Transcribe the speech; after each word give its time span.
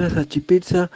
La 0.00 0.10
salchipizza? 0.10 0.90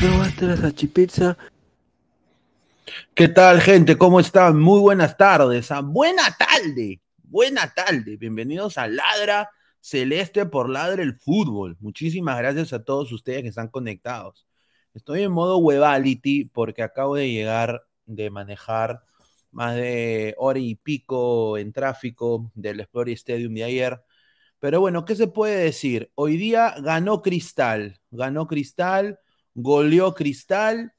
Probaste 0.00 0.46
la 0.46 0.56
salchipizza? 0.56 1.36
¿Qué 3.14 3.28
tal, 3.28 3.60
gente? 3.60 3.98
¿Cómo 3.98 4.18
están? 4.18 4.58
Muy 4.58 4.80
buenas 4.80 5.16
tardes. 5.16 5.70
¿ah? 5.70 5.82
Buena 5.82 6.22
tarde. 6.38 7.02
Buena 7.22 7.72
tarde. 7.74 8.16
Bienvenidos 8.16 8.78
a 8.78 8.88
Ladra 8.88 9.50
Celeste 9.78 10.46
por 10.46 10.70
Ladra 10.70 11.02
el 11.02 11.18
Fútbol. 11.18 11.76
Muchísimas 11.80 12.38
gracias 12.38 12.72
a 12.72 12.82
todos 12.82 13.12
ustedes 13.12 13.42
que 13.42 13.48
están 13.48 13.68
conectados. 13.68 14.46
Estoy 14.94 15.22
en 15.22 15.32
modo 15.32 15.58
webality 15.58 16.46
porque 16.46 16.82
acabo 16.82 17.16
de 17.16 17.30
llegar 17.30 17.82
de 18.06 18.30
manejar 18.30 19.02
más 19.50 19.74
de 19.74 20.34
hora 20.38 20.58
y 20.58 20.76
pico 20.76 21.58
en 21.58 21.74
tráfico 21.74 22.50
del 22.54 22.80
Explorer 22.80 23.14
Stadium 23.14 23.52
de 23.52 23.64
ayer. 23.64 24.02
Pero 24.60 24.80
bueno, 24.80 25.04
¿qué 25.04 25.14
se 25.14 25.26
puede 25.26 25.62
decir? 25.64 26.10
Hoy 26.14 26.38
día 26.38 26.74
ganó 26.80 27.20
Cristal, 27.20 28.00
ganó 28.10 28.46
Cristal, 28.46 29.18
goleó 29.62 30.14
Cristal, 30.14 30.92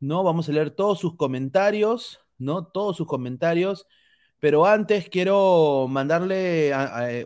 ¿no? 0.00 0.22
Vamos 0.22 0.48
a 0.48 0.52
leer 0.52 0.70
todos 0.70 0.98
sus 0.98 1.16
comentarios, 1.16 2.20
¿no? 2.38 2.66
Todos 2.66 2.96
sus 2.96 3.06
comentarios. 3.06 3.86
Pero 4.38 4.66
antes 4.66 5.08
quiero 5.08 5.86
mandarle 5.88 6.72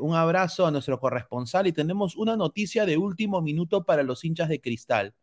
un 0.01 0.15
abrazo 0.15 0.67
a 0.67 0.71
nuestro 0.71 1.01
corresponsal 1.01 1.67
y 1.67 1.73
tenemos 1.73 2.17
una 2.17 2.37
noticia 2.37 2.87
de 2.87 2.97
último 2.97 3.43
minuto 3.43 3.85
para 3.85 4.03
los 4.03 4.25
hinchas 4.25 4.49
de 4.49 4.61
Cristal. 4.61 5.15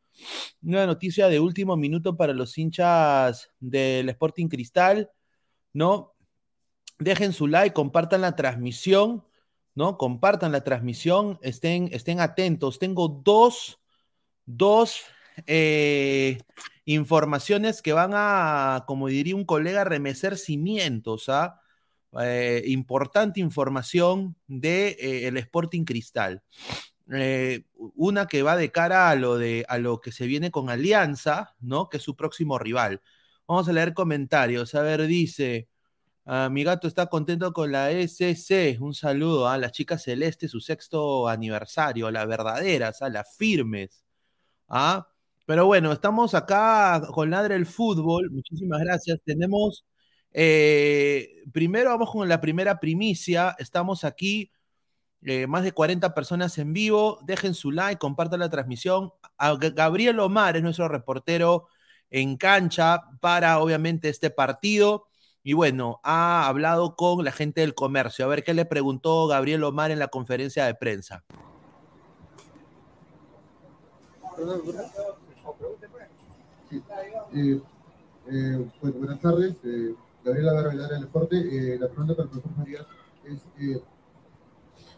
Una 0.62 0.86
noticia 0.86 1.30
de 1.30 1.40
último 1.40 1.78
minuto 1.78 2.18
para 2.18 2.34
los 2.34 2.58
hinchas 2.58 3.52
del 3.60 4.10
Sporting 4.10 4.48
Cristal, 4.48 5.10
¿no? 5.74 6.14
Dejen 7.00 7.32
su 7.32 7.48
like, 7.48 7.74
compartan 7.74 8.22
la 8.22 8.36
transmisión, 8.36 9.24
¿no? 9.74 9.98
Compartan 9.98 10.52
la 10.52 10.64
transmisión, 10.64 11.40
estén, 11.42 11.90
estén 11.94 12.20
atentos. 12.20 12.80
Tengo 12.80 13.08
dos, 13.08 13.80
dos 14.46 15.04
eh, 15.46 16.40
informaciones 16.86 17.82
que 17.82 17.94
van 17.94 18.12
a, 18.14 18.86
como 18.88 19.08
diría 19.08 19.36
un 19.36 19.46
colega, 19.46 19.84
remecer 19.84 20.38
cimientos, 20.38 21.30
¿ah? 21.30 21.62
Eh, 22.22 22.64
importante 22.68 23.40
información 23.40 24.36
de 24.48 24.90
eh, 25.00 25.28
el 25.28 25.38
Sporting 25.38 25.84
Cristal. 25.84 26.44
Una 27.96 28.28
que 28.28 28.44
va 28.44 28.56
de 28.56 28.72
cara 28.72 29.10
a 29.10 29.16
lo, 29.16 29.38
de, 29.38 29.66
a 29.70 29.78
lo 29.78 30.02
que 30.02 30.12
se 30.12 30.26
viene 30.28 30.52
con 30.52 30.70
Alianza, 30.70 31.56
¿no? 31.60 31.90
Que 31.90 31.98
es 31.98 32.04
su 32.04 32.16
próximo 32.16 32.60
rival. 32.60 33.02
Vamos 33.48 33.70
a 33.70 33.74
leer 33.74 33.94
comentarios. 33.94 34.76
A 34.76 34.82
ver, 34.82 35.08
dice, 35.08 35.70
ah, 36.26 36.50
mi 36.52 36.64
gato 36.64 36.88
está 36.88 37.08
contento 37.08 37.54
con 37.54 37.72
la 37.72 37.92
SC. 37.92 38.78
Un 38.82 38.94
saludo 38.94 39.48
a 39.48 39.58
las 39.58 39.72
chicas 39.72 40.04
celestes, 40.04 40.52
su 40.52 40.60
sexto 40.60 41.28
aniversario, 41.30 42.12
las 42.12 42.28
verdaderas, 42.28 43.02
a 43.02 43.10
las 43.10 43.36
firmes. 43.38 44.04
¿ah? 44.70 45.08
Pero 45.48 45.66
bueno, 45.66 45.94
estamos 45.94 46.34
acá 46.34 47.02
con 47.14 47.30
Ladre 47.30 47.56
el 47.56 47.66
Fútbol. 47.66 48.30
Muchísimas 48.32 48.82
gracias. 48.82 49.18
Tenemos, 49.24 49.86
eh, 50.34 51.42
primero 51.54 51.90
vamos 51.92 52.12
con 52.12 52.28
la 52.28 52.42
primera 52.42 52.82
primicia. 52.82 53.56
Estamos 53.58 54.04
aquí 54.04 54.52
eh, 55.22 55.48
más 55.48 55.64
de 55.64 55.72
40 55.72 56.14
personas 56.14 56.58
en 56.58 56.74
vivo. 56.74 57.20
Dejen 57.24 57.54
su 57.54 57.72
like, 57.72 57.98
compartan 57.98 58.42
la 58.42 58.50
transmisión. 58.50 59.14
Gabriel 59.74 60.20
Omar 60.20 60.58
es 60.58 60.64
nuestro 60.64 60.90
reportero 60.90 61.68
en 62.10 62.36
cancha 62.36 63.04
para, 63.22 63.60
obviamente, 63.60 64.10
este 64.10 64.30
partido. 64.30 65.08
Y 65.44 65.54
bueno, 65.54 66.02
ha 66.04 66.46
hablado 66.50 66.98
con 66.98 67.24
la 67.24 67.32
gente 67.32 67.62
del 67.62 67.74
comercio. 67.74 68.26
A 68.26 68.28
ver 68.28 68.44
qué 68.44 68.54
le 68.54 68.66
preguntó 68.66 69.28
Gabriel 69.28 69.64
Omar 69.64 69.92
en 69.92 70.00
la 70.00 70.10
conferencia 70.10 70.66
de 70.66 70.76
prensa. 70.76 71.24
Eh, 77.34 77.62
eh, 78.30 78.70
buenas 78.82 79.20
tardes, 79.22 79.56
Gabriel 80.24 80.50
Omar, 80.50 80.90
del 80.90 81.02
Deporte. 81.02 81.78
la 81.80 81.88
pregunta 81.88 82.16
para 82.16 82.24
el 82.26 82.30
profesor 82.30 82.58
María 82.58 82.86
es 83.26 83.82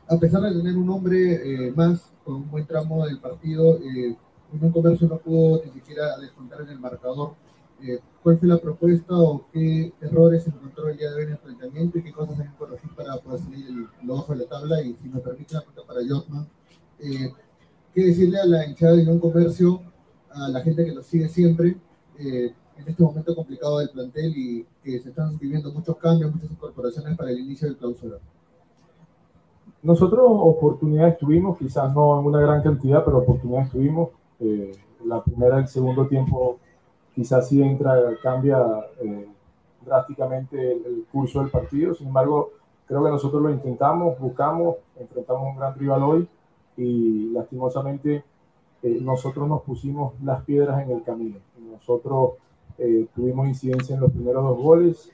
a 0.10 0.18
pesar 0.18 0.42
de 0.42 0.56
tener 0.56 0.75
un 0.75 0.90
hombre 0.90 1.68
eh, 1.68 1.72
más 1.72 2.12
con 2.25 2.36
un 2.36 2.50
buen 2.50 2.66
tramo 2.66 3.06
del 3.06 3.19
partido, 3.19 3.78
eh, 3.78 4.16
un 4.51 4.72
comercio 4.72 5.07
no 5.07 5.19
pudo 5.19 5.62
ni 5.63 5.72
siquiera 5.72 6.18
descontar 6.18 6.62
en 6.62 6.69
el 6.69 6.80
marcador. 6.80 7.36
Eh, 7.84 8.00
¿Cuál 8.24 8.40
fue 8.40 8.48
la 8.48 8.57
propuesta 8.57 9.16
o 9.16 9.45
qué 9.54 9.94
errores 10.02 10.48
encontró 10.48 10.90
el 10.90 10.98
día 10.98 11.12
de 11.12 11.16
hoy 11.16 11.22
en 11.24 11.28
el 11.30 11.36
enfrentamiento 11.36 12.00
y 12.00 12.04
qué 12.04 12.12
cosas 12.12 12.40
hay 12.40 12.48
que 12.48 12.57
corregir 12.57 12.90
para 12.95 13.18
poder 13.18 13.40
salir 13.40 13.68
el, 14.02 14.10
ojo 14.10 14.34
de 14.34 14.40
la 14.40 14.50
tabla? 14.50 14.81
Y 14.81 14.95
si 14.95 15.10
me 15.10 15.19
permite 15.19 15.54
la 15.54 15.62
pregunta 15.62 15.84
para 15.88 16.02
Jotman, 16.07 16.48
eh, 17.00 17.31
¿qué 17.94 18.06
decirle 18.06 18.40
a 18.40 18.45
la 18.45 18.66
hinchada 18.66 18.95
de 18.95 19.10
un 19.10 19.19
comercio, 19.19 19.81
a 20.34 20.50
la 20.50 20.62
gente 20.62 20.86
que 20.86 20.94
lo 20.94 21.04
sigue 21.04 21.28
siempre, 21.30 21.78
en 22.80 22.88
este 22.88 23.04
momento 23.04 23.36
complicado 23.36 23.80
del 23.80 23.90
plantel 23.90 24.34
y 24.36 24.66
que 24.84 25.00
se 25.00 25.10
están 25.10 25.38
viviendo 25.38 25.72
muchos 25.72 25.98
cambios, 25.98 26.34
muchas 26.34 26.52
incorporaciones 26.52 27.18
para 27.18 27.31
el 27.31 27.40
inicio 27.40 27.68
del 27.68 27.78
clausura? 27.78 28.18
Nosotros 29.81 30.26
oportunidades 30.28 31.18
tuvimos, 31.18 31.57
quizás 31.57 31.94
no 31.94 32.19
en 32.19 32.26
una 32.26 32.42
gran 32.42 32.62
cantidad, 32.62 33.04
pero 33.04 33.19
oportunidades 33.19 33.71
tuvimos. 33.71 34.09
Eh, 34.40 34.71
la 35.06 35.24
primera 35.24 35.57
el 35.57 35.68
segundo 35.68 36.07
tiempo 36.07 36.59
quizás 37.16 37.48
sí 37.48 37.62
entra, 37.62 37.95
cambia 38.21 38.59
eh, 39.02 39.28
drásticamente 39.86 40.74
el, 40.74 41.06
curso 41.12 41.40
del 41.40 41.50
partido. 41.50 41.94
Sin 41.94 42.07
embargo, 42.07 42.52
creo 42.88 43.04
que 43.04 43.09
nosotros 43.09 43.42
lo 43.42 43.50
intentamos, 43.50 44.19
buscamos, 44.19 44.76
enfrentamos 44.98 45.50
un 45.50 45.57
gran 45.57 45.78
rival 45.78 46.04
hoy 46.04 46.28
y 46.76 47.30
lastimosamente 47.31 48.24
eh, 48.83 49.00
nosotros 49.02 49.48
nos 49.48 49.62
pusimos 49.64 50.14
las 50.24 50.44
piedras 50.44 50.81
en 50.83 50.92
el 50.92 51.04
camino. 51.04 51.38
Nosotros 51.57 52.33
tuvimos 53.14 53.45
incidencia 53.45 53.94
en 53.94 54.00
los 54.00 54.09
primeros 54.09 54.42
dos 54.42 54.57
goles 54.57 55.12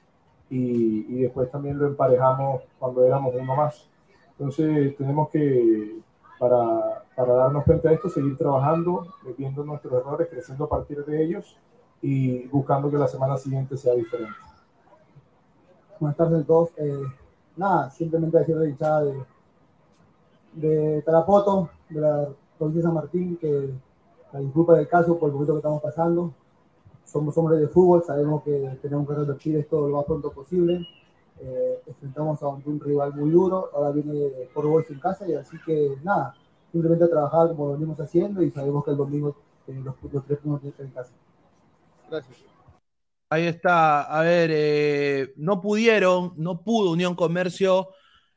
y, 0.52 1.06
y 1.10 1.22
después 1.24 1.50
también 1.50 1.80
lo 1.80 1.88
emparejamos 1.88 2.62
cuando 2.78 3.04
éramos 3.04 3.34
uno 3.36 3.56
más. 3.56 3.90
Entonces 4.38 4.96
tenemos 4.98 5.30
que, 5.30 6.00
para, 6.38 7.04
para, 7.16 7.34
darnos 7.34 7.64
cuenta 7.64 7.90
de 7.90 7.96
esto, 7.96 8.10
seguir 8.10 8.38
trabajando, 8.38 9.08
viendo 9.38 9.64
nuestros 9.64 9.94
errores, 9.94 10.28
creciendo 10.30 10.66
a 10.66 10.70
partir 10.70 11.04
de 11.06 11.24
ellos 11.24 11.58
y 12.02 12.46
buscando 12.48 12.92
que 12.92 12.98
la 12.98 13.08
semana 13.08 13.38
siguiente 13.38 13.78
sea 13.78 13.94
diferente. 13.94 14.36
Buenas 16.00 16.18
tardes 16.18 16.44
a 16.44 16.46
todos. 16.46 16.70
Eh, 16.78 17.04
nada, 17.56 17.90
simplemente 17.90 18.38
decir 18.38 18.58
de 18.58 18.70
hinchada 18.70 19.06
de, 19.06 19.24
de 20.54 21.02
Tarapoto, 21.04 21.70
de 21.90 22.02
la 22.02 22.28
de 22.60 22.82
San 22.82 22.94
Martín, 22.94 23.38
que 23.38 23.70
la 24.34 24.40
disculpa 24.40 24.76
del 24.76 24.88
caso 24.88 25.18
por 25.18 25.30
el 25.30 25.34
momento 25.34 25.54
que 25.54 25.60
estamos 25.60 25.82
pasando. 25.82 26.34
Somos 27.04 27.38
hombres 27.38 27.60
de 27.60 27.68
fútbol, 27.68 28.04
sabemos 28.04 28.44
que 28.44 28.78
tenemos 28.82 29.08
que 29.08 29.14
revertir 29.14 29.58
esto 29.58 29.88
lo 29.88 29.98
más 29.98 30.06
pronto 30.06 30.32
posible 30.32 30.86
eh, 31.42 31.82
enfrentamos 31.86 32.42
a 32.44 32.48
un, 32.48 32.80
rival 32.80 33.14
muy 33.14 33.30
duro, 33.30 33.70
ahora 33.74 33.92
viene 33.92 34.30
por 34.54 34.66
bolsa 34.68 34.94
en 34.94 35.00
casa 35.00 35.28
y 35.28 35.34
así 35.34 35.58
que 35.66 35.98
nada, 36.02 36.34
simplemente 36.72 37.04
a 37.04 37.10
trabajar 37.10 37.50
como 37.50 37.68
lo 37.68 37.74
venimos 37.74 38.00
haciendo 38.00 38.42
y 38.42 38.52
sabemos 38.52 38.86
que 38.86 38.92
el 38.92 38.98
domingo 38.98 39.36
eh, 39.68 39.82
los, 39.84 39.96
tres 40.26 40.40
puntos 40.40 40.62
tienen 40.62 40.78
que 40.78 40.84
en 40.84 40.90
casa. 40.92 41.12
Gracias. 42.10 42.38
Ahí 43.30 43.48
está, 43.48 44.04
a 44.04 44.22
ver, 44.22 44.50
eh, 44.54 45.34
no 45.36 45.60
pudieron, 45.60 46.34
no 46.38 46.62
pudo 46.62 46.92
Unión 46.92 47.16
Comercio 47.16 47.90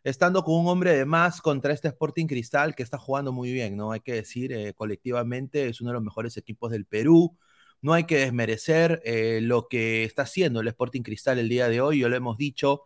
estando 0.04 0.44
con 0.44 0.56
un 0.56 0.68
hombre 0.68 0.96
de 0.96 1.04
más 1.04 1.40
contra 1.40 1.72
este 1.72 1.88
Sporting 1.88 2.26
Cristal 2.26 2.74
que 2.74 2.82
está 2.82 2.98
jugando 2.98 3.32
muy 3.32 3.52
bien, 3.52 3.76
¿no? 3.76 3.92
Hay 3.92 4.00
que 4.00 4.14
decir, 4.14 4.52
eh, 4.52 4.74
colectivamente 4.74 5.68
es 5.68 5.80
uno 5.80 5.90
de 5.90 5.94
los 5.94 6.02
mejores 6.02 6.36
equipos 6.36 6.70
del 6.70 6.86
Perú. 6.86 7.36
No 7.80 7.92
hay 7.92 8.04
que 8.04 8.18
desmerecer 8.18 9.02
lo 9.42 9.68
que 9.68 10.04
está 10.04 10.22
haciendo 10.22 10.60
el 10.60 10.68
Sporting 10.68 11.02
Cristal 11.02 11.38
el 11.38 11.48
día 11.48 11.68
de 11.68 11.80
hoy, 11.80 12.00
yo 12.00 12.08
lo 12.08 12.16
hemos 12.16 12.36
dicho, 12.36 12.82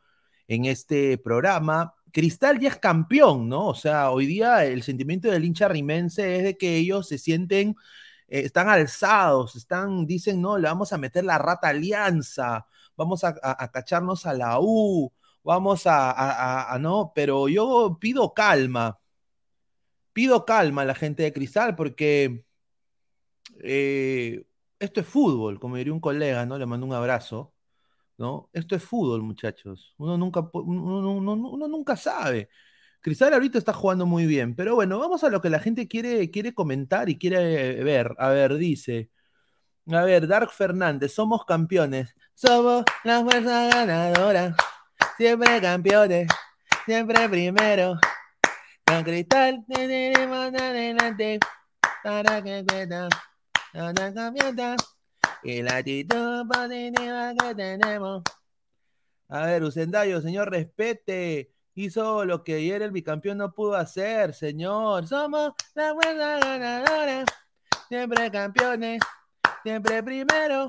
en 0.48 0.66
este 0.66 1.18
programa. 1.18 1.94
Cristal 2.12 2.60
ya 2.60 2.68
es 2.68 2.76
campeón, 2.76 3.48
¿no? 3.48 3.68
O 3.68 3.74
sea, 3.74 4.10
hoy 4.10 4.26
día 4.26 4.64
el 4.64 4.82
sentimiento 4.82 5.30
del 5.30 5.44
hincha 5.44 5.68
rimense 5.68 6.36
es 6.36 6.44
de 6.44 6.56
que 6.56 6.76
ellos 6.76 7.08
se 7.08 7.18
sienten, 7.18 7.76
eh, 8.28 8.40
están 8.40 8.68
alzados, 8.68 9.56
están, 9.56 10.06
dicen, 10.06 10.40
no, 10.42 10.58
le 10.58 10.68
vamos 10.68 10.92
a 10.92 10.98
meter 10.98 11.24
la 11.24 11.38
rata 11.38 11.68
alianza, 11.68 12.66
vamos 12.96 13.24
a, 13.24 13.34
cacharnos 13.72 14.26
a 14.26 14.34
la 14.34 14.58
U, 14.60 15.12
vamos 15.42 15.82
a, 15.86 16.76
no, 16.80 17.12
pero 17.14 17.48
yo 17.48 17.98
pido 18.00 18.34
calma, 18.34 19.00
pido 20.12 20.44
calma 20.44 20.82
a 20.82 20.84
la 20.86 20.94
gente 20.94 21.22
de 21.22 21.32
Cristal 21.32 21.74
porque 21.76 22.44
eh, 23.62 24.44
esto 24.78 25.00
es 25.00 25.06
fútbol, 25.06 25.60
como 25.60 25.76
diría 25.76 25.92
un 25.92 26.00
colega, 26.00 26.46
¿no? 26.46 26.58
Le 26.58 26.66
mando 26.66 26.86
un 26.86 26.94
abrazo. 26.94 27.52
¿no? 28.18 28.50
Esto 28.52 28.76
es 28.76 28.84
fútbol, 28.84 29.22
muchachos. 29.22 29.94
Uno 29.98 30.16
nunca, 30.16 30.48
uno, 30.52 31.68
nunca 31.68 31.96
sabe. 31.96 32.48
Cristal 33.00 33.34
ahorita 33.34 33.58
está 33.58 33.72
jugando 33.72 34.06
muy 34.06 34.26
bien, 34.26 34.54
pero 34.54 34.76
bueno, 34.76 34.98
vamos 34.98 35.24
a 35.24 35.28
lo 35.28 35.40
que 35.40 35.50
la 35.50 35.58
gente 35.58 35.88
quiere, 35.88 36.30
quiere 36.30 36.54
comentar 36.54 37.08
y 37.08 37.18
quiere 37.18 37.82
ver. 37.82 38.14
A 38.18 38.28
ver, 38.28 38.54
dice. 38.56 39.10
A 39.88 40.02
ver, 40.04 40.28
Dark 40.28 40.50
Fernández, 40.52 41.12
somos 41.12 41.44
campeones. 41.44 42.14
Somos 42.34 42.84
la 43.04 43.22
fuerza 43.22 43.68
ganadora. 43.68 44.54
Siempre 45.22 45.60
campeones. 45.60 46.26
Siempre 46.84 47.28
primero. 47.28 47.96
Con 48.84 49.04
Cristal 49.04 49.64
tenemos 49.72 50.52
adelante. 50.52 51.38
Para 52.02 52.42
que 52.42 52.64
Una 53.72 53.94
confianza 53.94 54.76
y 55.44 55.62
la 55.62 55.76
actitud 55.76 56.44
positiva 56.48 57.34
que 57.38 57.54
tenemos. 57.54 58.24
A 59.28 59.46
ver, 59.46 59.62
Usendayo, 59.62 60.20
señor, 60.20 60.50
respete. 60.50 61.54
Hizo 61.76 62.24
lo 62.24 62.42
que 62.42 62.56
ayer 62.56 62.82
el 62.82 62.90
bicampeón 62.90 63.38
no 63.38 63.54
pudo 63.54 63.76
hacer, 63.76 64.34
señor. 64.34 65.06
Somos 65.06 65.52
la 65.76 65.92
buena 65.92 66.40
ganadora. 66.40 67.24
Siempre 67.88 68.28
campeones. 68.28 69.00
Siempre 69.62 70.02
primero. 70.02 70.68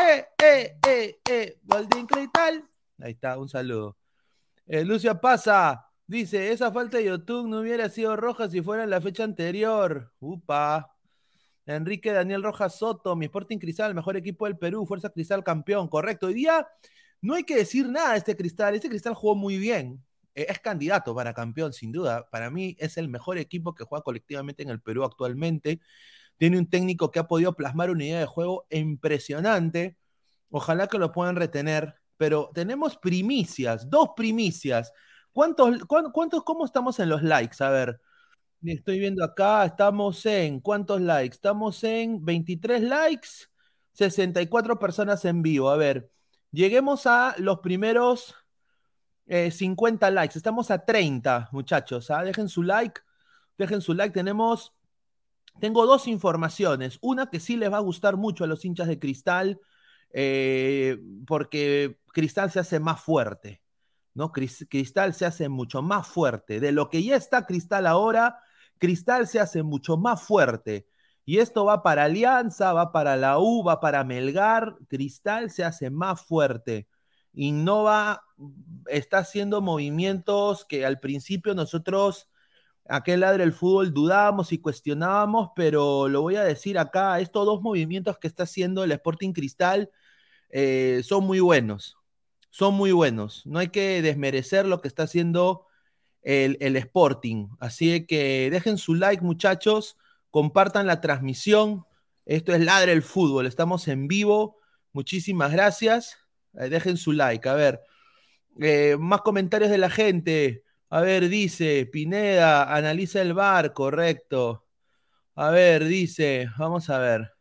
Eh, 0.00 0.26
eh, 0.42 0.78
eh, 0.84 1.20
eh. 1.30 1.60
Golden 1.62 2.06
Cristal. 2.08 2.68
Ahí 2.98 3.12
está, 3.12 3.38
un 3.38 3.48
saludo. 3.48 3.96
Eh, 4.66 4.84
Lucia 4.84 5.20
Pasa. 5.20 5.90
Dice, 6.06 6.52
esa 6.52 6.70
falta 6.70 6.98
de 6.98 7.04
YouTube 7.04 7.48
no 7.48 7.60
hubiera 7.60 7.88
sido 7.88 8.14
roja 8.16 8.48
si 8.50 8.60
fuera 8.60 8.84
en 8.84 8.90
la 8.90 9.00
fecha 9.00 9.24
anterior. 9.24 10.12
Upa. 10.20 10.94
Enrique 11.66 12.12
Daniel 12.12 12.42
Rojas 12.42 12.78
Soto, 12.78 13.16
mi 13.16 13.26
Sporting 13.26 13.58
Cristal, 13.58 13.94
mejor 13.94 14.16
equipo 14.16 14.44
del 14.46 14.58
Perú, 14.58 14.86
Fuerza 14.86 15.10
Cristal 15.10 15.42
campeón, 15.42 15.88
correcto. 15.88 16.26
Hoy 16.26 16.34
día 16.34 16.66
no 17.22 17.34
hay 17.34 17.44
que 17.44 17.56
decir 17.56 17.88
nada 17.88 18.12
de 18.12 18.18
este 18.18 18.36
Cristal, 18.36 18.74
este 18.74 18.88
Cristal 18.88 19.14
jugó 19.14 19.34
muy 19.34 19.56
bien, 19.58 20.04
eh, 20.34 20.46
es 20.48 20.58
candidato 20.60 21.14
para 21.14 21.32
campeón, 21.34 21.72
sin 21.72 21.92
duda. 21.92 22.28
Para 22.30 22.50
mí 22.50 22.76
es 22.78 22.96
el 22.98 23.08
mejor 23.08 23.38
equipo 23.38 23.74
que 23.74 23.84
juega 23.84 24.02
colectivamente 24.02 24.62
en 24.62 24.70
el 24.70 24.80
Perú 24.80 25.04
actualmente. 25.04 25.80
Tiene 26.36 26.58
un 26.58 26.68
técnico 26.68 27.10
que 27.10 27.20
ha 27.20 27.28
podido 27.28 27.54
plasmar 27.56 27.90
una 27.90 28.04
idea 28.04 28.20
de 28.20 28.26
juego 28.26 28.66
impresionante. 28.70 29.96
Ojalá 30.50 30.88
que 30.88 30.98
lo 30.98 31.12
puedan 31.12 31.36
retener, 31.36 31.96
pero 32.24 32.50
tenemos 32.54 32.96
primicias, 32.96 33.90
dos 33.90 34.12
primicias. 34.16 34.94
¿Cuántos, 35.30 35.84
cuántos, 35.84 36.42
cómo 36.42 36.64
estamos 36.64 36.98
en 36.98 37.10
los 37.10 37.22
likes? 37.22 37.62
A 37.62 37.68
ver, 37.68 38.00
estoy 38.62 38.98
viendo 38.98 39.22
acá, 39.22 39.66
estamos 39.66 40.24
en, 40.24 40.60
¿cuántos 40.60 41.02
likes? 41.02 41.34
Estamos 41.34 41.84
en 41.84 42.24
23 42.24 42.80
likes, 42.80 43.28
64 43.92 44.78
personas 44.78 45.22
en 45.26 45.42
vivo. 45.42 45.68
A 45.68 45.76
ver, 45.76 46.10
lleguemos 46.50 47.06
a 47.06 47.34
los 47.36 47.58
primeros 47.58 48.34
50 49.28 50.08
eh, 50.08 50.10
likes. 50.10 50.38
Estamos 50.38 50.70
a 50.70 50.82
30, 50.82 51.50
muchachos. 51.52 52.10
¿ah? 52.10 52.24
Dejen 52.24 52.48
su 52.48 52.62
like, 52.62 53.02
dejen 53.58 53.82
su 53.82 53.92
like. 53.92 54.14
Tenemos, 54.14 54.72
tengo 55.60 55.84
dos 55.84 56.08
informaciones. 56.08 56.96
Una 57.02 57.28
que 57.28 57.38
sí 57.38 57.58
les 57.58 57.70
va 57.70 57.76
a 57.76 57.80
gustar 57.80 58.16
mucho 58.16 58.44
a 58.44 58.46
los 58.46 58.64
hinchas 58.64 58.88
de 58.88 58.98
Cristal, 58.98 59.60
eh, 60.14 60.96
porque 61.26 61.98
Cristal 62.12 62.50
se 62.50 62.60
hace 62.60 62.80
más 62.80 63.02
fuerte. 63.02 63.60
¿no? 64.14 64.32
Cristal 64.32 65.12
se 65.12 65.26
hace 65.26 65.48
mucho 65.48 65.82
más 65.82 66.06
fuerte. 66.06 66.60
De 66.60 66.72
lo 66.72 66.88
que 66.88 67.02
ya 67.02 67.16
está 67.16 67.46
Cristal 67.46 67.86
ahora, 67.86 68.38
Cristal 68.78 69.26
se 69.26 69.40
hace 69.40 69.62
mucho 69.62 69.96
más 69.96 70.22
fuerte. 70.22 70.86
Y 71.26 71.38
esto 71.38 71.64
va 71.64 71.82
para 71.82 72.04
Alianza, 72.04 72.72
va 72.72 72.92
para 72.92 73.16
la 73.16 73.38
U, 73.38 73.64
va 73.64 73.80
para 73.80 74.04
Melgar. 74.04 74.76
Cristal 74.88 75.50
se 75.50 75.64
hace 75.64 75.90
más 75.90 76.22
fuerte. 76.22 76.88
Innova, 77.32 78.22
está 78.86 79.18
haciendo 79.18 79.60
movimientos 79.60 80.64
que 80.64 80.86
al 80.86 81.00
principio 81.00 81.54
nosotros, 81.54 82.28
aquel 82.88 83.20
lado 83.20 83.38
del 83.38 83.52
fútbol, 83.52 83.92
dudábamos 83.92 84.52
y 84.52 84.58
cuestionábamos, 84.58 85.50
pero 85.56 86.08
lo 86.08 86.22
voy 86.22 86.36
a 86.36 86.44
decir 86.44 86.78
acá, 86.78 87.18
estos 87.20 87.46
dos 87.46 87.62
movimientos 87.62 88.18
que 88.18 88.28
está 88.28 88.44
haciendo 88.44 88.84
el 88.84 88.92
Sporting 88.92 89.32
Cristal 89.32 89.90
eh, 90.54 91.02
son 91.04 91.24
muy 91.26 91.40
buenos 91.40 91.98
son 92.54 92.74
muy 92.74 92.92
buenos. 92.92 93.44
No 93.46 93.58
hay 93.58 93.70
que 93.70 94.00
desmerecer 94.00 94.64
lo 94.64 94.80
que 94.80 94.86
está 94.86 95.02
haciendo 95.02 95.66
el, 96.22 96.76
Sporting. 96.76 97.48
Así 97.58 98.06
que 98.06 98.48
dejen 98.48 98.78
su 98.78 98.94
like, 98.94 99.24
muchachos. 99.24 99.96
Compartan 100.30 100.86
la 100.86 101.00
transmisión. 101.00 101.84
Esto 102.26 102.54
es 102.54 102.60
Ladre 102.60 102.92
el 102.92 103.02
Fútbol. 103.02 103.46
Estamos 103.48 103.88
en 103.88 104.06
vivo. 104.06 104.60
Muchísimas 104.92 105.50
gracias. 105.50 106.18
Eh, 106.56 106.68
dejen 106.68 106.96
su 106.96 107.10
like. 107.10 107.48
A 107.48 107.54
ver, 107.54 107.80
eh, 108.60 108.96
más 109.00 109.22
comentarios 109.22 109.68
de 109.72 109.78
la 109.78 109.90
gente. 109.90 110.62
A 110.90 111.00
ver, 111.00 111.28
dice 111.28 111.86
Pineda, 111.86 112.72
analiza 112.72 113.20
el 113.20 113.34
bar, 113.34 113.72
correcto. 113.72 114.64
A 115.34 115.50
ver, 115.50 115.84
dice, 115.86 116.48
vamos 116.56 116.88
a 116.88 116.98
ver. 116.98 117.33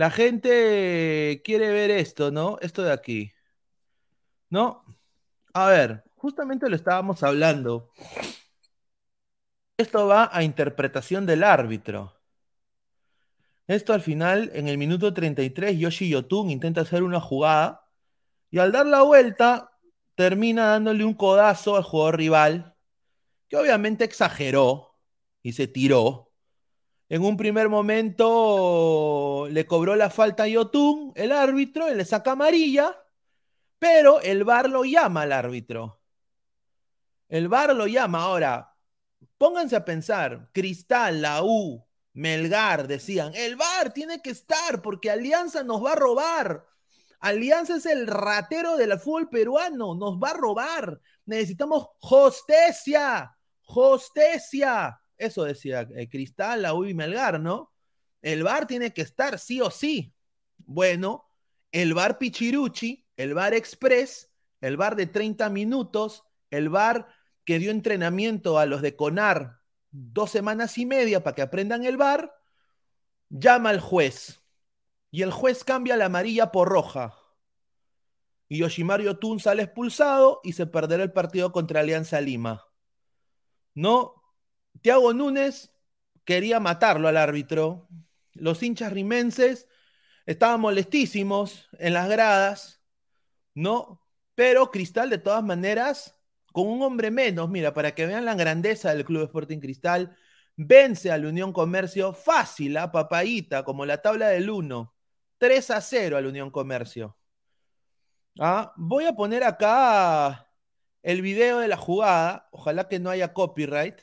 La 0.00 0.10
gente 0.10 1.42
quiere 1.44 1.68
ver 1.68 1.90
esto, 1.90 2.30
¿no? 2.30 2.56
Esto 2.62 2.82
de 2.82 2.90
aquí. 2.90 3.34
¿no? 4.48 4.82
A 5.52 5.66
ver, 5.66 6.04
justamente 6.16 6.70
lo 6.70 6.74
estábamos 6.74 7.22
hablando. 7.22 7.90
Esto 9.76 10.06
va 10.06 10.30
a 10.32 10.42
interpretación 10.42 11.26
del 11.26 11.44
árbitro. 11.44 12.18
Esto 13.66 13.92
al 13.92 14.00
final, 14.00 14.50
en 14.54 14.68
el 14.68 14.78
minuto 14.78 15.12
33, 15.12 15.78
Yoshi 15.78 16.08
Yotun 16.08 16.48
intenta 16.48 16.80
hacer 16.80 17.02
una 17.02 17.20
jugada 17.20 17.86
y 18.50 18.58
al 18.58 18.72
dar 18.72 18.86
la 18.86 19.02
vuelta 19.02 19.78
termina 20.14 20.68
dándole 20.68 21.04
un 21.04 21.12
codazo 21.12 21.76
al 21.76 21.82
jugador 21.82 22.16
rival, 22.16 22.74
que 23.50 23.58
obviamente 23.58 24.04
exageró 24.04 24.96
y 25.42 25.52
se 25.52 25.66
tiró. 25.66 26.29
En 27.10 27.24
un 27.24 27.36
primer 27.36 27.68
momento 27.68 29.48
le 29.50 29.66
cobró 29.66 29.96
la 29.96 30.10
falta 30.10 30.44
a 30.44 30.48
Yotun, 30.48 31.12
el 31.16 31.32
árbitro, 31.32 31.90
y 31.90 31.96
le 31.96 32.04
saca 32.04 32.32
amarilla. 32.32 32.96
Pero 33.80 34.20
el 34.20 34.44
VAR 34.44 34.70
lo 34.70 34.84
llama 34.84 35.22
al 35.22 35.32
árbitro. 35.32 36.00
El 37.28 37.48
VAR 37.48 37.74
lo 37.74 37.88
llama. 37.88 38.22
Ahora, 38.22 38.76
pónganse 39.36 39.74
a 39.74 39.84
pensar, 39.84 40.50
Cristal, 40.52 41.20
la 41.20 41.42
U, 41.42 41.84
Melgar 42.12 42.86
decían, 42.86 43.32
el 43.34 43.56
VAR 43.56 43.92
tiene 43.92 44.22
que 44.22 44.30
estar 44.30 44.80
porque 44.80 45.10
Alianza 45.10 45.64
nos 45.64 45.84
va 45.84 45.94
a 45.94 45.96
robar. 45.96 46.64
Alianza 47.18 47.74
es 47.74 47.86
el 47.86 48.06
ratero 48.06 48.76
del 48.76 48.96
fútbol 49.00 49.28
peruano, 49.28 49.96
nos 49.96 50.16
va 50.16 50.30
a 50.30 50.34
robar. 50.34 51.00
Necesitamos 51.26 51.88
justicia, 51.98 53.36
justicia. 53.62 55.00
Eso 55.20 55.44
decía 55.44 55.86
eh, 55.94 56.08
Cristal, 56.08 56.62
la 56.62 56.74
U 56.74 56.84
y 56.84 56.94
Melgar, 56.94 57.40
¿no? 57.40 57.72
El 58.22 58.42
VAR 58.42 58.66
tiene 58.66 58.92
que 58.92 59.02
estar 59.02 59.38
sí 59.38 59.60
o 59.60 59.70
sí. 59.70 60.14
Bueno, 60.58 61.26
el 61.72 61.94
VAR 61.94 62.18
Pichiruchi 62.18 63.06
el 63.20 63.34
bar 63.34 63.52
express, 63.52 64.32
el 64.62 64.78
bar 64.78 64.96
de 64.96 65.06
30 65.06 65.50
minutos, 65.50 66.24
el 66.50 66.70
bar 66.70 67.08
que 67.44 67.58
dio 67.58 67.70
entrenamiento 67.70 68.58
a 68.58 68.64
los 68.64 68.80
de 68.80 68.96
CONAR 68.96 69.60
dos 69.90 70.30
semanas 70.30 70.78
y 70.78 70.86
media 70.86 71.22
para 71.22 71.34
que 71.34 71.42
aprendan 71.42 71.84
el 71.84 71.98
bar, 71.98 72.34
llama 73.28 73.68
al 73.68 73.80
juez. 73.80 74.40
Y 75.10 75.20
el 75.20 75.32
juez 75.32 75.64
cambia 75.64 75.98
la 75.98 76.06
amarilla 76.06 76.50
por 76.50 76.70
roja. 76.70 77.14
Y 78.48 78.58
Yoshimaru 78.58 79.14
Tun 79.16 79.38
sale 79.38 79.64
expulsado 79.64 80.40
y 80.42 80.54
se 80.54 80.66
perderá 80.66 81.02
el 81.02 81.12
partido 81.12 81.52
contra 81.52 81.80
Alianza 81.80 82.22
Lima. 82.22 82.64
¿No? 83.74 84.19
Tiago 84.82 85.12
Núñez 85.12 85.72
quería 86.24 86.60
matarlo 86.60 87.08
al 87.08 87.16
árbitro. 87.16 87.88
Los 88.32 88.62
hinchas 88.62 88.92
rimenses 88.92 89.68
estaban 90.26 90.60
molestísimos 90.60 91.68
en 91.78 91.94
las 91.94 92.08
gradas 92.08 92.80
¿no? 93.54 94.02
Pero 94.34 94.70
Cristal, 94.70 95.10
de 95.10 95.18
todas 95.18 95.42
maneras, 95.44 96.16
con 96.52 96.66
un 96.66 96.82
hombre 96.82 97.10
menos, 97.10 97.50
mira, 97.50 97.74
para 97.74 97.94
que 97.94 98.06
vean 98.06 98.24
la 98.24 98.34
grandeza 98.34 98.94
del 98.94 99.04
Club 99.04 99.24
Sporting 99.24 99.58
Cristal, 99.60 100.16
vence 100.56 101.10
al 101.10 101.26
Unión 101.26 101.52
Comercio 101.52 102.12
fácil, 102.12 102.76
a 102.76 102.90
papadita, 102.92 103.64
como 103.64 103.86
la 103.86 104.02
tabla 104.02 104.28
del 104.28 104.50
1. 104.50 104.94
3 105.38 105.70
a 105.70 105.80
0 105.80 106.16
al 106.16 106.26
Unión 106.26 106.50
Comercio. 106.50 107.16
¿Ah? 108.38 108.72
Voy 108.76 109.04
a 109.06 109.14
poner 109.14 109.44
acá 109.44 110.50
el 111.02 111.22
video 111.22 111.58
de 111.58 111.68
la 111.68 111.76
jugada, 111.76 112.48
ojalá 112.52 112.88
que 112.88 112.98
no 112.98 113.10
haya 113.10 113.32
copyright, 113.32 114.02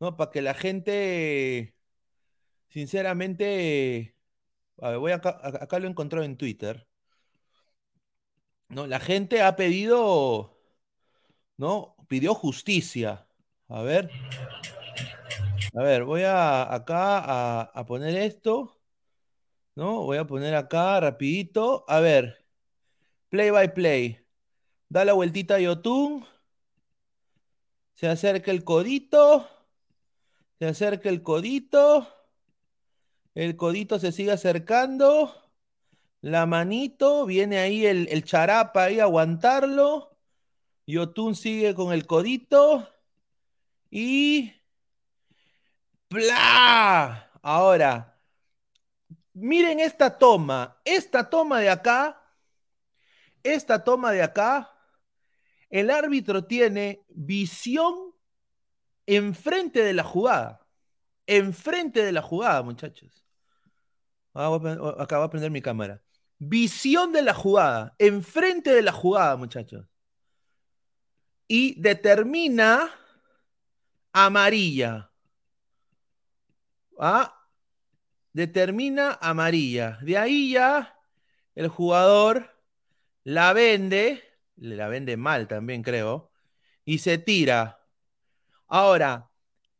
¿no? 0.00 0.16
Para 0.16 0.30
que 0.30 0.42
la 0.42 0.54
gente, 0.54 1.74
sinceramente, 2.68 4.16
a 4.80 4.90
ver, 4.90 4.98
voy 4.98 5.12
acá, 5.12 5.40
acá 5.42 5.78
lo 5.78 5.88
encontré 5.88 6.24
en 6.24 6.36
Twitter. 6.36 6.88
¿no? 8.68 8.86
La 8.86 9.00
gente 9.00 9.42
ha 9.42 9.56
pedido, 9.56 10.58
¿no? 11.56 11.96
Pidió 12.08 12.34
justicia. 12.34 13.26
A 13.68 13.82
ver. 13.82 14.10
A 15.74 15.82
ver, 15.82 16.04
voy 16.04 16.22
a 16.22 16.72
acá 16.74 17.62
a, 17.62 17.86
poner 17.86 18.16
esto. 18.16 18.80
¿No? 19.74 20.02
Voy 20.02 20.18
a 20.18 20.26
poner 20.26 20.54
acá 20.54 21.00
rapidito. 21.00 21.84
A 21.88 22.00
ver. 22.00 22.44
Play 23.28 23.50
by 23.50 23.74
play. 23.74 24.20
Da 24.88 25.04
la 25.04 25.14
vueltita 25.14 25.56
a 25.56 25.60
Yotun. 25.60 26.26
Se 27.94 28.08
acerca 28.08 28.50
el 28.50 28.64
codito. 28.64 29.48
Se 30.58 30.66
acerca 30.66 31.08
el 31.08 31.22
codito. 31.22 32.08
El 33.34 33.56
codito 33.56 33.98
se 33.98 34.12
sigue 34.12 34.32
acercando. 34.32 35.34
La 36.20 36.46
manito, 36.46 37.26
viene 37.26 37.58
ahí 37.58 37.84
el, 37.86 38.24
charapa 38.24 38.84
ahí 38.84 39.00
a 39.00 39.04
aguantarlo. 39.04 40.16
Yotun 40.86 41.34
sigue 41.34 41.74
con 41.74 41.92
el 41.92 42.06
codito. 42.06 42.88
Y. 43.90 44.52
¡Pla! 46.08 47.30
Ahora, 47.42 48.14
Miren 49.34 49.80
esta 49.80 50.16
toma, 50.16 50.80
esta 50.84 51.28
toma 51.28 51.58
de 51.58 51.68
acá, 51.68 52.22
esta 53.42 53.82
toma 53.82 54.12
de 54.12 54.22
acá, 54.22 54.70
el 55.70 55.90
árbitro 55.90 56.44
tiene 56.44 57.04
visión 57.08 58.13
enfrente 59.06 59.82
de 59.82 59.92
la 59.94 60.04
jugada. 60.04 60.66
Enfrente 61.26 62.04
de 62.04 62.12
la 62.12 62.22
jugada, 62.22 62.62
muchachos. 62.62 63.24
Ah, 64.34 64.54
Acá 64.98 65.18
voy 65.18 65.26
a 65.26 65.30
prender 65.30 65.50
mi 65.50 65.62
cámara. 65.62 66.02
Visión 66.38 67.12
de 67.12 67.22
la 67.22 67.34
jugada, 67.34 67.94
enfrente 67.98 68.70
de 68.70 68.82
la 68.82 68.92
jugada, 68.92 69.36
muchachos. 69.36 69.86
Y 71.46 71.80
determina 71.80 72.90
amarilla. 74.12 75.10
¿Ah? 76.98 77.34
Determina 78.32 79.18
amarilla. 79.20 79.98
De 80.02 80.18
ahí 80.18 80.52
ya 80.52 80.98
el 81.54 81.68
jugador 81.68 82.50
la 83.22 83.52
vende, 83.52 84.22
la 84.56 84.88
vende 84.88 85.16
mal 85.16 85.48
también 85.48 85.82
creo, 85.82 86.32
y 86.84 86.98
se 86.98 87.18
tira. 87.18 87.83
Ahora, 88.66 89.30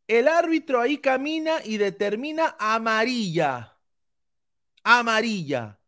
el 0.06 0.28
árbitro 0.28 0.80
ahí 0.80 0.98
camina 0.98 1.56
y 1.64 1.78
determina 1.78 2.56
amarilla. 2.58 3.78
Amarilla. 4.82 5.78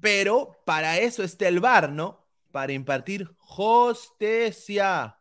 Pero 0.00 0.60
para 0.64 0.98
eso 0.98 1.22
está 1.22 1.48
el 1.48 1.60
VAR, 1.60 1.90
¿no? 1.90 2.26
Para 2.50 2.72
impartir 2.72 3.34
justicia. 3.38 5.18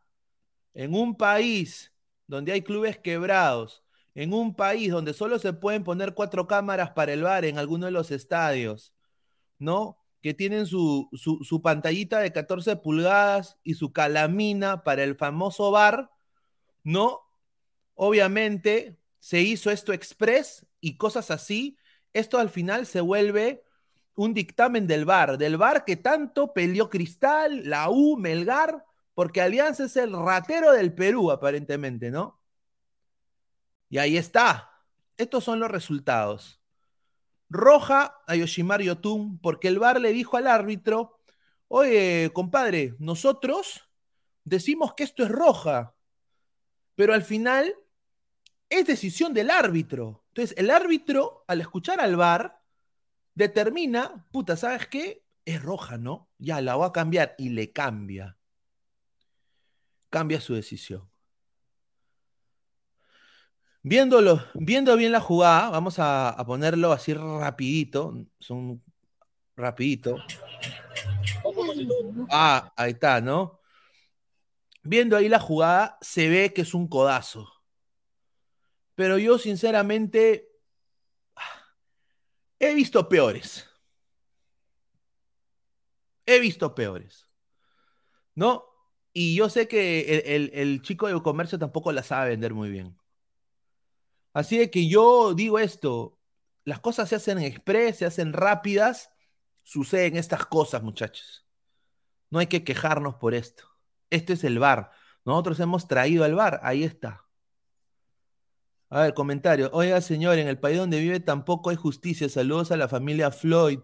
En 0.73 0.93
un 0.93 1.15
país 1.15 1.93
donde 2.27 2.51
hay 2.51 2.61
clubes 2.61 2.97
quebrados, 2.97 3.83
en 4.13 4.33
un 4.33 4.55
país 4.55 4.91
donde 4.91 5.13
solo 5.13 5.39
se 5.39 5.53
pueden 5.53 5.83
poner 5.83 6.13
cuatro 6.13 6.47
cámaras 6.47 6.91
para 6.91 7.13
el 7.13 7.23
VAR 7.23 7.45
en 7.45 7.57
alguno 7.57 7.85
de 7.85 7.91
los 7.91 8.11
estadios, 8.11 8.93
¿no? 9.59 10.04
Que 10.25 10.33
tienen 10.33 10.65
su, 10.65 11.07
su, 11.13 11.43
su 11.43 11.61
pantallita 11.61 12.17
de 12.17 12.33
14 12.33 12.77
pulgadas 12.77 13.59
y 13.63 13.75
su 13.75 13.93
calamina 13.93 14.83
para 14.83 15.03
el 15.03 15.15
famoso 15.15 15.69
VAR, 15.69 16.09
¿no? 16.83 17.21
Obviamente 17.93 18.97
se 19.19 19.41
hizo 19.41 19.69
esto 19.69 19.93
express 19.93 20.65
y 20.81 20.97
cosas 20.97 21.29
así. 21.29 21.77
Esto 22.11 22.39
al 22.39 22.49
final 22.49 22.87
se 22.87 23.01
vuelve 23.01 23.65
un 24.15 24.33
dictamen 24.33 24.87
del 24.87 25.05
VAR, 25.05 25.37
del 25.37 25.57
VAR 25.57 25.85
que 25.85 25.95
tanto 25.95 26.53
peleó 26.53 26.89
Cristal, 26.89 27.69
la 27.69 27.91
U, 27.91 28.17
Melgar, 28.17 28.83
porque 29.13 29.41
Alianza 29.41 29.83
es 29.85 29.95
el 29.95 30.11
ratero 30.11 30.71
del 30.71 30.91
Perú, 30.95 31.29
aparentemente, 31.29 32.09
¿no? 32.09 32.41
Y 33.89 33.99
ahí 33.99 34.17
está. 34.17 34.71
Estos 35.17 35.43
son 35.43 35.59
los 35.59 35.69
resultados. 35.69 36.64
Roja 37.49 38.17
a 38.27 38.35
Yoshimar 38.35 38.81
Yotun, 38.81 39.39
porque 39.39 39.67
el 39.67 39.79
VAR 39.79 39.99
le 40.01 40.13
dijo 40.13 40.37
al 40.37 40.47
árbitro, 40.47 41.19
oye, 41.67 42.31
compadre, 42.33 42.95
nosotros 42.99 43.89
decimos 44.43 44.93
que 44.93 45.03
esto 45.03 45.23
es 45.23 45.29
roja, 45.29 45.95
pero 46.95 47.13
al 47.13 47.23
final 47.23 47.75
es 48.69 48.85
decisión 48.85 49.33
del 49.33 49.49
árbitro. 49.49 50.23
Entonces, 50.29 50.57
el 50.57 50.69
árbitro, 50.69 51.43
al 51.47 51.61
escuchar 51.61 51.99
al 51.99 52.15
VAR, 52.15 52.61
determina, 53.33 54.25
puta, 54.31 54.55
¿sabes 54.57 54.87
qué? 54.87 55.23
Es 55.45 55.61
roja, 55.61 55.97
¿no? 55.97 56.29
Ya 56.37 56.61
la 56.61 56.75
voy 56.75 56.87
a 56.87 56.91
cambiar 56.91 57.35
y 57.37 57.49
le 57.49 57.71
cambia. 57.71 58.37
Cambia 60.09 60.41
su 60.41 60.55
decisión. 60.55 61.09
Viéndolo, 63.87 64.43
viendo 64.55 64.97
bien 64.97 65.11
la 65.11 65.19
jugada, 65.19 65.69
vamos 65.69 65.97
a, 65.99 66.35
ponerlo 66.47 66.91
así 66.91 67.13
rapidito, 67.13 68.15
son 68.39 68.83
rapidito. 69.55 70.17
Ah, 72.31 72.73
ahí 72.75 72.93
está, 72.93 73.21
¿no? 73.21 73.61
Viendo 74.81 75.15
ahí 75.15 75.29
la 75.29 75.39
jugada, 75.39 75.99
se 76.01 76.27
ve 76.29 76.51
que 76.51 76.63
es 76.63 76.73
un 76.73 76.87
codazo. 76.87 77.47
Pero 78.95 79.19
yo 79.19 79.37
sinceramente 79.37 80.49
he 82.57 82.73
visto 82.73 83.07
peores. 83.07 83.69
He 86.25 86.39
visto 86.39 86.73
peores. 86.73 87.29
¿No? 88.33 88.65
Y 89.13 89.35
yo 89.35 89.47
sé 89.47 89.67
que 89.67 90.15
el, 90.15 90.23
el- 90.25 90.51
el 90.55 90.81
chico 90.81 91.05
de 91.05 91.21
comercio 91.21 91.59
tampoco 91.59 91.91
la 91.91 92.01
sabe 92.01 92.31
vender 92.31 92.55
muy 92.55 92.71
bien. 92.71 92.97
Así 94.35 94.57
de 94.57 94.69
que 94.69 94.89
yo 94.89 95.33
digo 95.33 95.59
esto, 95.59 96.19
las 96.65 96.81
cosas 96.81 97.07
se 97.07 97.15
hacen 97.15 97.39
express, 97.39 97.99
se 97.99 98.05
hacen 98.05 98.33
rápidas, 98.33 99.09
suceden 99.63 100.17
estas 100.17 100.45
cosas, 100.45 100.83
muchachos. 100.83 101.47
No 102.29 102.39
hay 102.39 102.47
que 102.47 102.65
quejarnos 102.65 103.15
por 103.15 103.33
esto. 103.33 103.63
Este 104.09 104.33
es 104.33 104.43
el 104.43 104.59
bar. 104.59 104.91
Nosotros 105.23 105.57
hemos 105.61 105.87
traído 105.87 106.25
al 106.25 106.35
bar, 106.35 106.59
ahí 106.63 106.83
está. 106.83 107.25
A 108.89 109.03
ver, 109.03 109.13
comentario. 109.13 109.69
Oiga, 109.71 110.01
señor, 110.01 110.37
en 110.37 110.49
el 110.49 110.59
país 110.59 110.77
donde 110.79 110.99
vive 110.99 111.21
tampoco 111.21 111.69
hay 111.69 111.77
justicia. 111.77 112.27
Saludos 112.27 112.71
a 112.71 112.77
la 112.77 112.89
familia 112.89 113.31
Floyd. 113.31 113.79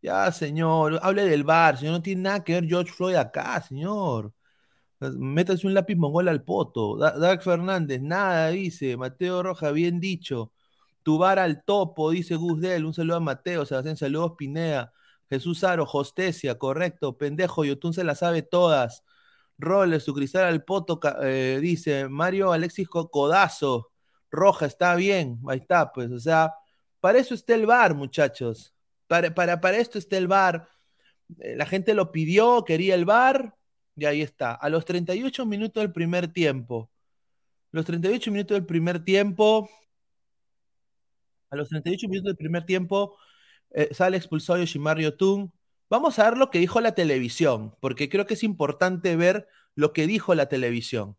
Ya, 0.00 0.30
señor, 0.30 1.00
hable 1.02 1.24
del 1.24 1.42
bar, 1.42 1.78
señor. 1.78 1.94
No 1.94 2.02
tiene 2.02 2.22
nada 2.22 2.44
que 2.44 2.52
ver 2.54 2.66
George 2.68 2.92
Floyd 2.92 3.16
acá, 3.16 3.60
señor. 3.60 4.32
Métase 5.00 5.66
un 5.66 5.74
lápiz 5.74 5.96
mongol 5.96 6.28
al 6.28 6.42
poto. 6.44 6.96
Da- 6.96 7.18
Dark 7.18 7.42
Fernández, 7.42 8.00
nada, 8.02 8.48
dice. 8.50 8.96
Mateo 8.96 9.42
Roja, 9.42 9.70
bien 9.70 10.00
dicho. 10.00 10.52
Tu 11.02 11.18
bar 11.18 11.38
al 11.38 11.62
topo, 11.64 12.10
dice 12.10 12.34
Gus 12.36 12.60
Del. 12.60 12.84
Un 12.84 12.94
saludo 12.94 13.16
a 13.18 13.20
Mateo, 13.20 13.66
Sebastián, 13.66 13.96
saludos 13.96 14.32
Pineda. 14.38 14.92
Jesús 15.28 15.64
Aro, 15.64 15.84
Hostesia, 15.90 16.56
correcto. 16.58 17.16
Pendejo, 17.18 17.64
Yotun 17.64 17.92
se 17.92 18.04
la 18.04 18.14
sabe 18.14 18.42
todas. 18.42 19.04
Roles, 19.58 20.02
su 20.04 20.14
cristal 20.14 20.44
al 20.44 20.64
poto, 20.64 21.00
eh, 21.22 21.58
dice 21.60 22.08
Mario 22.08 22.52
Alexis 22.52 22.88
Co- 22.88 23.10
Codazo. 23.10 23.90
Roja, 24.30 24.66
está 24.66 24.94
bien. 24.94 25.40
Ahí 25.48 25.58
está, 25.58 25.92
pues. 25.92 26.10
O 26.10 26.18
sea, 26.20 26.54
para 27.00 27.18
eso 27.18 27.34
está 27.34 27.54
el 27.54 27.66
bar, 27.66 27.94
muchachos. 27.94 28.74
Para, 29.06 29.34
para, 29.34 29.60
para 29.60 29.76
esto 29.78 29.98
está 29.98 30.16
el 30.18 30.26
bar. 30.28 30.68
Eh, 31.40 31.56
La 31.56 31.66
gente 31.66 31.94
lo 31.94 32.12
pidió, 32.12 32.64
quería 32.64 32.94
el 32.94 33.04
bar. 33.04 33.54
Y 33.96 34.04
ahí 34.04 34.22
está. 34.22 34.52
A 34.52 34.68
los 34.68 34.84
38 34.84 35.46
minutos 35.46 35.82
del 35.82 35.92
primer 35.92 36.28
tiempo. 36.28 36.90
Los 37.72 37.86
38 37.86 38.30
minutos 38.30 38.54
del 38.54 38.66
primer 38.66 39.04
tiempo. 39.04 39.70
A 41.50 41.56
los 41.56 41.68
38 41.68 42.08
minutos 42.08 42.26
del 42.30 42.36
primer 42.36 42.66
tiempo 42.66 43.16
eh, 43.70 43.88
sale 43.92 44.16
expulsado 44.16 44.58
Yoshimar 44.58 44.98
Yotun. 44.98 45.52
Vamos 45.88 46.18
a 46.18 46.28
ver 46.28 46.38
lo 46.38 46.50
que 46.50 46.58
dijo 46.58 46.80
la 46.80 46.94
televisión, 46.94 47.76
porque 47.80 48.08
creo 48.08 48.26
que 48.26 48.34
es 48.34 48.42
importante 48.42 49.16
ver 49.16 49.48
lo 49.74 49.92
que 49.92 50.06
dijo 50.06 50.34
la 50.34 50.48
televisión. 50.48 51.16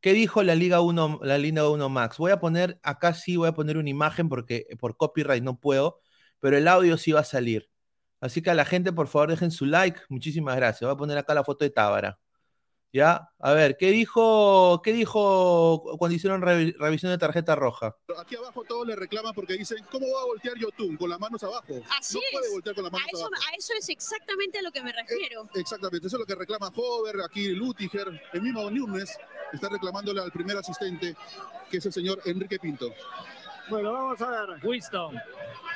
¿Qué 0.00 0.12
dijo 0.14 0.42
la 0.42 0.54
Liga 0.54 0.80
1, 0.80 1.20
la 1.22 1.38
Liga 1.38 1.68
1 1.70 1.88
Max? 1.88 2.18
Voy 2.18 2.32
a 2.32 2.40
poner, 2.40 2.80
acá 2.82 3.14
sí 3.14 3.36
voy 3.36 3.48
a 3.48 3.52
poner 3.54 3.76
una 3.78 3.90
imagen 3.90 4.28
porque 4.28 4.66
por 4.78 4.96
copyright 4.96 5.42
no 5.42 5.60
puedo, 5.60 6.00
pero 6.40 6.56
el 6.56 6.68
audio 6.68 6.96
sí 6.98 7.12
va 7.12 7.20
a 7.20 7.24
salir. 7.24 7.69
Así 8.20 8.42
que 8.42 8.50
a 8.50 8.54
la 8.54 8.64
gente, 8.64 8.92
por 8.92 9.08
favor, 9.08 9.30
dejen 9.30 9.50
su 9.50 9.64
like. 9.66 10.00
Muchísimas 10.08 10.56
gracias. 10.56 10.82
Voy 10.82 10.94
a 10.94 10.98
poner 10.98 11.16
acá 11.18 11.34
la 11.34 11.44
foto 11.44 11.64
de 11.64 11.70
Tábara. 11.70 12.18
¿Ya? 12.92 13.28
A 13.38 13.52
ver, 13.52 13.76
¿qué 13.76 13.92
dijo, 13.92 14.82
qué 14.82 14.92
dijo 14.92 15.80
cuando 15.96 16.16
hicieron 16.16 16.42
revi- 16.42 16.74
revisión 16.76 17.12
de 17.12 17.18
tarjeta 17.18 17.54
roja? 17.54 17.96
Aquí 18.18 18.34
abajo 18.34 18.64
todos 18.64 18.84
le 18.84 18.96
reclaman 18.96 19.32
porque 19.32 19.52
dicen, 19.54 19.78
¿cómo 19.92 20.06
va 20.12 20.22
a 20.22 20.24
voltear 20.24 20.56
Yotun? 20.58 20.96
Con 20.96 21.08
las 21.08 21.20
manos 21.20 21.40
abajo. 21.44 21.66
Así 21.96 22.16
no 22.16 22.20
puede 22.32 22.46
es. 22.48 22.52
voltear 22.52 22.74
con 22.74 22.82
las 22.82 22.92
A 22.92 22.96
manos 22.96 23.10
eso, 23.14 23.26
abajo. 23.26 23.42
a 23.48 23.54
eso 23.56 23.72
es 23.78 23.88
exactamente 23.90 24.58
a 24.58 24.62
lo 24.62 24.72
que 24.72 24.82
me 24.82 24.92
refiero. 24.92 25.48
Exactamente, 25.54 26.08
eso 26.08 26.16
es 26.16 26.20
lo 26.20 26.26
que 26.26 26.34
reclama 26.34 26.72
Hover, 26.74 27.20
aquí 27.24 27.50
Lutiger, 27.50 28.08
el 28.32 28.42
mismo 28.42 28.68
Núñez 28.68 29.16
está 29.52 29.68
reclamándole 29.68 30.20
al 30.20 30.32
primer 30.32 30.56
asistente, 30.56 31.14
que 31.70 31.76
es 31.76 31.86
el 31.86 31.92
señor 31.92 32.20
Enrique 32.24 32.58
Pinto. 32.58 32.92
Bueno, 33.70 33.92
vamos 33.92 34.20
a 34.20 34.30
ver. 34.30 34.66
Winston. 34.66 35.20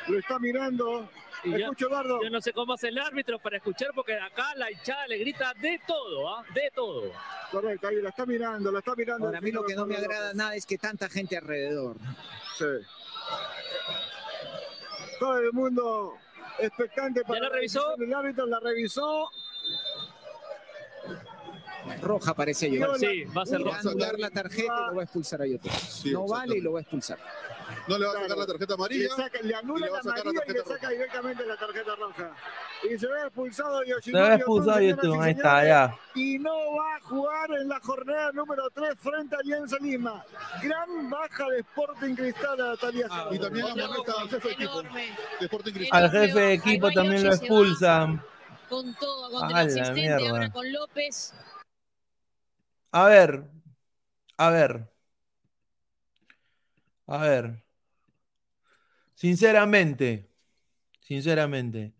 Lo 0.09 0.18
está 0.18 0.38
mirando. 0.38 1.09
Y 1.44 1.50
ya- 1.52 1.59
Escucho, 1.59 1.87
Eduardo. 1.88 2.22
Yo 2.22 2.30
no 2.30 2.40
sé 2.40 2.52
cómo 2.52 2.72
hace 2.74 2.88
el 2.88 2.98
árbitro 2.98 3.38
para 3.38 3.59
escuchar 3.59 3.90
porque 3.94 4.14
acá 4.18 4.54
la 4.57 4.70
hinchada 4.70 5.07
le 5.07 5.18
grita 5.18 5.52
de 5.54 5.80
todo, 5.87 6.28
¿ah? 6.37 6.44
De 6.54 6.70
todo. 6.74 7.12
Correcto, 7.50 7.88
ahí 7.88 7.96
la 8.00 8.09
está 8.09 8.24
mirando, 8.26 8.72
la 8.72 8.78
está 8.80 8.94
mirando. 8.96 9.26
Ahora, 9.26 9.38
a 9.38 9.40
mí 9.42 9.50
lo 9.52 9.64
que 9.64 9.74
no 9.74 9.87
me 9.87 9.96
agrada 9.96 10.33
nada 10.35 10.54
es 10.57 10.64
que 10.66 10.78
tanta 10.78 11.09
gente 11.09 11.37
alrededor. 11.37 11.96
Sí. 12.59 12.64
Todo 15.18 15.38
el 15.38 15.52
mundo 15.52 16.14
expectante 16.59 17.22
para 17.24 17.40
la 17.40 17.48
revisó? 17.50 17.94
El 17.96 18.12
árbitro 18.14 18.46
la 18.46 18.61
revisó. 18.61 19.30
Roja 22.00 22.35
parece 22.35 22.70
yo. 22.70 22.94
Sí, 22.96 23.24
va 23.24 23.42
a 23.42 23.46
ser 23.46 23.59
Le 23.61 23.66
roja. 23.66 23.80
anular 23.80 24.18
la 24.18 24.30
tarjeta 24.30 24.72
y 24.72 24.87
lo 24.90 24.94
va 24.96 25.00
a 25.02 25.04
expulsar 25.04 25.42
a 25.42 25.46
Yotun. 25.46 25.70
no 26.12 26.26
vale 26.26 26.57
y 26.57 26.61
lo 26.62 26.72
va 26.72 26.78
a 26.78 26.83
expulsar. 26.83 27.18
No 27.87 27.99
le 27.99 28.07
va 28.07 28.12
a 28.12 28.23
sacar 28.23 28.37
la 28.38 28.47
tarjeta 28.47 28.75
amarilla. 28.75 29.03
Le, 29.03 29.09
saca- 29.23 29.42
le 29.42 29.55
anula 29.55 29.87
la 29.90 29.99
amarilla 29.99 30.40
y 30.47 30.53
le 30.53 30.64
saca 30.64 30.88
directamente 30.88 31.47
la 31.47 31.57
tarjeta 31.57 31.97
roja. 31.97 32.37
Y 32.83 32.99
se 32.99 33.07
ve 33.07 33.23
expulsado 33.27 33.81
Se 33.83 33.88
Yoshimar 33.90 34.29
ve 34.31 34.35
expulsado 34.37 34.81
Yotun, 34.81 34.90
YouTube, 34.90 35.03
señoras 35.12 35.27
y 35.27 35.29
ahí 35.29 35.37
está, 35.37 35.64
ya. 35.66 35.99
Y 36.14 36.38
no 36.38 36.55
va 36.77 36.97
a 36.97 37.01
jugar 37.01 37.51
en 37.61 37.68
la 37.68 37.81
jornada 37.81 38.33
número 38.33 38.70
3 38.70 38.94
frente 38.99 39.37
a 39.37 39.38
Alianza 39.38 39.77
Lima. 39.81 40.25
Gran 40.62 41.11
baja 41.11 41.49
de 41.51 41.59
Sporting 41.61 42.14
Cristal 42.14 42.61
a 42.61 42.64
Natalia. 42.70 43.09
Y 43.31 43.38
también 43.38 43.66
amonesta 43.66 44.12
al 44.20 44.29
jefe 44.31 44.49
de 44.49 44.55
equipo 44.55 44.83
de 44.83 45.14
Sporting 45.40 45.73
Cristal. 45.73 46.05
Al 46.05 46.11
jefe 46.11 46.38
de 46.40 46.53
equipo 46.55 46.90
también 46.90 47.25
lo 47.25 47.35
expulsan. 47.35 48.23
Con 48.68 48.94
todo, 48.94 49.31
contra 49.31 49.61
el 49.61 49.66
la 49.66 49.83
asistente, 49.83 50.01
mierda. 50.01 50.31
ahora 50.31 50.51
con 50.51 50.73
López. 50.73 51.35
A 52.92 53.05
ver, 53.07 53.44
a 54.38 54.51
ver. 54.51 54.88
A 57.07 57.18
ver. 57.18 57.63
Sinceramente, 59.24 60.30
sinceramente. 61.00 61.94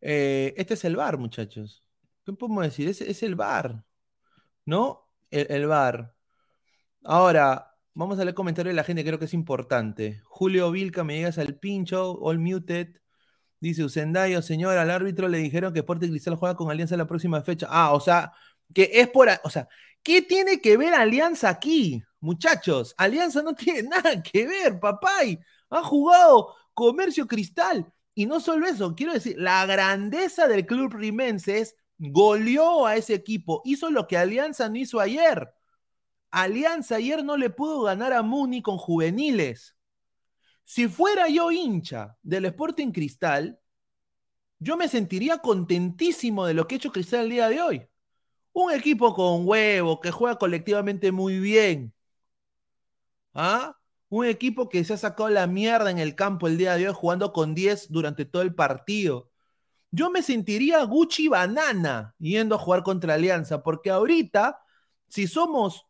eh, 0.00 0.54
este 0.58 0.74
es 0.74 0.84
el 0.84 0.96
bar, 0.96 1.18
muchachos. 1.18 1.84
¿Qué 2.24 2.32
podemos 2.34 2.64
decir? 2.64 2.88
Es, 2.88 3.00
es 3.02 3.22
el 3.22 3.34
bar. 3.36 3.84
¿No? 4.66 5.08
El, 5.30 5.66
bar. 5.66 6.14
Ahora, 7.04 7.76
vamos 7.94 8.18
a 8.18 8.24
leer 8.24 8.34
comentarios 8.34 8.72
de 8.72 8.76
la 8.76 8.84
gente, 8.84 9.04
creo 9.04 9.18
que 9.18 9.26
es 9.26 9.34
importante. 9.34 10.20
Julio 10.24 10.70
Vilca, 10.70 11.04
me 11.04 11.16
llegas 11.16 11.38
al 11.38 11.58
pincho, 11.58 12.18
all 12.20 12.38
muted. 12.38 12.88
Dice 13.60 13.84
Usendayo, 13.84 14.42
señor, 14.42 14.78
al 14.78 14.90
árbitro 14.90 15.28
le 15.28 15.38
dijeron 15.38 15.72
que 15.72 15.80
Sporting 15.80 16.10
Cristal 16.10 16.36
juega 16.36 16.56
con 16.56 16.70
Alianza 16.70 16.96
la 16.96 17.06
próxima 17.06 17.42
fecha. 17.42 17.66
Ah, 17.70 17.92
o 17.94 18.00
sea, 18.00 18.32
que 18.74 18.90
es 18.94 19.08
por. 19.08 19.28
O 19.44 19.50
sea, 19.50 19.68
¿qué 20.02 20.22
tiene 20.22 20.60
que 20.60 20.76
ver 20.76 20.94
Alianza 20.94 21.48
aquí? 21.50 22.02
Muchachos, 22.20 22.94
Alianza 22.98 23.42
no 23.42 23.54
tiene 23.54 23.82
nada 23.88 24.22
que 24.22 24.46
ver, 24.46 24.80
papay. 24.80 25.40
Han 25.70 25.84
jugado 25.84 26.54
Comercio 26.74 27.26
Cristal. 27.26 27.92
Y 28.14 28.26
no 28.26 28.40
solo 28.40 28.66
eso, 28.66 28.94
quiero 28.94 29.12
decir, 29.12 29.36
la 29.38 29.64
grandeza 29.66 30.46
del 30.48 30.66
club 30.66 30.92
rimense 30.92 31.58
es 31.60 31.76
goleó 31.98 32.86
a 32.86 32.96
ese 32.96 33.14
equipo. 33.14 33.62
Hizo 33.64 33.90
lo 33.90 34.06
que 34.06 34.16
Alianza 34.16 34.68
no 34.68 34.76
hizo 34.76 35.00
ayer. 35.00 35.52
Alianza 36.30 36.96
ayer 36.96 37.24
no 37.24 37.36
le 37.36 37.50
pudo 37.50 37.82
ganar 37.82 38.12
a 38.12 38.22
Muni 38.22 38.62
con 38.62 38.78
juveniles. 38.78 39.76
Si 40.64 40.88
fuera 40.88 41.28
yo 41.28 41.50
hincha 41.50 42.16
del 42.22 42.46
Sporting 42.46 42.92
Cristal, 42.92 43.58
yo 44.58 44.76
me 44.76 44.88
sentiría 44.88 45.38
contentísimo 45.38 46.46
de 46.46 46.54
lo 46.54 46.66
que 46.66 46.74
ha 46.74 46.78
hecho 46.78 46.92
Cristal 46.92 47.24
el 47.24 47.30
día 47.30 47.48
de 47.48 47.62
hoy. 47.62 47.88
Un 48.52 48.72
equipo 48.72 49.14
con 49.14 49.46
huevo, 49.48 50.00
que 50.00 50.10
juega 50.10 50.38
colectivamente 50.38 51.12
muy 51.12 51.38
bien. 51.40 51.94
¿Ah? 53.34 53.79
Un 54.10 54.26
equipo 54.26 54.68
que 54.68 54.84
se 54.84 54.92
ha 54.92 54.96
sacado 54.96 55.28
la 55.30 55.46
mierda 55.46 55.90
en 55.90 55.98
el 55.98 56.16
campo 56.16 56.48
el 56.48 56.58
día 56.58 56.76
de 56.76 56.88
hoy 56.88 56.94
jugando 56.94 57.32
con 57.32 57.54
10 57.54 57.90
durante 57.90 58.24
todo 58.24 58.42
el 58.42 58.54
partido. 58.54 59.30
Yo 59.92 60.10
me 60.10 60.22
sentiría 60.22 60.82
Gucci 60.84 61.28
Banana 61.28 62.14
yendo 62.18 62.56
a 62.56 62.58
jugar 62.58 62.82
contra 62.82 63.14
Alianza, 63.14 63.62
porque 63.62 63.90
ahorita, 63.90 64.60
si 65.08 65.26
somos 65.26 65.86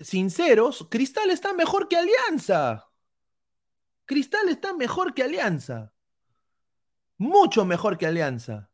sinceros, 0.00 0.88
Cristal 0.90 1.30
está 1.30 1.52
mejor 1.52 1.88
que 1.88 1.96
Alianza. 1.96 2.88
Cristal 4.04 4.48
está 4.48 4.74
mejor 4.74 5.14
que 5.14 5.22
Alianza. 5.22 5.92
Mucho 7.18 7.64
mejor 7.64 7.98
que 7.98 8.06
Alianza. 8.06 8.68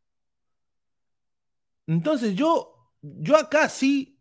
Entonces 1.85 2.35
yo, 2.35 2.91
yo 3.01 3.37
acá 3.37 3.69
sí, 3.69 4.19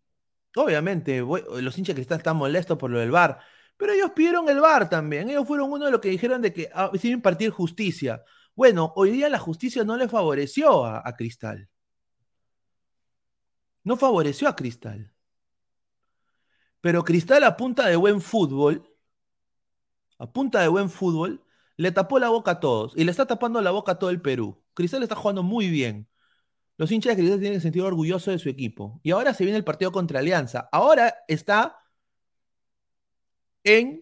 obviamente, 0.54 1.20
los 1.20 1.78
hinchas 1.78 1.88
de 1.88 1.94
Cristal 1.94 2.18
están 2.18 2.36
molestos 2.36 2.78
por 2.78 2.90
lo 2.90 2.98
del 2.98 3.10
VAR, 3.10 3.40
pero 3.78 3.92
ellos 3.92 4.10
pidieron 4.10 4.48
el 4.50 4.60
VAR 4.60 4.90
también. 4.90 5.30
Ellos 5.30 5.46
fueron 5.46 5.72
uno 5.72 5.86
de 5.86 5.92
los 5.92 6.00
que 6.00 6.10
dijeron 6.10 6.42
de 6.42 6.52
que 6.52 6.68
ah, 6.74 6.90
sin 7.00 7.12
impartir 7.12 7.50
justicia. 7.50 8.22
Bueno, 8.54 8.92
hoy 8.96 9.12
día 9.12 9.28
la 9.30 9.38
justicia 9.38 9.84
no 9.84 9.96
le 9.96 10.08
favoreció 10.08 10.84
a, 10.84 11.02
a 11.08 11.16
Cristal. 11.16 11.70
No 13.84 13.96
favoreció 13.96 14.48
a 14.48 14.56
Cristal. 14.56 15.12
Pero 16.80 17.04
Cristal 17.04 17.44
a 17.44 17.56
punta 17.56 17.86
de 17.86 17.96
buen 17.96 18.20
fútbol, 18.20 18.84
a 20.18 20.30
punta 20.32 20.60
de 20.60 20.68
buen 20.68 20.90
fútbol, 20.90 21.44
le 21.76 21.92
tapó 21.92 22.18
la 22.18 22.28
boca 22.30 22.52
a 22.52 22.60
todos 22.60 22.92
y 22.96 23.04
le 23.04 23.12
está 23.12 23.26
tapando 23.26 23.60
la 23.62 23.70
boca 23.70 23.92
a 23.92 23.98
todo 23.98 24.10
el 24.10 24.20
Perú. 24.20 24.60
Cristal 24.74 25.04
está 25.04 25.14
jugando 25.14 25.44
muy 25.44 25.70
bien. 25.70 26.08
Los 26.76 26.90
hinchas 26.92 27.16
de 27.16 27.22
Cristal 27.22 27.40
tienen 27.40 27.58
que 27.58 27.62
sentir 27.62 27.82
orgullosos 27.82 28.32
de 28.34 28.38
su 28.38 28.48
equipo. 28.48 29.00
Y 29.04 29.12
ahora 29.12 29.34
se 29.34 29.44
viene 29.44 29.58
el 29.58 29.64
partido 29.64 29.92
contra 29.92 30.18
Alianza. 30.20 30.68
Ahora 30.72 31.14
está 31.28 31.78
en 33.68 34.00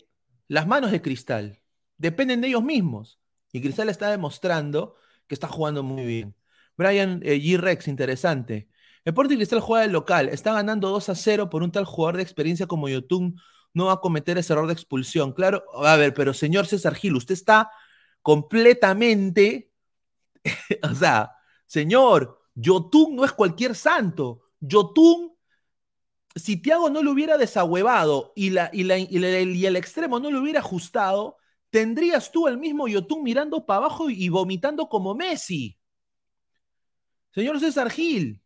las 0.49 0.67
manos 0.67 0.91
de 0.91 1.03
Cristal. 1.03 1.61
Dependen 1.99 2.41
de 2.41 2.49
ellos 2.49 2.63
mismos. 2.63 3.19
Y 3.53 3.61
Cristal 3.61 3.89
está 3.89 4.11
demostrando 4.11 4.95
que 5.27 5.35
está 5.35 5.49
jugando 5.49 5.83
muy 5.83 6.05
bien. 6.05 6.37
Brian 6.77 7.21
eh, 7.25 7.41
G. 7.41 7.59
Rex, 7.59 7.89
interesante. 7.89 8.69
El 9.05 9.11
Sporting 9.11 9.37
Cristal 9.37 9.61
juega 9.61 9.87
de 9.87 9.93
local. 9.93 10.29
Está 10.29 10.53
ganando 10.53 10.89
2 10.91 11.09
a 11.09 11.15
0 11.15 11.51
por 11.51 11.63
un 11.63 11.73
tal 11.73 11.85
jugador 11.85 12.17
de 12.17 12.23
experiencia 12.23 12.67
como 12.67 12.89
Yotun. 12.89 13.41
No 13.73 13.87
va 13.87 13.95
a 13.95 14.01
cometer 14.01 14.39
ese 14.39 14.53
error 14.53 14.67
de 14.67 14.73
expulsión. 14.73 15.33
Claro, 15.33 15.65
a 15.83 15.97
ver, 15.97 16.15
pero 16.15 16.33
señor 16.35 16.67
César 16.67 16.95
Gil, 16.95 17.17
usted 17.17 17.35
está 17.35 17.71
completamente. 18.23 19.73
o 20.83 20.95
sea, 20.95 21.33
señor, 21.67 22.41
Yotun 22.55 23.17
no 23.17 23.25
es 23.25 23.33
cualquier 23.33 23.75
santo. 23.75 24.43
Yotun 24.61 25.36
si 26.37 26.59
Thiago 26.63 26.91
no 26.91 27.03
lo 27.03 27.13
hubiera 27.13 27.39
desahuevado 27.39 28.33
y 28.37 28.51
la- 28.51 28.71
y 28.73 29.67
el 29.67 29.77
extremo 29.77 30.21
no 30.21 30.31
lo 30.31 30.41
hubiera 30.43 30.61
ajustado, 30.61 31.39
tendrías 31.71 32.31
tú 32.31 32.47
el 32.49 32.59
mismo 32.59 32.89
Yotun 32.89 33.23
mirando 33.25 33.67
para 33.67 33.79
abajo 33.79 34.11
y 34.11 34.29
vomitando 34.29 34.89
como 34.89 35.15
Messi. 35.15 35.79
Señor 37.35 37.61
César 37.61 37.89
Gil. 37.91 38.43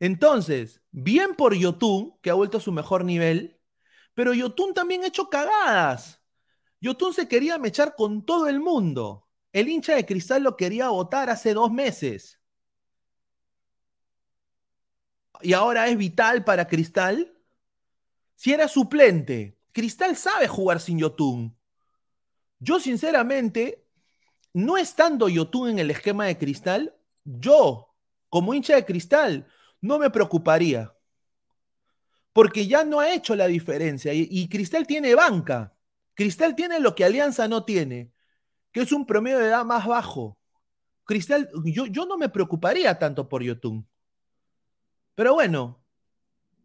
Entonces, 0.00 0.82
bien 0.90 1.34
por 1.36 1.54
Yotun, 1.54 2.18
que 2.20 2.30
ha 2.30 2.34
vuelto 2.34 2.58
a 2.58 2.60
su 2.60 2.72
mejor 2.72 3.04
nivel, 3.04 3.60
pero 4.14 4.34
Yotun 4.34 4.74
también 4.74 5.04
ha 5.04 5.08
hecho 5.08 5.30
cagadas. 5.30 6.22
Yotun 6.80 7.14
se 7.14 7.28
quería 7.28 7.58
mechar 7.58 7.96
con 7.96 8.26
todo 8.26 8.48
el 8.48 8.60
mundo. 8.60 9.28
El 9.52 9.70
hincha 9.70 9.96
de 9.96 10.06
cristal 10.06 10.44
lo 10.44 10.56
quería 10.58 10.90
votar 10.90 11.30
hace 11.30 11.54
dos 11.54 11.72
meses. 11.72 12.41
Y 15.40 15.54
ahora 15.54 15.88
es 15.88 15.96
vital 15.96 16.44
para 16.44 16.68
Cristal. 16.68 17.32
Si 18.34 18.52
era 18.52 18.68
suplente, 18.68 19.58
Cristal 19.72 20.16
sabe 20.16 20.46
jugar 20.46 20.80
sin 20.80 20.98
Yotun. 20.98 21.56
Yo, 22.58 22.78
sinceramente, 22.78 23.84
no 24.52 24.76
estando 24.76 25.28
Yotun 25.28 25.70
en 25.70 25.78
el 25.78 25.90
esquema 25.90 26.26
de 26.26 26.38
Cristal, 26.38 26.94
yo, 27.24 27.94
como 28.28 28.54
hincha 28.54 28.74
de 28.74 28.84
Cristal, 28.84 29.46
no 29.80 29.98
me 29.98 30.10
preocuparía. 30.10 30.94
Porque 32.32 32.66
ya 32.66 32.84
no 32.84 33.00
ha 33.00 33.12
hecho 33.12 33.34
la 33.34 33.46
diferencia. 33.46 34.12
Y, 34.14 34.48
Cristal 34.48 34.86
tiene 34.86 35.14
banca. 35.14 35.74
Cristal 36.14 36.54
tiene 36.54 36.80
lo 36.80 36.94
que 36.94 37.04
Alianza 37.04 37.48
no 37.48 37.64
tiene, 37.64 38.12
que 38.70 38.80
es 38.82 38.92
un 38.92 39.06
promedio 39.06 39.38
de 39.38 39.48
edad 39.48 39.64
más 39.64 39.86
bajo. 39.86 40.38
Cristal, 41.04 41.50
yo, 41.64 41.86
yo 41.86 42.06
no 42.06 42.16
me 42.16 42.28
preocuparía 42.28 42.98
tanto 42.98 43.28
por 43.28 43.42
Yotun. 43.42 43.86
Pero 45.14 45.34
bueno, 45.34 45.82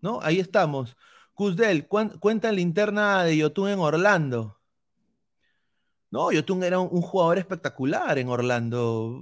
¿no? 0.01 0.19
Ahí 0.21 0.39
estamos. 0.39 0.97
Cusdel, 1.33 1.87
cuenta 1.87 2.51
linterna 2.51 3.23
de 3.23 3.37
Yotun 3.37 3.69
en 3.69 3.79
Orlando. 3.79 4.59
No, 6.09 6.31
Yotun 6.31 6.63
era 6.63 6.79
un, 6.79 6.89
un 6.91 7.01
jugador 7.01 7.37
espectacular 7.37 8.17
en 8.17 8.29
Orlando. 8.29 9.21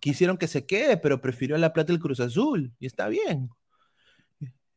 Quisieron 0.00 0.38
que 0.38 0.48
se 0.48 0.64
quede, 0.64 0.96
pero 0.96 1.20
prefirió 1.20 1.58
la 1.58 1.72
plata 1.72 1.92
del 1.92 2.00
Cruz 2.00 2.20
Azul. 2.20 2.72
Y 2.78 2.86
está 2.86 3.08
bien. 3.08 3.50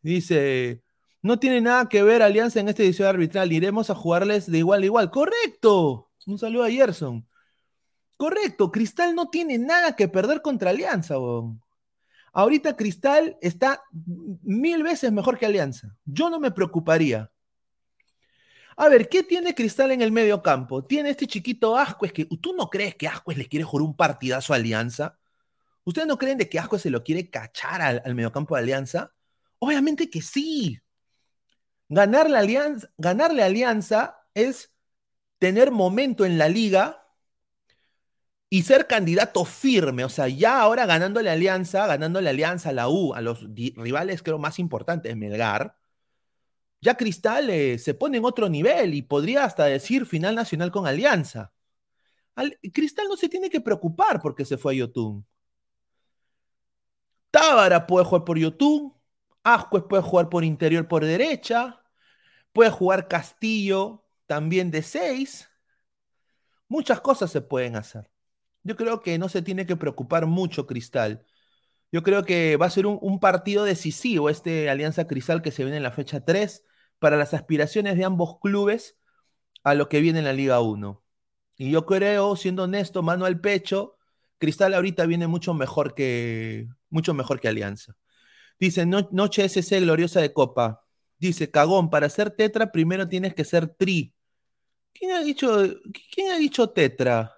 Dice, 0.01 0.83
no 1.21 1.39
tiene 1.39 1.61
nada 1.61 1.87
que 1.87 2.03
ver 2.03 2.21
Alianza 2.21 2.59
en 2.59 2.67
esta 2.67 2.83
edición 2.83 3.07
arbitral. 3.07 3.53
Iremos 3.53 3.89
a 3.89 3.95
jugarles 3.95 4.51
de 4.51 4.57
igual 4.57 4.83
a 4.83 4.85
igual. 4.85 5.09
Correcto. 5.09 6.11
Un 6.25 6.37
saludo 6.37 6.65
a 6.65 6.69
Gerson. 6.69 7.25
Correcto. 8.17 8.71
Cristal 8.71 9.15
no 9.15 9.29
tiene 9.29 9.57
nada 9.57 9.95
que 9.95 10.09
perder 10.09 10.41
contra 10.41 10.71
Alianza, 10.71 11.17
weón. 11.17 11.62
Ahorita 12.33 12.75
Cristal 12.75 13.37
está 13.41 13.83
mil 14.41 14.81
veces 14.81 15.11
mejor 15.11 15.37
que 15.37 15.45
Alianza. 15.45 15.95
Yo 16.03 16.29
no 16.31 16.39
me 16.39 16.51
preocuparía. 16.51 17.31
A 18.75 18.89
ver, 18.89 19.07
¿qué 19.07 19.21
tiene 19.21 19.53
Cristal 19.53 19.91
en 19.91 20.01
el 20.01 20.11
medio 20.11 20.41
campo? 20.41 20.83
Tiene 20.83 21.11
este 21.11 21.27
chiquito 21.27 21.77
Ascuez 21.77 22.11
que 22.11 22.25
tú 22.25 22.55
no 22.57 22.69
crees 22.71 22.95
que 22.95 23.07
Ascuez 23.07 23.37
le 23.37 23.47
quiere 23.47 23.63
jugar 23.63 23.83
un 23.83 23.95
partidazo 23.95 24.51
a 24.51 24.55
Alianza. 24.55 25.19
¿Ustedes 25.83 26.07
no 26.07 26.17
creen 26.17 26.39
de 26.39 26.49
que 26.49 26.57
Ascuez 26.57 26.81
se 26.81 26.89
lo 26.89 27.03
quiere 27.03 27.29
cachar 27.29 27.81
al, 27.81 28.01
al 28.03 28.15
mediocampo 28.15 28.55
de 28.55 28.61
Alianza? 28.61 29.13
Obviamente 29.59 30.09
que 30.09 30.23
sí. 30.23 30.79
Ganar 31.87 32.29
la 32.29 32.39
alianza, 32.39 32.89
ganarle 32.97 33.43
a 33.43 33.45
Alianza 33.45 34.17
es 34.33 34.73
tener 35.37 35.69
momento 35.69 36.25
en 36.25 36.39
la 36.39 36.49
liga 36.49 37.02
y 38.53 38.61
ser 38.61 38.85
candidato 38.85 39.45
firme. 39.45 40.05
O 40.05 40.09
sea, 40.09 40.27
ya 40.27 40.61
ahora 40.61 40.85
ganándole 40.85 41.29
a 41.31 41.33
Alianza, 41.33 41.87
ganándole 41.87 42.29
a 42.29 42.31
Alianza, 42.31 42.69
a 42.69 42.73
la 42.73 42.87
U, 42.87 43.13
a 43.15 43.19
los 43.21 43.41
rivales 43.55 44.21
creo 44.21 44.37
más 44.37 44.59
importantes, 44.59 45.15
Melgar, 45.17 45.75
ya 46.81 46.95
Cristal 46.95 47.49
eh, 47.49 47.77
se 47.79 47.93
pone 47.93 48.17
en 48.17 48.25
otro 48.25 48.49
nivel 48.49 48.93
y 48.93 49.01
podría 49.01 49.45
hasta 49.45 49.65
decir 49.65 50.05
final 50.05 50.35
nacional 50.35 50.71
con 50.71 50.85
Alianza. 50.87 51.53
Al- 52.35 52.59
Cristal 52.73 53.07
no 53.09 53.17
se 53.17 53.29
tiene 53.29 53.49
que 53.49 53.61
preocupar 53.61 54.21
porque 54.21 54.45
se 54.45 54.57
fue 54.57 54.73
a 54.73 54.77
Yotun. 54.77 55.25
Tábara 57.31 57.87
puede 57.87 58.05
jugar 58.05 58.23
por 58.25 58.37
Yotun, 58.37 58.93
Ascuez 59.43 59.83
puede 59.89 60.03
jugar 60.03 60.29
por 60.29 60.43
interior 60.43 60.87
por 60.87 61.03
derecha, 61.05 61.83
puede 62.53 62.71
jugar 62.71 63.07
Castillo 63.09 64.05
también 64.27 64.71
de 64.71 64.83
6. 64.83 65.49
Muchas 66.67 66.99
cosas 66.99 67.31
se 67.31 67.39
pueden 67.41 67.75
hacer. 67.77 68.09
Yo 68.63 68.75
creo 68.75 69.01
que 69.01 69.17
no 69.17 69.29
se 69.29 69.41
tiene 69.41 69.65
que 69.65 69.75
preocupar 69.75 70.25
mucho 70.25 70.65
Cristal. 70.67 71.25
Yo 71.91 72.03
creo 72.03 72.25
que 72.25 72.57
va 72.57 72.67
a 72.67 72.69
ser 72.71 72.87
un, 72.87 73.19
partido 73.19 73.65
decisivo 73.65 74.29
este 74.29 74.69
Alianza 74.69 75.07
Cristal 75.07 75.41
que 75.41 75.51
se 75.51 75.63
viene 75.63 75.77
en 75.77 75.83
la 75.83 75.91
fecha 75.91 76.25
3 76.25 76.65
para 76.99 77.17
las 77.17 77.33
aspiraciones 77.33 77.97
de 77.97 78.05
ambos 78.05 78.39
clubes 78.41 78.97
a 79.63 79.75
lo 79.75 79.89
que 79.89 80.01
viene 80.01 80.19
en 80.19 80.25
la 80.25 80.33
Liga 80.33 80.61
1. 80.61 81.03
Y 81.57 81.71
yo 81.71 81.85
creo, 81.85 82.35
siendo 82.35 82.63
honesto, 82.63 83.03
mano 83.03 83.25
al 83.25 83.39
pecho, 83.41 83.97
Cristal 84.39 84.73
ahorita 84.73 85.05
viene 85.05 85.27
mucho 85.27 85.53
mejor 85.53 85.93
que, 85.95 86.67
mucho 86.89 87.13
mejor 87.13 87.39
que 87.39 87.47
Alianza. 87.49 87.95
Dice, 88.59 88.85
"No- 88.85 89.09
noche 89.11 89.45
SC 89.45 89.79
gloriosa 89.81 90.21
de 90.21 90.33
Copa. 90.33 90.83
Dice, 91.19 91.51
cagón, 91.51 91.89
para 91.89 92.09
ser 92.09 92.31
tetra 92.31 92.71
primero 92.71 93.07
tienes 93.07 93.35
que 93.35 93.45
ser 93.45 93.67
tri. 93.67 94.13
¿Quién 94.93 95.11
ha 95.11 95.23
dicho, 95.23 95.63
quién 96.13 96.31
ha 96.31 96.37
dicho 96.37 96.69
tetra? 96.71 97.33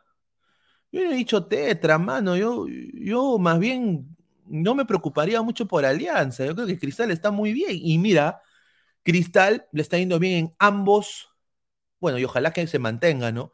Yo 0.96 1.04
no 1.04 1.12
he 1.12 1.16
dicho 1.16 1.46
tetra, 1.46 1.98
mano. 1.98 2.38
Yo, 2.38 2.68
yo 2.70 3.38
más 3.38 3.60
bien 3.60 4.16
no 4.46 4.76
me 4.76 4.86
preocuparía 4.86 5.42
mucho 5.42 5.68
por 5.68 5.86
Alianza. 5.86 6.46
Yo 6.46 6.56
creo 6.56 6.68
que 6.68 6.80
Cristal 6.80 7.12
está 7.12 7.32
muy 7.32 7.52
bien. 7.52 7.72
Y 7.74 7.98
mira, 7.98 8.42
Cristal 9.04 9.68
le 9.74 9.82
está 9.82 9.98
yendo 9.98 10.20
bien 10.20 10.38
en 10.38 10.56
ambos. 10.58 11.30
Bueno, 12.00 12.18
y 12.18 12.24
ojalá 12.24 12.54
que 12.54 12.66
se 12.68 12.80
mantenga, 12.80 13.34
¿no? 13.34 13.52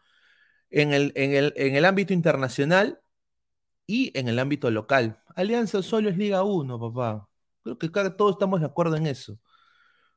En 0.70 0.94
el, 0.94 1.14
en 1.16 1.34
el, 1.34 1.54
en 1.58 1.76
el 1.76 1.86
ámbito 1.86 2.14
internacional 2.14 3.02
y 3.88 4.18
en 4.20 4.28
el 4.28 4.40
ámbito 4.40 4.70
local. 4.72 5.24
Alianza 5.36 5.82
solo 5.84 6.10
es 6.10 6.18
Liga 6.18 6.44
1, 6.44 6.80
papá. 6.80 7.28
Creo 7.64 7.78
que 7.80 7.90
todos 8.12 8.34
estamos 8.34 8.60
de 8.60 8.68
acuerdo 8.68 8.98
en 8.98 9.08
eso. 9.08 9.40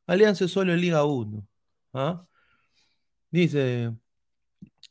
Alianza 0.07 0.49
solo 0.49 0.75
es 0.75 0.81
Liga 0.81 1.05
1. 1.05 1.47
¿ah? 1.95 2.27
Dice, 3.31 3.95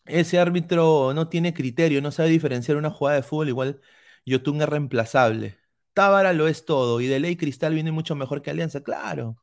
ese 0.05 0.39
árbitro 0.39 1.13
no 1.13 1.29
tiene 1.29 1.53
criterio, 1.53 2.01
no 2.01 2.11
sabe 2.11 2.29
diferenciar 2.29 2.77
una 2.77 2.89
jugada 2.91 3.17
de 3.17 3.23
fútbol, 3.23 3.49
igual 3.49 3.81
Yotun 4.25 4.61
es 4.61 4.69
reemplazable. 4.69 5.59
Tábara 5.93 6.33
lo 6.33 6.47
es 6.47 6.65
todo 6.65 7.01
y 7.01 7.07
de 7.07 7.19
ley 7.19 7.35
Cristal 7.37 7.73
viene 7.73 7.91
mucho 7.91 8.15
mejor 8.15 8.41
que 8.41 8.49
Alianza, 8.51 8.81
claro. 8.83 9.37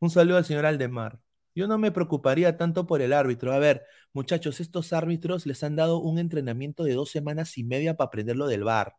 Un 0.00 0.10
saludo 0.10 0.38
al 0.38 0.44
señor 0.44 0.66
Aldemar. 0.66 1.20
Yo 1.54 1.68
no 1.68 1.78
me 1.78 1.92
preocuparía 1.92 2.56
tanto 2.56 2.86
por 2.86 3.02
el 3.02 3.12
árbitro. 3.12 3.52
A 3.52 3.58
ver, 3.58 3.84
muchachos, 4.12 4.60
estos 4.60 4.92
árbitros 4.92 5.46
les 5.46 5.62
han 5.64 5.76
dado 5.76 5.98
un 6.00 6.18
entrenamiento 6.18 6.84
de 6.84 6.94
dos 6.94 7.10
semanas 7.10 7.58
y 7.58 7.64
media 7.64 7.96
para 7.96 8.08
aprenderlo 8.08 8.46
del 8.46 8.64
VAR. 8.64 8.94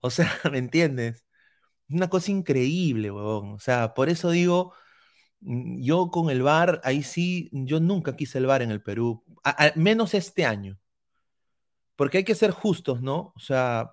O 0.00 0.10
sea, 0.10 0.28
¿me 0.52 0.58
entiendes? 0.58 1.24
Una 1.88 2.08
cosa 2.10 2.32
increíble, 2.32 3.10
huevón. 3.12 3.54
O 3.54 3.60
sea, 3.60 3.94
por 3.94 4.08
eso 4.10 4.30
digo, 4.30 4.74
yo 5.40 6.10
con 6.10 6.30
el 6.30 6.42
VAR, 6.42 6.80
ahí 6.84 7.02
sí, 7.02 7.48
yo 7.52 7.80
nunca 7.80 8.16
quise 8.16 8.38
el 8.38 8.46
VAR 8.46 8.62
en 8.62 8.70
el 8.70 8.82
Perú, 8.82 9.22
a- 9.44 9.66
a- 9.68 9.72
menos 9.76 10.14
este 10.14 10.44
año. 10.44 10.78
Porque 11.96 12.18
hay 12.18 12.24
que 12.24 12.34
ser 12.34 12.50
justos, 12.50 13.00
¿no? 13.02 13.32
O 13.36 13.40
sea, 13.40 13.92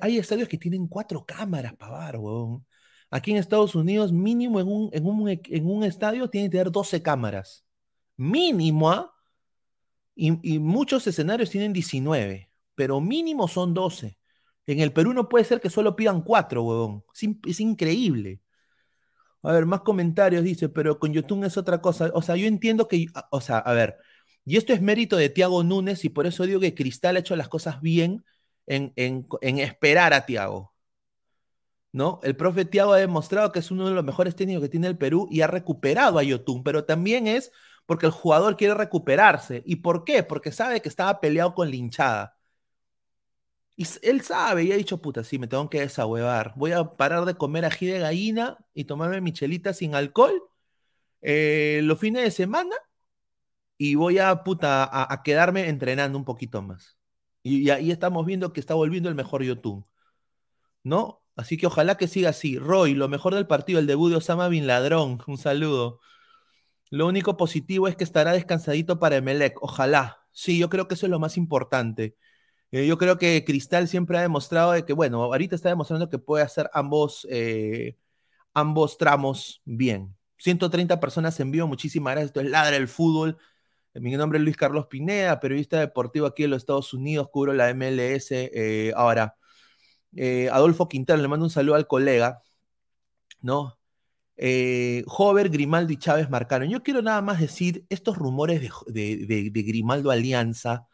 hay 0.00 0.18
estadios 0.18 0.48
que 0.48 0.58
tienen 0.58 0.86
cuatro 0.88 1.24
cámaras 1.26 1.74
para 1.76 1.92
VAR, 1.92 2.16
huevón. 2.18 2.66
Aquí 3.10 3.32
en 3.32 3.38
Estados 3.38 3.74
Unidos, 3.74 4.12
mínimo 4.12 4.60
en 4.60 4.68
un, 4.68 4.90
en 4.92 5.06
un, 5.06 5.28
en 5.28 5.66
un 5.66 5.84
estadio 5.84 6.30
tiene 6.30 6.48
que 6.48 6.52
tener 6.52 6.70
12 6.70 7.02
cámaras. 7.02 7.64
Mínimo, 8.16 8.90
¿ah? 8.90 9.12
Y, 10.14 10.54
y 10.54 10.58
muchos 10.58 11.06
escenarios 11.06 11.50
tienen 11.50 11.72
19, 11.72 12.50
pero 12.74 13.00
mínimo 13.00 13.48
son 13.48 13.74
12. 13.74 14.18
En 14.66 14.80
el 14.80 14.92
Perú 14.92 15.12
no 15.12 15.28
puede 15.28 15.44
ser 15.44 15.60
que 15.60 15.70
solo 15.70 15.96
pidan 15.96 16.22
4, 16.22 16.62
huevón. 16.62 17.04
Es 17.46 17.60
increíble. 17.60 18.40
A 19.42 19.52
ver, 19.52 19.66
más 19.66 19.80
comentarios, 19.82 20.44
dice, 20.44 20.68
pero 20.68 20.98
con 21.00 21.12
Yotun 21.12 21.44
es 21.44 21.56
otra 21.56 21.80
cosa. 21.80 22.10
O 22.14 22.22
sea, 22.22 22.36
yo 22.36 22.46
entiendo 22.46 22.86
que, 22.88 23.06
o 23.30 23.40
sea, 23.40 23.58
a 23.58 23.72
ver, 23.72 23.96
y 24.44 24.56
esto 24.56 24.72
es 24.72 24.80
mérito 24.80 25.16
de 25.16 25.30
Tiago 25.30 25.64
Núñez 25.64 26.04
y 26.04 26.10
por 26.10 26.26
eso 26.26 26.44
digo 26.46 26.60
que 26.60 26.74
Cristal 26.74 27.16
ha 27.16 27.20
hecho 27.20 27.34
las 27.36 27.48
cosas 27.48 27.80
bien 27.80 28.24
en, 28.66 28.92
en- 28.96 29.26
en 29.40 29.58
esperar 29.58 30.12
a 30.14 30.26
Tiago. 30.26 30.72
¿No? 31.92 32.20
El 32.22 32.36
profe 32.36 32.64
Tiago 32.64 32.92
ha 32.94 32.98
demostrado 32.98 33.52
que 33.52 33.58
es 33.58 33.70
uno 33.70 33.86
de 33.88 33.94
los 33.94 34.04
mejores 34.04 34.34
técnicos 34.34 34.62
que 34.62 34.68
tiene 34.70 34.86
el 34.88 34.96
Perú 34.98 35.28
y 35.30 35.42
ha 35.42 35.46
recuperado 35.46 36.18
a 36.18 36.22
Yotun, 36.22 36.62
pero 36.64 36.84
también 36.86 37.26
es 37.26 37.52
porque 37.86 38.06
el 38.06 38.12
jugador 38.12 38.56
quiere 38.56 38.74
recuperarse. 38.74 39.62
¿Y 39.66 39.76
por 39.76 40.04
qué? 40.04 40.22
Porque 40.22 40.52
sabe 40.52 40.80
que 40.80 40.88
estaba 40.88 41.20
peleado 41.20 41.54
con 41.54 41.68
la 41.70 41.76
hinchada. 41.76 42.36
Él 44.02 44.22
sabe 44.22 44.64
y 44.64 44.72
ha 44.72 44.76
dicho, 44.76 45.00
puta, 45.00 45.24
sí, 45.24 45.38
me 45.38 45.46
tengo 45.48 45.68
que 45.70 45.80
desahuevar. 45.80 46.52
Voy 46.56 46.72
a 46.72 46.84
parar 46.96 47.24
de 47.24 47.34
comer 47.34 47.64
ají 47.64 47.86
de 47.86 47.98
gallina 48.00 48.58
y 48.74 48.84
tomarme 48.84 49.20
michelita 49.20 49.72
sin 49.74 49.94
alcohol 49.94 50.42
eh, 51.22 51.80
los 51.84 51.98
fines 51.98 52.22
de 52.24 52.30
semana 52.30 52.74
y 53.78 53.94
voy 53.96 54.18
a, 54.18 54.44
puta, 54.44 54.84
a, 54.84 55.12
a 55.12 55.22
quedarme 55.22 55.68
entrenando 55.68 56.18
un 56.18 56.24
poquito 56.24 56.62
más. 56.62 56.96
Y, 57.42 57.62
y 57.66 57.70
ahí 57.70 57.90
estamos 57.90 58.24
viendo 58.26 58.52
que 58.52 58.60
está 58.60 58.74
volviendo 58.74 59.08
el 59.08 59.14
mejor 59.14 59.42
Yotun, 59.42 59.84
¿no? 60.82 61.22
Así 61.36 61.56
que 61.56 61.66
ojalá 61.66 61.96
que 61.96 62.08
siga 62.08 62.30
así. 62.30 62.58
Roy, 62.58 62.94
lo 62.94 63.08
mejor 63.08 63.34
del 63.34 63.46
partido, 63.46 63.78
el 63.78 63.86
debut 63.86 64.10
de 64.10 64.16
Osama 64.16 64.48
Bin 64.48 64.66
Ladrón. 64.66 65.18
Un 65.26 65.38
saludo. 65.38 66.00
Lo 66.90 67.06
único 67.08 67.36
positivo 67.36 67.88
es 67.88 67.96
que 67.96 68.04
estará 68.04 68.32
descansadito 68.32 68.98
para 69.00 69.16
Emelec. 69.16 69.56
Ojalá. 69.62 70.26
Sí, 70.32 70.58
yo 70.58 70.68
creo 70.68 70.88
que 70.88 70.94
eso 70.94 71.06
es 71.06 71.10
lo 71.10 71.20
más 71.20 71.36
importante. 71.36 72.16
Eh, 72.72 72.86
yo 72.86 72.96
creo 72.98 73.18
que 73.18 73.44
Cristal 73.44 73.86
siempre 73.86 74.16
ha 74.18 74.22
demostrado 74.22 74.72
de 74.72 74.84
que, 74.86 74.94
bueno, 74.94 75.22
ahorita 75.24 75.54
está 75.54 75.68
demostrando 75.68 76.08
que 76.08 76.18
puede 76.18 76.42
hacer 76.42 76.70
ambos, 76.72 77.26
eh, 77.30 77.98
ambos 78.54 78.98
tramos 78.98 79.60
bien. 79.64 80.16
130 80.38 80.98
personas 80.98 81.38
en 81.40 81.50
vivo, 81.50 81.66
muchísimas 81.68 82.12
gracias. 82.14 82.30
Esto 82.30 82.40
es 82.40 82.50
Ladra 82.50 82.76
el 82.76 82.88
Fútbol. 82.88 83.38
Mi 83.94 84.12
nombre 84.16 84.38
es 84.38 84.44
Luis 84.44 84.56
Carlos 84.56 84.86
Pineda, 84.86 85.38
periodista 85.38 85.78
deportivo 85.80 86.26
aquí 86.26 86.44
en 86.44 86.50
los 86.50 86.62
Estados 86.62 86.94
Unidos, 86.94 87.28
cubro 87.30 87.52
la 87.52 87.68
MLS. 87.74 88.50
eh, 88.54 88.92
ahora, 88.96 89.36
Adolfo 90.50 90.88
Quintana, 90.88 91.20
le 91.22 91.28
mando 91.28 91.44
un 91.46 91.50
saludo 91.50 91.74
al 91.76 91.86
colega, 91.86 92.42
¿no? 93.42 93.78
Eh, 94.36 95.04
Hover, 95.06 95.50
Grimaldo 95.50 95.92
y 95.92 95.98
Chávez 95.98 96.30
marcaron. 96.30 96.68
Yo 96.70 96.82
quiero 96.82 97.02
nada 97.02 97.20
más 97.22 97.38
decir, 97.40 97.84
estos 97.90 98.16
rumores 98.16 98.62
de 98.86 99.50
Grimaldo 99.66 100.10
Alianza, 100.10 100.88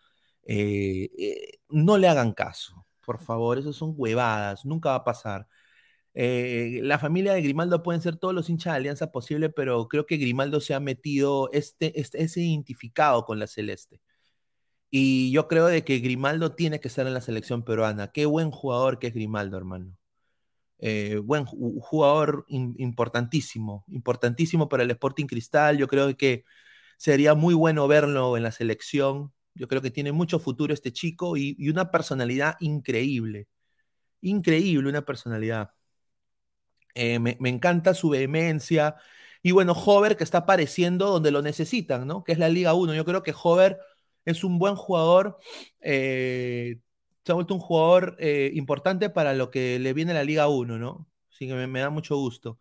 eh, 0.49 1.11
eh, 1.19 1.61
no 1.71 1.99
le 1.99 2.09
hagan 2.09 2.33
caso, 2.35 2.87
por 3.07 3.21
favor, 3.21 3.59
eso 3.59 3.73
son 3.75 3.95
huevadas, 3.97 4.67
nunca 4.67 4.91
va 4.91 4.97
a 4.97 5.05
pasar. 5.05 5.49
Eh, 6.15 6.81
la 6.85 6.99
familia 6.99 7.35
de 7.35 7.43
Grimaldo 7.43 7.83
pueden 7.85 8.03
ser 8.03 8.17
todos 8.17 8.35
los 8.35 8.51
hinchas 8.51 8.75
de 8.75 8.79
Alianza 8.79 9.13
posible, 9.13 9.51
pero 9.51 9.89
creo 9.89 10.07
que 10.07 10.19
Grimaldo 10.19 10.61
se 10.61 10.75
ha 10.75 10.81
metido, 10.81 11.51
este, 11.53 12.01
este, 12.01 12.23
es 12.25 12.37
identificado 12.37 13.25
con 13.27 13.39
la 13.41 13.47
Celeste. 13.49 14.01
Y 14.91 15.31
yo 15.33 15.49
creo 15.49 15.67
de 15.67 15.85
que 15.85 15.99
Grimaldo 16.01 16.55
tiene 16.55 16.81
que 16.81 16.89
estar 16.89 17.07
en 17.07 17.15
la 17.15 17.21
selección 17.23 17.65
peruana. 17.65 18.09
Qué 18.13 18.27
buen 18.27 18.51
jugador 18.51 18.99
que 18.99 19.09
es 19.09 19.15
Grimaldo, 19.15 19.57
hermano. 19.59 19.97
Buen 21.25 21.45
ju- 21.47 21.81
jugador 21.81 22.45
im- 22.49 22.75
importantísimo, 22.79 23.85
importantísimo 23.89 24.69
para 24.69 24.83
el 24.85 24.91
Sporting 24.93 25.27
Cristal. 25.27 25.77
Yo 25.79 25.89
creo 25.89 26.17
que 26.17 26.45
sería 26.99 27.35
muy 27.35 27.55
bueno 27.55 27.89
verlo 27.89 28.37
en 28.37 28.45
la 28.45 28.53
selección. 28.53 29.33
Yo 29.59 29.69
creo 29.69 29.83
que 29.83 29.91
tiene 29.91 30.13
mucho 30.13 30.39
futuro 30.39 30.73
este 30.75 30.93
chico 30.93 31.37
y, 31.37 31.57
una 31.69 31.91
personalidad 31.91 32.57
increíble. 32.61 33.49
Increíble, 34.23 34.89
una 34.91 35.03
personalidad. 35.03 35.71
Eh, 36.95 37.19
me, 37.19 37.37
me 37.41 37.49
encanta 37.49 37.95
su 37.95 38.11
vehemencia. 38.11 38.97
Y 39.43 39.53
bueno, 39.53 39.73
Hover 39.73 40.17
que 40.17 40.25
está 40.25 40.39
apareciendo 40.39 41.09
donde 41.11 41.31
lo 41.31 41.43
necesitan, 41.43 42.07
¿no? 42.07 42.25
Que 42.25 42.33
es 42.33 42.39
la 42.39 42.49
Liga 42.49 42.75
1. 42.75 42.95
Yo 42.95 43.05
creo 43.05 43.23
que 43.23 43.35
Hover 43.41 43.79
es 44.25 44.45
un 44.45 44.59
buen 44.59 44.77
jugador. 44.77 45.39
eh, 45.81 46.81
se 47.25 47.33
ha 47.33 47.35
vuelto 47.35 47.55
un 47.55 47.61
jugador 47.61 48.17
eh, 48.19 48.51
importante 48.55 49.11
para 49.11 49.35
lo 49.35 49.51
que 49.51 49.79
le 49.79 49.93
viene 49.93 50.13
a 50.13 50.15
la 50.15 50.25
Liga 50.25 50.49
1, 50.49 50.79
¿no? 50.79 51.09
Así 51.31 51.47
que 51.47 51.55
me, 51.55 51.67
me 51.67 51.81
da 51.81 51.91
mucho 51.91 52.17
gusto. 52.17 52.59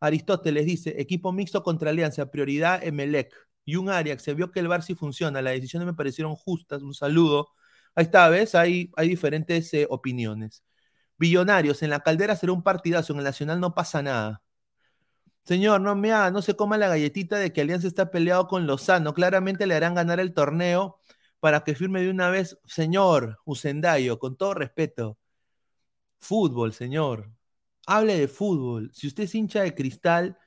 Aristóteles 0.00 0.66
dice, 0.66 1.00
equipo 1.00 1.32
mixto 1.32 1.62
contra 1.62 1.90
Alianza, 1.90 2.30
prioridad 2.30 2.84
Emelec. 2.84 3.34
Y 3.64 3.76
un 3.76 3.88
Arias, 3.90 4.22
se 4.22 4.34
vio 4.34 4.50
que 4.50 4.60
el 4.60 4.68
Bar 4.68 4.82
sí 4.82 4.94
funciona, 4.94 5.42
las 5.42 5.54
decisiones 5.54 5.86
me 5.86 5.94
parecieron 5.94 6.34
justas, 6.36 6.82
un 6.82 6.94
saludo. 6.94 7.48
Ahí 7.94 8.04
está, 8.04 8.28
¿ves? 8.28 8.54
Hay, 8.54 8.90
hay 8.96 9.08
diferentes 9.08 9.72
eh, 9.74 9.86
opiniones. 9.90 10.64
Billonarios, 11.18 11.82
en 11.82 11.90
la 11.90 12.00
caldera 12.00 12.36
será 12.36 12.52
un 12.52 12.62
partidazo, 12.62 13.12
en 13.12 13.18
el 13.20 13.24
Nacional 13.24 13.60
no 13.60 13.74
pasa 13.74 14.02
nada. 14.02 14.42
Señor, 15.44 15.80
no 15.80 15.96
me 15.96 16.12
haga, 16.12 16.30
no 16.30 16.42
se 16.42 16.54
coma 16.54 16.78
la 16.78 16.88
galletita 16.88 17.38
de 17.38 17.52
que 17.52 17.60
Alianza 17.62 17.88
está 17.88 18.10
peleado 18.10 18.46
con 18.46 18.66
Lozano. 18.66 19.14
Claramente 19.14 19.66
le 19.66 19.74
harán 19.74 19.94
ganar 19.94 20.20
el 20.20 20.32
torneo 20.34 20.98
para 21.40 21.64
que 21.64 21.74
firme 21.74 22.02
de 22.02 22.10
una 22.10 22.30
vez. 22.30 22.58
Señor 22.66 23.38
Usendayo, 23.44 24.18
con 24.18 24.36
todo 24.36 24.54
respeto. 24.54 25.18
Fútbol, 26.20 26.72
señor. 26.72 27.32
Hable 27.86 28.16
de 28.18 28.28
fútbol. 28.28 28.90
Si 28.94 29.06
usted 29.08 29.24
es 29.24 29.34
hincha 29.34 29.62
de 29.62 29.74
cristal 29.74 30.38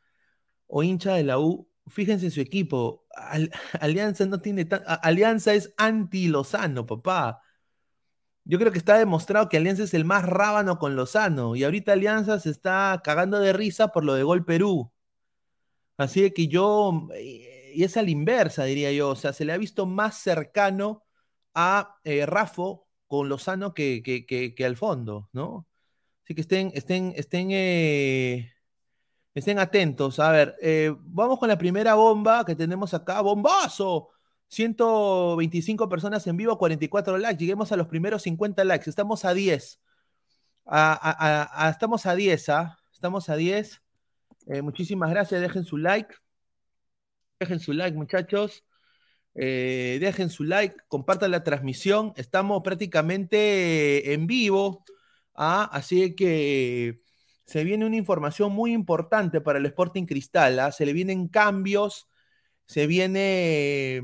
o 0.67 0.83
hincha 0.83 1.15
de 1.15 1.23
la 1.23 1.39
U, 1.39 1.67
fíjense 1.87 2.25
en 2.25 2.31
su 2.31 2.41
equipo. 2.41 3.05
Al- 3.15 3.51
Alianza 3.79 4.25
no 4.25 4.39
tiene 4.41 4.65
tan- 4.65 4.83
Alianza 4.85 5.53
es 5.53 5.73
anti 5.77 6.27
Lozano, 6.27 6.85
papá. 6.85 7.41
Yo 8.45 8.59
creo 8.59 8.71
que 8.71 8.77
está 8.77 8.97
demostrado 8.97 9.47
que 9.49 9.57
Alianza 9.57 9.83
es 9.83 9.93
el 9.93 10.05
más 10.05 10.25
rábano 10.25 10.77
con 10.79 10.95
Lozano. 10.95 11.55
Y 11.55 11.63
ahorita 11.63 11.93
Alianza 11.93 12.39
se 12.39 12.49
está 12.49 13.01
cagando 13.03 13.39
de 13.39 13.53
risa 13.53 13.89
por 13.89 14.03
lo 14.03 14.15
de 14.15 14.23
Gol 14.23 14.45
Perú. 14.45 14.91
Así 15.97 16.21
de 16.21 16.33
que 16.33 16.47
yo, 16.47 17.07
y 17.19 17.83
es 17.83 17.95
a 17.97 18.01
la 18.01 18.09
inversa, 18.09 18.65
diría 18.65 18.91
yo. 18.91 19.09
O 19.09 19.15
sea, 19.15 19.31
se 19.33 19.45
le 19.45 19.53
ha 19.53 19.57
visto 19.57 19.85
más 19.85 20.17
cercano 20.17 21.03
a 21.53 21.97
eh, 22.03 22.25
Rafo 22.25 22.87
con 23.07 23.29
Lozano 23.29 23.73
que, 23.73 24.01
que, 24.03 24.25
que, 24.25 24.55
que 24.55 24.65
al 24.65 24.75
fondo, 24.75 25.29
¿no? 25.33 25.67
Así 26.23 26.35
que 26.35 26.41
estén, 26.41 26.71
estén, 26.73 27.13
estén, 27.15 27.49
eh, 27.51 28.52
estén 29.33 29.59
atentos. 29.59 30.19
A 30.19 30.31
ver, 30.31 30.55
eh, 30.61 30.93
vamos 30.99 31.39
con 31.39 31.49
la 31.49 31.57
primera 31.57 31.95
bomba 31.95 32.45
que 32.45 32.55
tenemos 32.55 32.93
acá. 32.93 33.21
¡Bombazo! 33.21 34.09
125 34.47 35.89
personas 35.89 36.25
en 36.27 36.37
vivo, 36.37 36.57
44 36.57 37.17
likes. 37.17 37.39
Lleguemos 37.39 37.71
a 37.71 37.77
los 37.77 37.87
primeros 37.87 38.21
50 38.23 38.63
likes. 38.63 38.89
Estamos 38.89 39.25
a 39.25 39.33
10. 39.33 39.79
A- 40.65 41.69
estamos 41.71 42.05
a 42.05 42.15
10, 42.15 42.49
¿ah? 42.49 42.77
Estamos 42.93 43.29
a 43.29 43.35
10. 43.35 43.81
Eh, 44.47 44.61
muchísimas 44.61 45.09
gracias. 45.09 45.41
Dejen 45.41 45.63
su 45.63 45.77
like. 45.77 46.15
Dejen 47.39 47.59
su 47.59 47.73
like, 47.73 47.97
muchachos. 47.97 48.63
Eh, 49.35 49.97
dejen 49.99 50.29
su 50.29 50.43
like, 50.43 50.75
compartan 50.87 51.31
la 51.31 51.43
transmisión. 51.43 52.13
Estamos 52.15 52.61
prácticamente 52.63 54.13
en 54.13 54.27
vivo. 54.27 54.85
¿ah? 55.33 55.67
Así 55.71 56.15
que 56.15 56.99
se 57.45 57.63
viene 57.63 57.85
una 57.85 57.95
información 57.97 58.51
muy 58.53 58.73
importante 58.73 59.41
para 59.41 59.59
el 59.59 59.65
Sporting 59.67 60.05
Cristal. 60.05 60.59
¿ah? 60.59 60.71
Se 60.71 60.85
le 60.85 60.93
vienen 60.93 61.27
cambios, 61.27 62.07
se 62.65 62.87
viene 62.87 64.01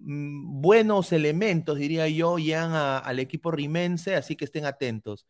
mm, 0.00 0.60
buenos 0.62 1.12
elementos, 1.12 1.78
diría 1.78 2.08
yo, 2.08 2.38
llegan 2.38 2.72
al 2.74 3.18
equipo 3.18 3.50
rimense, 3.50 4.16
así 4.16 4.36
que 4.36 4.44
estén 4.46 4.64
atentos. 4.66 5.26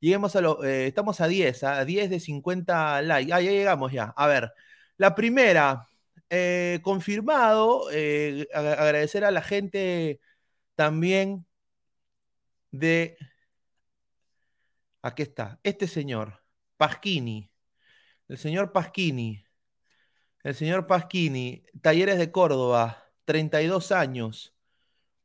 Lleguemos 0.00 0.34
a 0.36 0.40
lo, 0.40 0.64
eh, 0.64 0.86
estamos 0.88 1.20
a 1.20 1.28
10, 1.28 1.62
a 1.64 1.84
10 1.84 2.10
de 2.10 2.20
50 2.20 3.00
likes. 3.02 3.32
Ah, 3.32 3.40
ya 3.40 3.50
llegamos 3.52 3.92
ya. 3.92 4.12
A 4.16 4.26
ver, 4.26 4.52
la 4.96 5.14
primera, 5.14 5.88
eh, 6.30 6.80
confirmado, 6.82 7.88
eh, 7.92 8.48
ag- 8.54 8.78
agradecer 8.78 9.24
a 9.24 9.30
la 9.30 9.42
gente 9.42 10.20
también 10.76 11.46
de, 12.72 13.16
aquí 15.02 15.22
está, 15.22 15.60
este 15.62 15.86
señor, 15.86 16.41
Pasquini, 16.82 17.48
el 18.26 18.38
señor 18.38 18.72
Pasquini, 18.72 19.44
el 20.42 20.52
señor 20.56 20.88
Pasquini, 20.88 21.64
Talleres 21.80 22.18
de 22.18 22.32
Córdoba, 22.32 23.04
32 23.24 23.92
años, 23.92 24.56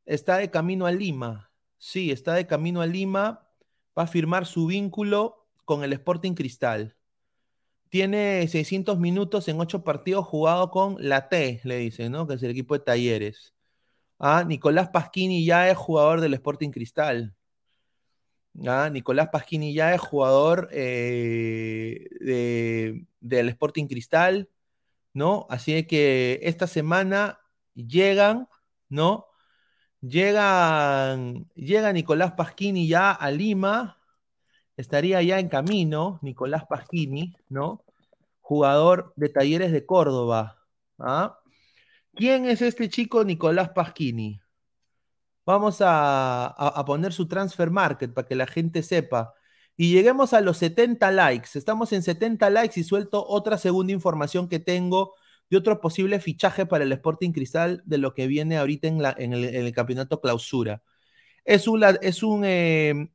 está 0.06 0.38
de 0.38 0.52
camino 0.52 0.86
a 0.86 0.92
Lima, 0.92 1.52
sí, 1.80 2.12
está 2.12 2.36
de 2.36 2.46
camino 2.46 2.82
a 2.82 2.86
Lima, 2.86 3.50
va 3.98 4.04
a 4.04 4.08
firmar 4.08 4.46
su 4.46 4.68
vínculo 4.68 5.48
con 5.66 5.84
el 5.84 5.94
Sporting 5.94 6.36
Cristal. 6.36 6.96
Tiene 7.90 8.48
600 8.48 9.00
minutos 9.00 9.48
en 9.48 9.60
8 9.60 9.84
partidos 9.84 10.28
jugados 10.28 10.70
con 10.70 10.98
la 11.00 11.28
T, 11.28 11.60
le 11.64 11.78
dicen, 11.78 12.12
¿no? 12.12 12.28
Que 12.28 12.36
es 12.36 12.44
el 12.44 12.52
equipo 12.52 12.76
de 12.76 12.86
Talleres. 12.86 13.56
Ah, 14.20 14.44
Nicolás 14.48 14.90
Pasquini 14.90 15.44
ya 15.44 15.68
es 15.72 15.76
jugador 15.76 16.22
del 16.22 16.36
Sporting 16.36 16.70
Cristal. 16.70 17.36
Ah, 18.66 18.90
Nicolás 18.92 19.30
Pasquini 19.30 19.74
ya 19.74 19.94
es 19.94 20.02
jugador 20.02 20.70
eh, 20.72 22.08
de- 22.20 23.06
del 23.20 23.50
Sporting 23.50 23.86
Cristal, 23.88 24.50
¿no? 25.14 25.48
Así 25.50 25.86
que 25.88 26.40
esta 26.44 26.68
semana 26.68 27.40
llegan, 27.76 28.48
¿no? 28.90 29.28
Llegan, 30.02 31.48
llega 31.56 31.94
Nicolás 31.94 32.34
Pasquini 32.34 32.88
ya 32.88 33.12
a 33.12 33.32
Lima, 33.32 34.00
estaría 34.78 35.22
ya 35.24 35.40
en 35.40 35.50
camino, 35.50 36.20
Nicolás 36.24 36.66
Pasquini, 36.70 37.36
¿no? 37.50 37.84
Jugador 38.42 39.14
de 39.18 39.30
Talleres 39.30 39.72
de 39.74 39.86
Córdoba. 39.86 40.66
¿ah? 41.00 41.40
¿Quién 42.16 42.46
es 42.48 42.62
este 42.64 42.90
chico 42.90 43.24
Nicolás 43.26 43.70
Pasquini? 43.72 44.42
Vamos 45.48 45.78
a, 45.80 46.84
poner 46.86 47.14
su 47.14 47.26
transfer 47.26 47.72
market 47.72 48.14
para 48.14 48.28
que 48.28 48.36
la 48.36 48.48
gente 48.48 48.84
sepa. 48.84 49.34
Y 49.78 49.94
lleguemos 49.94 50.34
a 50.34 50.42
los 50.42 50.58
70 50.58 51.10
likes. 51.12 51.52
Estamos 51.58 51.94
en 51.94 52.04
70 52.04 52.50
likes 52.50 52.78
y 52.78 52.84
suelto 52.84 53.26
otra 53.26 53.58
segunda 53.58 53.94
información 53.94 54.50
que 54.50 54.60
tengo 54.60 55.14
de 55.50 55.56
otro 55.56 55.80
posible 55.80 56.20
fichaje 56.20 56.66
para 56.66 56.84
el 56.84 56.92
Sporting 56.92 57.32
Cristal 57.32 57.82
de 57.86 57.98
lo 57.98 58.14
que 58.14 58.28
viene 58.28 58.58
ahorita 58.58 58.90
en, 58.90 59.06
en 59.06 59.34
el, 59.34 59.72
campeonato 59.72 60.20
clausura. 60.20 60.84
Es 61.46 61.66
un, 61.70 61.82
eh, 62.44 63.10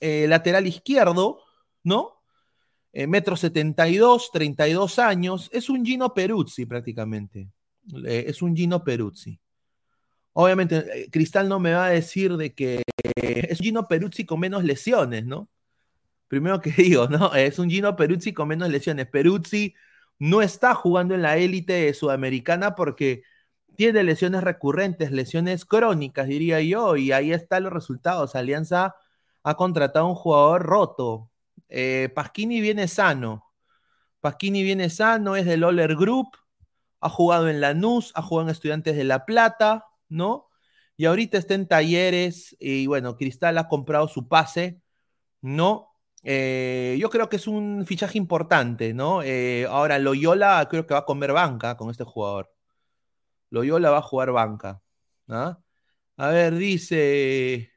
eh, 0.00 0.26
lateral 0.28 0.66
izquierdo, 0.66 1.40
¿no? 1.84 2.20
Eh, 2.92 3.06
metro 3.06 3.34
72, 3.34 4.28
32 4.30 4.98
años. 4.98 5.48
Es 5.50 5.70
un 5.70 5.86
Gino 5.86 6.12
Peruzzi 6.12 6.66
prácticamente. 6.66 7.48
Es 8.04 8.42
un 8.42 8.54
Gino 8.54 8.84
Peruzzi. 8.84 9.40
Obviamente, 10.34 10.76
eh, 11.04 11.10
Cristal 11.10 11.48
no 11.48 11.60
me 11.60 11.74
va 11.74 11.86
a 11.86 11.90
decir 11.90 12.36
de 12.36 12.54
que 12.54 12.82
es 13.14 13.60
un 13.60 13.64
Gino 13.64 13.88
Peruzzi 13.88 14.24
con 14.26 14.40
menos 14.40 14.64
lesiones, 14.64 15.24
¿no? 15.24 15.48
Primero 16.28 16.60
que 16.60 16.70
digo, 16.76 17.08
¿no? 17.08 17.34
Es 17.34 17.58
un 17.58 17.70
Gino 17.70 17.96
Peruzzi 17.96 18.32
con 18.32 18.48
menos 18.48 18.70
lesiones. 18.70 19.06
Peruzzi 19.08 19.74
no 20.18 20.42
está 20.42 20.74
jugando 20.74 21.14
en 21.14 21.22
la 21.22 21.36
élite 21.36 21.92
sudamericana 21.94 22.74
porque 22.74 23.22
tiene 23.76 24.02
lesiones 24.04 24.42
recurrentes, 24.44 25.10
lesiones 25.12 25.64
crónicas, 25.64 26.28
diría 26.28 26.60
yo, 26.60 26.96
y 26.96 27.12
ahí 27.12 27.32
están 27.32 27.64
los 27.64 27.72
resultados. 27.72 28.34
Alianza 28.34 28.96
ha 29.42 29.54
contratado 29.56 30.06
a 30.06 30.08
un 30.10 30.14
jugador 30.14 30.62
roto. 30.62 31.30
Eh, 31.68 32.10
Pasquini 32.14 32.60
viene 32.60 32.88
sano. 32.88 33.44
Pasquini 34.20 34.62
viene 34.62 34.90
sano, 34.90 35.36
es 35.36 35.46
del 35.46 35.64
Oller 35.64 35.96
Group, 35.96 36.36
ha 37.00 37.08
jugado 37.08 37.48
en 37.48 37.60
Lanús, 37.60 38.12
ha 38.14 38.22
jugado 38.22 38.48
en 38.48 38.52
Estudiantes 38.52 38.96
de 38.96 39.04
La 39.04 39.24
Plata, 39.26 39.86
¿no? 40.12 40.48
Y 40.96 41.06
ahorita 41.06 41.38
está 41.38 41.54
en 41.54 41.68
Talleres 41.68 42.56
y 42.60 42.86
bueno, 42.86 43.16
Cristal 43.16 43.58
ha 43.58 43.68
comprado 43.68 44.08
su 44.08 44.28
pase, 44.28 44.80
¿no? 45.42 45.92
Eh, 46.24 46.96
yo 47.00 47.10
creo 47.10 47.28
que 47.28 47.36
es 47.36 47.46
un 47.48 47.84
fichaje 47.86 48.18
importante, 48.18 48.94
¿no? 48.94 49.22
Eh, 49.22 49.66
ahora, 49.68 49.98
Loyola 49.98 50.66
creo 50.70 50.86
que 50.86 50.94
va 50.94 51.00
a 51.00 51.04
comer 51.04 51.32
banca 51.32 51.76
con 51.76 51.90
este 51.90 52.04
jugador. 52.04 52.52
Loyola 53.50 53.90
va 53.90 53.98
a 53.98 54.02
jugar 54.02 54.32
banca. 54.32 54.82
¿ah? 55.28 55.58
A 56.16 56.28
ver, 56.28 56.54
dice. 56.56 57.72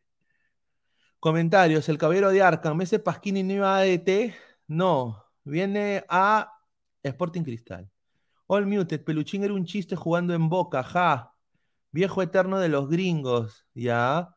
Comentarios: 1.19 1.89
El 1.89 1.97
caballero 1.97 2.29
de 2.31 2.41
Arkham, 2.41 2.81
ese 2.81 2.99
Pasquini 2.99 3.43
no 3.43 3.53
iba 3.53 3.75
a 3.75 3.79
ADT. 3.81 4.35
No, 4.67 5.25
viene 5.43 6.05
a 6.09 6.51
Sporting 7.03 7.43
Cristal. 7.43 7.89
All 8.47 8.67
Muted, 8.67 9.03
Peluchín 9.03 9.43
era 9.43 9.53
un 9.53 9.65
chiste 9.65 9.95
jugando 9.95 10.33
en 10.33 10.49
boca, 10.49 10.83
ja. 10.83 11.34
Viejo 11.95 12.21
eterno 12.21 12.59
de 12.59 12.67
los 12.67 12.89
gringos, 12.89 13.65
ya. 13.73 14.35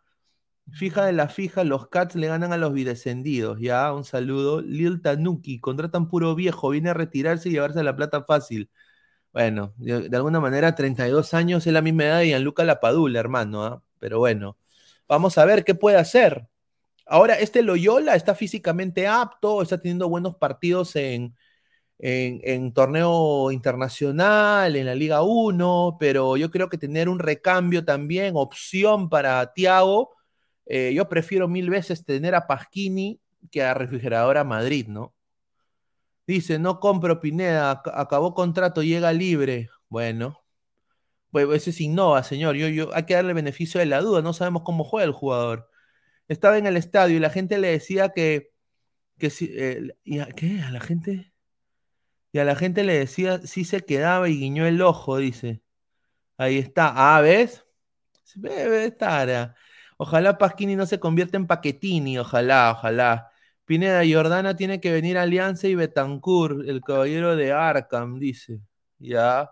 Fija 0.71 1.05
de 1.05 1.13
la 1.13 1.29
fija, 1.29 1.65
los 1.65 1.89
Cats 1.89 2.15
le 2.15 2.29
ganan 2.29 2.53
a 2.53 2.57
los 2.57 2.73
videscendidos, 2.73 3.59
ya. 3.61 3.93
Un 3.93 4.05
saludo. 4.05 4.61
Lil 4.61 5.03
Tanuki, 5.03 5.59
contratan 5.59 6.09
puro 6.09 6.37
viejo, 6.37 6.71
viene 6.71 6.91
a 6.91 6.95
retirarse 6.95 7.49
y 7.49 7.53
llevarse 7.53 7.83
la 7.83 7.97
plata 7.97 8.23
fácil. 8.23 8.71
Bueno, 9.33 9.75
de, 9.77 10.09
de 10.09 10.17
alguna 10.17 10.39
manera, 10.39 10.77
32 10.77 11.35
años 11.35 11.67
es 11.67 11.73
la 11.73 11.83
misma 11.83 12.05
edad 12.05 12.19
de 12.21 12.27
Gianluca 12.29 12.63
Lapadula, 12.65 13.19
hermano, 13.19 13.65
¿ah? 13.65 13.83
Pero 13.99 14.21
bueno, 14.21 14.57
vamos 15.09 15.37
a 15.37 15.45
ver 15.45 15.65
qué 15.65 15.75
puede 15.75 15.97
hacer. 15.99 16.49
Ahora, 17.07 17.35
este 17.41 17.63
Loyola 17.63 18.15
está 18.15 18.37
físicamente 18.37 19.09
apto, 19.09 19.63
está 19.63 19.81
teniendo 19.81 20.09
buenos 20.09 20.37
partidos 20.37 20.95
en, 20.95 21.35
en, 21.99 22.73
torneo 22.73 23.51
internacional, 23.51 24.77
en 24.77 24.87
la 24.87 24.95
Liga 24.95 25.23
1, 25.23 25.97
pero 25.99 26.37
yo 26.37 26.51
creo 26.51 26.69
que 26.69 26.79
tener 26.79 27.09
un 27.09 27.19
recambio 27.19 27.85
también, 27.85 28.35
opción 28.37 29.09
para 29.09 29.53
Tiago, 29.53 30.15
eh, 30.67 30.93
yo 30.95 31.09
prefiero 31.09 31.49
mil 31.49 31.71
veces 31.71 32.05
tener 32.05 32.35
a 32.35 32.47
Pasquini 32.47 33.21
que 33.51 33.63
a 33.63 33.75
Refrigeradora 33.75 34.45
Madrid, 34.45 34.87
¿no? 34.89 35.15
Dice, 36.27 36.59
no 36.59 36.79
compro 36.81 37.21
Pineda, 37.21 37.83
ac- 37.83 37.91
acabó 37.95 38.35
contrato, 38.35 38.83
llega 38.83 39.13
libre. 39.13 39.71
Bueno, 39.89 40.45
pues 41.31 41.49
ese 41.55 41.71
es 41.71 41.81
Innova, 41.81 42.23
señor. 42.25 42.57
Yo, 42.57 42.69
yo, 42.69 42.95
hay 42.95 43.05
que 43.07 43.15
darle 43.15 43.35
beneficio 43.35 43.81
de 43.81 43.87
la 43.87 44.01
duda, 44.03 44.23
no 44.23 44.33
sabemos 44.35 44.63
cómo 44.65 44.85
juega 44.85 45.07
el 45.07 45.13
jugador. 45.13 45.71
Estaba 46.29 46.59
en 46.59 46.67
el 46.67 46.77
estadio 46.79 47.17
y 47.19 47.21
la 47.21 47.31
gente 47.31 47.59
le 47.59 47.69
decía 47.71 48.11
que, 48.11 48.53
que 49.19 49.31
si, 49.31 49.51
eh, 49.55 49.95
¿y 50.05 50.21
a, 50.21 50.27
¿qué? 50.29 50.63
¿A 50.63 50.71
la 50.73 50.81
gente? 50.81 51.33
Y 52.33 52.39
a 52.39 52.45
la 52.45 52.57
gente 52.57 52.85
le 52.85 52.99
decía 52.99 53.39
si 53.47 53.65
se 53.65 53.81
quedaba 53.85 54.29
y 54.29 54.39
guiñó 54.39 54.67
el 54.67 54.83
ojo, 54.83 55.17
dice. 55.19 55.63
Ahí 56.37 56.59
está. 56.59 56.93
Ah, 56.95 57.21
¿ves? 57.21 57.65
Estar. 58.45 59.31
ah. 59.31 59.55
Ojalá 59.97 60.39
Pasquini 60.39 60.77
no 60.77 60.87
se 60.87 61.01
convierta 61.01 61.37
en 61.37 61.47
Paquetini, 61.47 62.19
ojalá, 62.19 62.73
ojalá. 62.73 63.31
Pineda 63.65 64.03
Jordana 64.09 64.57
tiene 64.57 64.81
que 64.81 64.93
venir 64.93 65.19
a 65.19 65.23
Alianza 65.23 65.67
y 65.69 65.75
Betancourt, 65.75 66.69
el 66.69 66.81
caballero 66.83 67.37
de 67.37 67.53
Arkham, 67.53 68.19
dice. 68.19 68.61
Ya. 68.99 69.51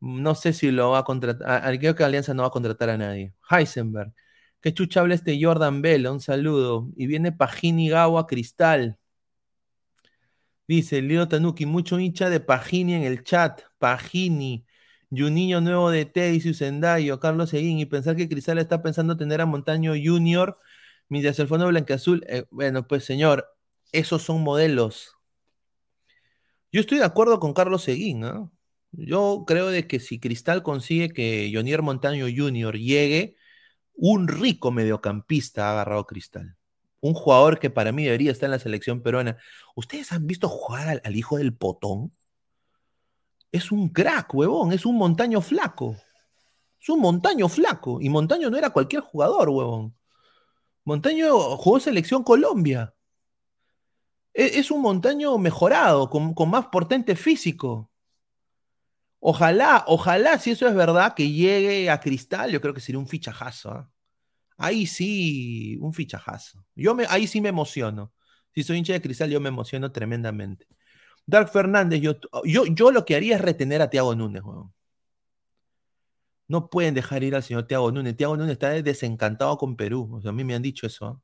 No 0.00 0.34
sé 0.34 0.52
si 0.52 0.70
lo 0.70 0.90
va 0.90 0.98
a 1.00 1.04
contratar. 1.04 1.78
Creo 1.78 1.94
que 1.94 2.04
Alianza 2.04 2.34
no 2.34 2.42
va 2.42 2.48
a 2.48 2.50
contratar 2.52 2.90
a 2.90 2.98
nadie. 2.98 3.34
Heisenberg. 3.50 4.12
Qué 4.60 4.72
chucha 4.72 5.00
habla 5.00 5.14
este 5.14 5.38
Jordan 5.42 5.82
Bell. 5.82 6.06
Un 6.06 6.20
saludo. 6.20 6.88
Y 6.96 7.06
viene 7.06 7.32
Pagini 7.32 7.88
Gawa 7.88 8.26
Cristal. 8.26 8.98
Dice 10.66 11.02
Leo 11.02 11.28
Tanuki, 11.28 11.66
mucho 11.66 11.98
hincha 11.98 12.30
de 12.30 12.40
Pagini 12.40 12.94
en 12.94 13.02
el 13.02 13.22
chat. 13.22 13.62
Pagini. 13.78 14.66
Juninho 15.10 15.60
nuevo 15.60 15.90
de 15.90 16.06
T, 16.06 16.30
dice 16.30 16.50
Usendayo. 16.50 17.20
Carlos 17.20 17.50
Seguín. 17.50 17.78
Y 17.78 17.86
pensar 17.86 18.16
que 18.16 18.28
Cristal 18.28 18.58
está 18.58 18.82
pensando 18.82 19.16
tener 19.16 19.40
a 19.40 19.46
Montaño 19.46 19.92
Junior 19.92 20.58
mientras 21.08 21.38
el 21.38 21.48
fondo 21.48 21.68
blanqueazul. 21.68 22.24
eh, 22.28 22.44
bueno, 22.50 22.86
pues 22.88 23.04
señor, 23.04 23.46
esos 23.92 24.22
son 24.22 24.42
modelos. 24.42 25.16
Yo 26.72 26.80
estoy 26.80 26.98
de 26.98 27.04
acuerdo 27.04 27.38
con 27.40 27.54
Carlos 27.54 27.84
Seguín, 27.84 28.24
¿ah? 28.24 28.50
Yo 28.92 29.44
creo 29.46 29.68
de 29.68 29.86
que 29.86 30.00
si 30.00 30.20
Cristal 30.20 30.62
consigue 30.62 31.12
que 31.12 31.50
Jonier 31.52 31.82
Montaño 31.82 32.26
Jr. 32.26 32.78
llegue, 32.78 33.36
un 33.94 34.28
rico 34.28 34.70
mediocampista 34.72 35.68
ha 35.68 35.72
agarrado 35.72 36.06
Cristal. 36.06 36.56
Un 37.04 37.12
jugador 37.12 37.58
que 37.58 37.68
para 37.68 37.92
mí 37.92 38.04
debería 38.04 38.32
estar 38.32 38.46
en 38.46 38.52
la 38.52 38.58
selección 38.58 39.02
peruana. 39.02 39.36
¿Ustedes 39.74 40.10
han 40.12 40.26
visto 40.26 40.48
jugar 40.48 41.02
al, 41.04 41.14
hijo 41.14 41.36
del 41.36 41.54
potón? 41.54 42.16
Es 43.52 43.70
un 43.70 43.90
crack, 43.90 44.32
huevón, 44.34 44.72
es 44.72 44.86
un 44.86 44.96
montaño 44.96 45.42
flaco. 45.42 45.96
Es 46.80 46.88
un 46.88 47.00
montaño 47.00 47.50
flaco. 47.50 48.00
Y 48.00 48.08
Montaño 48.08 48.48
no 48.48 48.56
era 48.56 48.70
cualquier 48.70 49.02
jugador, 49.02 49.50
huevón. 49.50 49.94
Montaño 50.84 51.38
jugó 51.58 51.78
selección 51.78 52.24
Colombia. 52.24 52.94
E- 54.32 54.58
Es 54.58 54.70
un 54.70 54.80
montaño 54.80 55.36
mejorado, 55.36 56.08
con, 56.08 56.32
con 56.32 56.48
más 56.48 56.68
portente 56.68 57.16
físico. 57.16 57.90
Ojalá, 59.20 59.84
ojalá, 59.88 60.38
si 60.38 60.52
eso 60.52 60.66
es 60.66 60.74
verdad, 60.74 61.12
que 61.14 61.30
llegue 61.30 61.90
a 61.90 62.00
Cristal, 62.00 62.50
yo 62.50 62.62
creo 62.62 62.72
que 62.72 62.80
sería 62.80 62.98
un 62.98 63.08
fichajazo. 63.08 63.70
¿ah? 63.72 63.90
Ahí 64.56 64.86
sí, 64.86 65.76
un 65.80 65.92
fichajazo. 65.94 66.64
Yo 66.74 66.94
me, 66.94 67.06
ahí 67.08 67.26
sí 67.26 67.40
me 67.40 67.48
emociono. 67.48 68.12
Si 68.54 68.62
soy 68.62 68.78
hincha 68.78 68.92
de 68.92 69.02
Cristal, 69.02 69.30
yo 69.30 69.40
me 69.40 69.48
emociono 69.48 69.90
tremendamente. 69.92 70.66
Dark 71.26 71.50
Fernández, 71.50 72.00
yo, 72.00 72.14
yo, 72.44 72.66
yo 72.66 72.90
lo 72.92 73.04
que 73.04 73.16
haría 73.16 73.36
es 73.36 73.42
retener 73.42 73.82
a 73.82 73.90
Tiago 73.90 74.14
Núñez. 74.14 74.42
No 76.48 76.68
pueden 76.70 76.94
dejar 76.94 77.22
ir 77.22 77.34
al 77.34 77.42
señor 77.42 77.66
Tiago 77.66 77.90
Núñez. 77.92 78.16
Tiago 78.16 78.36
Núñez 78.36 78.52
está 78.52 78.70
desencantado 78.70 79.56
con 79.58 79.76
Perú. 79.76 80.08
O 80.12 80.20
sea, 80.22 80.30
a 80.30 80.32
mí 80.34 80.42
me 80.44 80.54
han 80.54 80.62
dicho 80.62 80.86
eso. 80.86 81.06
¿ah? 81.06 81.20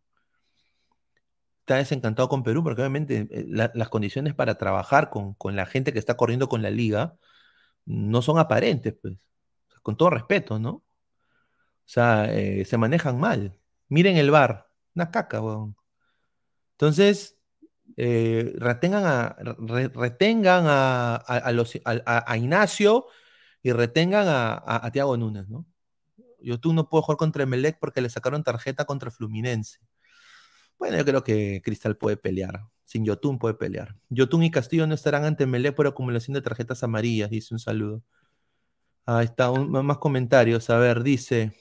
Está 1.61 1.77
desencantado 1.77 2.29
con 2.29 2.43
Perú 2.43 2.63
porque 2.65 2.83
obviamente 2.83 3.29
eh, 3.31 3.45
la- 3.49 3.71
las 3.75 3.89
condiciones 3.89 4.35
para 4.35 4.57
trabajar 4.59 5.11
con, 5.11 5.35
con 5.35 5.55
la 5.57 5.67
gente 5.67 5.93
que 5.93 5.99
está 6.01 6.17
corriendo 6.17 6.49
con 6.49 6.63
la 6.63 6.71
liga 6.71 7.17
no 7.87 8.23
son 8.23 8.39
aparentes, 8.39 8.95
pues. 9.03 9.17
Con 9.83 9.97
todo 9.97 10.11
respeto, 10.11 10.59
¿no? 10.61 10.85
Sea, 11.91 12.27
eh, 12.33 12.65
se 12.65 12.77
manejan 12.79 13.19
mal. 13.19 13.59
Miren 13.89 14.17
el 14.17 14.31
bar, 14.31 14.69
una 14.95 15.11
caca, 15.11 15.41
weón. 15.43 15.75
Entonces, 16.75 17.37
eh, 17.97 18.55
retengan 18.59 19.05
a, 19.05 19.37
re- 19.59 19.89
retengan 19.89 20.67
a, 20.69 21.17
a- 21.17 21.51
los, 21.53 21.75
Ignacio 22.37 23.07
y 23.63 23.73
retengan 23.73 24.27
a, 24.29 24.89
Thiago 24.93 25.17
Núñez, 25.17 25.49
¿no? 25.49 25.67
Yotun 26.41 26.77
no 26.77 26.89
puede 26.89 27.03
jugar 27.03 27.19
contra 27.19 27.43
Emelec 27.43 27.79
porque 27.81 28.01
le 28.01 28.09
sacaron 28.09 28.45
tarjeta 28.45 28.85
contra 28.85 29.11
Fluminense. 29.11 29.81
Bueno, 30.79 30.97
yo 30.97 31.05
creo 31.05 31.25
que 31.25 31.61
Cristal 31.65 31.97
puede 31.97 32.17
pelear. 32.17 32.63
Sin 32.85 33.05
Yotun 33.05 33.37
puede 33.41 33.55
pelear. 33.55 33.97
Yotun 34.11 34.45
y 34.45 34.51
Castillo 34.53 34.87
no 34.87 34.95
estarán 34.95 35.25
ante 35.25 35.43
Emelec 35.45 35.75
por 35.75 35.89
acumulación 35.89 36.35
de 36.35 36.43
tarjetas 36.43 36.85
amarillas, 36.85 37.31
dice 37.31 37.53
un 37.53 37.59
saludo. 37.59 38.05
Ahí 39.07 39.25
está, 39.27 39.51
un- 39.51 39.71
más 39.71 39.99
comentarios. 39.99 40.71
A 40.71 40.79
ver, 40.79 41.03
dice. 41.03 41.53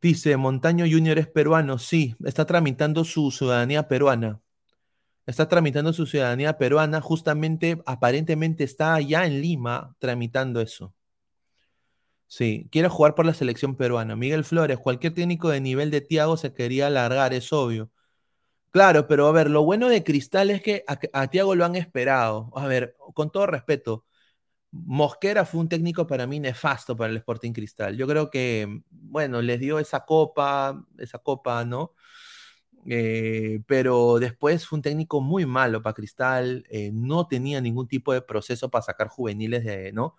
Dice, 0.00 0.36
Montaño 0.36 0.84
Junior 0.88 1.18
es 1.18 1.26
peruano. 1.26 1.78
Sí, 1.78 2.14
está 2.24 2.44
tramitando 2.46 3.04
su 3.04 3.30
ciudadanía 3.30 3.88
peruana. 3.88 4.40
Está 5.26 5.48
tramitando 5.48 5.92
su 5.92 6.06
ciudadanía 6.06 6.56
peruana. 6.56 7.00
Justamente, 7.00 7.82
aparentemente 7.84 8.64
está 8.64 8.94
allá 8.94 9.26
en 9.26 9.40
Lima 9.42 9.96
tramitando 9.98 10.60
eso. 10.60 10.94
Sí, 12.28 12.68
quiere 12.70 12.88
jugar 12.88 13.14
por 13.14 13.26
la 13.26 13.34
selección 13.34 13.74
peruana. 13.76 14.14
Miguel 14.14 14.44
Flores, 14.44 14.78
cualquier 14.78 15.14
técnico 15.14 15.48
de 15.48 15.60
nivel 15.60 15.90
de 15.90 16.02
Tiago 16.02 16.36
se 16.36 16.52
quería 16.52 16.86
alargar, 16.86 17.32
es 17.34 17.52
obvio. 17.52 17.90
Claro, 18.70 19.06
pero 19.08 19.26
a 19.26 19.32
ver, 19.32 19.50
lo 19.50 19.64
bueno 19.64 19.88
de 19.88 20.04
Cristal 20.04 20.50
es 20.50 20.62
que 20.62 20.84
a, 20.86 20.98
a 21.12 21.28
Tiago 21.28 21.54
lo 21.54 21.64
han 21.64 21.74
esperado. 21.74 22.52
A 22.54 22.66
ver, 22.66 22.96
con 23.14 23.30
todo 23.30 23.46
respeto, 23.46 24.04
Mosquera 24.70 25.44
fue 25.44 25.60
un 25.60 25.68
técnico 25.68 26.06
para 26.06 26.26
mí 26.26 26.40
nefasto 26.40 26.96
para 26.96 27.10
el 27.10 27.16
Sporting 27.18 27.52
Cristal. 27.52 27.96
Yo 27.96 28.06
creo 28.06 28.30
que, 28.30 28.82
bueno, 28.90 29.40
les 29.42 29.60
dio 29.60 29.78
esa 29.78 30.04
copa, 30.04 30.84
esa 30.98 31.18
copa, 31.18 31.64
¿no? 31.64 31.94
Eh, 32.86 33.60
pero 33.66 34.18
después 34.18 34.66
fue 34.66 34.78
un 34.78 34.82
técnico 34.82 35.20
muy 35.20 35.46
malo 35.46 35.82
para 35.82 35.94
Cristal, 35.94 36.64
eh, 36.70 36.90
no 36.92 37.26
tenía 37.28 37.60
ningún 37.60 37.88
tipo 37.88 38.12
de 38.12 38.22
proceso 38.22 38.70
para 38.70 38.82
sacar 38.82 39.08
juveniles 39.08 39.92
¿no? 39.94 40.16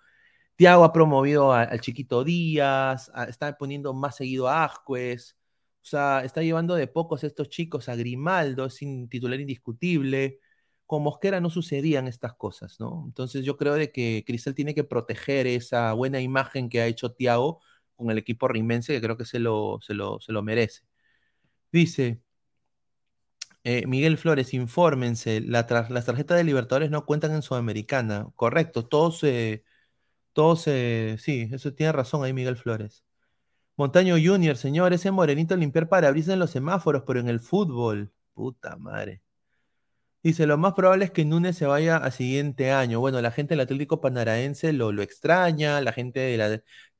Tiago 0.56 0.84
ha 0.84 0.94
promovido 0.94 1.54
al 1.54 1.80
Chiquito 1.82 2.24
Díaz, 2.24 3.12
está 3.30 3.58
poniendo 3.58 3.94
más 3.94 4.18
seguido 4.18 4.50
a 4.50 4.66
Ascuez, 4.66 5.38
o 5.82 5.86
sea, 5.86 6.24
está 6.26 6.42
llevando 6.42 6.76
de 6.76 6.88
pocos 6.88 7.24
estos 7.24 7.50
chicos 7.50 7.88
a 7.90 7.96
Grimaldo, 7.96 8.66
es 8.66 8.82
un 8.82 9.08
titular 9.10 9.40
indiscutible. 9.40 10.40
Con 10.90 11.04
Mosquera 11.04 11.40
no 11.40 11.52
sucedían 11.52 12.08
estas 12.08 12.34
cosas, 12.34 12.80
¿no? 12.80 13.04
Entonces 13.06 13.46
yo 13.46 13.58
creo 13.58 13.76
de 13.76 13.92
que 13.92 14.24
Cristal 14.26 14.56
tiene 14.56 14.74
que 14.74 14.84
proteger 14.84 15.46
esa 15.46 15.94
buena 15.94 16.20
imagen 16.20 16.68
que 16.68 16.82
ha 16.82 16.88
hecho 16.88 17.12
Tiago 17.14 17.62
con 17.96 18.10
el 18.10 18.18
equipo 18.18 18.48
rimense, 18.48 18.94
que 18.94 19.02
creo 19.02 19.16
que 19.16 19.26
se 19.26 19.38
lo, 19.40 19.80
se 19.84 19.94
lo, 19.94 20.20
se 20.20 20.32
lo 20.34 20.42
merece. 20.42 20.82
Dice, 21.72 22.22
eh, 23.64 23.86
Miguel 23.88 24.18
Flores, 24.18 24.54
infórmense, 24.56 25.42
la 25.42 25.68
las 25.90 26.06
tarjetas 26.06 26.38
de 26.38 26.44
Libertadores 26.44 26.90
no 26.90 27.06
cuentan 27.06 27.34
en 27.34 27.44
Sudamericana. 27.44 28.28
Correcto, 28.36 28.88
todos, 28.88 29.24
eh, 29.24 29.64
todos, 30.34 30.66
eh, 30.68 31.18
sí, 31.20 31.50
eso 31.52 31.74
tiene 31.74 31.92
razón 31.94 32.24
ahí 32.24 32.34
Miguel 32.34 32.58
Flores. 32.58 33.04
Montaño 33.78 34.16
Junior, 34.24 34.58
señor, 34.58 34.94
ese 34.94 35.12
morenito 35.12 35.56
limpiar 35.56 35.90
parabrisas 35.90 36.34
en 36.34 36.40
los 36.40 36.52
semáforos, 36.52 37.04
pero 37.08 37.20
en 37.20 37.30
el 37.30 37.40
fútbol. 37.42 38.12
Puta 38.34 38.76
madre. 38.78 39.22
Dice, 40.22 40.46
lo 40.46 40.58
más 40.58 40.74
probable 40.74 41.06
es 41.06 41.12
que 41.12 41.24
Núñez 41.24 41.56
se 41.58 41.66
vaya 41.66 41.96
al 41.98 42.12
siguiente 42.12 42.72
año. 42.72 43.00
Bueno, 43.00 43.22
la 43.22 43.32
gente 43.32 43.54
del 43.54 43.62
Atlético 43.62 44.02
Panaraense 44.02 44.74
lo, 44.74 44.92
lo 44.92 45.02
extraña, 45.02 45.80
la 45.80 45.94
gente 45.94 46.20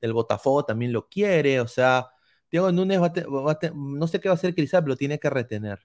del 0.00 0.12
Botafogo 0.14 0.64
también 0.64 0.92
lo 0.94 1.06
quiere, 1.08 1.60
o 1.60 1.68
sea, 1.68 2.08
Diego 2.50 2.72
Núñez 2.72 2.98
va 3.00 3.12
te- 3.58 3.72
no 3.74 4.06
sé 4.06 4.20
qué 4.20 4.28
va 4.30 4.32
a 4.34 4.36
hacer 4.36 4.54
Cristal, 4.54 4.82
pero 4.82 4.92
lo 4.94 4.96
tiene 4.96 5.18
que 5.18 5.28
retener. 5.28 5.80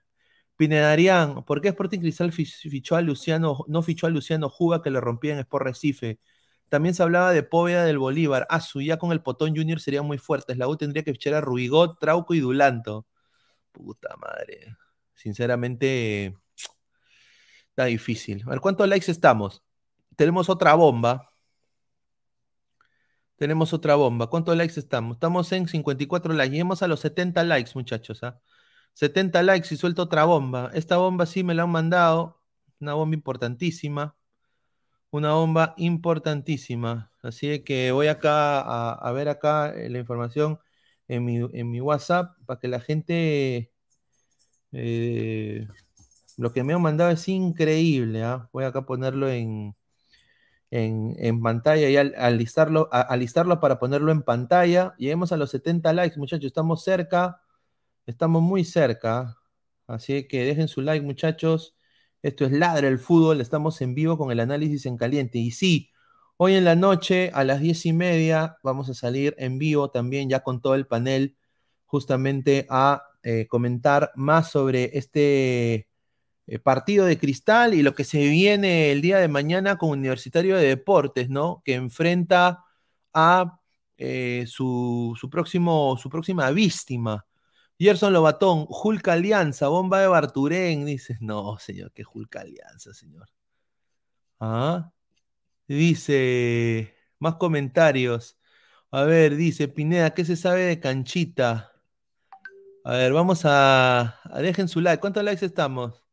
Pinedarian, 0.57 1.43
¿por 1.45 1.61
qué 1.61 1.69
Sporting 1.69 1.99
Cristal 1.99 2.31
fi- 2.33 2.45
fichó 2.45 2.95
a 2.95 3.01
Luciano, 3.01 3.65
no 3.67 3.81
fichó 3.83 4.07
a 4.07 4.09
Luciano 4.11 4.49
Juga 4.49 4.81
que 4.81 4.89
le 4.91 5.01
rompía 5.01 5.33
en 5.33 5.39
Sport 5.39 5.65
Recife? 5.67 6.19
También 6.69 6.95
se 6.95 7.03
hablaba 7.03 7.31
de 7.33 7.43
Póveda 7.43 7.85
del 7.85 7.99
Bolívar. 7.99 8.47
Ah, 8.49 8.61
su 8.61 8.81
ya 8.81 8.97
con 8.97 9.11
el 9.11 9.21
Potón 9.21 9.55
Junior 9.55 9.79
sería 9.81 10.01
muy 10.01 10.17
fuerte. 10.17 10.55
La 10.55 10.67
U 10.69 10.77
tendría 10.77 11.03
que 11.03 11.11
fichar 11.13 11.33
a 11.35 11.41
Ruigot, 11.41 11.99
Trauco 11.99 12.33
y 12.33 12.39
Dulanto. 12.39 13.05
Puta 13.71 14.15
madre. 14.17 14.75
Sinceramente, 15.15 16.35
está 17.75 17.85
difícil. 17.85 18.41
A 18.47 18.51
ver, 18.51 18.61
¿cuántos 18.61 18.87
likes 18.87 19.11
estamos? 19.11 19.61
Tenemos 20.15 20.49
otra 20.49 20.75
bomba. 20.75 21.29
Tenemos 23.35 23.73
otra 23.73 23.95
bomba. 23.95 24.27
¿Cuántos 24.29 24.55
likes 24.55 24.79
estamos? 24.79 25.17
Estamos 25.17 25.51
en 25.51 25.67
54 25.67 26.33
likes. 26.33 26.51
Lleguemos 26.51 26.81
a 26.83 26.87
los 26.87 27.01
70 27.01 27.43
likes, 27.43 27.71
muchachos. 27.75 28.23
¿ah? 28.23 28.39
70 28.93 29.43
likes 29.43 29.73
y 29.73 29.77
suelto 29.77 30.03
otra 30.03 30.23
bomba. 30.23 30.71
Esta 30.73 30.97
bomba 30.97 31.25
sí 31.25 31.43
me 31.43 31.53
la 31.53 31.63
han 31.63 31.69
mandado. 31.71 32.41
Una 32.79 32.93
bomba 32.93 33.15
importantísima. 33.15 34.15
Una 35.11 35.33
bomba 35.33 35.73
importantísima. 35.77 37.11
Así 37.23 37.59
que 37.63 37.91
voy 37.91 38.07
acá 38.07 38.61
a, 38.61 38.93
a 38.93 39.11
ver 39.11 39.27
acá 39.29 39.73
eh, 39.75 39.89
la 39.89 39.99
información 39.99 40.59
en 41.09 41.25
mi, 41.25 41.37
en 41.53 41.71
mi 41.71 41.81
WhatsApp 41.81 42.37
para 42.45 42.59
que 42.59 42.67
la 42.69 42.79
gente... 42.79 43.73
eh, 44.71 45.67
lo 46.37 46.51
que 46.53 46.63
me 46.63 46.73
han 46.73 46.81
mandado 46.81 47.11
es 47.11 47.27
increíble. 47.27 48.23
¿ah? 48.23 48.49
Voy 48.51 48.63
acá 48.65 48.79
a 48.79 48.85
ponerlo 48.85 49.29
en, 49.29 49.75
en, 50.71 51.41
pantalla 51.41 51.89
y 51.89 51.97
al, 51.97 52.13
alistarlo, 52.17 52.89
a- 52.91 53.01
alistarlo 53.01 53.59
para 53.59 53.79
ponerlo 53.79 54.11
en 54.11 54.21
pantalla. 54.23 54.93
Lleguemos 54.97 55.31
a 55.31 55.37
los 55.37 55.51
70 55.51 55.93
likes, 55.93 56.17
muchachos. 56.17 56.45
Estamos 56.47 56.83
cerca. 56.83 57.41
Estamos 58.05 58.41
muy 58.41 58.63
cerca. 58.65 59.37
Así 59.87 60.27
que 60.27 60.43
dejen 60.45 60.67
su 60.67 60.81
like, 60.81 61.05
muchachos. 61.05 61.75
Esto 62.21 62.45
es 62.45 62.51
Ladra 62.51 62.87
el 62.87 62.99
Fútbol. 62.99 63.41
Estamos 63.41 63.81
en 63.81 63.95
vivo 63.95 64.17
con 64.17 64.31
el 64.31 64.39
análisis 64.39 64.85
en 64.85 64.97
caliente. 64.97 65.37
Y 65.39 65.51
sí, 65.51 65.91
hoy 66.37 66.55
en 66.55 66.65
la 66.65 66.75
noche 66.75 67.31
a 67.33 67.43
las 67.43 67.61
diez 67.61 67.85
y 67.85 67.93
media 67.93 68.57
vamos 68.63 68.89
a 68.89 68.93
salir 68.93 69.35
en 69.37 69.57
vivo 69.59 69.89
también 69.91 70.29
ya 70.29 70.41
con 70.41 70.61
todo 70.61 70.75
el 70.75 70.87
panel 70.87 71.37
justamente 71.85 72.65
a 72.69 73.03
eh, 73.23 73.47
comentar 73.47 74.11
más 74.15 74.51
sobre 74.51 74.97
este 74.97 75.87
eh, 76.47 76.59
partido 76.59 77.05
de 77.05 77.17
cristal 77.17 77.73
y 77.73 77.81
lo 77.83 77.95
que 77.95 78.03
se 78.03 78.27
viene 78.29 78.91
el 78.91 79.01
día 79.01 79.17
de 79.17 79.27
mañana 79.27 79.77
con 79.77 79.89
Universitario 79.91 80.57
de 80.57 80.67
Deportes, 80.67 81.29
¿no? 81.29 81.61
Que 81.65 81.75
enfrenta 81.75 82.63
a 83.13 83.59
eh, 83.97 84.45
su, 84.47 85.15
su 85.19 85.29
próximo, 85.29 85.97
su 85.97 86.09
próxima 86.09 86.49
víctima. 86.51 87.25
Gerson 87.79 88.13
Lobatón, 88.13 88.65
Hulk 88.69 89.07
Alianza, 89.09 89.67
bomba 89.67 89.99
de 90.01 90.07
Barturén. 90.07 90.85
Dice, 90.85 91.17
no, 91.21 91.57
señor, 91.59 91.91
que 91.93 92.03
Hulk 92.11 92.35
Alianza, 92.37 92.93
señor. 92.93 93.27
Ah. 94.39 94.91
Dice, 95.67 96.95
más 97.19 97.35
comentarios. 97.35 98.37
A 98.91 99.03
ver, 99.03 99.35
dice 99.35 99.67
Pineda, 99.67 100.13
¿qué 100.13 100.25
se 100.25 100.35
sabe 100.37 100.61
de 100.63 100.79
Canchita? 100.79 101.73
A 102.83 102.93
ver, 102.93 103.13
vamos 103.13 103.41
a, 103.45 104.19
a- 104.23 104.39
dejen 104.41 104.67
su 104.67 104.79
like. 104.81 105.01
¿Cuántos 105.01 105.23
likes 105.23 105.45
estamos? 105.45 106.04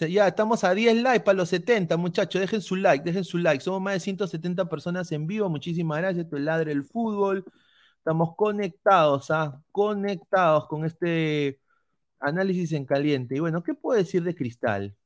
Ya, 0.00 0.26
estamos 0.26 0.64
a 0.64 0.74
10 0.74 0.96
likes 1.02 1.24
para 1.24 1.36
los 1.36 1.48
70, 1.50 1.96
muchachos. 1.96 2.40
Dejen 2.40 2.60
su 2.60 2.74
like, 2.76 3.04
dejen 3.04 3.24
su 3.24 3.38
like. 3.38 3.62
Somos 3.62 3.80
más 3.80 3.94
de 3.94 4.00
170 4.00 4.68
personas 4.68 5.10
en 5.12 5.26
vivo. 5.26 5.48
Muchísimas 5.48 5.98
gracias. 5.98 6.24
Esto 6.24 6.36
es 6.36 6.42
Ladre 6.42 6.72
el 6.72 6.84
Fútbol. 6.84 7.44
Estamos 7.98 8.34
conectados, 8.36 9.30
¿ah? 9.30 9.62
Conectados 9.70 10.66
con 10.66 10.84
este 10.84 11.60
análisis 12.20 12.72
en 12.72 12.86
caliente. 12.86 13.36
Y 13.36 13.40
bueno, 13.40 13.62
¿qué 13.62 13.74
puedo 13.74 13.98
decir 13.98 14.22
de 14.24 14.34
Cristal? 14.34 14.96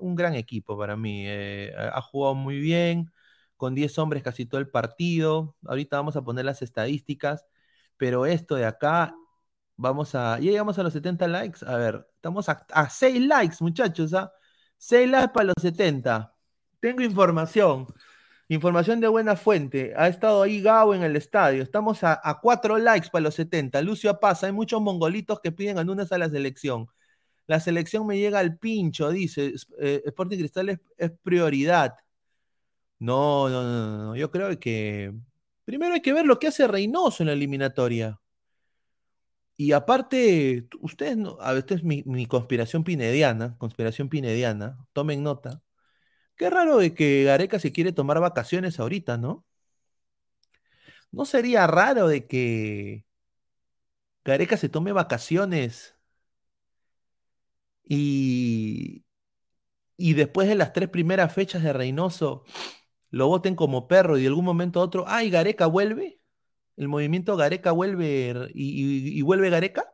Un 0.00 0.14
gran 0.16 0.34
equipo 0.34 0.76
para 0.78 0.96
mí. 0.96 1.24
eh, 1.26 1.72
ha 1.76 2.00
jugado 2.02 2.34
muy 2.34 2.58
bien, 2.60 3.12
con 3.56 3.74
10 3.74 3.98
hombres 3.98 4.22
casi 4.22 4.46
todo 4.46 4.60
el 4.60 4.68
partido. 4.70 5.56
Ahorita 5.66 5.96
vamos 5.98 6.16
a 6.16 6.22
poner 6.24 6.44
las 6.44 6.62
estadísticas, 6.62 7.46
pero 7.96 8.26
esto 8.26 8.56
de 8.56 8.66
acá, 8.66 9.14
vamos 9.76 10.14
a. 10.14 10.38
Ya 10.38 10.50
llegamos 10.50 10.78
a 10.78 10.82
los 10.82 10.92
70 10.92 11.28
likes. 11.28 11.64
A 11.66 11.76
ver, 11.76 12.06
estamos 12.16 12.48
a, 12.48 12.66
a 12.72 12.90
6 12.90 13.20
likes, 13.26 13.56
muchachos, 13.60 14.14
¿ah? 14.14 14.32
6 14.78 15.08
likes 15.10 15.32
para 15.32 15.46
los 15.46 15.54
70. 15.60 16.34
Tengo 16.80 17.02
información. 17.02 17.86
Información 18.48 19.00
de 19.00 19.08
buena 19.08 19.36
fuente. 19.36 19.94
Ha 19.96 20.08
estado 20.08 20.42
ahí 20.42 20.60
Gabo 20.60 20.94
en 20.94 21.02
el 21.02 21.16
estadio. 21.16 21.62
Estamos 21.62 22.04
a, 22.04 22.20
a 22.22 22.40
4 22.40 22.78
likes 22.78 23.08
para 23.10 23.22
los 23.22 23.34
70. 23.34 23.80
Lucio 23.82 24.20
Paz, 24.20 24.44
hay 24.44 24.52
muchos 24.52 24.80
mongolitos 24.82 25.40
que 25.40 25.52
piden 25.52 25.78
a 25.78 25.84
Núñez 25.84 26.12
a 26.12 26.18
la 26.18 26.28
selección. 26.28 26.88
La 27.46 27.60
selección 27.60 28.06
me 28.06 28.18
llega 28.18 28.38
al 28.40 28.58
pincho, 28.58 29.10
dice. 29.10 29.54
Eh, 29.78 30.02
Sporting 30.06 30.38
Cristal 30.38 30.68
es, 30.70 30.80
es 30.98 31.10
prioridad. 31.22 31.94
No, 32.98 33.48
no, 33.48 33.62
no, 33.62 33.96
no. 34.04 34.16
Yo 34.16 34.30
creo 34.30 34.58
que 34.58 35.12
primero 35.64 35.94
hay 35.94 36.02
que 36.02 36.12
ver 36.12 36.26
lo 36.26 36.38
que 36.38 36.48
hace 36.48 36.66
Reynoso 36.66 37.22
en 37.22 37.28
la 37.28 37.32
eliminatoria. 37.34 38.20
Y 39.56 39.72
aparte, 39.72 40.66
ustedes 40.80 41.16
no, 41.16 41.38
a 41.40 41.54
esta 41.56 41.74
es 41.74 41.84
mi, 41.84 42.02
mi 42.06 42.26
conspiración 42.26 42.82
pinediana, 42.84 43.56
conspiración 43.58 44.08
pinediana, 44.08 44.84
tomen 44.92 45.22
nota. 45.22 45.62
Qué 46.36 46.50
raro 46.50 46.78
de 46.78 46.94
que 46.94 47.24
Gareca 47.24 47.58
se 47.60 47.72
quiere 47.72 47.92
tomar 47.92 48.20
vacaciones 48.20 48.80
ahorita, 48.80 49.18
¿no? 49.18 49.46
¿No 51.12 51.24
sería 51.24 51.66
raro 51.66 52.08
de 52.08 52.26
que 52.26 53.04
Gareca 54.24 54.56
se 54.58 54.68
tome 54.68 54.92
vacaciones 54.92 55.96
y, 57.84 59.04
y 59.98 60.14
después 60.14 60.48
de 60.48 60.54
las 60.56 60.74
tres 60.74 60.88
primeras 60.90 61.34
fechas 61.34 61.62
de 61.62 61.72
Reynoso 61.72 62.44
lo 63.10 63.28
voten 63.28 63.56
como 63.56 63.88
perro 63.88 64.18
y 64.18 64.22
de 64.22 64.28
algún 64.28 64.44
momento 64.46 64.80
a 64.80 64.84
otro, 64.84 65.04
¡ay, 65.08 65.30
Gareca 65.30 65.66
vuelve! 65.66 66.20
¿El 66.76 66.88
movimiento 66.88 67.36
Gareca 67.36 67.72
vuelve 67.72 68.50
y, 68.54 69.22
vuelve 69.22 69.50
Gareca? 69.50 69.92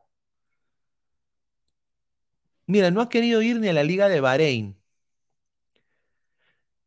Mira, 2.66 2.91
no 2.91 3.01
ha 3.01 3.09
querido 3.09 3.43
ir 3.43 3.59
ni 3.61 3.68
a 3.68 3.72
la 3.72 3.83
Liga 3.83 4.09
de 4.09 4.20
Bahrein. 4.20 4.76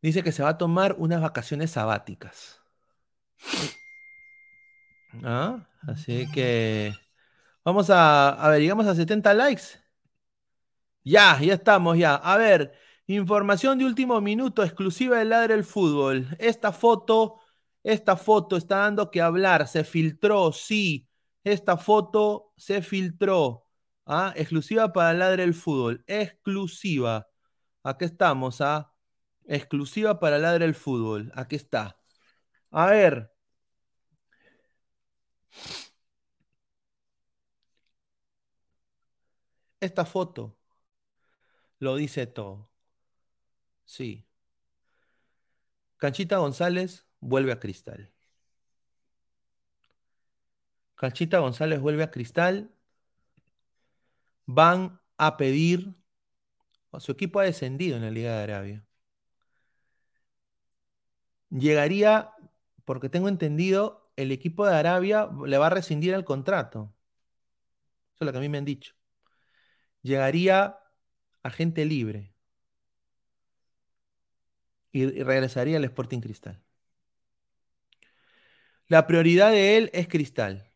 Dice 0.02 0.22
que 0.22 0.32
se 0.32 0.42
va 0.42 0.50
a 0.50 0.58
tomar 0.58 0.94
unas 0.98 1.20
vacaciones 1.20 1.70
sabáticas. 1.72 2.60
¿Ah? 5.24 5.66
Así 5.86 6.30
que 6.32 6.92
vamos 7.64 7.90
a, 7.90 8.30
a 8.30 8.48
ver, 8.50 8.60
llegamos 8.60 8.86
a 8.86 8.94
70 8.94 9.34
likes. 9.34 9.84
Ya, 11.04 11.38
ya 11.40 11.54
estamos, 11.54 11.98
ya. 11.98 12.14
A 12.16 12.36
ver, 12.38 12.72
información 13.06 13.78
de 13.78 13.84
último 13.84 14.20
minuto 14.20 14.62
exclusiva 14.64 15.18
de 15.18 15.26
Ladre 15.26 15.54
el 15.54 15.64
Fútbol. 15.64 16.28
Esta 16.38 16.72
foto, 16.72 17.40
esta 17.84 18.16
foto 18.16 18.56
está 18.56 18.78
dando 18.78 19.10
que 19.10 19.20
hablar. 19.22 19.68
Se 19.68 19.84
filtró, 19.84 20.52
sí. 20.52 21.08
Esta 21.44 21.76
foto 21.76 22.52
se 22.56 22.82
filtró. 22.82 23.66
¿Ah? 24.06 24.32
Exclusiva 24.36 24.92
para 24.92 25.14
Ladre 25.14 25.44
el 25.44 25.54
Fútbol. 25.54 26.04
Exclusiva. 26.06 27.28
Aquí 27.84 28.06
estamos, 28.06 28.60
¿ah? 28.60 28.92
Exclusiva 29.44 30.18
para 30.20 30.38
Ladre 30.38 30.64
el 30.66 30.74
Fútbol. 30.74 31.32
Aquí 31.36 31.56
está. 31.56 31.98
A 32.70 32.86
ver. 32.88 33.30
Esta 39.80 40.04
foto 40.04 40.56
lo 41.78 41.94
dice 41.96 42.26
todo. 42.26 42.68
Sí. 43.84 44.26
Canchita 45.96 46.38
González 46.38 47.03
vuelve 47.24 47.52
a 47.52 47.58
Cristal. 47.60 48.12
Canchita 50.96 51.38
González 51.38 51.80
vuelve 51.80 52.02
a 52.02 52.10
Cristal. 52.10 52.70
Van 54.46 55.00
a 55.18 55.36
pedir. 55.36 55.94
Su 56.98 57.12
equipo 57.12 57.40
ha 57.40 57.44
descendido 57.44 57.96
en 57.96 58.02
la 58.02 58.10
Liga 58.10 58.36
de 58.36 58.42
Arabia. 58.42 58.86
Llegaría, 61.50 62.32
porque 62.84 63.08
tengo 63.08 63.28
entendido, 63.28 64.10
el 64.16 64.32
equipo 64.32 64.66
de 64.66 64.74
Arabia 64.76 65.28
le 65.46 65.58
va 65.58 65.68
a 65.68 65.70
rescindir 65.70 66.14
el 66.14 66.24
contrato. 66.24 66.94
Eso 68.14 68.24
es 68.24 68.26
lo 68.26 68.32
que 68.32 68.38
a 68.38 68.40
mí 68.40 68.48
me 68.48 68.58
han 68.58 68.64
dicho. 68.64 68.94
Llegaría 70.02 70.78
agente 71.42 71.84
libre 71.84 72.32
y, 74.92 75.02
y 75.02 75.22
regresaría 75.22 75.76
al 75.76 75.84
Sporting 75.84 76.20
Cristal. 76.20 76.62
La 78.88 79.06
prioridad 79.06 79.50
de 79.50 79.76
él 79.76 79.90
es 79.94 80.08
Cristal. 80.08 80.70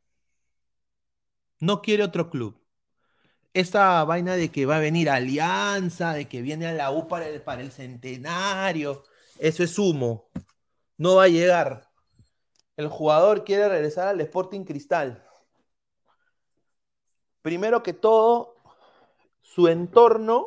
No 1.60 1.82
quiere 1.82 2.02
otro 2.04 2.30
club. 2.30 2.58
Esa 3.52 4.04
vaina 4.04 4.34
de 4.36 4.50
que 4.50 4.66
va 4.66 4.76
a 4.76 4.80
venir 4.80 5.10
Alianza, 5.10 6.12
de 6.14 6.28
que 6.28 6.42
viene 6.42 6.66
a 6.66 6.72
la 6.72 6.90
U 6.90 7.08
para 7.08 7.26
el, 7.28 7.42
para 7.42 7.60
el 7.60 7.72
centenario, 7.72 9.02
eso 9.38 9.62
es 9.62 9.78
humo. 9.78 10.30
No 10.96 11.16
va 11.16 11.24
a 11.24 11.28
llegar. 11.28 11.90
El 12.76 12.88
jugador 12.88 13.44
quiere 13.44 13.68
regresar 13.68 14.08
al 14.08 14.20
Sporting 14.20 14.64
Cristal. 14.64 15.24
Primero 17.42 17.82
que 17.82 17.92
todo, 17.92 18.56
su 19.42 19.68
entorno, 19.68 20.46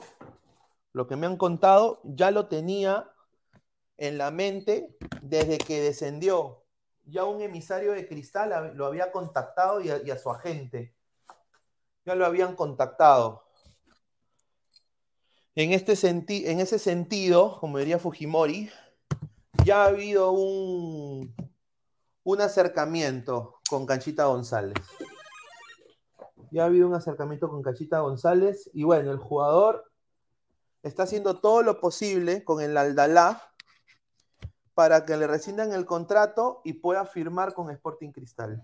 lo 0.94 1.08
que 1.08 1.16
me 1.16 1.28
han 1.28 1.38
contado, 1.38 2.02
ya 2.04 2.32
lo 2.32 2.48
tenía 2.48 3.12
en 3.98 4.18
la 4.18 4.32
mente 4.32 4.98
desde 5.22 5.58
que 5.58 5.82
descendió. 5.82 6.61
Ya 7.06 7.26
un 7.26 7.42
emisario 7.42 7.92
de 7.94 8.08
Cristal 8.08 8.76
lo 8.76 8.86
había 8.86 9.12
contactado 9.12 9.82
y 9.82 9.90
a, 9.90 10.02
y 10.02 10.12
a 10.12 10.18
su 10.18 10.30
agente. 10.30 10.96
Ya 12.06 12.16
lo 12.16 12.26
habían 12.26 12.56
contactado. 12.56 13.44
En, 15.56 15.74
este 15.74 15.96
senti- 15.96 16.46
en 16.48 16.60
ese 16.60 16.80
sentido, 16.80 17.60
como 17.60 17.78
diría 17.78 18.00
Fujimori, 18.00 18.72
ya 19.66 19.84
ha 19.84 19.88
habido 19.88 20.32
un, 20.32 21.36
un 22.24 22.42
acercamiento 22.42 23.60
con 23.70 23.86
Canchita 23.86 24.26
González. 24.26 24.78
Ya 26.52 26.64
ha 26.64 26.66
habido 26.66 26.88
un 26.88 26.96
acercamiento 26.96 27.50
con 27.50 27.62
Canchita 27.62 28.00
González 28.00 28.70
y 28.74 28.84
bueno, 28.84 29.12
el 29.12 29.18
jugador 29.18 29.92
está 30.84 31.04
haciendo 31.04 31.40
todo 31.40 31.62
lo 31.62 31.80
posible 31.80 32.44
con 32.44 32.62
el 32.62 32.76
Aldalá 32.78 33.51
para 34.74 35.06
que 35.06 35.18
le 35.18 35.28
rescindan 35.28 35.74
el 35.74 35.86
contrato 35.86 36.62
y 36.64 36.74
pueda 36.74 37.06
firmar 37.06 37.54
con 37.54 37.70
Sporting 37.70 38.12
Cristal. 38.12 38.62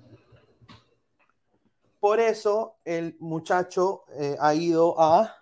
Por 1.99 2.19
eso 2.19 2.77
el 2.85 3.17
muchacho 3.19 4.05
eh, 4.17 4.37
ha 4.39 4.53
ido 4.53 4.99
a 4.99 5.35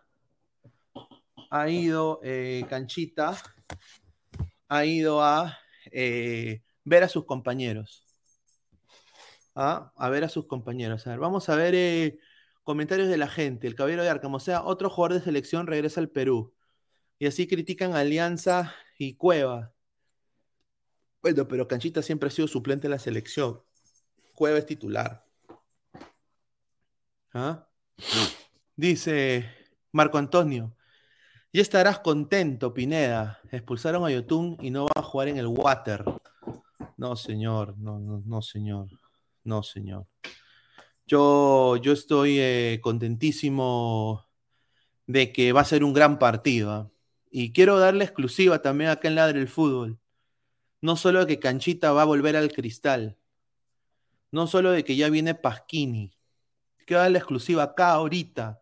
ha 1.52 1.70
ido 1.70 2.20
eh, 2.24 2.66
Canchita 2.70 3.38
ha 4.68 4.86
ido 4.86 5.22
a 5.24 5.58
eh, 5.92 6.64
ver 6.84 7.04
a 7.04 7.08
sus 7.08 7.26
compañeros. 7.26 8.04
¿Ah? 9.54 9.92
A 9.96 10.10
ver 10.10 10.24
a 10.24 10.30
sus 10.30 10.48
compañeros. 10.48 11.06
A 11.06 11.12
ver, 11.12 11.20
vamos 11.20 11.48
a 11.50 11.56
ver 11.56 12.18
comentarios 12.64 13.08
de 13.08 13.18
la 13.18 13.28
gente. 13.28 13.68
El 13.68 13.76
caballero 13.76 14.04
de 14.04 14.10
Arcam, 14.10 14.34
o 14.34 14.40
sea, 14.40 14.64
otro 14.64 14.90
jugador 14.90 15.20
de 15.20 15.24
selección 15.24 15.68
regresa 15.68 16.02
al 16.02 16.10
Perú. 16.10 16.54
Y 17.20 17.28
así 17.28 17.48
critican 17.48 17.94
Alianza 17.94 18.74
y 18.98 19.16
Cueva. 19.16 19.75
Bueno, 21.26 21.48
pero 21.48 21.68
Canchita 21.68 22.04
siempre 22.04 22.28
ha 22.28 22.32
sido 22.32 22.48
suplente 22.48 22.86
en 22.86 22.92
la 22.92 23.00
selección. 23.00 23.60
Cueva 24.36 24.60
es 24.60 24.68
titular. 24.68 25.26
¿Ah? 27.34 27.68
Dice 28.76 29.44
Marco 29.92 30.20
Antonio. 30.20 30.78
Ya 31.52 31.64
estarás 31.64 31.98
contento, 31.98 32.76
Pineda. 32.76 33.40
Expulsaron 33.52 34.06
a 34.06 34.12
Yotun 34.12 34.56
y 34.62 34.70
no 34.70 34.86
va 34.86 34.92
a 34.98 35.02
jugar 35.02 35.30
en 35.30 35.38
el 35.38 35.48
Water. 35.48 36.06
No, 36.96 37.16
señor, 37.16 37.76
no, 37.80 37.98
no, 37.98 38.22
no, 38.24 38.44
señor. 38.44 38.88
No, 39.44 39.64
señor. 39.64 40.06
Yo, 41.08 41.78
yo 41.78 41.94
estoy 41.94 42.38
eh, 42.40 42.80
contentísimo 42.84 44.28
de 45.08 45.34
que 45.34 45.54
va 45.54 45.62
a 45.62 45.66
ser 45.66 45.84
un 45.84 45.94
gran 45.94 46.20
partido. 46.20 46.72
¿ah? 46.72 46.92
Y 47.32 47.52
quiero 47.52 47.80
darle 47.80 48.04
exclusiva 48.04 48.62
también 48.62 48.92
acá 48.92 49.08
en 49.08 49.16
Ladre 49.16 49.40
el 49.40 49.48
Fútbol. 49.48 50.00
No 50.82 50.96
solo 50.96 51.22
de 51.22 51.28
que 51.28 51.40
Canchita 51.40 51.92
va 51.92 52.04
a 52.04 52.06
volver 52.06 52.36
al 52.36 52.52
cristal. 52.52 53.18
No 54.32 54.48
solo 54.48 54.72
de 54.72 54.84
que 54.84 54.96
ya 54.96 55.10
viene 55.10 55.36
Pasquini. 55.36 56.16
Quiero 56.86 57.02
darle 57.02 57.20
exclusiva 57.20 57.64
acá 57.64 57.92
ahorita. 57.92 58.62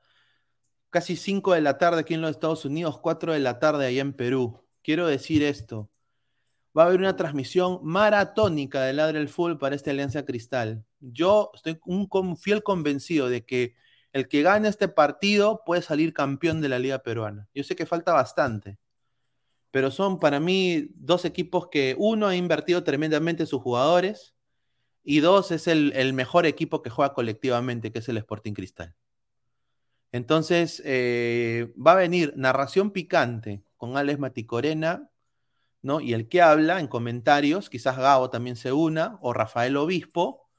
Casi 0.90 1.16
5 1.16 1.54
de 1.54 1.62
la 1.62 1.78
tarde 1.78 2.02
aquí 2.02 2.14
en 2.14 2.22
los 2.22 2.32
Estados 2.32 2.66
Unidos, 2.66 3.00
4 3.00 3.34
de 3.34 3.40
la 3.40 3.60
tarde 3.60 3.88
allá 3.88 4.02
en 4.02 4.14
Perú. 4.14 4.64
Quiero 4.84 5.08
decir 5.08 5.44
esto. 5.44 5.90
Va 6.78 6.84
a 6.84 6.86
haber 6.88 7.00
una 7.00 7.16
transmisión 7.16 7.80
maratónica 7.84 8.82
de 8.82 8.94
Ladre 8.94 9.20
el 9.20 9.30
Fútbol 9.30 9.58
para 9.58 9.76
esta 9.76 9.92
Alianza 9.92 10.26
Cristal. 10.26 10.86
Yo 11.00 11.52
estoy 11.54 11.80
un 11.86 12.38
fiel 12.38 12.64
convencido 12.64 13.30
de 13.30 13.46
que 13.46 13.76
el 14.14 14.28
que 14.28 14.44
gane 14.44 14.68
este 14.70 14.88
partido 14.88 15.64
puede 15.66 15.82
salir 15.82 16.14
campeón 16.14 16.62
de 16.62 16.70
la 16.70 16.80
Liga 16.80 17.00
Peruana. 17.00 17.48
Yo 17.54 17.64
sé 17.64 17.76
que 17.76 17.86
falta 17.86 18.14
bastante, 18.14 18.78
pero 19.74 19.90
son 19.90 20.20
para 20.20 20.40
mí 20.40 20.90
dos 20.94 21.26
equipos 21.26 21.68
que 21.72 21.96
uno 21.98 22.28
ha 22.28 22.36
invertido 22.36 22.84
tremendamente 22.84 23.42
en 23.42 23.48
sus 23.48 23.60
jugadores 23.60 24.36
y 25.04 25.20
dos 25.20 25.50
es 25.50 25.68
el, 25.68 25.92
el 25.96 26.14
mejor 26.14 26.46
equipo 26.46 26.84
que 26.84 26.92
juega 26.92 27.16
colectivamente, 27.16 27.92
que 27.92 27.98
es 27.98 28.08
el 28.08 28.18
Sporting 28.18 28.54
Cristal. 28.54 28.96
Entonces, 30.12 30.80
eh, 30.86 31.74
va 31.76 31.94
a 31.94 31.96
venir 31.96 32.34
narración 32.36 32.92
picante 32.92 33.64
con 33.76 33.98
Alex 33.98 34.20
Maticorena, 34.20 35.10
¿no? 35.82 36.02
Y 36.02 36.14
el 36.14 36.30
que 36.30 36.44
habla 36.44 36.80
en 36.80 36.86
comentarios, 36.86 37.72
quizás 37.72 37.98
Gabo 37.98 38.30
también 38.30 38.56
se 38.56 38.74
una, 38.74 39.18
o 39.22 39.34
Rafael 39.34 39.76
Obispo, 39.76 40.52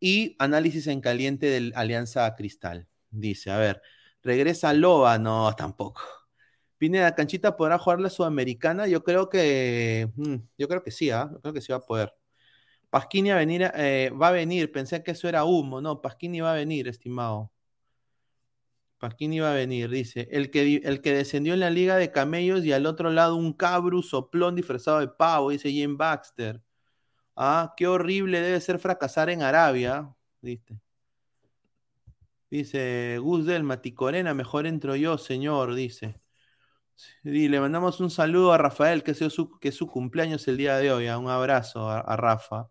y 0.00 0.34
análisis 0.38 0.86
en 0.86 1.02
caliente 1.02 1.44
del 1.44 1.74
Alianza 1.76 2.34
Cristal. 2.36 2.88
Dice, 3.10 3.50
a 3.50 3.58
ver, 3.58 3.82
regresa 4.22 4.72
Loba, 4.72 5.18
no, 5.18 5.54
tampoco. 5.54 6.00
Pineda, 6.78 7.14
Canchita 7.14 7.56
podrá 7.56 7.78
jugar 7.78 8.00
la 8.00 8.10
Sudamericana, 8.10 8.86
yo 8.86 9.02
creo 9.04 9.28
que, 9.28 10.10
mm, 10.16 10.36
yo 10.58 10.68
creo 10.68 10.82
que 10.82 10.90
sí, 10.90 11.10
¿ah? 11.10 11.28
Yo 11.32 11.40
creo 11.40 11.54
que 11.54 11.60
sí 11.60 11.72
va 11.72 11.78
a 11.78 11.80
poder. 11.80 12.14
Pasquini 12.90 13.30
a 13.30 13.36
venir, 13.36 13.70
eh, 13.74 14.10
va 14.10 14.28
a 14.28 14.32
venir, 14.32 14.72
pensé 14.72 15.02
que 15.02 15.12
eso 15.12 15.28
era 15.28 15.44
humo, 15.44 15.80
no, 15.80 16.00
Pasquini 16.00 16.40
va 16.40 16.52
a 16.52 16.54
venir, 16.56 16.88
estimado. 16.88 17.52
Pasquini 18.98 19.40
va 19.40 19.52
a 19.52 19.54
venir, 19.54 19.90
dice, 19.90 20.28
el 20.30 20.50
que, 20.50 20.76
el 20.84 21.00
que 21.02 21.12
descendió 21.14 21.54
en 21.54 21.60
la 21.60 21.70
Liga 21.70 21.96
de 21.96 22.10
Camellos 22.12 22.64
y 22.64 22.72
al 22.72 22.86
otro 22.86 23.10
lado 23.10 23.36
un 23.36 23.52
cabru 23.52 24.02
soplón 24.02 24.54
disfrazado 24.54 25.00
de 25.00 25.08
pavo, 25.08 25.50
dice 25.50 25.70
Jim 25.70 25.96
Baxter. 25.96 26.62
Ah, 27.36 27.74
qué 27.76 27.86
horrible 27.86 28.40
debe 28.40 28.60
ser 28.60 28.78
fracasar 28.78 29.30
en 29.30 29.42
Arabia, 29.42 30.14
dice. 30.40 30.80
Dice 32.50 33.18
Gus 33.20 33.44
del 33.46 33.64
Maticorena, 33.64 34.32
mejor 34.34 34.66
entro 34.66 34.96
yo, 34.96 35.18
señor, 35.18 35.74
dice. 35.74 36.20
Le 37.22 37.60
mandamos 37.60 38.00
un 38.00 38.10
saludo 38.10 38.52
a 38.52 38.58
Rafael, 38.58 39.02
que, 39.02 39.10
es 39.12 39.18
su, 39.18 39.58
que 39.58 39.68
es 39.68 39.74
su 39.74 39.86
cumpleaños 39.86 40.46
el 40.48 40.56
día 40.56 40.78
de 40.78 40.92
hoy. 40.92 41.08
ah, 41.08 41.18
Un 41.18 41.28
abrazo 41.28 41.88
a, 41.90 42.00
a 42.00 42.16
Rafa. 42.16 42.68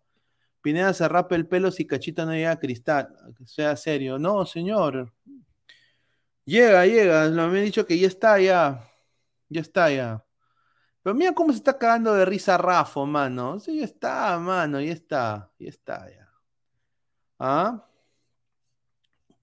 Pineda 0.60 0.92
se 0.94 1.06
rapa 1.08 1.36
el 1.36 1.46
pelo 1.46 1.70
si 1.70 1.86
Cachita 1.86 2.24
no 2.26 2.32
llega 2.32 2.52
a 2.52 2.58
cristal. 2.58 3.08
Que 3.38 3.46
sea 3.46 3.76
serio. 3.76 4.18
No, 4.18 4.44
señor. 4.46 5.12
Llega, 6.44 6.86
llega. 6.86 7.28
Me 7.30 7.42
han 7.42 7.64
dicho 7.64 7.86
que 7.86 7.98
ya 7.98 8.08
está, 8.08 8.40
ya. 8.40 8.82
Ya 9.48 9.60
está, 9.60 9.90
ya. 9.90 10.24
Pero 11.02 11.14
mira 11.14 11.32
cómo 11.32 11.52
se 11.52 11.58
está 11.58 11.78
cagando 11.78 12.14
de 12.14 12.24
risa 12.24 12.58
Rafa, 12.58 13.04
mano. 13.04 13.60
Sí, 13.60 13.78
ya 13.78 13.84
está, 13.84 14.38
mano. 14.40 14.80
Ya 14.80 14.92
está. 14.92 15.52
Ya 15.58 15.68
está, 15.68 16.10
ya. 16.10 16.28
¿Ah? 17.38 17.86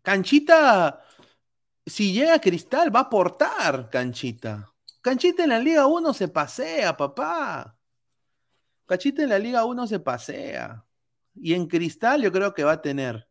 Canchita, 0.02 1.02
si 1.86 2.12
llega 2.14 2.36
a 2.36 2.42
Cristal, 2.42 2.94
va 2.94 3.00
a 3.02 3.04
aportar, 3.04 3.90
Canchita. 3.90 4.73
Canchita 5.04 5.43
en 5.43 5.49
la 5.49 5.60
Liga 5.60 5.86
1 5.86 6.14
se 6.14 6.30
pasea, 6.30 6.95
papá. 6.95 7.78
Canchita 8.86 9.24
en 9.24 9.30
la 9.30 9.38
Liga 9.38 9.66
1 9.66 9.86
se 9.86 9.99
pasea. 9.99 10.86
Y 11.36 11.56
en 11.56 11.68
Cristal 11.68 12.22
yo 12.22 12.32
creo 12.32 12.54
que 12.54 12.64
va 12.64 12.72
a 12.72 12.82
tener. 12.82 13.28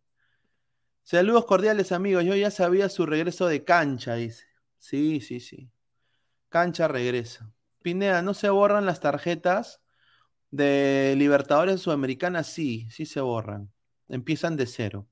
Saludos 1.02 1.46
cordiales, 1.46 1.90
amigos. 1.90 2.24
Yo 2.24 2.36
ya 2.36 2.50
sabía 2.50 2.90
su 2.90 3.06
regreso 3.06 3.46
de 3.46 3.64
cancha, 3.64 4.16
dice. 4.16 4.44
Sí, 4.78 5.22
sí, 5.22 5.40
sí. 5.40 5.70
Cancha 6.50 6.88
regresa. 6.88 7.50
Pineda, 7.80 8.20
¿no 8.20 8.34
se 8.34 8.50
borran 8.50 8.84
las 8.84 9.00
tarjetas 9.00 9.80
de 10.50 11.14
Libertadores 11.16 11.80
Sudamericanas? 11.80 12.48
Sí, 12.48 12.86
sí 12.90 13.06
se 13.06 13.22
borran. 13.22 13.72
Empiezan 14.08 14.58
de 14.58 14.66
cero. 14.66 15.08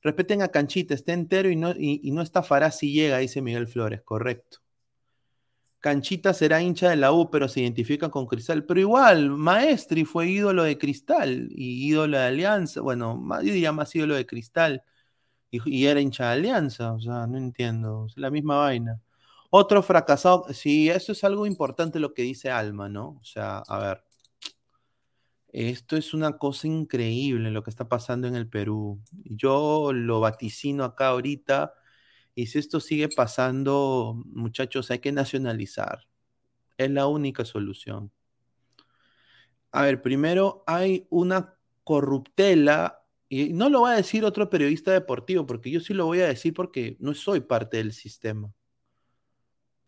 Respeten 0.00 0.42
a 0.42 0.48
Canchita, 0.48 0.94
está 0.94 1.12
entero 1.12 1.48
y 1.48 1.54
no, 1.54 1.70
y 1.76 2.10
no 2.10 2.22
estafará 2.22 2.72
si 2.72 2.92
llega, 2.92 3.18
dice 3.18 3.40
Miguel 3.40 3.68
Flores, 3.68 4.02
correcto. 4.02 4.61
Canchita 5.82 6.32
será 6.32 6.62
hincha 6.62 6.90
de 6.90 6.96
la 6.96 7.12
U, 7.12 7.28
pero 7.30 7.48
se 7.48 7.60
identifica 7.60 8.08
con 8.08 8.26
Cristal. 8.26 8.64
Pero 8.64 8.80
igual, 8.80 9.30
Maestri 9.30 10.04
fue 10.04 10.28
ídolo 10.28 10.62
de 10.62 10.78
Cristal 10.78 11.48
y 11.50 11.88
ídolo 11.88 12.18
de 12.18 12.24
Alianza. 12.24 12.80
Bueno, 12.82 13.20
yo 13.42 13.52
diría 13.52 13.72
más 13.72 13.94
ídolo 13.96 14.14
de 14.14 14.24
Cristal 14.24 14.84
y, 15.50 15.60
y 15.68 15.86
era 15.86 16.00
hincha 16.00 16.26
de 16.28 16.32
Alianza. 16.34 16.92
O 16.92 17.00
sea, 17.00 17.26
no 17.26 17.36
entiendo. 17.36 18.06
Es 18.08 18.16
la 18.16 18.30
misma 18.30 18.58
vaina. 18.58 19.00
Otro 19.50 19.82
fracasado. 19.82 20.46
Sí, 20.52 20.88
eso 20.88 21.12
es 21.12 21.24
algo 21.24 21.46
importante 21.46 21.98
lo 22.00 22.14
que 22.14 22.22
dice 22.22 22.50
Alma, 22.50 22.88
¿no? 22.88 23.18
O 23.20 23.24
sea, 23.24 23.58
a 23.58 23.78
ver. 23.78 24.04
Esto 25.48 25.96
es 25.96 26.14
una 26.14 26.38
cosa 26.38 26.66
increíble 26.68 27.50
lo 27.50 27.62
que 27.62 27.70
está 27.70 27.88
pasando 27.88 28.28
en 28.28 28.36
el 28.36 28.48
Perú. 28.48 29.00
Yo 29.24 29.92
lo 29.92 30.20
vaticino 30.20 30.84
acá 30.84 31.08
ahorita. 31.08 31.74
Y 32.34 32.46
si 32.46 32.58
esto 32.58 32.80
sigue 32.80 33.08
pasando, 33.08 34.22
muchachos, 34.26 34.90
hay 34.90 35.00
que 35.00 35.12
nacionalizar. 35.12 36.06
Es 36.78 36.90
la 36.90 37.06
única 37.06 37.44
solución. 37.44 38.10
A 39.70 39.82
ver, 39.82 40.02
primero 40.02 40.64
hay 40.66 41.06
una 41.10 41.56
corruptela, 41.84 43.02
y 43.28 43.52
no 43.54 43.70
lo 43.70 43.82
va 43.82 43.92
a 43.92 43.96
decir 43.96 44.24
otro 44.24 44.50
periodista 44.50 44.92
deportivo, 44.92 45.46
porque 45.46 45.70
yo 45.70 45.80
sí 45.80 45.94
lo 45.94 46.06
voy 46.06 46.20
a 46.20 46.28
decir 46.28 46.52
porque 46.54 46.96
no 47.00 47.14
soy 47.14 47.40
parte 47.40 47.78
del 47.78 47.92
sistema. 47.92 48.52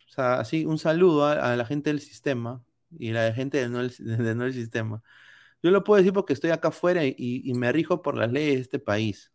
O 0.09 0.11
sea, 0.11 0.41
así, 0.41 0.65
un 0.65 0.79
saludo 0.79 1.27
a, 1.27 1.57
la 1.57 1.67
gente 1.67 1.91
del 1.91 2.01
sistema 2.01 2.65
y 2.99 3.11
la 3.13 3.33
gente 3.35 3.59
de 3.59 3.69
no 3.69 3.81
el, 3.81 3.91
de 3.99 4.35
no 4.35 4.45
el 4.47 4.55
sistema. 4.55 5.03
Yo 5.63 5.71
lo 5.71 5.85
puedo 5.85 5.99
decir 5.99 6.13
porque 6.13 6.33
estoy 6.35 6.51
acá 6.51 6.69
afuera 6.69 7.05
y, 7.05 7.15
y 7.19 7.55
me 7.55 7.73
rijo 7.73 8.03
por 8.03 8.17
las 8.17 8.33
leyes 8.33 8.57
de 8.57 8.61
este 8.63 8.79
país 8.79 9.34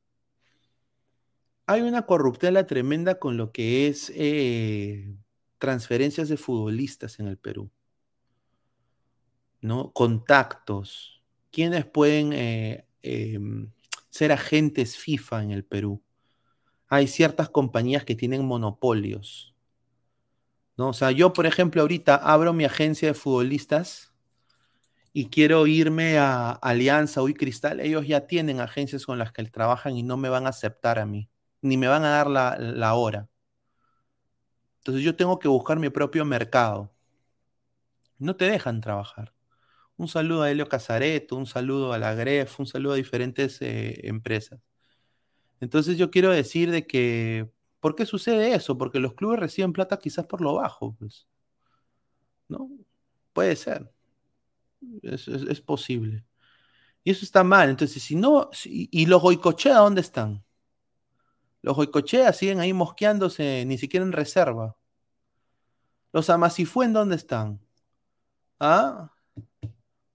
hay 1.69 1.81
una 1.81 2.07
corruptela 2.07 2.65
tremenda 2.65 3.19
con 3.19 3.37
lo 3.37 3.51
que 3.51 3.87
es 3.87 4.11
eh, 4.15 5.15
transferencias 5.59 6.27
de 6.27 6.35
futbolistas 6.35 7.19
en 7.19 7.27
el 7.27 7.37
Perú. 7.37 7.69
¿No? 9.61 9.91
Contactos. 9.93 11.21
¿Quiénes 11.51 11.85
pueden 11.85 12.33
eh, 12.33 12.87
eh, 13.03 13.39
ser 14.09 14.31
agentes 14.31 14.97
FIFA 14.97 15.43
en 15.43 15.51
el 15.51 15.63
Perú? 15.63 16.01
Hay 16.87 17.05
ciertas 17.05 17.49
compañías 17.49 18.03
que 18.03 18.15
tienen 18.15 18.45
monopolios. 18.45 19.53
¿no? 20.75 20.89
O 20.89 20.93
sea, 20.93 21.11
yo, 21.11 21.33
por 21.33 21.45
ejemplo, 21.45 21.83
ahorita 21.83 22.15
abro 22.15 22.51
mi 22.51 22.65
agencia 22.65 23.09
de 23.09 23.13
futbolistas 23.13 24.11
y 25.13 25.25
quiero 25.29 25.67
irme 25.67 26.17
a 26.17 26.49
Alianza 26.49 27.21
o 27.21 27.27
Cristal. 27.27 27.79
Ellos 27.79 28.07
ya 28.07 28.25
tienen 28.25 28.59
agencias 28.59 29.05
con 29.05 29.19
las 29.19 29.31
que 29.31 29.43
trabajan 29.43 29.95
y 29.97 30.01
no 30.01 30.17
me 30.17 30.29
van 30.29 30.47
a 30.47 30.49
aceptar 30.49 30.97
a 30.97 31.05
mí 31.05 31.29
ni 31.61 31.77
me 31.77 31.87
van 31.87 32.03
a 32.03 32.09
dar 32.09 32.27
la, 32.27 32.57
la, 32.57 32.93
hora. 32.95 33.29
Entonces 34.79 35.03
yo 35.03 35.15
tengo 35.15 35.39
que 35.39 35.47
buscar 35.47 35.79
mi 35.79 35.89
propio 35.89 36.25
mercado. 36.25 36.91
No 38.17 38.35
te 38.35 38.45
dejan 38.45 38.81
trabajar. 38.81 39.33
Un 39.97 40.07
saludo 40.07 40.43
a 40.43 40.51
Helio 40.51 40.67
Casareto, 40.69 41.35
un 41.35 41.45
saludo 41.47 41.93
a 41.93 41.97
la 41.99 42.13
Gref, 42.15 42.59
un 42.59 42.67
saludo 42.67 42.93
a 42.93 42.97
diferentes 42.97 43.61
eh, 43.61 44.07
empresas. 44.07 44.61
Entonces 45.59 45.97
yo 45.97 46.11
quiero 46.11 46.31
decir 46.31 46.71
de 46.71 46.87
que, 46.87 47.49
¿por 47.79 47.95
qué 47.95 48.05
sucede 48.05 48.55
eso? 48.55 48.77
Porque 48.77 48.99
los 48.99 49.13
clubes 49.15 49.39
reciben 49.39 49.73
plata 49.73 49.99
quizás 49.99 50.25
por 50.25 50.41
lo 50.41 50.55
bajo, 50.55 50.95
pues. 50.95 51.27
¿No? 52.47 52.69
Puede 53.33 53.55
ser. 53.55 53.91
Es, 55.03 55.27
es, 55.27 55.61
posible. 55.61 56.25
Y 57.03 57.11
eso 57.11 57.25
está 57.25 57.43
mal. 57.43 57.69
Entonces, 57.69 58.01
si 58.03 58.15
no, 58.15 58.49
¿y 58.65 59.05
los 59.05 59.21
Goicochea 59.21 59.77
dónde 59.77 60.01
están? 60.01 60.43
Los 61.61 61.75
Goicochea 61.75 62.33
siguen 62.33 62.59
ahí 62.59 62.73
mosqueándose, 62.73 63.65
ni 63.65 63.77
siquiera 63.77 64.05
en 64.05 64.11
reserva. 64.11 64.77
Los 66.11 66.29
Amasifuen, 66.29 66.93
¿dónde 66.93 67.15
están? 67.15 67.59
¿Ah? 68.59 69.11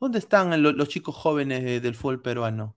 ¿Dónde 0.00 0.18
están 0.18 0.62
los, 0.62 0.88
chicos 0.88 1.14
jóvenes 1.14 1.64
de, 1.64 1.80
del 1.80 1.94
fútbol 1.94 2.22
peruano? 2.22 2.76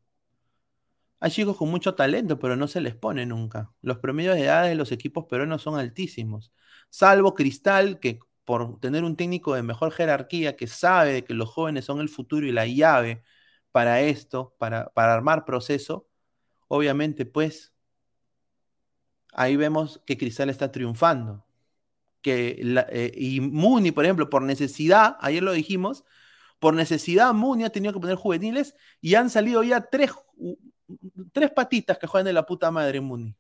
Hay 1.20 1.32
chicos 1.32 1.58
con 1.58 1.70
mucho 1.70 1.96
talento, 1.96 2.38
pero 2.40 2.56
no 2.56 2.68
se 2.68 2.80
les 2.82 2.96
pone 2.96 3.26
nunca. 3.26 3.72
Los 3.82 3.98
promedios 3.98 4.36
de 4.36 4.44
edad 4.44 4.64
de 4.66 4.76
los 4.76 4.92
equipos 4.92 5.26
peruanos 5.26 5.64
son 5.64 5.80
altísimos. 5.80 6.52
Salvo 6.90 7.34
Cristal, 7.34 8.00
que 8.00 8.20
por 8.46 8.80
tener 8.80 9.04
un 9.04 9.16
técnico 9.16 9.56
de 9.56 9.64
mejor 9.64 9.92
jerarquía, 9.92 10.56
que 10.56 10.68
sabe 10.68 11.24
que 11.26 11.34
los 11.34 11.50
jóvenes 11.50 11.86
son 11.86 12.00
el 12.02 12.10
futuro 12.10 12.46
y 12.48 12.52
la 12.52 12.68
llave 12.68 13.24
para 13.72 14.02
esto, 14.02 14.56
para, 14.60 14.90
para 14.94 15.14
armar 15.14 15.44
proceso, 15.46 16.08
obviamente, 16.68 17.26
pues, 17.26 17.74
ahí 19.38 19.56
vemos 19.56 20.02
que 20.06 20.18
Cristal 20.18 20.50
está 20.50 20.72
triunfando. 20.72 21.46
Que 22.22 22.60
eh, 22.90 23.12
y 23.16 23.40
Muni, 23.40 23.92
por 23.92 24.04
ejemplo, 24.04 24.30
por 24.30 24.42
necesidad, 24.42 25.16
ayer 25.22 25.42
lo 25.42 25.54
dijimos, 25.54 26.04
por 26.60 26.74
necesidad 26.74 27.34
Muni 27.34 27.64
ha 27.64 27.70
tenido 27.70 27.94
que 27.94 28.02
poner 28.02 28.18
juveniles 28.18 28.76
y 29.00 29.16
han 29.16 29.30
salido 29.30 29.64
ya 29.64 29.82
tres, 29.90 30.12
tres 31.32 31.52
patitas 31.52 31.98
que 31.98 32.08
juegan 32.08 32.26
de 32.26 32.34
la 32.34 32.46
puta 32.46 32.72
madre 32.72 33.00
Muni. 33.00 33.34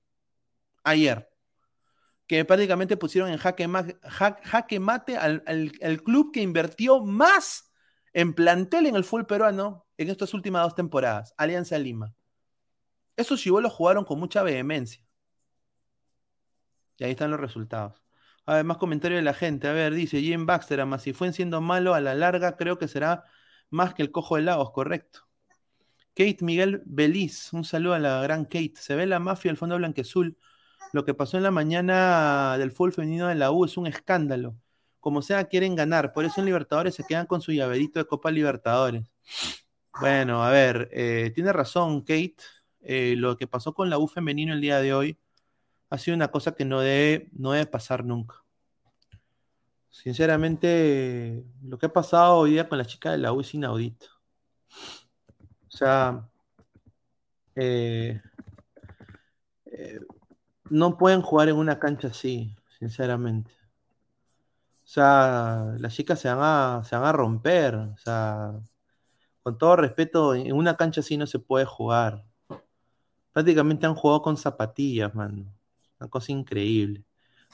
Ayer. 0.83 1.29
Que 2.27 2.43
prácticamente 2.43 2.97
pusieron 2.97 3.31
en 3.31 3.37
jaque 3.37 4.79
mate 4.79 5.17
al, 5.17 5.43
al- 5.47 5.71
al 5.81 6.03
club 6.03 6.33
que 6.33 6.41
invirtió 6.41 7.01
más 7.03 7.71
en 8.11 8.33
plantel 8.33 8.85
en 8.85 8.97
el 8.97 9.05
fútbol 9.05 9.25
peruano 9.27 9.85
en 9.97 10.09
estas 10.09 10.33
últimas 10.33 10.63
dos 10.63 10.75
temporadas, 10.75 11.33
Alianza 11.37 11.77
Lima. 11.77 12.13
Esos 13.15 13.39
chivolos 13.39 13.71
jugaron 13.71 14.03
con 14.03 14.19
mucha 14.19 14.43
vehemencia. 14.43 15.06
Y 16.97 17.03
ahí 17.03 17.11
están 17.11 17.31
los 17.31 17.39
resultados. 17.39 18.03
A 18.45 18.55
ver, 18.55 18.65
más 18.65 18.77
comentarios 18.77 19.19
de 19.19 19.23
la 19.23 19.33
gente. 19.33 19.67
A 19.67 19.73
ver, 19.73 19.93
dice 19.93 20.21
Jim 20.21 20.45
Baxter, 20.45 20.79
además, 20.79 21.03
si 21.03 21.13
fue 21.13 21.31
siendo 21.33 21.61
malo 21.61 21.93
a 21.93 22.01
la 22.01 22.15
larga, 22.15 22.55
creo 22.55 22.77
que 22.77 22.87
será 22.87 23.25
más 23.69 23.93
que 23.93 24.01
el 24.01 24.11
cojo 24.11 24.37
de 24.37 24.43
Lagos, 24.43 24.71
correcto. 24.71 25.27
Kate 26.15 26.37
Miguel 26.41 26.81
Beliz, 26.85 27.53
un 27.53 27.63
saludo 27.63 27.93
a 27.93 27.99
la 27.99 28.21
gran 28.21 28.45
Kate. 28.45 28.73
Se 28.75 28.95
ve 28.95 29.05
la 29.05 29.19
mafia 29.19 29.51
al 29.51 29.57
fondo 29.57 29.77
blanquezul. 29.77 30.37
Lo 30.93 31.05
que 31.05 31.13
pasó 31.13 31.37
en 31.37 31.43
la 31.43 31.51
mañana 31.51 32.57
del 32.57 32.71
fútbol 32.71 32.93
femenino 32.93 33.27
de 33.27 33.35
la 33.35 33.51
U 33.51 33.65
es 33.65 33.77
un 33.77 33.85
escándalo. 33.85 34.55
Como 34.99 35.21
sea, 35.21 35.45
quieren 35.45 35.75
ganar. 35.75 36.13
Por 36.13 36.25
eso 36.25 36.41
en 36.41 36.45
Libertadores 36.45 36.95
se 36.95 37.03
quedan 37.03 37.27
con 37.27 37.41
su 37.41 37.51
llaverito 37.51 37.99
de 37.99 38.05
Copa 38.07 38.31
Libertadores. 38.31 39.03
Bueno, 39.99 40.43
a 40.43 40.49
ver, 40.51 40.89
eh, 40.91 41.31
tiene 41.35 41.53
razón 41.53 42.01
Kate. 42.01 42.37
Eh, 42.81 43.15
lo 43.17 43.37
que 43.37 43.47
pasó 43.47 43.73
con 43.73 43.89
la 43.89 43.99
U 43.99 44.07
femenino 44.07 44.53
el 44.53 44.61
día 44.61 44.79
de 44.79 44.93
hoy 44.93 45.19
ha 45.89 45.97
sido 45.97 46.15
una 46.15 46.29
cosa 46.29 46.53
que 46.53 46.65
no 46.65 46.81
debe, 46.81 47.29
no 47.33 47.51
debe 47.51 47.65
pasar 47.65 48.03
nunca. 48.03 48.43
Sinceramente, 49.89 51.43
lo 51.63 51.77
que 51.77 51.88
ha 51.88 51.93
pasado 51.93 52.35
hoy 52.38 52.51
día 52.51 52.69
con 52.69 52.77
la 52.77 52.85
chica 52.85 53.11
de 53.11 53.17
la 53.17 53.33
U 53.33 53.41
es 53.41 53.53
inaudito. 53.53 54.05
O 55.67 55.77
sea, 55.77 56.29
eh, 57.55 58.21
eh, 59.65 59.99
no 60.69 60.97
pueden 60.97 61.21
jugar 61.21 61.49
en 61.49 61.55
una 61.55 61.79
cancha 61.79 62.09
así, 62.09 62.55
sinceramente. 62.77 63.51
O 64.83 64.89
sea, 64.89 65.73
las 65.79 65.93
chicas 65.93 66.19
se 66.19 66.29
van 66.29 66.39
a, 66.41 66.83
se 66.83 66.95
van 66.95 67.05
a 67.05 67.11
romper. 67.11 67.75
O 67.75 67.97
sea, 67.97 68.53
con 69.43 69.57
todo 69.57 69.77
respeto, 69.77 70.35
en 70.35 70.53
una 70.53 70.77
cancha 70.77 71.01
así 71.01 71.17
no 71.17 71.27
se 71.27 71.39
puede 71.39 71.65
jugar. 71.65 72.23
Prácticamente 73.33 73.85
han 73.85 73.95
jugado 73.95 74.21
con 74.21 74.38
zapatillas, 74.38 75.13
mano. 75.15 75.56
Una 75.99 76.09
cosa 76.09 76.31
increíble. 76.31 77.03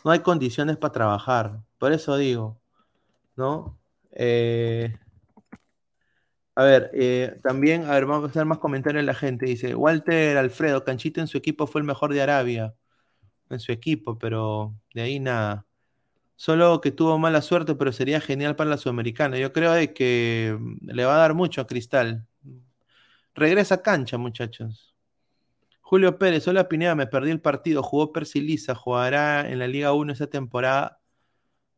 No 0.06 0.12
hay 0.12 0.20
condiciones 0.20 0.78
para 0.78 0.94
trabajar. 0.94 1.62
Por 1.78 1.94
eso 1.94 2.18
digo, 2.18 2.60
¿no? 3.38 3.80
Eh, 4.12 4.96
a 6.56 6.64
ver, 6.64 6.92
eh, 6.94 7.40
también, 7.44 7.86
a 7.86 7.92
ver, 7.92 8.06
vamos 8.06 8.26
a 8.26 8.30
hacer 8.30 8.46
más 8.46 8.60
comentarios 8.60 9.02
de 9.02 9.06
la 9.08 9.16
gente. 9.16 9.46
Dice, 9.48 9.74
Walter 9.76 10.38
Alfredo, 10.38 10.84
Canchito 10.84 11.20
en 11.20 11.28
su 11.28 11.38
equipo 11.38 11.66
fue 11.68 11.82
el 11.82 11.88
mejor 11.88 12.14
de 12.14 12.22
Arabia. 12.22 12.76
En 13.50 13.60
su 13.60 13.72
equipo, 13.72 14.18
pero 14.20 14.76
de 14.94 15.02
ahí 15.04 15.20
nada. 15.20 15.66
Solo 16.36 16.82
que 16.82 16.92
tuvo 16.92 17.20
mala 17.20 17.42
suerte, 17.42 17.76
pero 17.76 17.92
sería 17.94 18.22
genial 18.22 18.56
para 18.56 18.70
la 18.72 18.78
Sudamericana. 18.78 19.38
Yo 19.40 19.54
creo 19.54 19.74
que 19.96 20.58
mm, 20.60 20.90
le 20.92 21.06
va 21.06 21.16
a 21.16 21.20
dar 21.20 21.36
mucho 21.36 21.62
a 21.62 21.68
Cristal. 21.68 22.28
Regresa 23.36 23.76
a 23.76 23.82
cancha, 23.84 24.18
muchachos. 24.18 24.93
Julio 25.94 26.18
Pérez, 26.18 26.48
hola 26.48 26.68
Pineda, 26.68 26.96
me 26.96 27.06
perdí 27.06 27.30
el 27.30 27.40
partido. 27.40 27.84
Jugó 27.84 28.12
Percy 28.12 28.42
Lisa, 28.42 28.74
jugará 28.74 29.48
en 29.48 29.60
la 29.60 29.68
Liga 29.68 29.94
1 29.94 30.12
esa 30.12 30.26
temporada. 30.26 31.00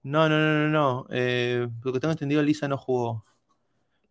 No, 0.04 0.30
no, 0.30 0.40
no, 0.40 0.70
no, 0.70 0.70
no. 0.70 1.08
Eh, 1.10 1.68
lo 1.84 1.92
que 1.92 2.00
tengo 2.00 2.14
entendido, 2.14 2.42
Lisa 2.42 2.70
no 2.70 2.78
jugó. 2.78 3.26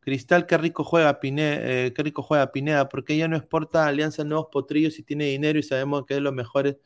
Cristal, 0.00 0.44
qué 0.44 0.58
rico 0.58 0.84
juega 0.84 1.20
Pineda, 1.20 1.56
eh, 1.62 1.94
qué 1.94 2.02
rico 2.02 2.22
juega 2.22 2.52
Pineda, 2.52 2.90
porque 2.90 3.14
ella 3.14 3.28
no 3.28 3.36
exporta 3.38 3.86
Alianza 3.86 4.24
Nuevos 4.24 4.48
Potrillos 4.52 4.98
y 4.98 5.04
tiene 5.04 5.24
dinero 5.24 5.58
y 5.58 5.62
sabemos 5.62 6.04
que 6.04 6.16
es 6.16 6.20
los 6.20 6.34
mejores 6.34 6.76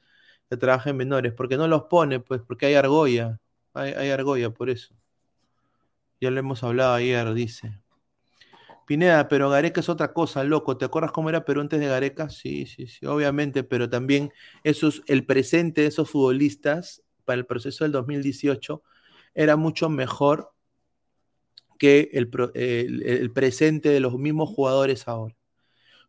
que 0.48 0.56
trabajan 0.56 0.92
en 0.92 0.98
menores. 0.98 1.32
Porque 1.32 1.56
no 1.56 1.66
los 1.66 1.86
pone, 1.86 2.20
pues, 2.20 2.40
porque 2.46 2.66
hay 2.66 2.74
argolla. 2.76 3.40
Hay, 3.74 3.94
hay 3.94 4.10
argolla, 4.10 4.50
por 4.50 4.70
eso. 4.70 4.94
Ya 6.20 6.30
lo 6.30 6.38
hemos 6.38 6.62
hablado 6.62 6.94
ayer, 6.94 7.34
dice. 7.34 7.80
Pineda, 8.89 9.28
pero 9.28 9.51
Gareca 9.51 9.80
es 9.80 9.91
otra 9.91 10.14
cosa, 10.14 10.45
loco. 10.45 10.78
¿Te 10.78 10.86
acuerdas 10.86 11.12
cómo 11.12 11.28
era 11.28 11.45
Perú 11.45 11.61
antes 11.61 11.78
de 11.78 11.89
Gareca? 11.89 12.30
Sí, 12.30 12.64
sí, 12.64 12.86
sí, 12.86 13.05
obviamente, 13.05 13.62
pero 13.62 13.91
también 13.91 14.32
esos, 14.64 15.03
el 15.07 15.26
presente 15.26 15.82
de 15.82 15.89
esos 15.89 16.09
futbolistas 16.09 17.03
para 17.26 17.39
el 17.39 17.45
proceso 17.45 17.84
del 17.84 17.93
2018 17.93 18.82
era 19.34 19.57
mucho 19.57 19.91
mejor 19.91 20.55
que 21.78 22.09
el, 22.14 22.30
presente 23.34 23.91
de 23.91 24.01
los 24.01 24.18
mismos 24.18 24.49
jugadores 24.49 25.07
ahora. 25.07 25.36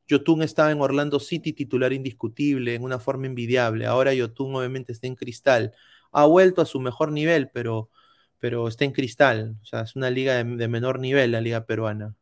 Yotun 0.08 0.42
estaba 0.42 0.72
en 0.72 0.80
Orlando 0.80 1.20
City, 1.20 1.52
titular 1.52 1.92
indiscutible, 1.92 2.76
en 2.76 2.84
una 2.84 2.98
forma 2.98 3.28
envidiable. 3.28 3.88
Ahora 3.88 4.14
Yotun 4.14 4.56
obviamente 4.56 4.94
está 4.94 5.08
en 5.08 5.16
cristal. 5.16 5.74
Ha 6.14 6.26
vuelto 6.26 6.62
a 6.62 6.66
su 6.66 6.80
mejor 6.80 7.12
nivel, 7.12 7.50
pero, 7.54 7.90
pero 8.40 8.70
está 8.70 8.86
en 8.86 8.94
cristal. 8.94 9.58
O 9.62 9.66
sea, 9.66 9.82
es 9.82 9.98
una 9.98 10.10
liga 10.10 10.42
de 10.42 10.68
menor 10.70 11.00
nivel, 11.00 11.34
la 11.34 11.42
liga 11.42 11.66
peruana. 11.66 12.16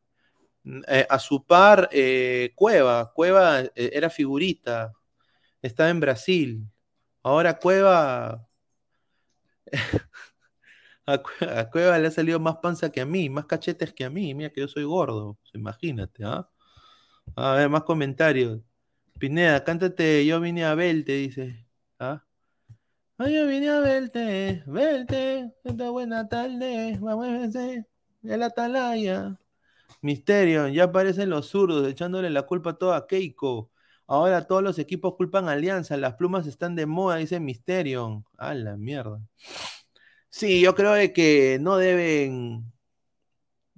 Eh, 0.87 1.05
a 1.09 1.19
su 1.19 1.45
par, 1.45 1.89
eh, 1.91 2.51
Cueva. 2.55 3.11
Cueva 3.13 3.61
eh, 3.61 3.71
era 3.93 4.09
figurita. 4.09 4.93
Estaba 5.61 5.89
en 5.89 5.99
Brasil. 6.01 6.63
Ahora 7.23 7.59
Cueva. 7.59 8.45
A, 11.05 11.17
Cue- 11.23 11.47
a 11.49 11.69
Cueva 11.69 11.97
le 11.99 12.07
ha 12.07 12.11
salido 12.11 12.39
más 12.39 12.57
panza 12.57 12.91
que 12.91 13.01
a 13.01 13.05
mí, 13.05 13.29
más 13.29 13.45
cachetes 13.45 13.93
que 13.93 14.03
a 14.05 14.09
mí. 14.09 14.33
Mira 14.35 14.49
que 14.51 14.61
yo 14.61 14.67
soy 14.67 14.83
gordo. 14.83 15.37
Imagínate, 15.53 16.23
¿ah? 16.25 16.49
A 17.35 17.53
ver, 17.55 17.69
más 17.69 17.83
comentarios. 17.83 18.61
Pineda, 19.19 19.63
cántate 19.63 20.25
Yo 20.25 20.39
vine 20.41 20.65
a 20.65 20.75
verte, 20.75 21.13
dice. 21.13 21.65
¿Ah? 21.99 22.23
Ay, 23.19 23.35
yo 23.35 23.47
vine 23.47 23.69
a 23.69 23.79
verte, 23.79 24.63
verte, 24.67 25.51
esta 25.63 25.89
buena 25.89 26.27
tarde, 26.29 26.97
vamos 27.01 27.27
a 27.27 27.31
verse, 27.31 27.85
el 28.23 28.43
atalaya. 28.43 29.39
Misterio, 30.01 30.67
ya 30.67 30.85
aparecen 30.85 31.29
los 31.29 31.47
zurdos 31.47 31.87
echándole 31.87 32.29
la 32.29 32.43
culpa 32.43 32.77
toda 32.77 32.97
a 32.97 33.07
Keiko. 33.07 33.71
Ahora 34.07 34.47
todos 34.47 34.63
los 34.63 34.79
equipos 34.79 35.15
culpan 35.15 35.49
Alianza, 35.49 35.97
las 35.97 36.15
plumas 36.15 36.47
están 36.47 36.75
de 36.75 36.85
moda, 36.85 37.17
dice 37.17 37.39
Misterio. 37.39 38.25
A 38.37 38.53
la 38.53 38.77
mierda. 38.77 39.21
Sí, 40.29 40.61
yo 40.61 40.75
creo 40.75 41.13
que 41.13 41.57
no 41.61 41.77
deben. 41.77 42.71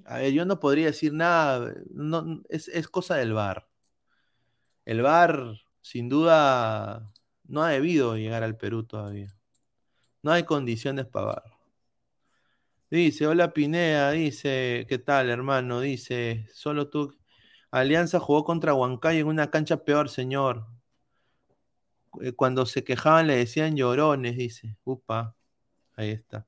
A 0.05 0.17
ver, 0.19 0.33
yo 0.33 0.45
no 0.45 0.59
podría 0.59 0.87
decir 0.87 1.13
nada. 1.13 1.73
No, 1.91 2.41
es, 2.49 2.67
es 2.67 2.87
cosa 2.87 3.15
del 3.15 3.33
VAR. 3.33 3.67
El 4.85 5.01
VAR, 5.01 5.61
sin 5.81 6.09
duda, 6.09 7.11
no 7.45 7.63
ha 7.63 7.69
debido 7.69 8.17
llegar 8.17 8.43
al 8.43 8.57
Perú 8.57 8.83
todavía. 8.85 9.35
No 10.23 10.31
hay 10.31 10.43
condiciones 10.43 11.05
para 11.07 11.27
VAR. 11.27 11.58
Dice, 12.91 13.27
hola 13.27 13.53
Pineda, 13.53 14.11
dice, 14.11 14.85
¿qué 14.89 14.97
tal, 14.99 15.29
hermano? 15.29 15.79
Dice, 15.79 16.47
solo 16.53 16.89
tú. 16.89 17.15
Alianza 17.71 18.19
jugó 18.19 18.43
contra 18.43 18.73
Huancayo 18.73 19.19
en 19.21 19.27
una 19.27 19.51
cancha 19.51 19.83
peor, 19.83 20.09
señor. 20.09 20.65
Eh, 22.21 22.33
Cuando 22.33 22.65
se 22.65 22.83
quejaban 22.83 23.27
le 23.27 23.35
decían 23.37 23.75
llorones, 23.75 24.35
dice. 24.37 24.77
Upa, 24.83 25.35
ahí 25.95 26.11
está. 26.11 26.47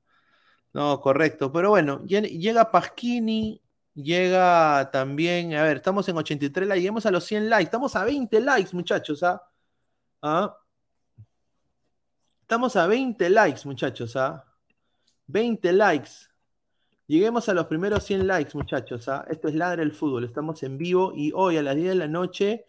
No, 0.74 1.00
correcto. 1.00 1.52
Pero 1.52 1.70
bueno, 1.70 2.00
lle- 2.04 2.38
llega 2.40 2.70
Pasquini, 2.72 3.62
llega 3.94 4.90
también, 4.92 5.54
a 5.54 5.64
ver, 5.64 5.78
estamos 5.78 6.08
en 6.08 6.16
83 6.18 6.68
likes, 6.68 6.80
lleguemos 6.82 7.06
a 7.06 7.12
los 7.12 7.24
100 7.24 7.50
likes, 7.50 7.64
estamos 7.66 7.96
a 7.96 8.04
20 8.04 8.40
likes, 8.40 8.70
muchachos, 8.74 9.22
¿ah? 9.24 9.42
¿Ah? 10.22 10.56
Estamos 12.42 12.76
a 12.76 12.86
20 12.86 13.28
likes, 13.30 13.62
muchachos, 13.64 14.14
¿ah? 14.16 14.44
20 15.26 15.72
likes. 15.72 16.31
Lleguemos 17.12 17.46
a 17.50 17.52
los 17.52 17.66
primeros 17.66 18.04
100 18.04 18.26
likes, 18.26 18.56
muchachos, 18.56 19.06
¿ah? 19.06 19.26
Esto 19.28 19.48
es 19.48 19.54
Ladra 19.54 19.82
el 19.82 19.92
Fútbol, 19.92 20.24
estamos 20.24 20.62
en 20.62 20.78
vivo 20.78 21.12
y 21.14 21.30
hoy 21.34 21.58
a 21.58 21.62
las 21.62 21.76
10 21.76 21.88
de 21.90 21.94
la 21.94 22.08
noche, 22.08 22.64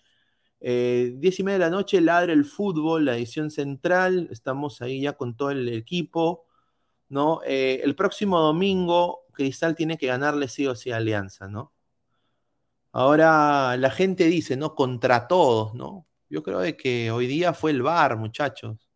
eh, 0.60 1.14
10 1.16 1.40
y 1.40 1.44
media 1.44 1.60
de 1.60 1.66
la 1.68 1.70
noche, 1.70 2.02
Ladra 2.02 2.34
el 2.34 2.44
Fútbol, 2.44 3.06
la 3.06 3.16
edición 3.16 3.50
central, 3.50 4.28
estamos 4.32 4.82
ahí 4.82 5.00
ya 5.00 5.14
con 5.14 5.38
todo 5.38 5.52
el 5.52 5.70
equipo. 5.70 6.46
¿no? 7.08 7.40
Eh, 7.46 7.80
el 7.86 7.96
próximo 7.96 8.38
domingo, 8.42 9.28
Cristal 9.32 9.76
tiene 9.78 9.98
que 9.98 10.08
ganarle 10.08 10.50
sí 10.50 10.68
o 10.68 10.76
sí 10.76 10.92
a 10.92 10.98
Alianza, 10.98 11.48
¿no? 11.48 11.72
Ahora 12.92 13.78
la 13.78 13.92
gente 13.92 14.26
dice, 14.26 14.58
¿no? 14.58 14.76
Contra 14.76 15.26
todos, 15.30 15.74
¿no? 15.74 16.06
Yo 16.30 16.44
creo 16.44 16.60
de 16.60 16.76
que 16.76 17.12
hoy 17.12 17.28
día 17.28 17.54
fue 17.54 17.72
el 17.72 17.82
VAR, 17.82 18.18
muchachos. 18.18 18.90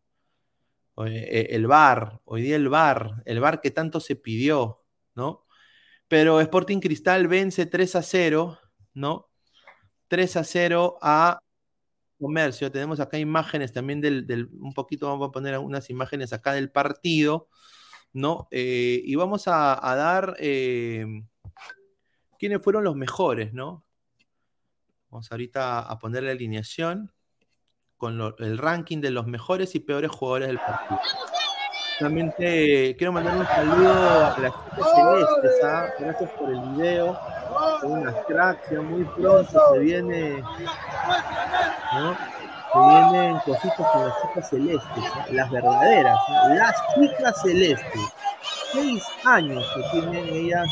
Eh, 1.06 1.48
El 1.52 1.66
VAR, 1.66 2.20
hoy 2.24 2.42
día 2.42 2.56
el 2.56 2.68
VAR, 2.68 3.22
el 3.24 3.40
VAR 3.40 3.60
que 3.62 3.70
tanto 3.70 4.00
se 4.00 4.14
pidió, 4.16 4.82
¿no? 5.18 5.44
Pero 6.06 6.40
Sporting 6.40 6.80
Cristal 6.80 7.28
vence 7.28 7.66
3 7.66 7.96
a 7.96 8.02
0, 8.02 8.58
¿no? 8.94 9.28
3 10.06 10.36
a 10.36 10.44
0 10.44 10.98
a 11.02 11.40
Comercio. 12.18 12.72
Tenemos 12.72 13.00
acá 13.00 13.18
imágenes 13.18 13.72
también 13.72 14.00
del, 14.00 14.48
un 14.60 14.72
poquito, 14.72 15.08
vamos 15.08 15.28
a 15.28 15.32
poner 15.32 15.54
algunas 15.54 15.90
imágenes 15.90 16.32
acá 16.32 16.52
del 16.52 16.70
partido, 16.70 17.48
¿no? 18.12 18.48
Eh, 18.50 19.02
y 19.04 19.14
vamos 19.16 19.44
a, 19.48 19.80
dar 19.96 20.36
eh, 20.38 21.04
quiénes 22.38 22.62
fueron 22.62 22.84
los 22.84 22.96
mejores, 22.96 23.52
¿no? 23.52 23.84
Vamos 25.10 25.30
ahorita 25.32 25.80
a 25.80 25.98
poner 25.98 26.22
la 26.22 26.32
alineación 26.32 27.12
con 27.96 28.20
el 28.38 28.58
ranking 28.58 29.00
de 29.00 29.10
los 29.10 29.26
mejores 29.26 29.74
y 29.74 29.80
peores 29.80 30.10
jugadores 30.10 30.48
del 30.48 30.58
partido. 30.58 31.00
Realmente 32.00 32.94
quiero 32.96 33.12
mandar 33.12 33.36
un 33.36 33.46
saludo 33.46 33.92
a 33.92 34.38
las 34.38 34.52
chicas 34.52 34.92
celestes, 34.94 35.64
¿ah? 35.64 35.86
gracias 35.98 36.30
por 36.30 36.48
el 36.48 36.60
video, 36.60 37.18
son 37.80 37.92
unas 37.92 38.14
cracks, 38.28 38.70
muy 38.84 39.04
pronto 39.04 39.60
se 39.72 39.78
viene. 39.80 40.44
Se 42.70 42.78
vienen 42.78 43.38
cositas 43.44 43.90
con 43.92 44.04
las 44.06 44.14
chicas 44.22 44.48
celestes, 44.48 45.04
¿ah? 45.12 45.26
las 45.32 45.50
verdaderas, 45.50 46.18
¿ah? 46.28 46.48
las 46.54 46.74
chicas 46.94 47.42
celestes. 47.42 48.00
Seis 48.72 49.02
años 49.24 49.64
que 49.74 49.82
tienen 49.90 50.28
ellas 50.28 50.68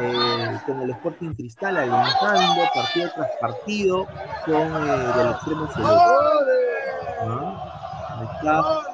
eh, 0.00 0.58
con 0.66 0.80
el 0.80 0.90
Sporting 0.90 1.34
Cristal 1.34 1.76
alentando 1.76 2.62
partido 2.74 3.10
tras 3.14 3.30
partido 3.40 4.06
con 4.46 4.88
eh, 4.88 5.12
del 5.16 5.30
extremo 5.30 5.68
celeste. 5.68 5.94
está. 8.34 8.85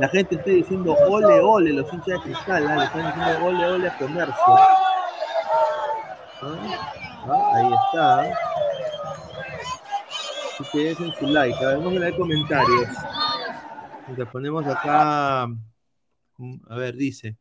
La 0.00 0.08
gente 0.08 0.36
está 0.36 0.50
diciendo 0.50 0.96
ole, 1.08 1.40
ole, 1.40 1.74
los 1.74 1.92
hinchas 1.92 2.06
de 2.06 2.20
cristal, 2.22 2.66
¿ah? 2.66 2.76
le 2.76 2.84
están 2.84 3.06
diciendo 3.06 3.46
ole, 3.46 3.66
ole 3.66 3.88
a 3.88 3.98
comercio. 3.98 4.34
¿Ah? 6.42 6.56
Ah, 7.28 7.52
Ahí 7.54 7.70
está. 7.84 8.20
Así 10.52 10.64
que 10.72 10.84
dejen 10.84 11.12
su 11.12 11.26
like, 11.26 11.62
a 11.62 11.68
ver, 11.68 11.76
vamos 11.76 11.96
a 11.96 11.98
leer 12.00 12.16
comentarios. 12.16 12.88
Le 14.16 14.24
ponemos 14.24 14.66
acá, 14.66 15.42
a 15.42 16.76
ver, 16.76 16.96
dice, 16.96 17.36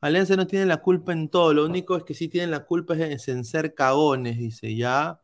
Alianza 0.00 0.36
no 0.36 0.46
tiene 0.46 0.66
la 0.66 0.76
culpa 0.76 1.12
en 1.12 1.28
todo, 1.28 1.52
lo 1.52 1.66
único 1.66 1.96
es 1.96 2.04
que 2.04 2.14
sí 2.14 2.28
tienen 2.28 2.52
la 2.52 2.64
culpa 2.64 2.94
es 2.94 3.26
en 3.26 3.44
ser 3.44 3.74
cagones, 3.74 4.38
dice, 4.38 4.76
ya. 4.76 5.20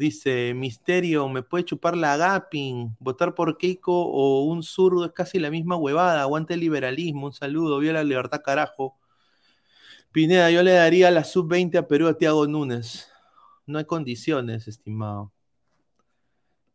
Dice, 0.00 0.54
Misterio, 0.54 1.28
¿me 1.28 1.42
puede 1.42 1.66
chupar 1.66 1.94
la 1.94 2.16
Gapin? 2.16 2.96
Votar 3.00 3.34
por 3.34 3.58
Keiko 3.58 3.92
o 3.92 4.44
un 4.44 4.62
zurdo 4.62 5.04
es 5.04 5.12
casi 5.12 5.38
la 5.38 5.50
misma 5.50 5.76
huevada. 5.76 6.22
Aguante 6.22 6.54
el 6.54 6.60
liberalismo, 6.60 7.26
un 7.26 7.34
saludo, 7.34 7.78
viva 7.80 7.92
la 7.92 8.02
libertad, 8.02 8.40
carajo. 8.42 8.96
Pineda, 10.10 10.50
yo 10.50 10.62
le 10.62 10.72
daría 10.72 11.10
la 11.10 11.22
sub-20 11.22 11.76
a 11.76 11.86
Perú 11.86 12.08
a 12.08 12.16
Tiago 12.16 12.46
Núñez. 12.46 13.08
No 13.66 13.78
hay 13.78 13.84
condiciones, 13.84 14.68
estimado. 14.68 15.32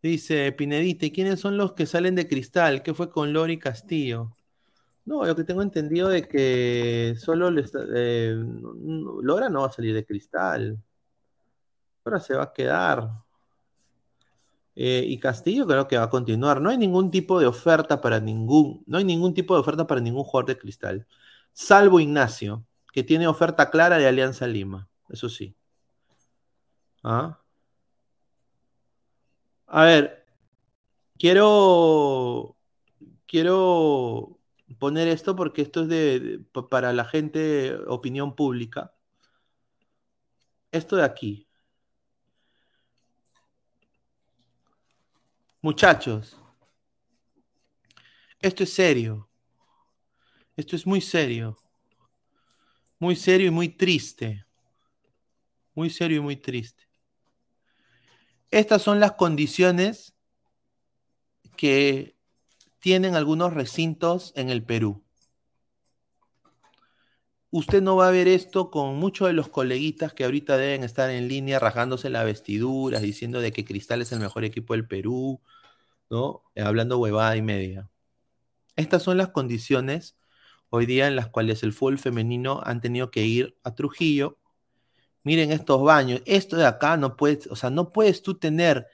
Dice 0.03 0.51
Pinedita, 0.51 1.07
¿y 1.07 1.11
quiénes 1.11 1.39
son 1.39 1.57
los 1.57 1.73
que 1.73 1.88
salen 1.88 2.13
de 2.13 2.28
cristal? 2.28 2.84
¿Qué 2.84 2.93
fue 2.93 3.09
con 3.09 3.34
Lori 3.34 3.57
Castillo? 3.57 4.34
No, 5.03 5.26
lo 5.26 5.36
que 5.36 5.43
tengo 5.43 5.63
entendido 5.63 6.09
de 6.09 6.28
que 6.28 7.15
solo 7.17 7.49
le 7.49 7.61
está- 7.61 7.88
eh, 7.91 8.36
Lora 9.23 9.49
no 9.49 9.61
va 9.61 9.67
a 9.69 9.71
salir 9.71 9.95
de 9.95 10.05
cristal. 10.05 10.78
Ahora 12.06 12.20
se 12.22 12.36
va 12.36 12.43
a 12.43 12.53
quedar. 12.53 13.10
Eh, 14.76 15.06
y 15.08 15.18
Castillo 15.20 15.66
creo 15.66 15.88
que 15.88 15.97
va 15.97 16.03
a 16.06 16.10
continuar. 16.10 16.62
No 16.62 16.70
hay 16.70 16.78
ningún 16.78 17.10
tipo 17.12 17.39
de 17.39 17.47
oferta 17.47 18.01
para 18.01 18.20
ningún, 18.20 18.84
no 18.88 18.97
hay 18.97 19.06
ningún 19.06 19.34
tipo 19.34 19.53
de 19.56 19.62
oferta 19.62 19.88
para 19.88 20.01
ningún 20.01 20.24
jugador 20.24 20.47
de 20.47 20.58
cristal. 20.58 21.08
Salvo 21.53 21.99
Ignacio, 21.99 22.66
que 22.91 23.03
tiene 23.03 23.28
oferta 23.28 23.70
clara 23.70 23.97
de 23.97 24.08
Alianza 24.08 24.47
Lima. 24.47 24.89
Eso 25.10 25.30
sí. 25.30 25.56
¿Ah? 27.03 27.39
A 29.68 29.84
ver, 29.84 30.26
quiero, 31.20 32.58
quiero 33.28 34.39
poner 34.80 35.08
esto 35.10 35.36
porque 35.36 35.62
esto 35.64 35.84
es 35.84 35.88
de, 35.89 36.20
de- 36.20 36.39
pa- 36.39 36.68
para 36.70 36.93
la 36.93 37.06
gente, 37.06 37.76
opinión 37.88 38.36
pública. 38.36 38.93
Esto 40.72 40.95
de 40.97 41.03
aquí. 41.03 41.47
Muchachos, 45.66 46.38
esto 48.39 48.61
es 48.61 48.72
serio. 48.72 49.28
Esto 50.55 50.76
es 50.76 50.86
muy 50.86 51.01
serio. 51.01 51.57
Muy 52.99 53.16
serio 53.16 53.47
y 53.47 53.49
muy 53.49 53.70
triste. 53.70 54.45
Muy 55.74 55.89
serio 55.89 56.18
y 56.18 56.20
muy 56.20 56.36
triste. 56.36 56.84
Estas 58.51 58.84
son 58.84 58.99
las 58.99 59.13
condiciones 59.13 60.13
que 61.57 62.16
tienen 62.78 63.16
algunos 63.16 63.51
recintos 63.51 64.34
en 64.36 64.51
el 64.51 64.63
Perú. 64.63 65.03
Usted 67.49 67.82
no 67.82 67.95
va 67.95 68.09
a 68.09 68.11
ver 68.11 68.28
esto 68.28 68.70
con 68.70 68.97
muchos 68.97 69.30
de 69.30 69.34
los 69.34 69.49
coleguitas 69.49 70.13
que 70.13 70.26
ahorita 70.26 70.57
deben 70.57 70.84
estar 70.84 71.09
en 71.09 71.28
línea 71.28 71.57
rajándose 71.57 72.11
las 72.11 72.26
vestiduras, 72.26 73.01
diciendo 73.01 73.41
de 73.41 73.51
que 73.51 73.66
Cristal 73.66 74.03
es 74.03 74.11
el 74.11 74.20
mejor 74.20 74.43
equipo 74.43 74.76
del 74.76 74.88
Perú, 74.88 75.41
Eh, 76.10 76.62
Hablando 76.62 76.99
huevada 76.99 77.36
y 77.36 77.41
media. 77.41 77.89
Estas 78.76 79.03
son 79.03 79.18
las 79.18 79.30
condiciones 79.30 80.18
hoy 80.70 80.86
día 80.86 81.08
en 81.08 81.16
las 81.16 81.30
cuales 81.30 81.64
el 81.64 81.74
fútbol 81.74 81.97
femenino 81.97 82.62
han 82.64 82.82
tenido 82.82 83.10
que 83.10 83.26
ir 83.26 83.58
a 83.64 83.74
Trujillo. 83.74 84.38
Miren 85.24 85.51
estos 85.51 85.82
baños. 85.82 86.22
Esto 86.26 86.58
de 86.58 86.66
acá 86.66 86.97
no 86.97 87.16
puedes, 87.16 87.47
o 87.47 87.56
sea, 87.56 87.70
no 87.70 87.91
puedes 87.91 88.22
tú 88.22 88.38
tener 88.38 88.88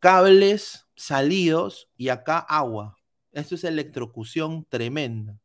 cables 0.00 0.86
salidos 0.94 1.88
y 1.96 2.08
acá 2.10 2.38
agua. 2.38 2.96
Esto 3.32 3.54
es 3.54 3.64
electrocución 3.64 4.64
tremenda. 4.68 5.38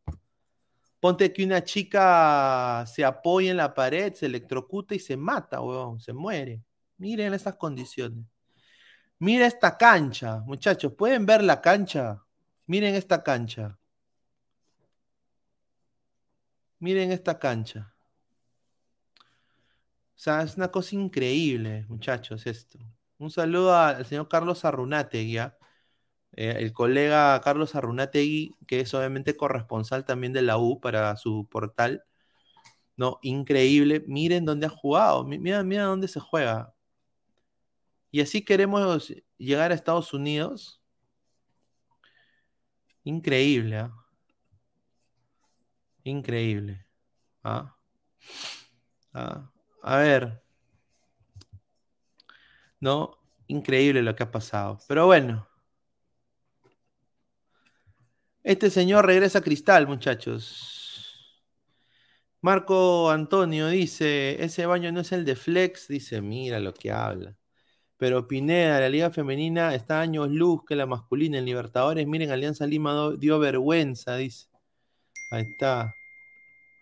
Ponte 0.99 1.31
que 1.31 1.45
una 1.45 1.63
chica 1.63 2.83
se 2.85 3.05
apoya 3.05 3.51
en 3.51 3.57
la 3.57 3.73
pared, 3.73 4.13
se 4.13 4.25
electrocuta 4.25 4.95
y 4.95 4.99
se 4.99 5.15
mata, 5.15 5.61
weón, 5.61 6.01
se 6.01 6.11
muere. 6.11 6.61
Miren 6.97 7.33
esas 7.33 7.55
condiciones. 7.55 8.25
Mira 9.19 9.47
esta 9.47 9.77
cancha, 9.77 10.41
muchachos, 10.45 10.93
¿pueden 10.93 11.25
ver 11.25 11.41
la 11.43 11.61
cancha? 11.61 12.25
Miren 12.67 12.95
esta 12.95 13.23
cancha. 13.23 13.79
Miren 16.81 17.13
esta 17.13 17.39
cancha. 17.39 17.95
O 20.15 20.21
sea, 20.21 20.41
es 20.43 20.57
una 20.57 20.69
cosa 20.69 20.95
increíble, 20.95 21.85
muchachos, 21.87 22.45
esto. 22.45 22.77
Un 23.17 23.31
saludo 23.31 23.75
al 23.75 24.05
señor 24.05 24.27
Carlos 24.27 24.65
Arrunategui, 24.65 25.37
¿ah? 25.37 25.57
Eh, 26.33 26.55
el 26.59 26.73
colega 26.73 27.39
Carlos 27.41 27.75
Arrunategui, 27.75 28.55
que 28.67 28.81
es 28.81 28.93
obviamente 28.93 29.37
corresponsal 29.37 30.05
también 30.05 30.33
de 30.33 30.41
la 30.43 30.57
U 30.59 30.79
para 30.81 31.15
su 31.17 31.47
portal. 31.49 32.03
No, 32.97 33.19
increíble. 33.23 34.03
Miren 34.07 34.45
dónde 34.45 34.67
ha 34.67 34.69
jugado. 34.69 35.25
Mi- 35.25 35.39
Mira, 35.39 35.63
mira 35.63 35.85
dónde 35.85 36.07
se 36.09 36.19
juega. 36.21 36.73
Y 38.11 38.21
así 38.21 38.43
queremos 38.43 39.13
llegar 39.37 39.71
a 39.71 39.75
Estados 39.75 40.13
Unidos. 40.13 40.81
Increíble, 43.03 43.77
¿ah? 43.77 43.93
Increíble. 46.03 46.85
¿ah? 47.43 47.75
Ah, 49.13 49.51
A 49.83 49.97
ver. 49.97 50.41
No, 52.79 53.17
increíble 53.47 54.01
lo 54.01 54.15
que 54.15 54.23
ha 54.23 54.31
pasado. 54.31 54.79
Pero 54.87 55.05
bueno. 55.05 55.47
Este 58.43 58.69
señor 58.69 59.05
regresa 59.05 59.39
a 59.39 59.41
Cristal, 59.41 59.87
muchachos. 59.87 60.79
Marco 62.41 63.09
Antonio 63.11 63.67
dice, 63.67 64.41
ese 64.43 64.65
baño 64.65 64.91
no 64.91 65.01
es 65.01 65.11
el 65.11 65.25
de 65.25 65.35
Flex, 65.35 65.89
dice, 65.89 66.21
mira 66.21 66.59
lo 66.59 66.73
que 66.73 66.91
habla. 66.91 67.35
Pero 67.99 68.27
Pineda, 68.27 68.79
la 68.79 68.87
liga 68.87 69.11
femenina 69.11 69.75
está 69.75 69.99
años 69.99 70.29
luz 70.31 70.61
que 70.65 70.77
la 70.77 70.85
masculina 70.85 71.37
en 71.37 71.45
Libertadores. 71.45 72.07
Miren, 72.07 72.31
Alianza 72.31 72.65
Lima 72.65 73.11
dio 73.17 73.39
vergüenza, 73.39 74.15
dice. 74.15 74.47
Ahí 75.31 75.43
está. 75.51 75.93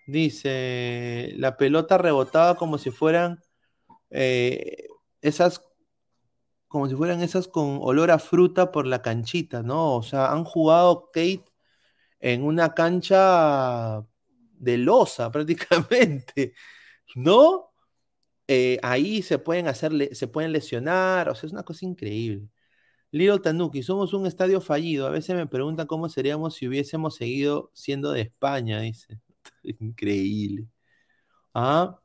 Dice, 0.07 1.33
la 1.37 1.57
pelota 1.57 1.97
rebotaba 1.97 2.55
como 2.55 2.77
si 2.77 2.91
fueran 2.91 3.41
eh, 4.11 4.87
esas, 5.21 5.63
como 6.67 6.87
si 6.87 6.95
fueran 6.95 7.21
esas 7.23 7.47
con 7.47 7.79
olor 7.81 8.11
a 8.11 8.19
fruta 8.19 8.71
por 8.71 8.85
la 8.85 9.01
canchita, 9.01 9.63
¿no? 9.63 9.95
O 9.95 10.03
sea, 10.03 10.31
han 10.31 10.43
jugado 10.43 11.09
Kate 11.11 11.45
en 12.19 12.43
una 12.43 12.75
cancha 12.75 14.05
de 14.53 14.77
losa 14.77 15.31
prácticamente, 15.31 16.53
¿no? 17.15 17.66
Eh, 18.47 18.79
ahí 18.83 19.21
se 19.21 19.39
pueden 19.39 19.67
hacer, 19.67 20.15
se 20.15 20.27
pueden 20.27 20.51
lesionar, 20.53 21.29
o 21.29 21.35
sea, 21.35 21.47
es 21.47 21.53
una 21.53 21.63
cosa 21.63 21.85
increíble. 21.85 22.47
Little 23.11 23.39
Tanuki, 23.39 23.83
somos 23.83 24.13
un 24.13 24.25
estadio 24.27 24.61
fallido. 24.61 25.07
A 25.07 25.11
veces 25.11 25.35
me 25.35 25.47
preguntan 25.47 25.87
cómo 25.87 26.09
seríamos 26.09 26.55
si 26.55 26.67
hubiésemos 26.67 27.15
seguido 27.15 27.71
siendo 27.73 28.11
de 28.11 28.21
España, 28.21 28.81
dice. 28.81 29.19
Increíble. 29.63 30.67
Ah, 31.53 31.99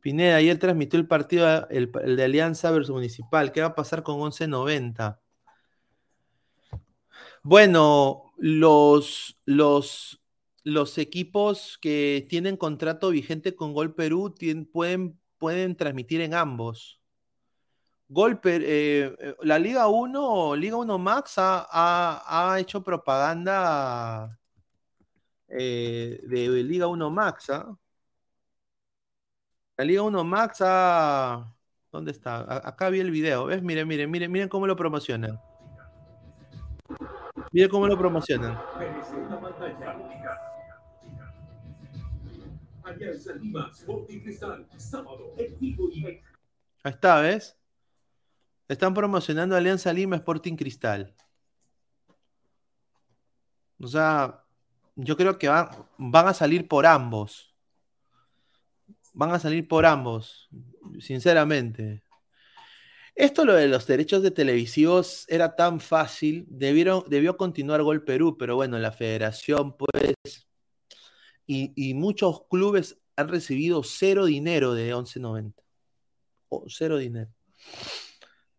Pineda, 0.00 0.36
ayer 0.36 0.58
transmitió 0.58 1.00
el 1.00 1.08
partido 1.08 1.68
el, 1.70 1.90
el 2.04 2.16
de 2.16 2.24
Alianza 2.24 2.70
versus 2.70 2.94
Municipal. 2.94 3.52
¿Qué 3.52 3.60
va 3.62 3.68
a 3.68 3.74
pasar 3.74 4.02
con 4.02 4.20
11.90? 4.20 5.18
Bueno, 7.42 8.32
los, 8.38 9.38
los, 9.44 10.22
los 10.62 10.98
equipos 10.98 11.78
que 11.80 12.26
tienen 12.28 12.56
contrato 12.56 13.10
vigente 13.10 13.54
con 13.54 13.72
Gol 13.74 13.94
Perú 13.94 14.34
pueden, 14.72 15.18
pueden 15.44 15.76
transmitir 15.76 16.22
en 16.22 16.32
ambos. 16.32 16.98
Gol 18.08 18.40
Per- 18.40 18.62
eh, 18.64 19.14
eh, 19.20 19.36
la 19.42 19.58
Liga 19.58 19.88
1, 19.88 20.56
Liga 20.56 20.76
1 20.76 20.98
Max 20.98 21.36
ha, 21.36 21.66
ha- 21.70 22.22
ha 22.52 22.58
hecho 22.58 22.82
propaganda 22.82 24.38
eh, 25.48 26.18
de 26.22 26.48
Liga 26.64 26.86
1 26.86 27.10
Max. 27.10 27.50
¿ah? 27.50 27.76
La 29.76 29.84
Liga 29.84 30.00
1 30.02 30.24
Max 30.24 30.62
ha... 30.64 31.52
¿Dónde 31.92 32.10
está? 32.12 32.38
Acá 32.66 32.88
vi 32.88 33.00
el 33.00 33.10
video. 33.10 33.44
¿Ves? 33.46 33.62
Miren, 33.62 33.86
miren, 33.86 34.10
miren, 34.10 34.32
miren 34.32 34.48
cómo 34.48 34.66
lo 34.66 34.76
promocionan. 34.76 35.38
Miren 37.52 37.68
cómo 37.68 37.86
lo 37.86 37.98
promocionan. 37.98 38.58
Alianza 42.94 43.34
Lima, 43.34 43.70
Sporting 43.72 44.20
Cristal, 44.20 44.66
sábado, 44.76 45.34
y 45.60 46.04
Ahí 46.04 46.22
está, 46.84 47.20
¿ves? 47.20 47.56
Están 48.68 48.94
promocionando 48.94 49.56
Alianza 49.56 49.92
Lima 49.92 50.16
Sporting 50.16 50.56
Cristal. 50.56 51.14
O 53.80 53.86
sea, 53.86 54.44
yo 54.96 55.16
creo 55.16 55.38
que 55.38 55.48
van, 55.48 55.68
van 55.98 56.28
a 56.28 56.34
salir 56.34 56.68
por 56.68 56.86
ambos. 56.86 57.54
Van 59.12 59.30
a 59.30 59.38
salir 59.38 59.68
por 59.68 59.86
ambos, 59.86 60.48
sinceramente. 61.00 62.02
Esto 63.14 63.44
lo 63.44 63.54
de 63.54 63.68
los 63.68 63.86
derechos 63.86 64.22
de 64.22 64.32
televisivos 64.32 65.24
era 65.28 65.54
tan 65.54 65.78
fácil, 65.78 66.46
debieron, 66.48 67.04
debió 67.08 67.36
continuar 67.36 67.82
Gol 67.82 68.02
Perú, 68.02 68.36
pero 68.36 68.56
bueno, 68.56 68.76
la 68.78 68.90
federación 68.90 69.76
pues 69.76 70.48
y, 71.46 71.94
muchos 71.94 72.42
clubes 72.48 72.98
han 73.16 73.28
recibido 73.28 73.82
cero 73.82 74.24
dinero 74.26 74.74
de 74.74 74.94
11.90. 74.94 75.54
O 76.48 76.64
cero 76.68 76.98
dinero. 76.98 77.30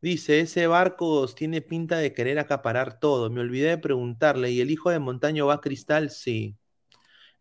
Dice, 0.01 0.41
ese 0.41 0.67
Barcos 0.67 1.35
tiene 1.35 1.61
pinta 1.61 1.97
de 1.97 2.13
querer 2.13 2.39
acaparar 2.39 2.99
todo. 2.99 3.29
Me 3.29 3.41
olvidé 3.41 3.69
de 3.69 3.77
preguntarle, 3.77 4.51
¿y 4.51 4.61
el 4.61 4.69
hijo 4.71 4.91
de 4.91 4.99
Montaño 4.99 5.47
va 5.47 5.55
a 5.55 5.61
Cristal? 5.61 6.11
Sí. 6.11 6.55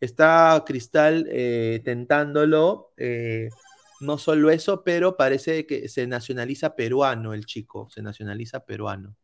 Está 0.00 0.62
Cristal 0.66 1.26
eh, 1.30 1.80
tentándolo. 1.84 2.92
eh, 2.96 3.48
no 4.00 4.18
solo 4.18 4.50
eso, 4.50 4.84
pero 4.84 5.16
parece 5.16 5.66
que 5.66 5.88
se 5.88 6.06
nacionaliza 6.06 6.76
peruano 6.76 7.34
el 7.34 7.46
chico. 7.46 7.88
Se 7.90 8.02
nacionaliza 8.02 8.64
peruano. 8.64 9.16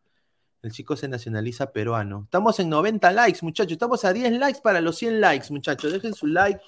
El 0.63 0.73
chico 0.73 0.95
se 0.95 1.09
nacionaliza 1.09 1.73
peruano. 1.73 2.23
Estamos 2.25 2.61
en 2.61 2.69
90 2.69 3.13
likes, 3.13 3.39
muchachos. 3.43 3.73
Estamos 3.73 4.05
a 4.05 4.13
10 4.13 4.39
likes 4.39 4.61
para 4.63 4.81
los 4.81 4.97
100 4.99 5.21
likes, 5.21 5.47
muchachos. 5.51 5.93
Dejen 5.93 6.15
su 6.15 6.27
like. 6.27 6.61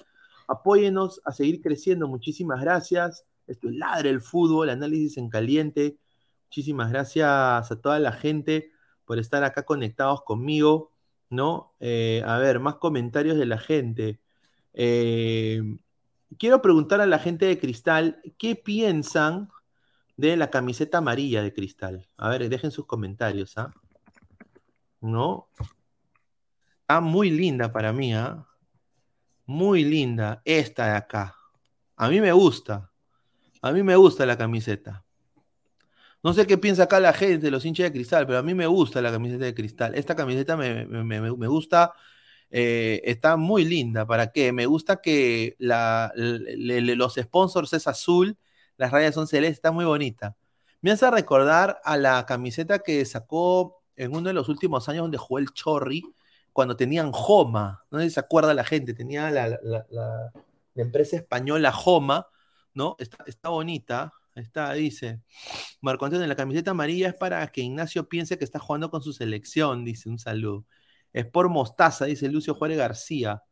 Apóyenos 0.47 1.21
a 1.23 1.31
seguir 1.31 1.61
creciendo. 1.61 2.07
Muchísimas 2.07 2.59
gracias. 2.61 3.23
Esto 3.45 3.69
es 3.69 3.75
Ladre 3.75 4.09
el 4.09 4.21
Fútbol, 4.21 4.69
análisis 4.69 5.17
en 5.17 5.29
caliente. 5.29 5.97
Muchísimas 6.47 6.91
gracias 6.91 7.71
a 7.71 7.81
toda 7.81 7.99
la 7.99 8.13
gente 8.13 8.71
por 9.05 9.19
estar 9.19 9.43
acá 9.43 9.63
conectados 9.63 10.23
conmigo, 10.23 10.91
¿no? 11.29 11.73
Eh, 11.79 12.23
a 12.25 12.37
ver, 12.37 12.59
más 12.59 12.75
comentarios 12.75 13.37
de 13.37 13.45
la 13.45 13.57
gente. 13.59 14.19
Eh, 14.73 15.61
quiero 16.39 16.61
preguntar 16.61 17.01
a 17.01 17.05
la 17.05 17.19
gente 17.19 17.45
de 17.45 17.59
Cristal, 17.59 18.21
¿qué 18.37 18.55
piensan 18.55 19.49
de 20.17 20.37
la 20.37 20.49
camiseta 20.49 20.99
amarilla 20.99 21.43
de 21.43 21.53
Cristal? 21.53 22.07
A 22.17 22.29
ver, 22.29 22.49
dejen 22.49 22.71
sus 22.71 22.85
comentarios, 22.85 23.57
¿ah? 23.57 23.73
¿No? 25.03 25.49
Está 26.81 27.01
muy 27.01 27.29
linda 27.29 27.71
para 27.71 27.91
mí, 27.93 28.13
¿ah? 28.13 28.45
Muy 29.45 29.83
linda. 29.83 30.41
Esta 30.45 30.85
de 30.87 30.95
acá. 30.97 31.35
A 31.95 32.09
mí 32.09 32.21
me 32.21 32.31
gusta. 32.31 32.89
A 33.61 33.71
mí 33.71 33.83
me 33.83 33.95
gusta 33.95 34.25
la 34.25 34.37
camiseta. 34.37 35.03
No 36.23 36.33
sé 36.33 36.47
qué 36.47 36.57
piensa 36.57 36.83
acá 36.83 36.99
la 36.99 37.11
gente, 37.13 37.51
los 37.51 37.65
hinchas 37.65 37.85
de 37.85 37.91
cristal, 37.91 38.25
pero 38.25 38.39
a 38.39 38.43
mí 38.43 38.53
me 38.53 38.65
gusta 38.67 39.01
la 39.01 39.11
camiseta 39.11 39.43
de 39.45 39.53
cristal. 39.53 39.93
Esta 39.95 40.15
camiseta 40.15 40.55
me, 40.55 40.85
me- 40.85 41.03
me- 41.03 41.21
me 41.35 41.47
gusta, 41.47 41.93
eh, 42.49 43.01
está 43.05 43.35
muy 43.35 43.65
linda. 43.65 44.05
¿Para 44.07 44.31
qué? 44.31 44.53
Me 44.53 44.65
gusta 44.65 45.01
que 45.01 45.55
la- 45.59 46.13
los 46.15 47.15
sponsors 47.15 47.73
es 47.73 47.87
azul, 47.87 48.37
las 48.77 48.91
rayas 48.91 49.15
son 49.15 49.27
celestes, 49.27 49.57
está 49.57 49.71
muy 49.71 49.85
bonita. 49.85 50.35
Me 50.81 50.91
hace 50.91 51.09
recordar 51.11 51.79
a 51.83 51.97
la 51.97 52.25
camiseta 52.25 52.79
que 52.79 53.03
sacó 53.05 53.82
en 53.95 54.15
uno 54.15 54.27
de 54.27 54.33
los 54.33 54.49
últimos 54.49 54.87
años 54.89 55.03
donde 55.03 55.17
jugó 55.17 55.39
el 55.39 55.53
Chorri, 55.53 56.03
cuando 56.51 56.75
tenían 56.75 57.11
Joma. 57.11 57.83
No 57.91 57.99
sé 57.99 58.05
si 58.05 58.11
se 58.11 58.19
acuerda 58.19 58.53
la 58.53 58.63
gente, 58.63 58.93
tenía 58.93 59.29
la, 59.31 60.31
empresa 60.75 61.17
española 61.17 61.71
Joma, 61.71 62.27
¿no? 62.73 62.95
Está, 62.99 63.23
está 63.27 63.49
bonita. 63.49 64.13
Está, 64.35 64.73
dice. 64.73 65.21
Marco 65.81 66.05
Antonio, 66.05 66.25
la 66.25 66.35
camiseta 66.35 66.71
amarilla 66.71 67.09
es 67.09 67.15
para 67.15 67.45
que 67.47 67.61
Ignacio 67.61 68.09
piense 68.09 68.37
que 68.37 68.43
está 68.43 68.59
jugando 68.59 68.89
con 68.89 69.03
su 69.03 69.13
selección, 69.13 69.85
dice 69.85 70.09
un 70.09 70.17
saludo. 70.17 70.65
Es 71.11 71.25
por 71.27 71.49
Mostaza, 71.49 72.05
dice 72.05 72.29
Lucio 72.29 72.55
Juárez 72.55 72.77
García. 72.77 73.43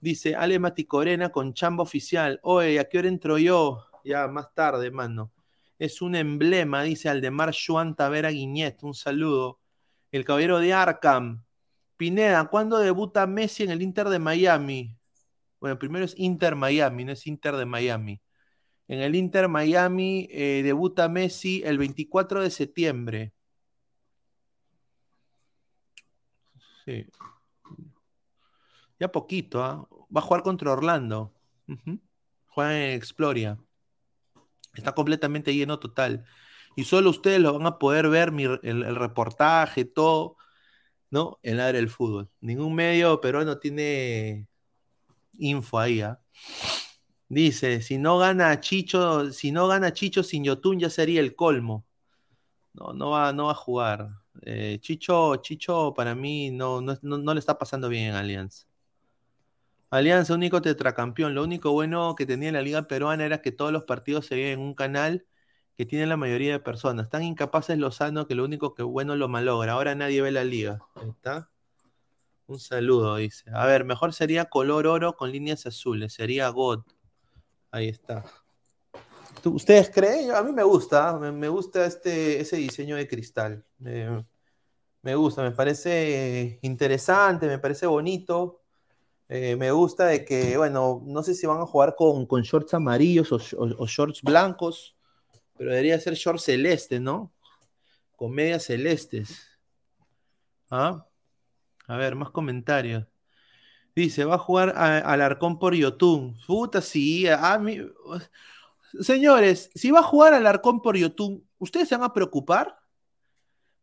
Dice 0.00 0.36
Ale 0.36 0.58
Maticorena 0.58 1.30
con 1.30 1.54
chamba 1.54 1.82
oficial. 1.82 2.40
Oye, 2.42 2.78
¿a 2.78 2.84
qué 2.88 2.98
hora 2.98 3.08
entro 3.08 3.38
yo? 3.38 3.86
Ya, 4.04 4.28
más 4.28 4.54
tarde, 4.54 4.90
mano. 4.90 5.32
Es 5.78 6.02
un 6.02 6.14
emblema, 6.14 6.82
dice 6.82 7.08
Aldemar 7.08 7.54
Juan 7.54 7.96
Tavera 7.96 8.30
Guiñet. 8.30 8.82
Un 8.82 8.94
saludo. 8.94 9.58
El 10.10 10.24
caballero 10.24 10.58
de 10.58 10.72
Arkham. 10.72 11.44
Pineda, 11.96 12.44
¿cuándo 12.48 12.78
debuta 12.78 13.26
Messi 13.26 13.64
en 13.64 13.70
el 13.70 13.82
Inter 13.82 14.08
de 14.08 14.18
Miami? 14.18 14.96
Bueno, 15.60 15.78
primero 15.78 16.04
es 16.04 16.14
Inter 16.16 16.54
Miami, 16.54 17.04
no 17.04 17.12
es 17.12 17.26
Inter 17.26 17.56
de 17.56 17.66
Miami. 17.66 18.20
En 18.86 19.00
el 19.00 19.14
Inter 19.16 19.48
Miami 19.48 20.28
eh, 20.30 20.62
debuta 20.64 21.08
Messi 21.08 21.62
el 21.64 21.76
24 21.78 22.42
de 22.42 22.50
septiembre. 22.50 23.34
Sí. 26.84 27.06
Ya 28.98 29.12
poquito, 29.12 29.62
¿ah? 29.62 29.86
Va 30.14 30.20
a 30.20 30.24
jugar 30.24 30.42
contra 30.42 30.72
Orlando. 30.72 31.34
Juega 32.46 32.78
en 32.78 32.96
Exploria. 32.96 33.58
Está 34.72 34.92
completamente 34.92 35.54
lleno 35.54 35.78
total. 35.78 36.24
Y 36.78 36.84
solo 36.84 37.10
ustedes 37.10 37.40
lo 37.40 37.54
van 37.58 37.66
a 37.66 37.76
poder 37.76 38.08
ver, 38.08 38.32
el, 38.62 38.94
reportaje, 38.94 39.84
todo, 39.84 40.36
¿no? 41.10 41.40
En 41.42 41.58
área 41.58 41.72
del 41.80 41.88
fútbol. 41.88 42.30
Ningún 42.40 42.72
medio 42.76 43.20
peruano 43.20 43.58
tiene 43.58 44.46
info 45.38 45.80
ahí, 45.80 46.02
¿ah? 46.02 46.20
Dice, 47.28 47.82
si 47.82 47.98
no 47.98 48.18
gana 48.18 48.60
Chicho, 48.60 49.32
si 49.32 49.50
no 49.50 49.66
gana 49.66 49.92
Chicho 49.92 50.22
sin 50.22 50.44
Yotun 50.44 50.78
ya 50.78 50.88
sería 50.88 51.18
el 51.20 51.34
colmo. 51.34 51.84
No, 52.74 52.92
no 52.92 53.10
va, 53.10 53.32
no 53.32 53.46
va 53.46 53.52
a 53.52 53.54
jugar. 53.56 54.10
Eh, 54.42 54.78
Chicho, 54.80 55.34
Chicho 55.38 55.94
para 55.96 56.14
mí 56.14 56.52
no, 56.52 56.80
le 56.80 57.40
está 57.40 57.58
pasando 57.58 57.88
bien 57.88 58.10
en 58.10 58.14
Alianza. 58.14 58.68
Alianza, 59.90 60.32
único 60.32 60.62
tetracampeón. 60.62 61.34
Lo 61.34 61.42
único 61.42 61.72
bueno 61.72 62.14
que 62.14 62.24
tenía 62.24 62.52
la 62.52 62.62
Liga 62.62 62.86
Peruana 62.86 63.24
era 63.24 63.42
que 63.42 63.50
todos 63.50 63.72
los 63.72 63.82
partidos 63.82 64.26
se 64.26 64.36
veían 64.36 64.52
en 64.52 64.60
un 64.60 64.74
canal 64.74 65.26
que 65.78 65.86
tiene 65.86 66.06
la 66.06 66.16
mayoría 66.16 66.50
de 66.50 66.58
personas. 66.58 67.08
Tan 67.08 67.22
incapaces 67.22 67.78
Lozano 67.78 68.26
que 68.26 68.34
lo 68.34 68.44
único 68.44 68.74
que 68.74 68.82
bueno 68.82 69.14
lo 69.14 69.28
malogra. 69.28 69.74
Ahora 69.74 69.94
nadie 69.94 70.20
ve 70.20 70.32
la 70.32 70.42
liga. 70.42 70.80
Está. 71.08 71.52
Un 72.48 72.58
saludo, 72.58 73.14
dice. 73.14 73.48
A 73.54 73.64
ver, 73.64 73.84
mejor 73.84 74.12
sería 74.12 74.46
color 74.46 74.88
oro 74.88 75.14
con 75.14 75.30
líneas 75.30 75.66
azules. 75.66 76.14
Sería 76.14 76.48
God. 76.48 76.80
Ahí 77.70 77.86
está. 77.86 78.24
¿Tú- 79.40 79.54
¿Ustedes 79.54 79.88
creen? 79.90 80.32
A 80.32 80.42
mí 80.42 80.50
me 80.50 80.64
gusta. 80.64 81.16
Me, 81.16 81.48
gusta 81.48 81.86
este, 81.86 82.40
ese 82.40 82.56
diseño 82.56 82.96
de 82.96 83.06
cristal. 83.06 83.64
Me, 83.78 84.26
me 85.02 85.14
gusta, 85.14 85.44
me 85.44 85.52
parece 85.52 86.58
interesante, 86.62 87.46
me 87.46 87.60
parece 87.60 87.86
bonito. 87.86 88.62
Eh, 89.28 89.54
me 89.54 89.70
gusta 89.70 90.06
de 90.06 90.24
que, 90.24 90.56
bueno, 90.56 91.04
no 91.06 91.22
sé 91.22 91.36
si 91.36 91.46
van 91.46 91.60
a 91.60 91.66
jugar 91.66 91.94
con, 91.94 92.26
shorts 92.26 92.74
amarillos 92.74 93.30
o 93.30 93.86
shorts 93.86 94.22
blancos, 94.22 94.97
pero 95.58 95.70
debería 95.70 95.98
ser 96.00 96.14
shorts 96.14 96.44
celeste, 96.44 97.00
¿no? 97.00 97.32
Con 98.16 98.32
medias 98.32 98.64
celestes. 98.64 99.46
¿Ah? 100.70 101.04
A 101.86 101.96
ver, 101.96 102.14
más 102.14 102.30
comentarios. 102.30 103.04
Dice, 103.94 104.24
va 104.24 104.36
a 104.36 104.38
jugar 104.38 104.74
a- 104.76 104.98
al 104.98 105.20
Arcón 105.22 105.58
por 105.58 105.74
Yotun. 105.74 106.36
Puta, 106.46 106.80
sí. 106.80 107.26
A 107.28 107.58
mí... 107.58 107.80
Señores, 109.00 109.70
si 109.74 109.90
va 109.90 110.00
a 110.00 110.02
jugar 110.04 110.32
al 110.34 110.46
Arcón 110.46 110.80
por 110.80 110.96
Yotun, 110.96 111.46
¿ustedes 111.58 111.88
se 111.88 111.96
van 111.96 112.04
a 112.04 112.14
preocupar? 112.14 112.78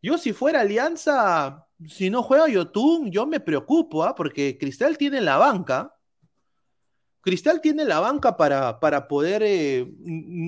Yo 0.01 0.17
si 0.17 0.33
fuera 0.33 0.61
Alianza, 0.61 1.67
si 1.87 2.09
no 2.09 2.23
juega 2.23 2.47
Yotun, 2.47 3.11
yo 3.11 3.25
me 3.27 3.39
preocupo, 3.39 4.03
¿ah? 4.03 4.15
Porque 4.15 4.57
Cristal 4.57 4.97
tiene 4.97 5.21
la 5.21 5.37
banca. 5.37 5.94
Cristal 7.25 7.59
tiene 7.59 7.85
la 7.85 7.99
banca 7.99 8.37
para, 8.37 8.79
para 8.79 9.07
poder. 9.07 9.41
Eh, 9.43 9.91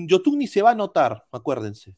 Yotun 0.06 0.38
ni 0.38 0.46
se 0.46 0.62
va 0.62 0.70
a 0.70 0.74
notar, 0.76 1.26
acuérdense. 1.32 1.96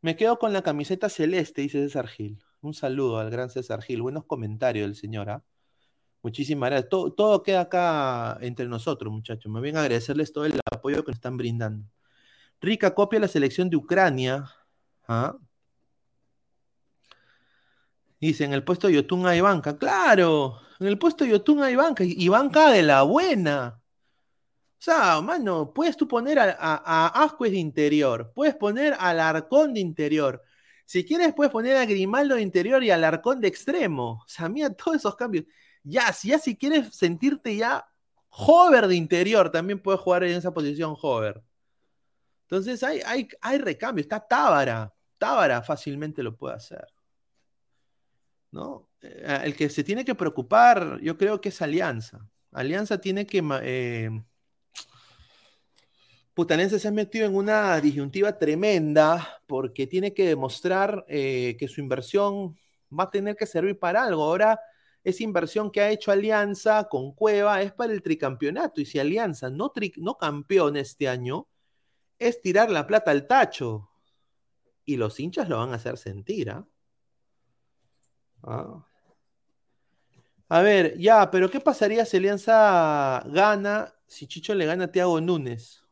Me 0.00 0.14
quedo 0.14 0.38
con 0.38 0.52
la 0.52 0.62
camiseta 0.62 1.08
celeste, 1.08 1.62
dice 1.62 1.82
César 1.82 2.06
Gil. 2.06 2.40
Un 2.60 2.74
saludo 2.74 3.18
al 3.18 3.28
gran 3.28 3.50
César 3.50 3.82
Gil. 3.82 4.02
Buenos 4.02 4.24
comentarios 4.24 4.86
del 4.86 4.94
señor. 4.94 5.30
¿ah? 5.30 5.42
Muchísimas 6.22 6.70
gracias. 6.70 6.90
Todo, 6.90 7.12
todo 7.12 7.42
queda 7.42 7.62
acá 7.62 8.38
entre 8.40 8.68
nosotros, 8.68 9.12
muchachos. 9.12 9.50
Me 9.50 9.58
a 9.70 9.80
agradecerles 9.80 10.32
todo 10.32 10.44
el 10.44 10.60
apoyo 10.72 11.04
que 11.04 11.10
nos 11.10 11.16
están 11.16 11.36
brindando. 11.36 11.84
Rica 12.60 12.94
copia 12.94 13.18
la 13.18 13.26
selección 13.26 13.68
de 13.68 13.78
Ucrania. 13.78 14.48
¿ah? 15.08 15.36
Dice, 18.20 18.44
en 18.44 18.52
el 18.52 18.62
puesto 18.62 18.86
de 18.86 18.94
Yotun 18.94 19.26
hay 19.26 19.40
banca. 19.40 19.76
Claro, 19.76 20.60
en 20.82 20.88
el 20.88 20.98
puesto 20.98 21.24
de 21.24 21.30
Yotun 21.30 21.62
hay 21.62 21.76
banca. 21.76 22.04
Y 22.04 22.28
banca 22.28 22.70
de 22.70 22.82
la 22.82 23.02
buena. 23.02 23.80
O 24.78 24.84
sea, 24.84 25.20
mano, 25.20 25.72
puedes 25.72 25.96
tú 25.96 26.08
poner 26.08 26.38
a, 26.40 26.56
a, 26.58 26.76
a 26.84 27.24
Ascuez 27.24 27.52
de 27.52 27.58
interior. 27.58 28.32
Puedes 28.34 28.56
poner 28.56 28.96
al 28.98 29.20
Arcón 29.20 29.74
de 29.74 29.80
interior. 29.80 30.42
Si 30.84 31.04
quieres, 31.04 31.32
puedes 31.34 31.52
poner 31.52 31.76
a 31.76 31.86
Grimaldo 31.86 32.34
de 32.34 32.42
interior 32.42 32.82
y 32.82 32.90
al 32.90 33.04
Arcón 33.04 33.40
de 33.40 33.48
extremo. 33.48 34.22
O 34.24 34.28
sea, 34.28 34.48
mira 34.48 34.70
todos 34.70 34.96
esos 34.96 35.14
cambios. 35.14 35.44
Ya, 35.84 36.12
si 36.12 36.28
ya 36.28 36.38
si 36.38 36.56
quieres 36.56 36.94
sentirte 36.96 37.56
ya 37.56 37.86
hover 38.30 38.88
de 38.88 38.96
interior, 38.96 39.50
también 39.50 39.80
puedes 39.80 40.00
jugar 40.00 40.24
en 40.24 40.32
esa 40.32 40.52
posición 40.52 40.96
hover. 41.00 41.42
Entonces 42.42 42.82
hay, 42.82 43.00
hay, 43.06 43.28
hay 43.40 43.58
recambio. 43.58 44.02
Está 44.02 44.20
Tábara. 44.20 44.92
Tábara 45.18 45.62
fácilmente 45.62 46.22
lo 46.22 46.36
puede 46.36 46.56
hacer. 46.56 46.86
¿No? 48.50 48.88
Eh, 49.02 49.40
el 49.44 49.56
que 49.56 49.68
se 49.68 49.84
tiene 49.84 50.04
que 50.04 50.14
preocupar, 50.14 51.00
yo 51.00 51.16
creo 51.16 51.40
que 51.40 51.48
es 51.50 51.60
Alianza. 51.60 52.26
Alianza 52.52 53.00
tiene 53.00 53.26
que. 53.26 53.42
Eh, 53.62 54.10
se 56.78 56.88
ha 56.88 56.92
metido 56.92 57.26
en 57.26 57.34
una 57.34 57.78
disyuntiva 57.80 58.38
tremenda 58.38 59.42
porque 59.46 59.86
tiene 59.86 60.14
que 60.14 60.26
demostrar 60.26 61.04
eh, 61.08 61.56
que 61.58 61.68
su 61.68 61.80
inversión 61.80 62.56
va 62.98 63.04
a 63.04 63.10
tener 63.10 63.36
que 63.36 63.46
servir 63.46 63.78
para 63.78 64.04
algo. 64.04 64.24
Ahora, 64.24 64.58
esa 65.04 65.22
inversión 65.24 65.70
que 65.70 65.80
ha 65.80 65.90
hecho 65.90 66.10
Alianza 66.10 66.88
con 66.88 67.12
Cueva 67.12 67.60
es 67.62 67.72
para 67.72 67.92
el 67.92 68.02
tricampeonato. 68.02 68.80
Y 68.80 68.86
si 68.86 68.98
Alianza 68.98 69.50
no, 69.50 69.70
tri, 69.70 69.92
no 69.96 70.16
campeón 70.16 70.76
este 70.76 71.08
año, 71.08 71.48
es 72.18 72.40
tirar 72.40 72.70
la 72.70 72.86
plata 72.86 73.10
al 73.10 73.26
tacho. 73.26 73.90
Y 74.84 74.96
los 74.96 75.18
hinchas 75.20 75.48
lo 75.48 75.58
van 75.58 75.72
a 75.72 75.76
hacer 75.76 75.96
sentir. 75.98 76.50
¿ah? 76.50 76.66
Ah. 78.42 78.86
A 80.52 80.60
ver, 80.60 80.98
ya, 80.98 81.30
pero 81.30 81.50
¿qué 81.50 81.60
pasaría 81.60 82.04
si 82.04 82.18
Alianza 82.18 83.22
gana, 83.26 83.94
si 84.06 84.26
Chicho 84.26 84.54
le 84.54 84.66
gana 84.66 84.84
a 84.84 84.92
Thiago 84.92 85.18
Núñez? 85.18 85.82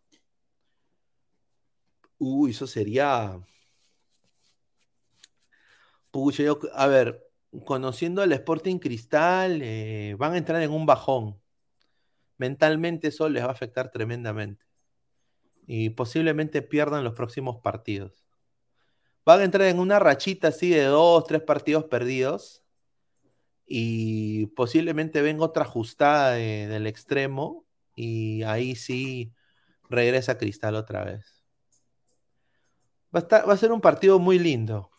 Uy, 2.18 2.50
eso 2.50 2.66
sería. 2.66 3.40
Pucha, 6.10 6.42
yo, 6.42 6.58
a 6.74 6.86
ver, 6.88 7.26
conociendo 7.64 8.20
al 8.20 8.32
Sporting 8.32 8.78
Cristal, 8.78 9.60
eh, 9.62 10.14
van 10.18 10.34
a 10.34 10.38
entrar 10.38 10.60
en 10.60 10.72
un 10.72 10.84
bajón. 10.84 11.40
Mentalmente 12.36 13.08
eso 13.08 13.30
les 13.30 13.42
va 13.42 13.48
a 13.48 13.52
afectar 13.52 13.90
tremendamente. 13.90 14.66
Y 15.66 15.88
posiblemente 15.90 16.60
pierdan 16.60 17.02
los 17.02 17.14
próximos 17.14 17.62
partidos. 17.62 18.26
Van 19.24 19.40
a 19.40 19.44
entrar 19.44 19.68
en 19.68 19.78
una 19.78 19.98
rachita 19.98 20.48
así 20.48 20.68
de 20.68 20.84
dos, 20.84 21.24
tres 21.24 21.40
partidos 21.40 21.84
perdidos. 21.84 22.62
Y 23.72 24.46
posiblemente 24.48 25.22
venga 25.22 25.44
otra 25.44 25.62
ajustada 25.62 26.32
de- 26.32 26.66
del 26.66 26.88
extremo. 26.88 27.64
Y 27.94 28.42
ahí 28.42 28.74
sí 28.74 29.32
regresa 29.88 30.36
Cristal 30.38 30.74
otra 30.74 31.04
vez. 31.04 31.44
Va 33.14 33.20
a, 33.20 33.22
estar- 33.22 33.48
va 33.48 33.52
a 33.54 33.56
ser 33.56 33.70
un 33.70 33.80
partido 33.80 34.18
muy 34.18 34.40
lindo. 34.40 34.90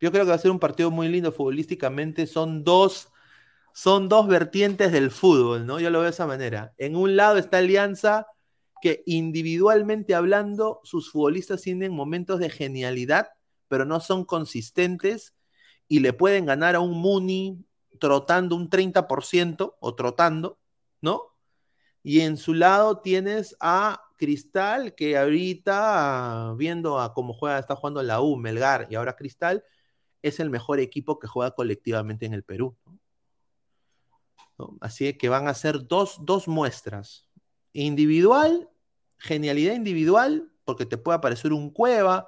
Yo 0.00 0.10
creo 0.10 0.24
que 0.24 0.30
va 0.30 0.36
a 0.36 0.38
ser 0.38 0.50
un 0.50 0.58
partido 0.58 0.90
muy 0.90 1.08
lindo 1.08 1.30
futbolísticamente. 1.30 2.26
Son 2.26 2.64
dos, 2.64 3.08
son 3.74 4.08
dos 4.08 4.28
vertientes 4.28 4.92
del 4.92 5.10
fútbol, 5.10 5.66
¿no? 5.66 5.78
Yo 5.78 5.90
lo 5.90 5.98
veo 5.98 6.04
de 6.06 6.10
esa 6.10 6.26
manera. 6.26 6.72
En 6.78 6.96
un 6.96 7.16
lado 7.16 7.36
está 7.38 7.58
Alianza, 7.58 8.26
que 8.80 9.02
individualmente 9.06 10.14
hablando, 10.14 10.80
sus 10.84 11.10
futbolistas 11.10 11.60
tienen 11.62 11.92
momentos 11.92 12.40
de 12.40 12.48
genialidad, 12.50 13.28
pero 13.68 13.84
no 13.84 14.00
son 14.00 14.24
consistentes 14.24 15.34
y 15.86 16.00
le 16.00 16.14
pueden 16.14 16.46
ganar 16.46 16.76
a 16.76 16.80
un 16.80 16.92
Muni 17.00 17.64
trotando 17.98 18.56
un 18.56 18.68
30% 18.70 19.76
o 19.80 19.94
trotando, 19.94 20.58
¿no? 21.00 21.34
Y 22.02 22.20
en 22.20 22.36
su 22.36 22.54
lado 22.54 23.00
tienes 23.00 23.56
a 23.60 24.00
Cristal, 24.16 24.94
que 24.94 25.16
ahorita, 25.16 26.54
viendo 26.56 27.00
a 27.00 27.14
cómo 27.14 27.32
juega, 27.32 27.58
está 27.58 27.76
jugando 27.76 28.02
la 28.02 28.20
U, 28.20 28.36
Melgar 28.36 28.86
y 28.90 28.94
ahora 28.94 29.16
Cristal, 29.16 29.64
es 30.22 30.40
el 30.40 30.50
mejor 30.50 30.80
equipo 30.80 31.18
que 31.18 31.26
juega 31.26 31.52
colectivamente 31.52 32.26
en 32.26 32.34
el 32.34 32.44
Perú. 32.44 32.76
¿no? 34.58 34.76
Así 34.80 35.12
que 35.14 35.28
van 35.28 35.48
a 35.48 35.54
ser 35.54 35.86
dos, 35.86 36.18
dos 36.22 36.48
muestras. 36.48 37.26
Individual, 37.72 38.70
genialidad 39.18 39.74
individual, 39.74 40.52
porque 40.64 40.86
te 40.86 40.96
puede 40.96 41.18
aparecer 41.18 41.52
un 41.52 41.70
Cueva, 41.70 42.26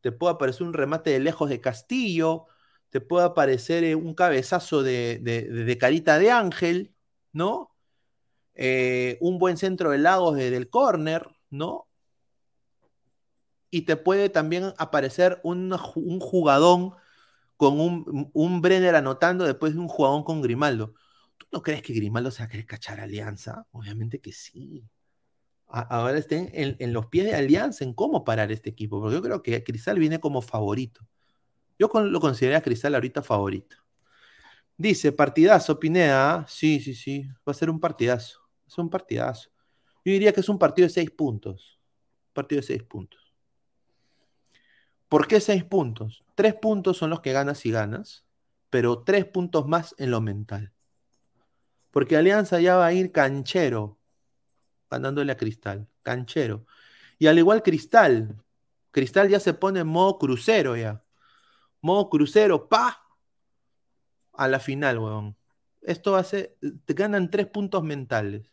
te 0.00 0.12
puede 0.12 0.34
aparecer 0.34 0.66
un 0.66 0.72
remate 0.72 1.10
de 1.10 1.20
lejos 1.20 1.48
de 1.48 1.60
Castillo, 1.60 2.46
te 2.90 3.00
puede 3.00 3.26
aparecer 3.26 3.84
eh, 3.84 3.94
un 3.94 4.14
cabezazo 4.14 4.82
de, 4.82 5.18
de- 5.22 5.44
carita 5.78 6.18
de 6.18 6.30
ángel, 6.32 6.94
¿no? 7.32 7.70
Eh, 8.54 9.18
un 9.20 9.38
buen 9.38 9.56
centro 9.58 9.90
de 9.92 9.98
Lagos 9.98 10.36
desde 10.36 10.56
el 10.56 10.70
córner, 10.70 11.28
¿no? 11.50 11.88
Y 13.70 13.82
te 13.82 13.96
puede 13.96 14.28
también 14.30 14.72
aparecer 14.78 15.40
ju- 15.78 16.02
un 16.04 16.18
jugadón 16.20 16.92
con 17.56 17.80
un, 17.80 18.30
un 18.34 18.62
Brenner 18.62 18.96
anotando 18.96 19.44
después 19.46 19.74
de 19.74 19.80
un 19.80 19.88
jugadón 19.88 20.24
con 20.24 20.42
Grimaldo. 20.42 20.94
¿Tú 21.38 21.46
no 21.52 21.62
crees 21.62 21.82
que 21.82 21.94
Grimaldo 21.94 22.30
se 22.30 22.40
va 22.42 22.46
a 22.46 22.48
querer 22.50 22.66
cachar 22.66 23.00
a 23.00 23.04
Alianza? 23.04 23.66
Obviamente 23.72 24.20
que 24.20 24.32
sí. 24.32 24.84
Ahora 25.68 26.18
estén 26.18 26.50
en, 26.54 26.76
en 26.80 26.92
los 26.92 27.06
pies 27.06 27.26
de 27.26 27.34
Alianza 27.36 27.84
en 27.84 27.94
cómo 27.94 28.24
parar 28.24 28.52
este 28.52 28.70
equipo, 28.70 29.00
porque 29.00 29.16
yo 29.16 29.22
creo 29.22 29.42
que 29.42 29.64
Cristal 29.64 29.98
viene 29.98 30.20
como 30.20 30.42
favorito. 30.42 31.02
Yo 31.80 31.88
lo 31.88 32.20
consideré 32.20 32.56
a 32.56 32.60
Cristal 32.60 32.94
ahorita 32.94 33.22
favorito. 33.22 33.74
Dice, 34.76 35.12
partidazo, 35.12 35.80
Pineda. 35.80 36.44
Sí, 36.46 36.78
sí, 36.78 36.94
sí. 36.94 37.26
Va 37.48 37.52
a 37.52 37.54
ser 37.54 37.70
un 37.70 37.80
partidazo. 37.80 38.38
Es 38.68 38.76
un 38.76 38.90
partidazo. 38.90 39.48
Yo 40.04 40.12
diría 40.12 40.30
que 40.34 40.40
es 40.40 40.48
un 40.50 40.58
partido 40.58 40.86
de 40.86 40.92
seis 40.92 41.10
puntos. 41.10 41.80
Un 42.28 42.34
partido 42.34 42.60
de 42.60 42.66
seis 42.66 42.82
puntos. 42.82 43.32
¿Por 45.08 45.26
qué 45.26 45.40
seis 45.40 45.64
puntos? 45.64 46.22
Tres 46.34 46.52
puntos 46.52 46.98
son 46.98 47.08
los 47.08 47.22
que 47.22 47.32
ganas 47.32 47.64
y 47.64 47.70
ganas, 47.70 48.26
pero 48.68 49.02
tres 49.02 49.24
puntos 49.24 49.66
más 49.66 49.94
en 49.96 50.10
lo 50.10 50.20
mental. 50.20 50.74
Porque 51.90 52.18
Alianza 52.18 52.60
ya 52.60 52.76
va 52.76 52.86
a 52.86 52.92
ir 52.92 53.10
canchero, 53.10 53.98
ganándole 54.90 55.32
a 55.32 55.38
Cristal. 55.38 55.88
Canchero. 56.02 56.66
Y 57.18 57.26
al 57.26 57.38
igual 57.38 57.62
Cristal. 57.62 58.36
Cristal 58.90 59.30
ya 59.30 59.40
se 59.40 59.54
pone 59.54 59.80
en 59.80 59.86
modo 59.86 60.18
crucero 60.18 60.76
ya. 60.76 61.02
Modo 61.80 62.10
crucero, 62.10 62.68
pa. 62.68 63.02
A 64.32 64.48
la 64.48 64.60
final, 64.60 64.98
weón. 64.98 65.36
Esto 65.82 66.22
ser. 66.24 66.56
Te 66.84 66.94
ganan 66.94 67.30
tres 67.30 67.46
puntos 67.46 67.82
mentales. 67.82 68.50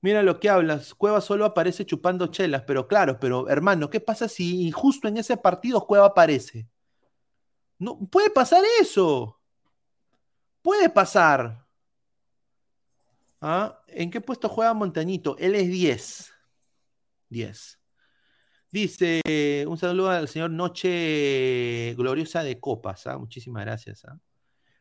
Mira 0.00 0.22
lo 0.22 0.38
que 0.38 0.48
hablas. 0.48 0.94
Cueva 0.94 1.20
solo 1.20 1.44
aparece 1.44 1.86
chupando 1.86 2.28
chelas, 2.28 2.62
pero 2.66 2.86
claro, 2.86 3.18
pero 3.18 3.48
hermano, 3.48 3.90
¿qué 3.90 4.00
pasa 4.00 4.28
si 4.28 4.70
justo 4.70 5.08
en 5.08 5.16
ese 5.16 5.36
partido 5.36 5.86
Cueva 5.86 6.06
aparece? 6.06 6.68
No, 7.78 7.98
puede 8.10 8.30
pasar 8.30 8.62
eso. 8.80 9.40
Puede 10.62 10.88
pasar. 10.90 11.66
¿Ah? 13.40 13.80
¿En 13.88 14.10
qué 14.10 14.20
puesto 14.20 14.48
juega 14.48 14.74
Montañito? 14.74 15.36
Él 15.38 15.54
es 15.54 15.68
10. 15.68 16.32
10. 17.28 17.78
Dice, 18.76 19.22
un 19.66 19.78
saludo 19.78 20.10
al 20.10 20.28
señor 20.28 20.50
Noche 20.50 21.94
Gloriosa 21.96 22.42
de 22.42 22.60
Copas. 22.60 23.06
¿ah? 23.06 23.16
Muchísimas 23.16 23.64
gracias. 23.64 24.04
¿ah? 24.04 24.18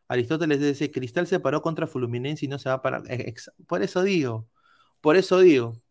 Aristóteles 0.09 0.59
dice, 0.59 0.91
Cristal 0.91 1.27
se 1.27 1.39
paró 1.39 1.61
contra 1.61 1.87
Fluminense 1.87 2.43
y 2.43 2.49
no 2.49 2.59
se 2.59 2.67
va 2.67 2.75
a 2.75 2.81
parar. 2.81 3.03
Eh, 3.07 3.33
Por 3.65 3.81
eso 3.81 4.03
digo, 4.03 4.49
por 4.99 5.15
eso 5.15 5.39
digo, 5.39 5.81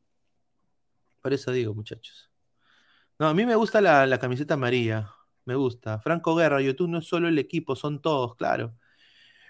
por 1.23 1.33
eso 1.33 1.51
digo, 1.51 1.73
muchachos. 1.73 2.31
No, 3.19 3.29
a 3.29 3.33
mí 3.33 3.47
me 3.47 3.55
gusta 3.55 3.81
la, 3.81 4.07
la 4.07 4.19
camiseta 4.19 4.53
amarilla, 4.53 5.11
me 5.47 5.55
gusta. 5.55 5.99
Franco 5.99 6.35
Guerra, 6.35 6.61
YouTube 6.61 6.91
no 6.91 6.99
es 6.99 7.07
solo 7.07 7.29
el 7.29 7.39
equipo, 7.39 7.75
son 7.75 8.03
todos, 8.03 8.37
claro. 8.37 8.75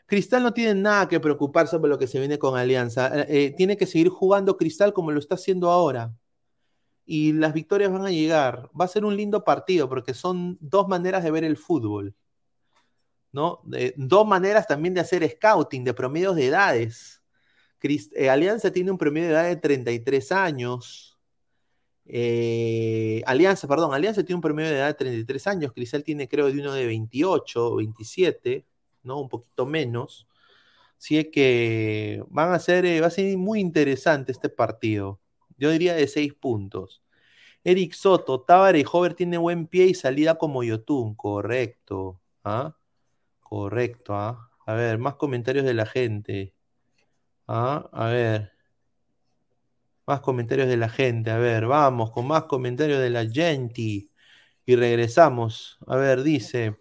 Cristal 0.06 0.44
no 0.44 0.52
tiene 0.52 0.80
nada 0.80 1.08
que 1.08 1.18
preocuparse 1.18 1.76
por 1.80 1.88
lo 1.88 1.98
que 1.98 2.06
se 2.06 2.20
viene 2.20 2.38
con 2.38 2.56
Alianza. 2.56 3.08
Eh, 3.22 3.46
eh, 3.46 3.54
tiene 3.56 3.76
que 3.76 3.86
seguir 3.86 4.10
jugando 4.10 4.56
Cristal 4.56 4.92
como 4.92 5.10
lo 5.10 5.18
está 5.18 5.34
haciendo 5.34 5.72
ahora. 5.72 6.14
Y 7.06 7.32
las 7.34 7.52
victorias 7.52 7.92
van 7.92 8.06
a 8.06 8.10
llegar. 8.10 8.70
Va 8.78 8.86
a 8.86 8.88
ser 8.88 9.04
un 9.04 9.16
lindo 9.16 9.44
partido 9.44 9.88
porque 9.88 10.14
son 10.14 10.56
dos 10.60 10.88
maneras 10.88 11.22
de 11.24 11.30
ver 11.30 11.44
el 11.44 11.56
fútbol. 11.56 12.14
¿no? 13.32 13.60
De- 13.64 13.94
dos 13.96 14.26
maneras 14.26 14.66
también 14.66 14.94
de 14.94 15.00
hacer 15.00 15.28
scouting, 15.28 15.84
de 15.84 15.94
promedios 15.94 16.36
de 16.36 16.46
edades. 16.46 17.22
Cris- 17.80 18.10
eh, 18.14 18.30
Alianza 18.30 18.70
tiene 18.72 18.90
un 18.92 18.98
promedio 18.98 19.28
de 19.28 19.34
edad 19.34 19.44
de 19.48 19.56
33 19.56 20.30
años. 20.32 21.18
Eh, 22.06 23.22
Alianza, 23.26 23.66
perdón, 23.68 23.94
Alianza 23.94 24.22
tiene 24.24 24.36
un 24.36 24.40
promedio 24.42 24.70
de 24.70 24.76
edad 24.76 24.86
de 24.88 24.94
33 24.94 25.46
años. 25.46 25.72
Cristal 25.72 26.04
tiene, 26.04 26.28
creo, 26.28 26.46
de 26.46 26.60
uno 26.60 26.72
de 26.72 26.86
28, 26.86 27.76
27, 27.76 28.66
¿no? 29.02 29.20
Un 29.20 29.28
poquito 29.28 29.66
menos. 29.66 30.28
Así 30.98 31.24
que 31.30 32.22
van 32.28 32.52
a 32.52 32.58
ser, 32.60 32.86
eh, 32.86 33.00
va 33.00 33.08
a 33.08 33.10
ser 33.10 33.36
muy 33.36 33.60
interesante 33.60 34.32
este 34.32 34.48
partido. 34.48 35.20
Yo 35.64 35.70
diría 35.70 35.94
de 35.94 36.06
6 36.06 36.34
puntos. 36.34 37.02
Eric 37.64 37.94
Soto, 37.94 38.42
Tábara 38.42 38.76
y 38.76 38.84
Hover 38.84 39.14
tiene 39.14 39.38
buen 39.38 39.66
pie 39.66 39.86
y 39.86 39.94
salida 39.94 40.34
como 40.36 40.62
Yotun. 40.62 41.14
Correcto. 41.14 42.20
¿ah? 42.44 42.76
Correcto. 43.40 44.14
¿ah? 44.14 44.50
A 44.66 44.74
ver, 44.74 44.98
más 44.98 45.14
comentarios 45.14 45.64
de 45.64 45.72
la 45.72 45.86
gente. 45.86 46.54
Ah, 47.48 47.88
a 47.92 48.08
ver. 48.08 48.52
Más 50.06 50.20
comentarios 50.20 50.68
de 50.68 50.76
la 50.76 50.90
gente. 50.90 51.30
A 51.30 51.38
ver, 51.38 51.64
vamos 51.64 52.10
con 52.10 52.26
más 52.26 52.44
comentarios 52.44 53.00
de 53.00 53.08
la 53.08 53.24
gente. 53.24 54.10
Y 54.66 54.76
regresamos. 54.76 55.78
A 55.86 55.96
ver, 55.96 56.22
dice. 56.22 56.78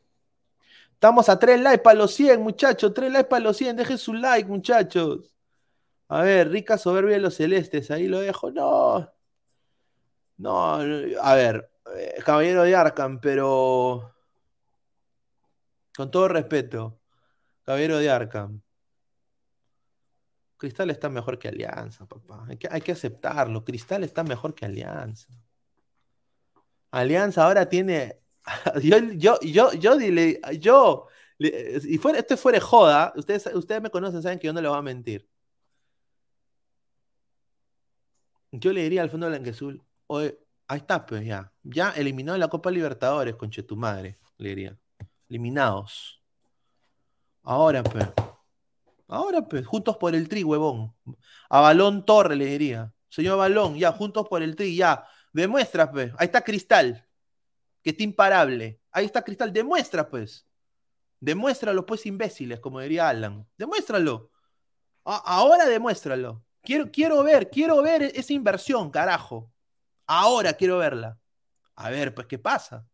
Estamos 0.91 1.29
a 1.29 1.39
3 1.39 1.61
likes 1.61 1.83
para 1.83 1.99
los 1.99 2.13
100, 2.13 2.41
muchachos. 2.41 2.93
3 2.93 3.13
likes 3.13 3.29
para 3.29 3.43
los 3.45 3.55
100. 3.55 3.77
Dejen 3.77 3.97
su 3.97 4.13
like, 4.13 4.49
muchachos. 4.49 5.32
A 6.09 6.21
ver, 6.21 6.49
rica 6.49 6.77
soberbia 6.77 7.15
de 7.15 7.21
los 7.21 7.35
celestes. 7.35 7.91
Ahí 7.91 8.07
lo 8.07 8.19
dejo. 8.19 8.51
No. 8.51 9.11
No, 10.37 10.75
a 10.75 11.35
ver. 11.35 11.69
eh, 11.95 12.15
caballero 12.25 12.63
de 12.63 12.75
Arkham, 12.75 13.19
pero. 13.19 14.13
Con 15.95 16.09
todo 16.11 16.27
respeto. 16.27 16.99
Caballero 17.63 17.97
de 17.97 18.09
Arkham. 18.09 18.61
Cristal 20.57 20.89
está 20.91 21.09
mejor 21.09 21.37
que 21.39 21.49
Alianza, 21.49 22.05
papá. 22.05 22.45
Hay 22.49 22.57
que, 22.57 22.67
hay 22.71 22.81
que 22.81 22.93
aceptarlo. 22.93 23.63
Cristal 23.65 24.03
está 24.03 24.23
mejor 24.23 24.55
que 24.55 24.65
Alianza. 24.65 25.27
Alianza 26.91 27.45
ahora 27.45 27.67
tiene. 27.67 28.19
Yo, 28.83 28.97
yo, 29.13 29.39
yo, 29.41 29.71
yo, 29.73 29.95
dile- 29.97 30.39
yo, 30.59 31.07
y 31.39 31.97
fuera, 31.97 32.19
esto 32.19 32.35
fuera 32.35 32.59
joda, 32.59 33.13
ustedes, 33.15 33.45
ustedes 33.53 33.81
me 33.81 33.89
conocen, 33.89 34.21
saben 34.21 34.37
que 34.37 34.47
yo 34.47 34.53
no 34.53 34.59
les 34.59 34.69
voy 34.69 34.77
a 34.79 34.81
mentir. 34.81 35.29
Yo 38.55 38.71
le 38.71 38.83
diría 38.83 39.01
al 39.01 39.09
Fondo 39.09 39.27
Blanquezul, 39.27 39.81
oye, 40.05 40.37
ahí 40.67 40.77
está, 40.77 41.05
pues 41.07 41.25
ya. 41.25 41.51
Ya 41.63 41.89
eliminado 41.91 42.37
la 42.37 42.47
Copa 42.49 42.69
Libertadores, 42.69 43.35
conche 43.35 43.63
tu 43.63 43.75
madre, 43.75 44.19
le 44.37 44.49
diría. 44.49 44.77
Eliminados. 45.27 46.21
Ahora, 47.41 47.81
pues. 47.81 48.07
Ahora, 49.07 49.41
pues, 49.41 49.65
juntos 49.65 49.97
por 49.97 50.13
el 50.13 50.29
tri, 50.29 50.43
huevón. 50.43 50.95
A 51.49 51.61
Balón 51.61 52.05
Torre 52.05 52.35
le 52.35 52.45
diría. 52.45 52.93
Señor 53.09 53.39
Balón, 53.39 53.75
ya, 53.75 53.91
juntos 53.91 54.27
por 54.29 54.43
el 54.43 54.55
tri, 54.55 54.75
ya. 54.75 55.07
Demuestra, 55.33 55.91
pues. 55.91 56.11
Ahí 56.19 56.25
está 56.25 56.41
Cristal, 56.41 57.07
que 57.81 57.89
está 57.89 58.03
imparable. 58.03 58.79
Ahí 58.91 59.05
está 59.05 59.23
Cristal, 59.23 59.51
demuestra, 59.51 60.07
pues. 60.07 60.45
Demuéstralo, 61.19 61.87
pues, 61.87 62.05
imbéciles, 62.05 62.59
como 62.59 62.79
diría 62.81 63.09
Alan. 63.09 63.47
Demuéstralo. 63.57 64.29
A- 65.05 65.23
ahora 65.37 65.65
demuéstralo. 65.65 66.43
Quiero, 66.63 66.89
quiero 66.91 67.23
ver, 67.23 67.49
quiero 67.49 67.81
ver 67.81 68.03
esa 68.03 68.33
inversión, 68.33 68.89
carajo. 68.89 69.51
Ahora 70.07 70.53
quiero 70.53 70.77
verla. 70.77 71.19
A 71.75 71.89
ver, 71.89 72.13
pues, 72.13 72.27
¿qué 72.27 72.39
pasa? 72.39 72.87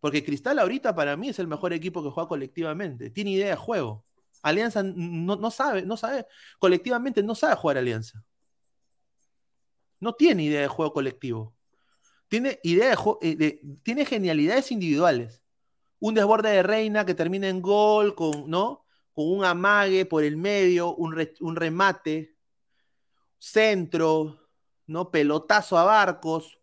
Porque 0.00 0.24
Cristal 0.24 0.58
ahorita 0.58 0.94
para 0.94 1.16
mí 1.16 1.28
es 1.28 1.38
el 1.38 1.46
mejor 1.46 1.72
equipo 1.72 2.02
que 2.02 2.10
juega 2.10 2.28
colectivamente. 2.28 3.10
Tiene 3.10 3.30
idea 3.30 3.50
de 3.50 3.56
juego. 3.56 4.04
Alianza 4.42 4.82
no, 4.82 5.36
no 5.36 5.50
sabe, 5.50 5.82
no 5.82 5.96
sabe, 5.96 6.26
colectivamente 6.58 7.22
no 7.22 7.34
sabe 7.34 7.56
jugar 7.56 7.78
Alianza. 7.78 8.22
No 10.00 10.14
tiene 10.14 10.44
idea 10.44 10.60
de 10.62 10.68
juego 10.68 10.92
colectivo. 10.92 11.54
Tiene 12.28 12.58
idea 12.62 12.90
de, 12.90 12.96
eh, 13.22 13.36
de- 13.36 13.60
tiene 13.82 14.04
genialidades 14.04 14.70
individuales. 14.72 15.42
Un 16.00 16.14
desborde 16.14 16.50
de 16.50 16.62
Reina 16.62 17.06
que 17.06 17.14
termina 17.14 17.48
en 17.48 17.62
gol 17.62 18.14
con, 18.14 18.50
¿no? 18.50 18.84
Con 19.12 19.28
un 19.30 19.44
amague 19.44 20.04
por 20.06 20.24
el 20.24 20.36
medio, 20.36 20.94
un, 20.94 21.16
un 21.40 21.56
remate, 21.56 22.35
centro, 23.46 24.48
¿no? 24.86 25.10
Pelotazo 25.10 25.78
a 25.78 25.84
Barcos. 25.84 26.58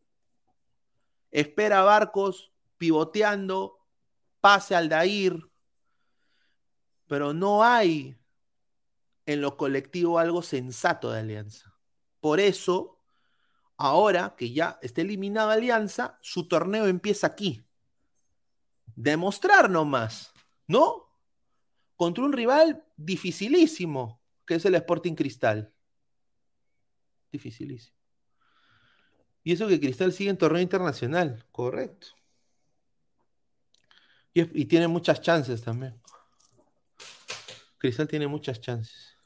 Espera 1.32 1.80
a 1.80 1.84
Barcos 1.84 2.52
pivoteando, 2.78 3.80
pase 4.42 4.76
al 4.76 4.90
Dair, 4.90 5.50
pero 7.08 7.34
no 7.34 7.64
hay 7.64 8.18
en 9.26 9.42
lo 9.42 9.56
colectivo 9.56 10.20
algo 10.20 10.42
sensato 10.42 11.12
de 11.12 11.22
Alianza. 11.22 11.74
Por 12.20 12.40
eso, 12.40 13.00
ahora 13.78 14.36
que 14.38 14.52
ya 14.52 14.78
está 14.82 15.02
eliminada 15.02 15.54
Alianza, 15.54 16.20
su 16.22 16.48
torneo 16.48 16.88
empieza 16.88 17.28
aquí. 17.28 17.66
Demostrar 18.96 19.70
nomás, 19.70 20.34
¿no? 20.68 21.10
Contra 21.96 22.24
un 22.24 22.34
rival 22.34 22.86
dificilísimo, 22.98 24.22
que 24.46 24.56
es 24.56 24.66
el 24.66 24.76
Sporting 24.76 25.16
Cristal. 25.16 25.73
Dificilísimo. 27.34 27.98
Y 29.44 29.52
eso 29.52 29.68
que 29.68 29.80
Cristal 29.80 30.14
sigue 30.14 30.30
en 30.30 30.38
torneo 30.38 30.62
internacional, 30.62 31.44
correcto. 31.52 32.08
Y, 34.34 34.62
y 34.62 34.66
tiene 34.66 34.88
muchas 34.88 35.20
chances 35.20 35.62
también. 35.64 36.00
Cristal 37.80 38.08
tiene 38.08 38.28
muchas 38.28 38.62
chances. 38.62 39.18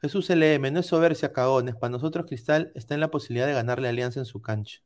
Jesús 0.00 0.28
LM, 0.30 0.70
no 0.70 0.80
es 0.80 0.86
soberbia, 0.86 1.32
cagones. 1.32 1.74
Para 1.74 1.90
nosotros, 1.90 2.26
Cristal 2.26 2.70
está 2.74 2.94
en 2.94 3.00
la 3.00 3.10
posibilidad 3.10 3.46
de 3.46 3.54
ganarle 3.54 3.88
Alianza 3.88 4.20
en 4.20 4.26
su 4.26 4.42
cancha. 4.42 4.80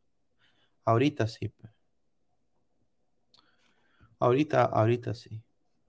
Ahorita 0.85 1.27
sí. 1.27 1.52
Ahorita, 4.20 4.65
ahorita 4.65 5.15
sí. 5.15 5.43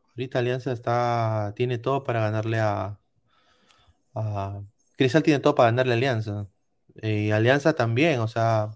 Ahorita 0.10 0.40
Alianza 0.40 0.72
está, 0.72 1.54
tiene 1.56 1.78
todo 1.78 2.04
para 2.04 2.20
ganarle 2.22 2.60
a- 2.60 2.98
Cristal 5.02 5.24
tiene 5.24 5.40
todo 5.40 5.56
para 5.56 5.70
ganarle 5.72 5.94
a 5.94 5.96
Alianza. 5.98 6.48
Eh, 7.02 7.26
Y 7.28 7.32
Alianza 7.32 7.74
también, 7.74 8.20
o 8.20 8.28
sea. 8.28 8.72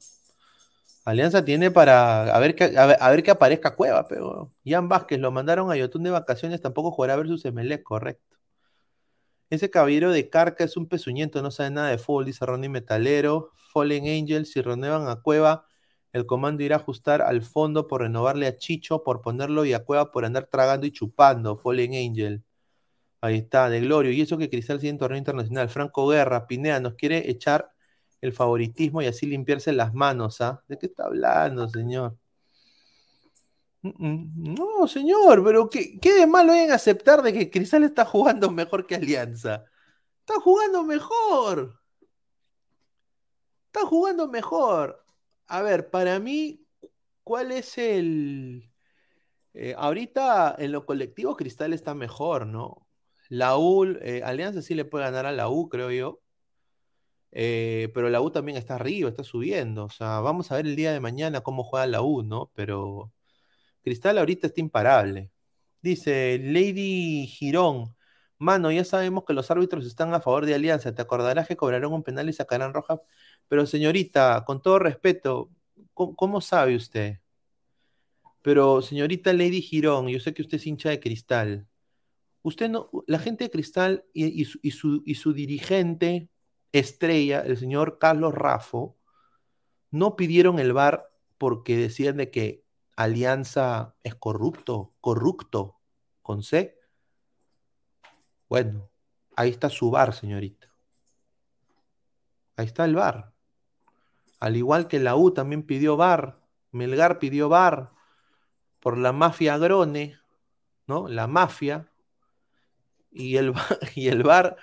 Alianza 1.05 1.45
tiene 1.45 1.69
para 1.71 2.35
a 2.35 2.39
ver 2.39 2.55
que, 2.55 2.63
a 2.77 2.85
ver, 2.87 2.97
a 2.99 3.15
que 3.23 3.31
aparezca 3.31 3.75
Cueva, 3.75 4.07
pero 4.07 4.49
Jan 4.65 4.89
Vázquez 4.89 5.19
lo 5.19 5.31
mandaron 5.31 5.71
a 5.71 5.75
Yotun 5.77 6.03
de 6.03 6.09
vacaciones, 6.09 6.61
tampoco 6.61 6.91
jugará 6.91 7.15
versus 7.15 7.45
Emelec, 7.45 7.83
correcto. 7.83 8.37
Ese 9.49 9.69
caballero 9.69 10.11
de 10.11 10.29
Carca 10.29 10.63
es 10.63 10.75
un 10.77 10.87
pezuñento, 10.87 11.41
no 11.41 11.51
sabe 11.51 11.69
nada 11.71 11.89
de 11.89 11.97
fútbol, 11.97 12.25
dice 12.25 12.45
Ronnie 12.45 12.69
Metalero. 12.69 13.51
Fallen 13.73 14.07
Angels, 14.07 14.51
si 14.51 14.61
renuevan 14.61 15.07
a 15.07 15.21
Cueva, 15.21 15.65
el 16.13 16.25
comando 16.25 16.63
irá 16.63 16.77
a 16.77 16.79
ajustar 16.79 17.21
al 17.21 17.41
fondo 17.43 17.87
por 17.87 18.01
renovarle 18.01 18.47
a 18.47 18.57
Chicho, 18.57 19.03
por 19.03 19.21
ponerlo 19.21 19.65
y 19.65 19.73
a 19.73 19.83
Cueva 19.85 20.11
por 20.11 20.25
andar 20.25 20.47
tragando 20.47 20.87
y 20.87 20.91
chupando. 20.91 21.57
Fallen 21.57 21.93
Angel. 21.93 22.43
Ahí 23.25 23.37
está, 23.39 23.69
de 23.69 23.81
Glorio. 23.81 24.11
Y 24.11 24.21
eso 24.21 24.37
que 24.37 24.49
Cristal 24.49 24.79
sigue 24.79 24.89
en 24.91 24.97
torneo 24.97 25.17
internacional. 25.17 25.69
Franco 25.69 26.07
Guerra, 26.07 26.47
Pineda, 26.47 26.79
nos 26.79 26.95
quiere 26.95 27.29
echar 27.29 27.71
el 28.21 28.33
favoritismo 28.33 29.01
y 29.01 29.07
así 29.07 29.25
limpiarse 29.27 29.71
las 29.73 29.93
manos, 29.93 30.41
¿ah? 30.41 30.63
¿De 30.67 30.77
qué 30.77 30.87
está 30.87 31.05
hablando, 31.05 31.67
señor? 31.69 32.17
Mm, 33.81 33.89
mm, 33.89 34.55
No, 34.55 34.87
señor, 34.87 35.43
pero 35.43 35.69
¿qué, 35.69 35.99
qué 35.99 36.13
de 36.13 36.27
malo 36.27 36.51
hay 36.53 36.61
en 36.61 36.71
aceptar 36.71 37.21
de 37.21 37.33
que 37.33 37.49
Cristal 37.51 37.83
está 37.83 38.05
jugando 38.05 38.49
mejor 38.51 38.85
que 38.87 38.95
Alianza? 38.95 39.65
Está 40.21 40.39
jugando 40.41 40.83
mejor. 40.83 41.79
Está 43.67 43.85
jugando 43.87 44.27
mejor. 44.27 45.05
A 45.47 45.61
ver, 45.61 45.89
para 45.89 46.19
mí, 46.19 46.65
¿cuál 47.23 47.51
es 47.51 47.77
el... 47.77 48.71
eh, 49.53 49.75
ahorita 49.77 50.55
en 50.59 50.71
lo 50.73 50.85
colectivo 50.85 51.35
Cristal 51.37 51.73
está 51.73 51.95
mejor, 51.95 52.47
¿no? 52.47 52.84
La 53.29 53.57
U, 53.57 53.85
eh, 54.01 54.21
Alianza 54.23 54.61
sí 54.61 54.75
le 54.75 54.85
puede 54.85 55.05
ganar 55.05 55.25
a 55.25 55.31
la 55.31 55.49
U, 55.49 55.69
creo 55.69 55.91
yo. 55.91 56.21
Eh, 57.31 57.91
pero 57.93 58.09
la 58.09 58.21
U 58.21 58.31
también 58.31 58.57
está 58.57 58.75
arriba, 58.75 59.09
está 59.09 59.23
subiendo. 59.23 59.85
O 59.85 59.89
sea, 59.89 60.19
vamos 60.21 60.51
a 60.51 60.55
ver 60.55 60.65
el 60.67 60.75
día 60.75 60.93
de 60.93 60.99
mañana 61.01 61.41
cómo 61.41 61.63
juega 61.63 61.85
la 61.87 62.01
U, 62.01 62.23
¿no? 62.23 62.51
Pero 62.55 63.11
Cristal 63.83 64.17
ahorita 64.19 64.47
está 64.47 64.61
imparable. 64.61 65.31
Dice 65.81 66.39
Lady 66.39 67.27
Girón, 67.27 67.95
mano, 68.39 68.71
ya 68.71 68.85
sabemos 68.85 69.25
que 69.25 69.33
los 69.33 69.51
árbitros 69.51 69.85
están 69.85 70.13
a 70.13 70.21
favor 70.21 70.45
de 70.45 70.55
Alianza. 70.55 70.95
Te 70.95 71.01
acordarás 71.01 71.47
que 71.47 71.57
cobrarán 71.57 71.91
un 71.93 72.03
penal 72.03 72.29
y 72.29 72.33
sacarán 72.33 72.73
roja. 72.73 73.01
Pero 73.47 73.65
señorita, 73.67 74.43
con 74.45 74.61
todo 74.61 74.79
respeto, 74.79 75.51
¿cómo, 75.93 76.15
cómo 76.15 76.41
sabe 76.41 76.75
usted? 76.75 77.19
Pero 78.41 78.81
señorita 78.81 79.33
Lady 79.33 79.61
Girón, 79.61 80.07
yo 80.07 80.19
sé 80.19 80.33
que 80.33 80.41
usted 80.41 80.57
es 80.57 80.67
hincha 80.67 80.89
de 80.89 80.99
Cristal. 80.99 81.67
Usted 82.45 82.69
no, 82.69 82.91
la 83.07 83.17
gente 83.17 83.45
de 83.45 83.49
Cristal 83.49 84.05
y, 84.13 84.45
su, 84.45 85.33
dirigente 85.33 86.29
estrella, 86.71 87.39
el 87.39 87.57
señor 87.57 87.97
Carlos 87.97 88.35
Raffo, 88.35 88.99
no 89.89 90.15
pidieron 90.15 90.59
el 90.59 90.71
VAR 90.71 91.09
porque 91.39 91.75
decían 91.75 92.17
de 92.17 92.29
que 92.29 92.63
Alianza 92.95 93.95
es 94.03 94.13
corrupto, 94.13 94.93
corrupto, 95.01 95.79
con 96.21 96.43
C. 96.43 96.77
Bueno, 98.47 98.91
ahí 99.35 99.49
está 99.49 99.71
su 99.71 99.89
VAR, 99.89 100.13
señorita. 100.13 100.71
Ahí 102.57 102.67
está 102.67 102.85
el 102.85 102.93
VAR. 102.93 103.33
Al 104.39 104.55
igual 104.55 104.87
que 104.87 104.99
la 104.99 105.15
U 105.15 105.31
también 105.31 105.63
pidió 105.63 105.97
VAR, 105.97 106.39
Melgar 106.69 107.17
pidió 107.17 107.49
VAR 107.49 107.91
por 108.79 108.99
la 108.99 109.13
mafia 109.13 109.57
Grone, 109.57 110.19
¿no? 110.85 111.07
La 111.07 111.25
mafia. 111.25 111.89
Y 113.15 113.37
el, 113.37 113.53
y 113.95 114.09
el 114.09 114.21
VAR. 114.23 114.57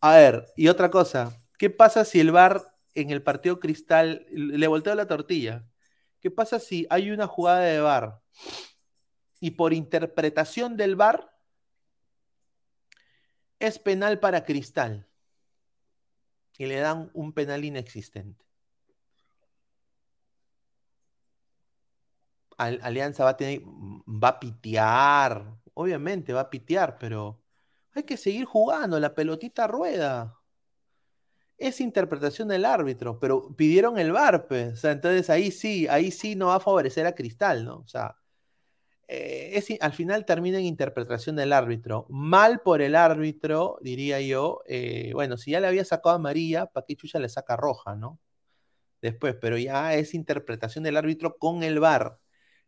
A 0.00 0.16
ver, 0.16 0.46
y 0.56 0.68
otra 0.68 0.90
cosa. 0.90 1.36
¿Qué 1.58 1.70
pasa 1.70 2.04
si 2.04 2.20
el 2.20 2.32
VAR 2.32 2.62
en 2.94 3.10
el 3.10 3.22
partido 3.22 3.60
Cristal 3.60 4.26
le 4.30 4.66
volteo 4.66 4.94
la 4.94 5.06
tortilla? 5.06 5.64
¿Qué 6.20 6.30
pasa 6.30 6.58
si 6.58 6.86
hay 6.90 7.10
una 7.10 7.26
jugada 7.26 7.60
de 7.60 7.80
VAR 7.80 8.20
y 9.40 9.52
por 9.52 9.72
interpretación 9.72 10.76
del 10.76 10.96
VAR 10.96 11.30
es 13.58 13.78
penal 13.78 14.18
para 14.18 14.44
Cristal 14.46 15.06
y 16.58 16.66
le 16.66 16.76
dan 16.80 17.10
un 17.14 17.32
penal 17.32 17.64
inexistente? 17.64 18.44
Al- 22.58 22.80
Alianza 22.82 23.24
va 23.24 23.30
a 23.30 23.36
tener, 23.36 23.60
va 24.24 24.28
a 24.28 24.40
pitear, 24.40 25.44
obviamente 25.76 26.32
va 26.32 26.40
a 26.42 26.50
pitear, 26.50 26.98
pero 26.98 27.42
hay 27.94 28.04
que 28.04 28.16
seguir 28.16 28.46
jugando, 28.46 28.98
la 28.98 29.14
pelotita 29.14 29.66
rueda. 29.66 30.40
Es 31.58 31.80
interpretación 31.80 32.48
del 32.48 32.64
árbitro, 32.64 33.18
pero 33.18 33.54
pidieron 33.56 33.98
el 33.98 34.12
VAR, 34.12 34.46
pues. 34.48 34.72
O 34.74 34.76
sea, 34.76 34.92
entonces 34.92 35.30
ahí 35.30 35.50
sí, 35.50 35.86
ahí 35.88 36.10
sí 36.10 36.34
no 36.36 36.48
va 36.48 36.56
a 36.56 36.60
favorecer 36.60 37.06
a 37.06 37.14
Cristal, 37.14 37.64
¿no? 37.64 37.78
O 37.78 37.88
sea, 37.88 38.16
eh, 39.08 39.52
es, 39.54 39.68
al 39.80 39.92
final 39.92 40.24
termina 40.26 40.58
en 40.58 40.64
interpretación 40.64 41.36
del 41.36 41.52
árbitro. 41.52 42.06
Mal 42.10 42.60
por 42.62 42.82
el 42.82 42.94
árbitro, 42.96 43.78
diría 43.82 44.20
yo. 44.20 44.62
eh, 44.66 45.12
bueno, 45.14 45.36
si 45.36 45.52
ya 45.52 45.60
le 45.60 45.68
había 45.68 45.84
sacado 45.84 46.16
amarilla, 46.16 46.66
¿para 46.66 46.86
qué 46.86 46.96
chucha 46.96 47.18
le 47.18 47.28
saca 47.28 47.56
roja, 47.56 47.94
no? 47.96 48.18
Después, 49.02 49.36
pero 49.40 49.58
ya 49.58 49.94
es 49.94 50.14
interpretación 50.14 50.84
del 50.84 50.96
árbitro 50.96 51.36
con 51.38 51.62
el 51.62 51.80
VAR. 51.80 52.18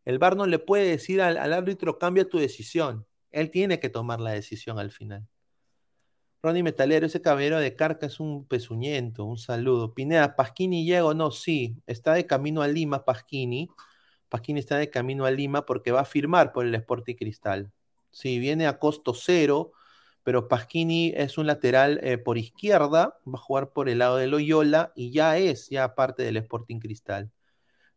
El 0.04 0.18
VAR 0.18 0.36
no 0.36 0.46
le 0.46 0.58
puede 0.58 0.88
decir 0.88 1.20
al, 1.20 1.52
árbitro, 1.52 1.98
cambia 1.98 2.28
tu 2.28 2.38
decisión. 2.38 3.06
Él 3.30 3.50
tiene 3.50 3.78
que 3.80 3.90
tomar 3.90 4.20
la 4.20 4.30
decisión 4.30 4.78
al 4.78 4.90
final. 4.90 5.26
Ronnie 6.42 6.62
Metalero, 6.62 7.06
ese 7.06 7.20
caballero 7.20 7.58
de 7.58 7.74
Carca 7.74 8.06
es 8.06 8.20
un 8.20 8.46
pezuñento, 8.46 9.24
un 9.24 9.38
saludo. 9.38 9.92
Pineda, 9.92 10.36
Pasquini 10.36 10.84
llega 10.84 11.04
o 11.04 11.14
no, 11.14 11.30
sí, 11.30 11.82
está 11.86 12.14
de 12.14 12.26
camino 12.26 12.62
a 12.62 12.68
Lima, 12.68 13.04
Pasquini. 13.04 13.68
Pasquini 14.28 14.60
está 14.60 14.76
de 14.78 14.90
camino 14.90 15.24
a 15.24 15.30
Lima 15.30 15.66
porque 15.66 15.90
va 15.92 16.00
a 16.00 16.04
firmar 16.04 16.52
por 16.52 16.64
el 16.64 16.74
Sporting 16.74 17.16
Cristal. 17.16 17.72
Sí, 18.10 18.38
viene 18.38 18.66
a 18.66 18.78
costo 18.78 19.14
cero, 19.14 19.72
pero 20.22 20.48
Pasquini 20.48 21.12
es 21.16 21.38
un 21.38 21.46
lateral 21.46 22.00
eh, 22.02 22.18
por 22.18 22.38
izquierda, 22.38 23.18
va 23.26 23.34
a 23.34 23.38
jugar 23.38 23.72
por 23.72 23.88
el 23.88 23.98
lado 23.98 24.16
de 24.16 24.26
Loyola 24.26 24.92
y 24.94 25.10
ya 25.10 25.38
es 25.38 25.68
ya 25.70 25.94
parte 25.94 26.22
del 26.22 26.36
Sporting 26.36 26.78
Cristal. 26.78 27.30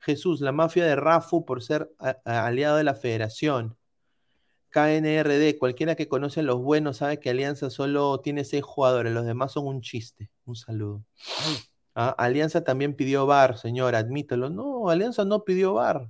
Jesús, 0.01 0.41
la 0.41 0.51
mafia 0.51 0.83
de 0.85 0.95
Rafu 0.95 1.45
por 1.45 1.61
ser 1.63 1.91
aliado 2.25 2.77
de 2.77 2.83
la 2.83 2.95
federación. 2.95 3.77
KNRD, 4.71 5.57
cualquiera 5.59 5.95
que 5.95 6.07
conoce 6.07 6.39
a 6.39 6.43
los 6.43 6.61
buenos 6.61 6.97
sabe 6.97 7.19
que 7.19 7.29
Alianza 7.29 7.69
solo 7.69 8.19
tiene 8.21 8.45
seis 8.45 8.63
jugadores, 8.63 9.13
los 9.13 9.25
demás 9.25 9.51
son 9.51 9.67
un 9.67 9.81
chiste. 9.81 10.29
Un 10.45 10.55
saludo. 10.55 11.03
Ah, 11.93 12.15
Alianza 12.17 12.63
también 12.63 12.95
pidió 12.95 13.25
VAR, 13.25 13.57
señor, 13.57 13.95
admítelo. 13.95 14.49
No, 14.49 14.89
Alianza 14.89 15.25
no 15.25 15.43
pidió 15.43 15.73
VAR. 15.73 16.09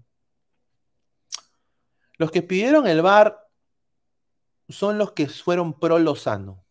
Los 2.19 2.29
que 2.29 2.43
pidieron 2.43 2.85
el 2.85 3.01
VAR 3.01 3.47
son 4.69 4.99
los 4.99 5.13
que 5.13 5.27
fueron 5.27 5.79
pro 5.79 5.97
Lozano. 5.97 6.63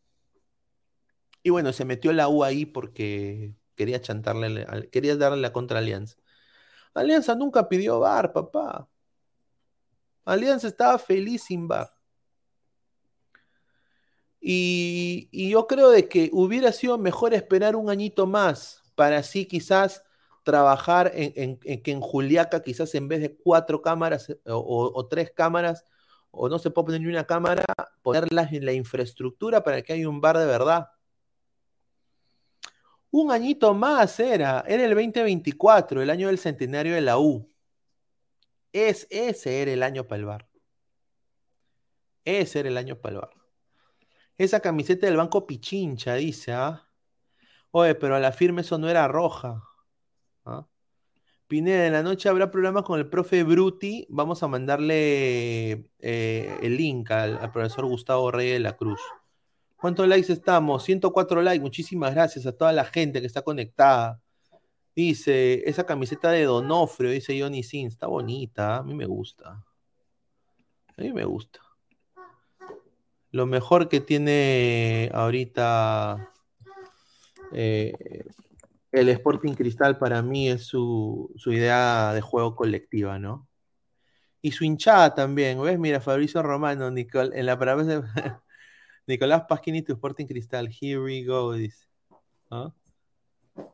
Y 1.43 1.51
bueno, 1.51 1.73
se 1.73 1.85
metió 1.85 2.13
la 2.13 2.29
U 2.29 2.45
ahí 2.45 2.67
porque 2.67 3.57
quería 3.75 4.01
chantarle, 4.01 4.65
quería 4.93 5.17
darle 5.17 5.39
la 5.39 5.53
contra 5.53 5.81
Alianza. 5.81 6.17
Alianza 6.95 7.35
nunca 7.35 7.69
pidió 7.69 8.01
VAR, 8.01 8.33
papá. 8.33 8.89
Alianza 10.25 10.69
estaba 10.69 10.99
feliz 10.99 11.45
sin 11.45 11.67
VAR. 11.69 11.91
Y, 14.41 15.29
yo 15.51 15.67
creo 15.67 15.91
de 15.91 16.09
que 16.09 16.31
hubiera 16.33 16.73
sido 16.73 16.97
mejor 16.99 17.35
esperar 17.35 17.77
un 17.77 17.91
añito 17.91 18.27
más 18.27 18.83
para 18.95 19.19
así 19.19 19.47
quizás 19.47 20.03
trabajar 20.43 21.11
en, 21.15 21.59
que 21.59 21.91
en 21.91 22.01
Juliaca 22.01 22.63
quizás 22.63 22.95
en 22.95 23.09
vez 23.09 23.21
de 23.21 23.37
cuatro 23.37 23.83
cámaras 23.83 24.31
eh, 24.31 24.39
o- 24.47 24.91
o 24.95 25.07
tres 25.09 25.31
cámaras 25.31 25.85
o 26.31 26.49
no 26.49 26.59
se 26.59 26.71
puede 26.71 26.87
poner 26.87 27.01
ni 27.03 27.09
una 27.09 27.27
cámara, 27.27 27.65
ponerlas 28.03 28.53
en 28.53 28.65
la 28.65 28.73
infraestructura 28.73 29.63
para 29.63 29.83
que 29.83 29.93
haya 29.93 30.09
un 30.09 30.21
bar 30.21 30.39
de 30.39 30.47
verdad. 30.47 30.89
Un 33.11 33.33
añito 33.33 33.75
más 33.75 34.21
era, 34.21 34.65
era 34.69 34.85
el 34.85 34.95
2024, 34.95 36.03
el 36.03 36.11
año 36.11 36.29
del 36.29 36.39
centenario 36.39 36.95
de 36.95 37.01
la 37.01 37.19
U. 37.19 37.49
Es, 38.73 39.07
ese 39.11 39.63
era 39.63 39.73
el 39.73 39.83
año 39.83 40.07
para 40.07 40.21
el 40.21 40.27
bar. 40.27 40.49
Ese 42.25 42.61
era 42.61 42.69
el 42.69 42.77
año 42.77 42.97
para 43.01 43.15
el 43.15 43.21
bar. 43.21 43.31
Esa 44.39 44.61
camiseta 44.61 45.07
del 45.07 45.17
Banco 45.17 45.47
Pichincha, 45.47 46.15
dice, 46.15 46.53
¿ah? 46.53 46.89
Oye, 47.73 47.95
pero 47.95 48.17
a 48.17 48.21
la 48.21 48.33
firme 48.33 48.63
eso 48.63 48.79
no 48.79 48.89
era 48.89 49.07
roja. 49.09 49.63
¿ah? 50.45 50.67
Pineda, 51.49 51.87
en 51.87 51.93
la 51.93 52.03
noche 52.03 52.29
habrá 52.29 52.51
programas 52.51 52.85
con 52.85 52.99
el 52.99 53.09
profe 53.09 53.45
Bruti. 53.45 54.07
Vamos 54.11 54.43
a 54.43 54.49
mandarle 54.49 55.91
eh, 55.99 56.59
el 56.63 56.77
link 56.77 57.11
al, 57.11 57.39
al 57.39 57.53
profesor 57.53 57.87
Gustavo 57.87 58.31
Rey 58.31 58.51
de 58.51 58.61
la 58.61 58.77
Cruz. 58.77 59.01
¿Cuántos 59.81 60.07
likes 60.07 60.31
estamos? 60.31 60.85
104 60.85 61.41
likes. 61.41 61.63
Muchísimas 61.63 62.15
gracias 62.15 62.45
a 62.45 62.53
toda 62.53 62.73
la 62.73 62.85
gente 62.85 63.21
que 63.21 63.27
está 63.27 63.43
conectada. 63.43 64.21
Dice, 64.95 65.63
esa 65.67 65.87
camiseta 65.87 66.31
de 66.31 66.45
Donofrio, 66.45 67.11
dice 67.11 67.41
Johnny 67.41 67.63
Sin, 67.63 67.87
está 67.87 68.07
bonita, 68.07 68.77
a 68.77 68.83
mí 68.83 68.95
me 68.95 69.07
gusta. 69.07 69.65
A 70.97 71.03
mí 71.03 71.13
me 71.13 71.25
gusta. 71.25 71.61
Lo 73.31 73.47
mejor 73.47 73.89
que 73.89 74.01
tiene 74.01 75.11
ahorita 75.15 76.31
eh, 77.53 77.95
el 78.93 79.09
Sporting 79.09 79.55
Cristal 79.55 79.97
para 79.97 80.21
mí 80.21 80.51
es 80.51 80.65
su, 80.65 81.33
su 81.37 81.53
idea 81.53 82.13
de 82.13 82.21
juego 82.21 82.55
colectiva, 82.55 83.19
¿no? 83.19 83.49
Y 84.43 84.53
su 84.53 84.65
hinchada 84.65 85.15
también, 85.15 85.63
¿ves? 85.63 85.79
Mira, 85.79 86.01
Fabricio 86.01 86.43
Romano, 86.43 86.91
Nicol, 86.91 87.33
en 87.35 87.47
la 87.47 87.57
de 87.57 88.03
Nicolás 89.11 89.43
Pasquini, 89.49 89.83
tu 89.83 89.93
Sporting 89.93 90.27
Cristal, 90.27 90.69
here 90.69 91.01
we 91.01 91.25
go, 91.25 91.53
dice. 91.53 91.87
¿Ah? 92.49 92.73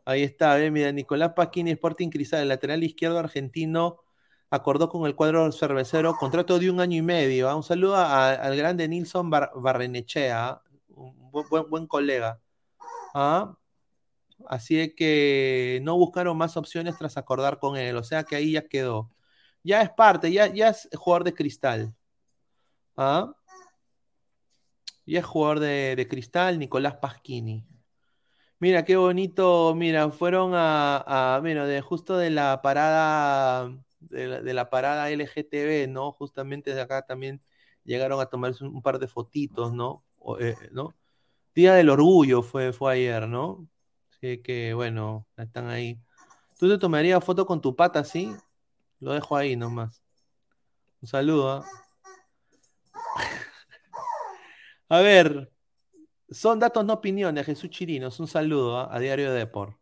Ahí 0.06 0.22
está, 0.22 0.54
¿ves? 0.56 0.72
Mira, 0.72 0.90
Nicolás 0.90 1.32
Pasquini, 1.36 1.70
Sporting 1.72 2.08
Cristal, 2.08 2.40
el 2.40 2.48
lateral 2.48 2.82
izquierdo 2.82 3.18
argentino, 3.18 4.00
acordó 4.50 4.88
con 4.88 5.06
el 5.06 5.14
cuadro 5.14 5.52
cervecero 5.52 6.14
contrato 6.16 6.58
de 6.58 6.70
un 6.70 6.80
año 6.80 6.96
y 6.96 7.02
medio. 7.02 7.48
¿ah? 7.48 7.54
Un 7.54 7.62
saludo 7.62 7.96
al 7.96 8.56
grande 8.56 8.88
Nilson 8.88 9.28
Bar- 9.28 9.52
Barrenechea, 9.54 10.48
¿ah? 10.48 10.62
un 10.88 11.30
buen, 11.30 11.86
colega. 11.86 12.40
Así 14.48 14.80
es 14.80 14.94
que 14.94 15.80
no 15.82 15.96
buscaron 15.96 16.36
más 16.36 16.56
opciones 16.56 16.96
tras 16.98 17.16
acordar 17.16 17.58
con 17.58 17.76
él, 17.76 17.96
o 17.96 18.04
sea 18.04 18.24
que 18.24 18.36
ahí 18.36 18.52
ya 18.52 18.62
quedó. 18.62 19.10
Ya 19.62 19.82
es 19.82 19.90
parte, 19.90 20.32
ya 20.32 20.46
es 20.46 20.88
jugador 20.94 21.24
de 21.24 21.34
cristal. 21.34 21.94
¿ah? 22.96 23.32
Ya 25.06 25.20
es 25.20 25.24
jugador 25.24 25.60
de, 25.60 25.94
de 25.96 26.08
cristal, 26.08 26.58
Nicolás 26.58 26.96
Pasquini. 26.96 27.64
Mira, 28.58 28.84
qué 28.84 28.96
bonito. 28.96 29.74
Mira, 29.74 30.10
fueron 30.10 30.52
a, 30.54 31.40
mira, 31.42 31.66
de 31.66 31.80
justo 31.82 32.16
de 32.16 32.30
la 32.30 32.62
parada, 32.62 33.70
de 34.00 34.54
la, 34.54 34.70
parada 34.70 35.10
LGTB, 35.10 35.88
¿no? 35.88 36.12
Justamente 36.12 36.74
de 36.74 36.80
acá 36.80 37.02
también 37.02 37.42
llegaron 37.84 38.18
a 38.20 38.26
tomarse 38.26 38.64
un, 38.64 38.82
par 38.82 38.98
de 38.98 39.08
fotitos, 39.08 39.72
¿no? 39.74 40.04
Eh, 40.40 40.54
¿no? 40.72 40.94
Día 41.54 41.74
del 41.74 41.90
Orgullo 41.90 42.42
fue, 42.42 42.72
fue 42.72 42.94
ayer, 42.94 43.28
¿no? 43.28 43.68
Así 44.10 44.38
que, 44.42 44.74
bueno, 44.74 45.26
están 45.36 45.68
ahí. 45.68 46.00
¿Tú 46.58 46.68
te 46.68 46.78
tomarías 46.78 47.22
foto 47.24 47.46
con 47.46 47.60
tu 47.60 47.76
pata 47.76 48.00
así? 48.00 48.34
Lo 49.00 49.12
dejo 49.12 49.36
ahí 49.36 49.56
nomás. 49.56 50.02
Un 51.02 51.08
saludo. 51.08 51.50
¿ah? 51.52 51.64
A 54.88 55.00
ver, 55.00 55.50
son 56.30 56.58
datos, 56.60 56.84
no 56.84 56.94
opiniones. 56.94 57.46
Jesús 57.46 57.70
Chirinos, 57.70 58.20
un 58.20 58.28
saludo 58.28 58.78
¿ah? 58.78 58.88
a 58.90 58.98
Diario 59.00 59.32
de 59.32 59.38
Deport. 59.40 59.76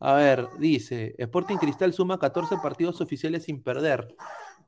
A 0.00 0.14
ver, 0.14 0.48
dice, 0.58 1.14
Sporting 1.18 1.56
Cristal 1.56 1.92
suma 1.94 2.18
14 2.18 2.56
partidos 2.62 3.00
oficiales 3.00 3.44
sin 3.44 3.62
perder. 3.62 4.14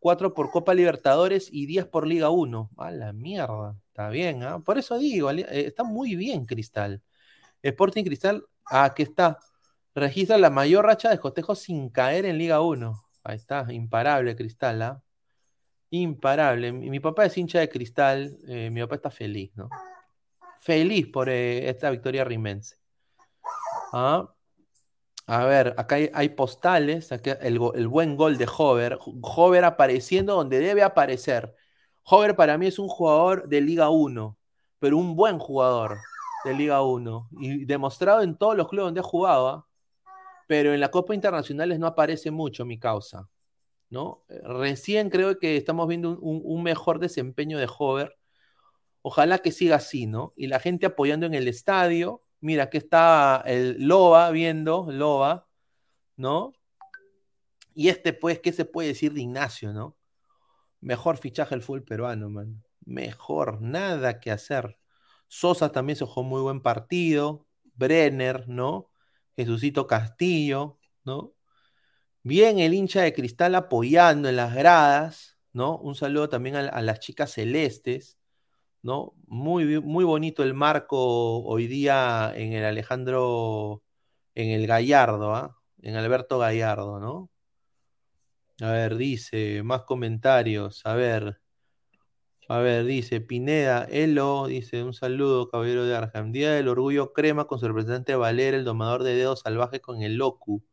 4 0.01 0.35
por 0.35 0.51
Copa 0.51 0.75
Libertadores 0.75 1.49
y 1.53 1.67
10 1.67 1.87
por 1.87 2.07
Liga 2.07 2.31
1. 2.31 2.71
A 2.79 2.91
la 2.91 3.13
mierda. 3.13 3.77
Está 3.89 4.09
bien, 4.09 4.43
¿ah? 4.43 4.61
Por 4.61 4.79
eso 4.79 4.99
digo, 4.99 5.31
eh, 5.31 5.47
está 5.67 5.85
muy 5.85 6.17
bien 6.17 6.45
Cristal. 6.47 7.03
Sporting 7.63 8.05
Cristal, 8.05 8.47
ah, 8.71 8.85
aquí 8.85 9.03
está. 9.03 9.39
Registra 9.95 10.39
la 10.39 10.51
mayor 10.51 10.87
racha 10.87 11.11
de 11.11 11.19
cotejos 11.19 11.59
sin 11.61 11.91
caer 11.91 12.25
en 12.27 12.39
Liga 12.39 12.61
1. 12.61 12.93
Ahí 13.25 13.37
está, 13.37 13.67
imparable 13.73 14.37
Cristal, 14.37 14.83
¿ah? 14.83 15.03
Imparable. 15.91 16.73
Mi, 16.73 17.01
papá 17.01 17.27
es 17.27 17.39
hincha 17.39 17.61
de 17.61 17.69
Cristal, 17.69 18.37
eh, 18.49 18.71
mi 18.71 18.81
papá 18.83 18.97
está 18.97 19.11
feliz, 19.11 19.53
¿no? 19.55 19.69
Feliz 20.61 21.07
por 21.09 21.29
eh, 21.29 21.69
esta 21.69 21.91
victoria 21.91 22.25
rimense. 22.25 22.77
Ah, 23.93 24.29
A 25.27 25.45
ver, 25.45 25.75
acá 25.77 25.97
hay, 26.13 26.29
postales. 26.31 27.11
el, 27.13 27.61
el 27.75 27.89
buen 27.89 28.17
gol 28.17 28.37
de 28.39 28.49
Hover. 28.57 28.99
Hover 29.23 29.65
apareciendo 29.65 30.35
donde 30.35 30.59
debe 30.61 30.83
aparecer. 30.83 31.55
Hover 32.05 32.37
para 32.37 32.59
mí 32.59 32.67
es 32.67 32.79
un 32.79 32.89
jugador 32.89 33.49
de 33.49 33.61
Liga 33.61 33.91
1, 33.91 34.39
pero 34.79 34.99
un 34.99 35.17
buen 35.17 35.39
jugador 35.39 35.99
de 36.45 36.55
Liga 36.55 36.83
1. 36.83 37.29
Y 37.41 37.65
demostrado 37.65 38.23
en 38.23 38.37
todos 38.37 38.57
los 38.57 38.69
clubes 38.69 38.87
donde 38.87 39.01
ha 39.01 39.03
jugado. 39.03 39.49
¿ah? 39.49 39.67
Pero 40.47 40.73
en 40.73 40.81
la 40.81 40.91
Copa 40.91 41.15
Internacionales 41.15 41.79
no 41.79 41.87
aparece 41.87 42.31
mucho 42.31 42.65
mi 42.65 42.79
causa. 42.79 43.29
¿No? 43.91 44.25
Eh, 44.29 44.41
Recién 44.45 45.11
creo 45.11 45.39
que 45.39 45.57
estamos 45.57 45.89
viendo 45.89 46.19
un, 46.21 46.41
un- 46.45 46.63
mejor 46.63 46.99
desempeño 46.99 47.59
de 47.59 47.69
Hover. 47.79 48.17
Ojalá 49.03 49.39
que 49.39 49.53
siga 49.53 49.77
así, 49.77 50.07
¿no? 50.07 50.33
Y 50.37 50.49
la 50.49 50.61
gente 50.61 50.87
apoyando 50.87 51.27
en 51.27 51.35
el 51.35 51.49
estadio. 51.49 52.23
Mira, 52.41 52.65
aquí 52.65 52.79
está 52.79 53.43
el 53.47 53.87
Loba 53.87 54.31
viendo, 54.31 54.87
Loba, 54.91 55.49
¿no? 56.17 56.53
Y 57.75 57.89
este, 57.89 58.13
pues, 58.13 58.41
¿qué 58.41 58.53
se 58.53 58.65
puede 58.65 58.89
decir 58.89 59.13
de 59.13 59.21
Ignacio, 59.21 59.73
no? 59.73 59.97
Mejor 60.81 61.19
fichaje 61.19 61.55
el 61.55 61.63
full 61.63 61.81
peruano, 61.83 62.31
man. 62.31 62.63
Mejor, 62.85 63.61
nada 63.63 64.21
que 64.21 64.31
hacer. 64.31 64.79
Sosa 65.29 65.73
también 65.73 65.97
se 65.97 66.07
jugó 66.07 66.23
muy 66.23 66.41
buen 66.43 66.61
partido. 66.63 67.47
Brenner, 67.75 68.49
¿no? 68.49 68.91
Jesucito 69.37 69.87
Castillo, 69.87 70.79
¿no? 71.05 71.35
Bien 72.27 72.59
el 72.59 72.75
hincha 72.75 73.03
de 73.03 73.13
cristal 73.15 73.55
apoyando 73.55 74.29
en 74.29 74.35
las 74.35 74.53
gradas, 74.53 75.39
¿no? 75.53 75.79
Un 75.79 75.95
saludo 75.95 76.29
también 76.29 76.57
a, 76.57 76.83
las 76.83 76.99
chicas 76.99 77.31
celestes, 77.33 78.19
¿no? 78.83 79.15
Muy, 79.29 79.81
muy 79.81 80.05
bonito 80.05 80.43
el 80.43 80.53
marco 80.53 81.45
hoy 81.45 81.69
día 81.69 82.33
en 82.35 82.53
el 82.53 82.65
Alejandro, 82.65 83.85
en 84.35 84.51
el 84.51 84.67
Gallardo, 84.67 85.37
¿ah? 85.37 85.57
En 85.83 85.95
Alberto 85.95 86.41
Gallardo, 86.41 86.99
¿no? 86.99 87.31
A 88.61 88.73
ver, 88.73 88.97
dice, 88.97 89.63
más 89.63 89.83
comentarios, 89.83 90.85
a 90.85 90.95
ver. 90.95 91.41
A 92.49 92.59
ver, 92.59 92.85
dice 92.87 93.21
Pineda, 93.21 93.85
Elo, 93.85 94.49
dice, 94.49 94.83
un 94.83 94.95
saludo, 94.95 95.49
caballero 95.49 95.85
de 95.85 95.95
Arkham. 95.95 96.33
Día 96.33 96.53
del 96.53 96.67
Orgullo 96.67 97.13
Crema 97.13 97.47
con 97.47 97.61
su 97.61 97.69
representante 97.69 98.17
Valera, 98.17 98.57
el 98.57 98.65
domador 98.65 99.05
de 99.05 99.15
dedos 99.15 99.43
salvaje 99.43 99.81
con 99.81 100.03
el 100.03 100.17
Locu. 100.17 100.65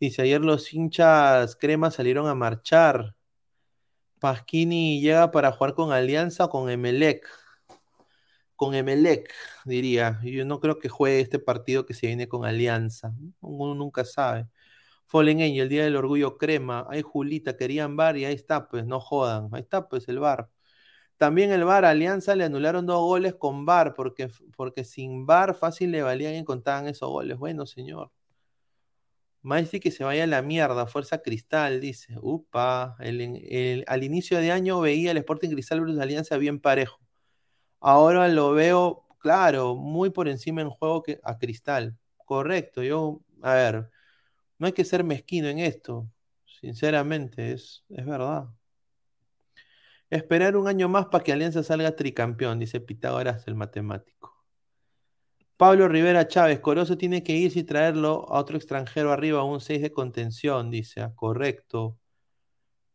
Dice, 0.00 0.22
ayer 0.22 0.40
los 0.42 0.72
hinchas 0.74 1.56
Crema 1.56 1.90
salieron 1.90 2.26
a 2.28 2.34
marchar. 2.34 3.14
Pasquini 4.20 5.00
llega 5.00 5.30
para 5.30 5.52
jugar 5.52 5.74
con 5.74 5.92
Alianza 5.92 6.46
o 6.46 6.50
con 6.50 6.70
Emelec. 6.70 7.26
Con 8.56 8.74
Emelec, 8.74 9.32
diría. 9.64 10.20
Yo 10.22 10.44
no 10.44 10.60
creo 10.60 10.78
que 10.78 10.88
juegue 10.88 11.20
este 11.20 11.38
partido 11.38 11.86
que 11.86 11.94
se 11.94 12.06
viene 12.08 12.28
con 12.28 12.44
Alianza. 12.44 13.14
Uno 13.40 13.74
nunca 13.74 14.04
sabe. 14.04 14.48
Fallen 15.06 15.40
Angel, 15.42 15.68
Día 15.68 15.84
del 15.84 15.96
Orgullo 15.96 16.36
Crema. 16.38 16.86
Ay, 16.90 17.02
Julita, 17.02 17.56
querían 17.56 17.96
bar 17.96 18.16
y 18.16 18.24
ahí 18.24 18.34
está, 18.34 18.68
pues, 18.68 18.86
no 18.86 19.00
jodan. 19.00 19.48
Ahí 19.52 19.62
está, 19.62 19.88
pues, 19.88 20.08
el 20.08 20.18
bar. 20.18 20.50
También 21.18 21.50
el 21.52 21.64
VAR, 21.64 21.84
Alianza 21.86 22.36
le 22.36 22.44
anularon 22.44 22.86
dos 22.86 23.00
goles 23.00 23.34
con 23.34 23.64
VAR, 23.64 23.94
porque, 23.94 24.28
porque 24.56 24.84
sin 24.84 25.26
VAR 25.26 25.54
fácil 25.54 25.90
le 25.92 26.02
valían 26.02 26.34
y 26.34 26.44
contaban 26.44 26.88
esos 26.88 27.08
goles. 27.10 27.38
Bueno, 27.38 27.66
señor. 27.66 28.10
Maestri 29.46 29.78
que 29.78 29.92
se 29.92 30.02
vaya 30.02 30.24
a 30.24 30.26
la 30.26 30.42
mierda, 30.42 30.86
Fuerza 30.88 31.22
Cristal, 31.22 31.80
dice. 31.80 32.16
Upa, 32.20 32.96
al 32.98 34.02
inicio 34.02 34.38
de 34.38 34.50
año 34.50 34.80
veía 34.80 35.12
el 35.12 35.18
Sporting 35.18 35.50
Cristal 35.50 35.80
versus 35.80 36.00
Alianza 36.00 36.36
bien 36.36 36.58
parejo. 36.60 36.98
Ahora 37.80 38.26
lo 38.26 38.52
veo, 38.52 39.06
claro, 39.18 39.76
muy 39.76 40.10
por 40.10 40.28
encima 40.28 40.62
en 40.62 40.70
juego 40.70 41.02
que 41.04 41.20
a 41.22 41.38
Cristal. 41.38 41.96
Correcto, 42.16 42.82
yo, 42.82 43.20
a 43.40 43.54
ver, 43.54 43.90
no 44.58 44.66
hay 44.66 44.72
que 44.72 44.84
ser 44.84 45.04
mezquino 45.04 45.46
en 45.48 45.60
esto. 45.60 46.10
Sinceramente, 46.60 47.52
es, 47.52 47.84
es 47.88 48.04
verdad. 48.04 48.48
Esperar 50.10 50.56
un 50.56 50.66
año 50.66 50.88
más 50.88 51.06
para 51.06 51.22
que 51.22 51.32
Alianza 51.32 51.62
salga 51.62 51.94
tricampeón, 51.94 52.58
dice 52.58 52.80
Pitágoras, 52.80 53.46
el 53.46 53.54
matemático. 53.54 54.35
Pablo 55.56 55.88
Rivera 55.88 56.28
Chávez, 56.28 56.60
Corozo 56.60 56.98
tiene 56.98 57.22
que 57.22 57.32
irse 57.32 57.60
y 57.60 57.64
traerlo 57.64 58.26
a 58.28 58.38
otro 58.40 58.56
extranjero 58.56 59.10
arriba, 59.12 59.42
un 59.42 59.60
6 59.60 59.80
de 59.80 59.90
contención, 59.90 60.70
dice. 60.70 61.00
Ah, 61.00 61.12
correcto. 61.14 61.98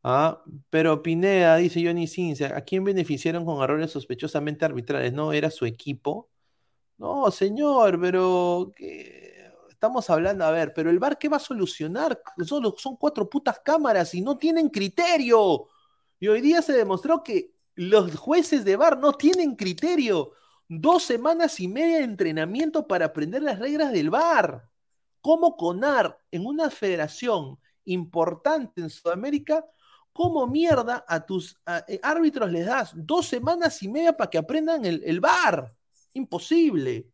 Ah, 0.03 0.43
pero 0.69 1.03
Pineda, 1.03 1.57
dice 1.57 1.83
Johnny 1.85 2.07
Cincia, 2.07 2.55
¿a 2.57 2.61
quién 2.61 2.83
beneficiaron 2.83 3.45
con 3.45 3.61
errores 3.63 3.91
sospechosamente 3.91 4.65
arbitrales? 4.65 5.13
¿No 5.13 5.31
era 5.31 5.51
su 5.51 5.65
equipo? 5.65 6.29
No, 6.97 7.29
señor, 7.31 7.99
pero 7.99 8.71
estamos 9.69 10.09
hablando, 10.09 10.45
a 10.45 10.51
ver, 10.51 10.73
pero 10.73 10.89
el 10.91 10.99
VAR, 10.99 11.17
¿qué 11.17 11.29
va 11.29 11.37
a 11.37 11.39
solucionar? 11.39 12.21
Son 12.45 12.95
cuatro 12.97 13.29
putas 13.29 13.59
cámaras 13.65 14.13
y 14.13 14.21
no 14.21 14.37
tienen 14.37 14.69
criterio. 14.69 15.67
Y 16.19 16.27
hoy 16.27 16.41
día 16.41 16.61
se 16.61 16.73
demostró 16.73 17.23
que 17.23 17.53
los 17.75 18.15
jueces 18.15 18.63
de 18.65 18.75
VAR 18.75 18.99
no 18.99 19.13
tienen 19.13 19.55
criterio. 19.55 20.33
Dos 20.73 21.03
semanas 21.03 21.59
y 21.59 21.67
media 21.67 21.97
de 21.97 22.05
entrenamiento 22.05 22.87
para 22.87 23.07
aprender 23.07 23.43
las 23.43 23.59
reglas 23.59 23.91
del 23.91 24.09
VAR. 24.09 24.69
¿Cómo 25.19 25.57
CONAR 25.57 26.17
en 26.31 26.45
una 26.45 26.69
federación 26.69 27.59
importante 27.83 28.79
en 28.79 28.89
Sudamérica, 28.89 29.65
cómo 30.13 30.47
mierda 30.47 31.03
a 31.09 31.25
tus 31.25 31.59
eh, 31.89 31.99
árbitros 32.01 32.49
les 32.49 32.65
das 32.65 32.93
dos 32.95 33.25
semanas 33.25 33.83
y 33.83 33.89
media 33.89 34.15
para 34.15 34.29
que 34.29 34.37
aprendan 34.37 34.85
el, 34.85 35.03
el 35.03 35.19
VAR? 35.19 35.75
Imposible. 36.13 37.11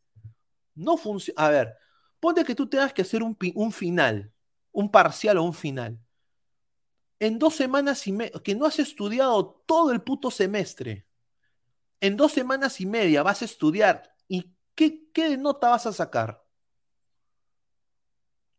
No 0.75 0.95
funciona. 0.95 1.43
A 1.43 1.49
ver, 1.49 1.73
ponte 2.19 2.45
que 2.45 2.53
tú 2.53 2.69
tengas 2.69 2.93
que 2.93 3.01
hacer 3.01 3.23
un, 3.23 3.35
un 3.55 3.71
final, 3.71 4.31
un 4.71 4.91
parcial 4.91 5.39
o 5.39 5.43
un 5.43 5.55
final. 5.55 5.97
En 7.19 7.39
dos 7.39 7.55
semanas 7.55 8.05
y 8.05 8.11
media, 8.11 8.39
que 8.43 8.53
no 8.53 8.67
has 8.67 8.77
estudiado 8.77 9.63
todo 9.65 9.91
el 9.91 10.03
puto 10.03 10.29
semestre. 10.29 11.06
En 11.99 12.15
dos 12.15 12.31
semanas 12.31 12.79
y 12.79 12.85
media 12.85 13.23
vas 13.23 13.41
a 13.41 13.45
estudiar. 13.45 14.15
¿Y 14.27 14.55
qué, 14.75 15.37
nota 15.37 15.69
vas 15.69 15.85
a 15.85 15.93
sacar? 15.93 16.43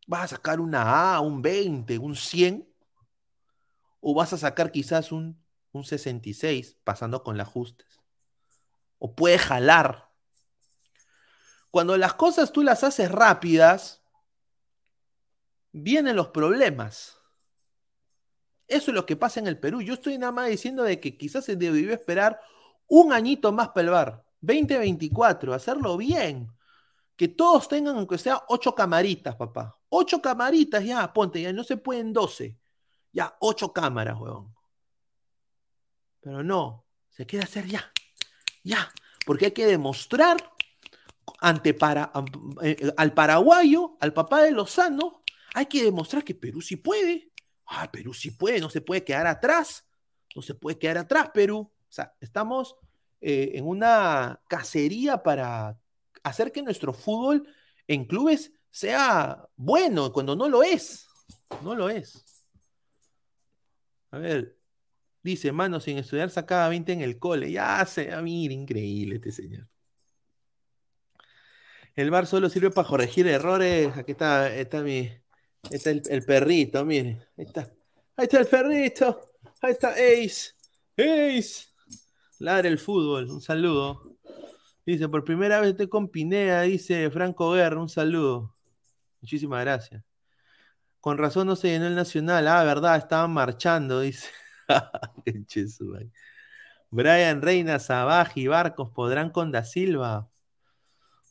¿Vas 0.06 0.24
a 0.24 0.36
sacar 0.36 0.60
una 0.60 1.14
A, 1.14 1.20
un 1.20 1.42
20, 1.42 1.98
un 1.98 2.16
100? 2.16 2.68
¿O 4.00 4.14
vas 4.14 4.32
a 4.32 4.38
sacar 4.38 4.72
quizás 4.72 5.12
un, 5.12 5.42
un 5.72 5.84
66 5.84 6.78
pasando 6.82 7.22
con 7.22 7.36
las 7.36 7.48
ajustes? 7.48 8.00
¿O 8.98 9.14
puede 9.14 9.38
jalar? 9.38 10.10
Cuando 11.70 11.96
las 11.96 12.14
cosas 12.14 12.52
tú 12.52 12.62
las 12.62 12.82
haces 12.82 13.12
rápidas, 13.12 14.02
vienen 15.72 16.16
los 16.16 16.28
problemas. 16.28 17.18
Eso 18.66 18.90
es 18.90 18.94
lo 18.94 19.06
que 19.06 19.16
pasa 19.16 19.40
en 19.40 19.46
el 19.46 19.58
Perú. 19.58 19.82
Yo 19.82 19.94
estoy 19.94 20.18
nada 20.18 20.32
más 20.32 20.48
diciendo 20.48 20.82
de 20.82 21.00
que 21.00 21.16
quizás 21.16 21.44
se 21.44 21.56
debió 21.56 21.92
esperar 21.92 22.40
un 22.88 23.12
añito 23.12 23.52
más 23.52 23.68
para 23.68 23.80
el 23.82 23.90
VAR. 23.90 24.24
2024, 24.40 25.54
hacerlo 25.54 25.96
bien. 25.96 26.48
Que 27.16 27.28
todos 27.28 27.68
tengan, 27.68 27.96
aunque 27.96 28.18
sea, 28.18 28.42
ocho 28.48 28.74
camaritas, 28.74 29.36
papá. 29.36 29.76
Ocho 29.88 30.20
camaritas 30.20 30.84
ya, 30.84 31.12
ponte, 31.12 31.40
ya 31.40 31.52
no 31.52 31.64
se 31.64 31.76
pueden 31.76 32.12
12. 32.12 32.56
Ya, 33.12 33.36
ocho 33.40 33.72
cámaras, 33.72 34.18
huevón. 34.18 34.54
Pero 36.20 36.42
no, 36.42 36.84
se 37.10 37.26
quiere 37.26 37.44
hacer 37.44 37.66
ya. 37.66 37.92
Ya, 38.62 38.92
porque 39.26 39.46
hay 39.46 39.52
que 39.52 39.66
demostrar 39.66 40.36
ante 41.40 41.74
para, 41.74 42.12
eh, 42.62 42.92
al 42.96 43.12
paraguayo, 43.12 43.96
al 44.00 44.12
papá 44.12 44.42
de 44.42 44.50
Lozano, 44.50 45.22
hay 45.54 45.66
que 45.66 45.82
demostrar 45.82 46.24
que 46.24 46.34
Perú 46.34 46.60
sí 46.60 46.76
puede. 46.76 47.32
Ah, 47.66 47.90
Perú 47.90 48.14
sí 48.14 48.30
puede, 48.30 48.60
no 48.60 48.70
se 48.70 48.80
puede 48.80 49.04
quedar 49.04 49.26
atrás. 49.26 49.84
No 50.34 50.42
se 50.42 50.54
puede 50.54 50.78
quedar 50.78 50.98
atrás, 50.98 51.30
Perú. 51.32 51.72
O 51.88 51.92
sea, 51.92 52.14
estamos 52.20 52.76
eh, 53.20 53.52
en 53.54 53.66
una 53.66 54.40
cacería 54.48 55.22
para 55.22 55.78
hacer 56.22 56.52
que 56.52 56.62
nuestro 56.62 56.92
fútbol 56.92 57.48
en 57.86 58.04
clubes 58.04 58.52
sea 58.70 59.48
bueno 59.56 60.12
cuando 60.12 60.36
no 60.36 60.48
lo 60.48 60.62
es. 60.62 61.06
No 61.62 61.74
lo 61.74 61.88
es. 61.88 62.24
A 64.10 64.18
ver, 64.18 64.56
dice, 65.22 65.52
mano, 65.52 65.80
sin 65.80 65.98
estudiar 65.98 66.30
sacaba 66.30 66.68
20 66.68 66.92
en 66.92 67.00
el 67.02 67.18
cole. 67.18 67.50
Ya 67.50 67.84
se, 67.86 68.12
a 68.12 68.22
mí, 68.22 68.44
increíble 68.44 69.16
este 69.16 69.32
señor. 69.32 69.68
El 71.94 72.10
bar 72.10 72.26
solo 72.26 72.48
sirve 72.48 72.70
para 72.70 72.86
corregir 72.86 73.26
errores. 73.26 73.96
Aquí 73.96 74.12
está, 74.12 74.54
está 74.54 74.82
mi, 74.82 75.10
está 75.70 75.90
el, 75.90 76.22
perrito, 76.24 76.84
mire. 76.84 77.26
Ahí 77.36 77.44
está. 77.44 77.72
Ahí 78.16 78.24
está 78.24 78.38
el 78.38 78.46
perrito. 78.46 79.20
Ahí 79.60 79.72
está 79.72 79.90
Ace. 79.90 80.52
Ace. 80.96 81.66
Ladre 82.38 82.68
el 82.68 82.78
fútbol. 82.78 83.30
Un 83.30 83.40
saludo. 83.40 84.16
Dice, 84.86 85.08
por 85.08 85.24
primera 85.24 85.60
vez 85.60 85.70
estoy 85.70 85.88
con 85.88 86.08
Pineda, 86.08 86.62
dice 86.62 87.10
Franco 87.10 87.52
Guerra. 87.52 87.80
Un 87.80 87.88
saludo. 87.88 88.54
Muchísimas 89.20 89.60
gracias. 89.64 90.02
Con 91.00 91.18
razón 91.18 91.46
no 91.46 91.56
se 91.56 91.68
llenó 91.68 91.86
el 91.86 91.94
Nacional. 91.94 92.48
Ah, 92.48 92.64
verdad, 92.64 92.96
estaban 92.96 93.32
marchando, 93.32 94.00
dice. 94.00 94.28
Brian 96.90 97.42
Reina, 97.42 97.78
Sabaji, 97.78 98.46
Barcos, 98.46 98.90
¿podrán 98.90 99.30
con 99.30 99.52
Da 99.52 99.64
Silva? 99.64 100.28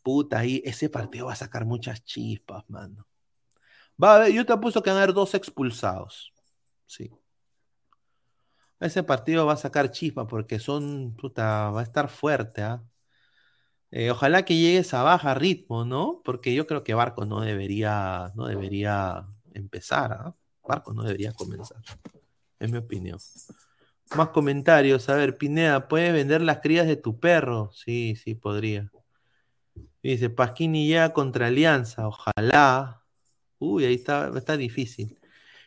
Puta, 0.04 0.44
ese 0.44 0.90
partido 0.90 1.26
va 1.28 1.34
a 1.34 1.36
sacar 1.36 1.66
muchas 1.66 2.04
chispas, 2.04 2.64
mano. 2.70 3.08
Va 4.02 4.14
a 4.14 4.16
haber, 4.18 4.34
yo 4.34 4.46
te 4.46 4.54
apuesto 4.54 4.82
que 4.84 4.90
van 4.90 5.00
a 5.00 5.04
haber 5.04 5.16
dos 5.16 5.34
expulsados. 5.34 6.32
Sí. 6.86 7.12
Ese 8.80 9.04
partido 9.04 9.46
va 9.46 9.54
a 9.54 9.58
sacar 9.58 9.92
chispa 9.92 10.28
porque 10.28 10.60
son, 10.60 11.16
va 11.18 11.80
a 11.80 11.84
estar 11.84 12.10
fuerte, 12.10 12.62
¿ah? 12.62 12.84
Eh, 13.90 14.12
ojalá 14.12 14.44
que 14.44 14.58
llegues 14.58 14.94
a 14.94 15.02
baja 15.02 15.34
ritmo, 15.34 15.86
¿no? 15.86 16.22
Porque 16.26 16.54
yo 16.54 16.68
creo 16.68 16.84
que 16.84 16.94
Barco 16.94 17.26
no 17.26 17.42
debería, 17.42 18.32
no 18.36 18.48
debería 18.48 19.26
empezar, 19.54 20.12
¿ah? 20.12 20.36
Barco 20.68 20.94
no 20.94 21.04
debería 21.04 21.32
comenzar. 21.32 21.82
Es 22.60 22.70
mi 22.70 22.78
opinión. 22.78 23.18
Más 24.16 24.30
comentarios. 24.30 25.08
A 25.10 25.16
ver, 25.16 25.38
Pineda, 25.38 25.88
¿puedes 25.88 26.14
vender 26.14 26.42
las 26.42 26.60
crías 26.60 26.86
de 26.88 26.98
tu 26.98 27.20
perro? 27.20 27.72
Sí, 27.74 28.16
sí, 28.16 28.36
podría. 28.36 28.92
Dice, 30.04 30.30
Pasquini 30.30 30.90
ya 30.90 31.14
contra 31.14 31.48
Alianza. 31.48 32.08
Ojalá. 32.08 33.04
Uy, 33.60 33.86
ahí 33.86 33.96
está, 33.96 34.32
está 34.36 34.58
difícil. 34.58 35.18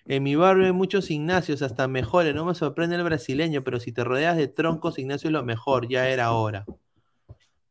En 0.07 0.23
mi 0.23 0.35
barrio 0.35 0.67
hay 0.67 0.73
muchos 0.73 1.11
Ignacios, 1.11 1.63
hasta 1.63 1.89
mejores. 1.89 2.35
No 2.35 2.45
me 2.45 2.55
sorprende 2.55 2.97
el 2.97 3.05
brasileño, 3.05 3.63
pero 3.63 3.81
si 3.81 3.93
te 3.93 4.05
rodeas 4.05 4.37
de 4.37 4.49
troncos, 4.49 4.99
Ignacio 4.99 5.29
es 5.29 5.33
lo 5.33 5.45
mejor. 5.45 5.89
Ya 5.89 6.09
era 6.09 6.33
hora. 6.33 6.65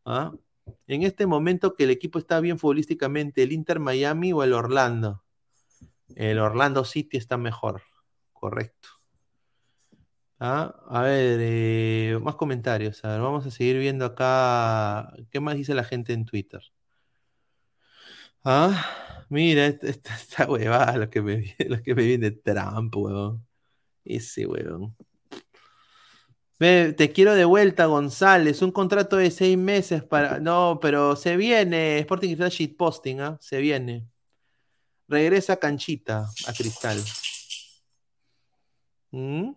¿Ah? 0.06 0.32
En 0.88 1.04
este 1.04 1.26
momento 1.26 1.74
que 1.74 1.84
el 1.86 1.90
equipo 1.92 2.20
está 2.20 2.40
bien 2.40 2.60
futbolísticamente, 2.60 3.44
¿el 3.44 3.52
Inter 3.52 3.80
Miami 3.80 4.34
o 4.34 4.44
el 4.44 4.54
Orlando? 4.54 5.24
El 6.16 6.40
Orlando 6.40 6.86
City 6.86 7.18
está 7.18 7.38
mejor. 7.38 7.82
Correcto. 8.34 8.90
Ah, 10.40 10.74
a 10.88 11.02
ver, 11.02 11.40
eh, 11.42 12.20
más 12.22 12.36
comentarios. 12.36 13.04
A 13.04 13.10
ver, 13.10 13.22
vamos 13.22 13.46
a 13.46 13.52
seguir 13.52 13.78
viendo 13.78 14.06
acá. 14.06 15.14
¿Qué 15.32 15.40
más 15.42 15.56
dice 15.56 15.74
la 15.74 15.84
gente 15.84 16.14
en 16.14 16.26
Twitter? 16.26 16.62
Ah, 18.44 19.26
mira, 19.30 19.66
esta, 19.68 19.88
esta, 19.88 20.16
esta 20.22 20.50
huevada, 20.50 20.98
lo 20.98 21.10
que 21.10 21.22
me, 21.22 21.56
lo 21.68 21.82
que 21.82 21.96
me 21.96 22.04
viene 22.04 22.32
de 22.32 22.38
Trump, 22.38 22.96
weón. 22.96 23.46
Ese 24.06 24.46
weón. 24.46 24.96
Ve, 26.60 26.94
te 26.98 27.12
quiero 27.12 27.36
de 27.36 27.46
vuelta, 27.46 27.86
González. 27.86 28.62
Un 28.62 28.72
contrato 28.72 29.16
de 29.16 29.32
seis 29.32 29.58
meses 29.58 30.04
para. 30.04 30.40
No, 30.40 30.80
pero 30.82 31.16
se 31.16 31.38
viene. 31.38 32.00
Sporting 32.00 32.30
Cristal 32.30 32.50
shitposting, 32.50 33.22
¿ah? 33.22 33.38
Se 33.40 33.60
viene. 33.60 34.08
Regresa 35.08 35.58
Canchita 35.58 36.28
a 36.48 36.54
Cristal. 36.54 37.02
¿Mm? 39.12 39.52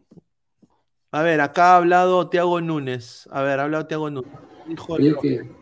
A 1.10 1.22
ver, 1.22 1.40
acá 1.40 1.72
ha 1.72 1.76
hablado 1.76 2.28
Tiago 2.30 2.60
Núñez. 2.60 3.28
A 3.32 3.42
ver, 3.42 3.58
ha 3.58 3.64
hablado 3.64 3.86
Tiago 3.86 4.08
Núñez. 4.08 4.32
Creo 4.86 5.20
que 5.20 5.61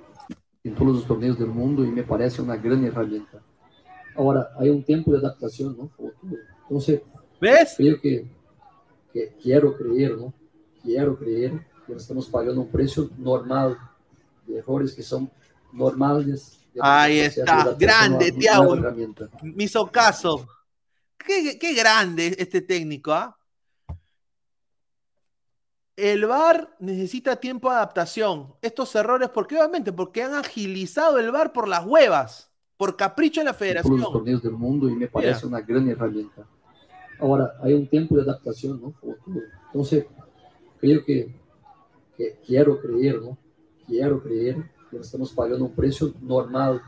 en 0.63 0.75
todos 0.75 0.97
los 0.97 1.07
torneos 1.07 1.39
del 1.39 1.49
mundo 1.49 1.85
y 1.85 1.89
me 1.89 2.03
parece 2.03 2.43
una 2.43 2.57
gran 2.57 2.85
herramienta. 2.85 3.41
Ahora, 4.15 4.51
hay 4.59 4.69
un 4.69 4.83
tiempo 4.83 5.13
de 5.13 5.19
adaptación, 5.19 5.77
¿no? 5.77 5.91
Entonces, 6.63 7.01
¿ves? 7.41 7.75
Creo 7.77 8.01
que, 8.01 8.31
que 9.13 9.35
quiero 9.43 9.77
creer, 9.77 10.17
¿no? 10.19 10.35
Quiero 10.83 11.17
creer 11.17 11.53
que 11.87 11.95
estamos 11.95 12.29
pagando 12.29 12.61
un 12.61 12.69
precio 12.69 13.11
normal 13.17 13.79
de 14.47 14.59
errores 14.59 14.93
que 14.93 15.03
son 15.03 15.31
normales. 15.73 16.61
Ahí 16.81 17.21
está, 17.21 17.75
grande, 17.79 18.33
Tiago. 18.33 18.77
Me 19.43 19.65
hizo 19.65 19.87
caso. 19.87 20.47
Qué, 21.17 21.59
qué 21.59 21.75
grande 21.75 22.35
este 22.39 22.61
técnico, 22.61 23.13
¿ah? 23.13 23.37
El 26.01 26.25
VAR 26.25 26.75
necesita 26.79 27.37
tiempo 27.37 27.69
de 27.69 27.77
adaptación. 27.77 28.55
Estos 28.63 28.95
errores, 28.95 29.29
¿por 29.29 29.47
qué? 29.47 29.57
Obviamente, 29.57 29.93
porque 29.93 30.23
han 30.23 30.33
agilizado 30.33 31.19
el 31.19 31.31
VAR 31.31 31.53
por 31.53 31.69
las 31.69 31.85
huevas, 31.85 32.51
por 32.79 32.97
capricho 32.97 33.43
de 33.43 33.45
la 33.45 33.53
federación. 33.53 33.93
En 33.93 34.01
todos 34.01 34.15
los 34.15 34.23
torneos 34.23 34.43
del 34.43 34.53
mundo 34.53 34.89
y 34.89 34.97
me 34.97 35.09
parece 35.09 35.47
una 35.47 35.61
gran 35.61 35.87
herramienta. 35.91 36.47
Ahora, 37.19 37.53
hay 37.63 37.75
un 37.75 37.87
tiempo 37.87 38.17
de 38.17 38.23
adaptación, 38.23 38.81
¿no? 38.81 38.95
Entonces, 39.67 40.07
creo 40.81 41.05
que, 41.05 41.39
que, 42.17 42.39
quiero 42.47 42.81
creer, 42.81 43.21
¿no? 43.21 43.37
Quiero 43.87 44.23
creer 44.23 44.57
que 44.91 44.97
estamos 44.97 45.31
pagando 45.33 45.67
un 45.67 45.75
precio 45.75 46.15
normal 46.23 46.81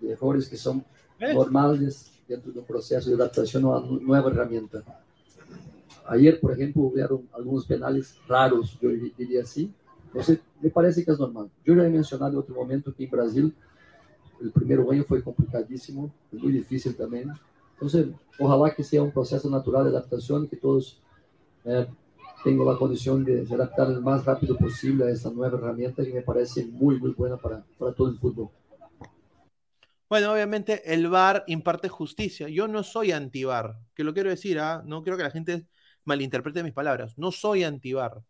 de 0.00 0.10
errores 0.10 0.48
que 0.48 0.56
son 0.56 0.84
normales 1.20 2.20
dentro 2.26 2.50
de 2.50 2.58
un 2.58 2.64
proceso 2.64 3.08
de 3.10 3.14
adaptación 3.14 3.64
a 3.66 3.78
una 3.78 4.00
nueva 4.00 4.28
herramienta. 4.28 4.82
Ayer, 6.10 6.40
por 6.40 6.50
ejemplo, 6.52 6.82
hubieron 6.82 7.28
algunos 7.32 7.64
penales 7.66 8.18
raros, 8.26 8.76
yo 8.80 8.88
diría 9.16 9.42
así. 9.42 9.72
Entonces, 10.06 10.40
me 10.60 10.68
parece 10.68 11.04
que 11.04 11.12
es 11.12 11.18
normal. 11.20 11.48
Yo 11.64 11.72
ya 11.72 11.86
he 11.86 11.88
mencionado 11.88 12.32
en 12.32 12.38
otro 12.38 12.52
momento 12.52 12.92
que 12.92 13.04
en 13.04 13.10
Brasil 13.10 13.54
el 14.40 14.50
primer 14.50 14.80
año 14.80 15.04
fue 15.04 15.22
complicadísimo, 15.22 16.12
muy 16.32 16.50
difícil 16.50 16.96
también. 16.96 17.30
Entonces, 17.74 18.08
ojalá 18.40 18.74
que 18.74 18.82
sea 18.82 19.04
un 19.04 19.12
proceso 19.12 19.48
natural 19.48 19.84
de 19.84 19.90
adaptación, 19.90 20.48
que 20.48 20.56
todos 20.56 21.00
eh, 21.64 21.86
tengan 22.42 22.66
la 22.66 22.76
condición 22.76 23.24
de 23.24 23.46
adaptar 23.48 23.90
lo 23.90 24.00
más 24.00 24.24
rápido 24.24 24.56
posible 24.56 25.04
a 25.04 25.10
esta 25.10 25.30
nueva 25.30 25.58
herramienta 25.58 26.04
que 26.04 26.12
me 26.12 26.22
parece 26.22 26.66
muy, 26.66 26.98
muy 26.98 27.12
buena 27.12 27.36
para, 27.36 27.64
para 27.78 27.92
todo 27.92 28.08
el 28.08 28.18
fútbol. 28.18 28.48
Bueno, 30.08 30.32
obviamente 30.32 30.92
el 30.92 31.06
VAR 31.06 31.44
imparte 31.46 31.88
justicia. 31.88 32.48
Yo 32.48 32.66
no 32.66 32.82
soy 32.82 33.12
anti-VAR, 33.12 33.78
que 33.94 34.02
lo 34.02 34.12
quiero 34.12 34.28
decir, 34.28 34.58
¿ah? 34.58 34.82
no 34.84 35.04
quiero 35.04 35.16
que 35.16 35.22
la 35.22 35.30
gente 35.30 35.68
malinterprete 36.04 36.62
mis 36.62 36.72
palabras. 36.72 37.16
No 37.18 37.32
soy 37.32 37.64
anti-VAR, 37.64 38.22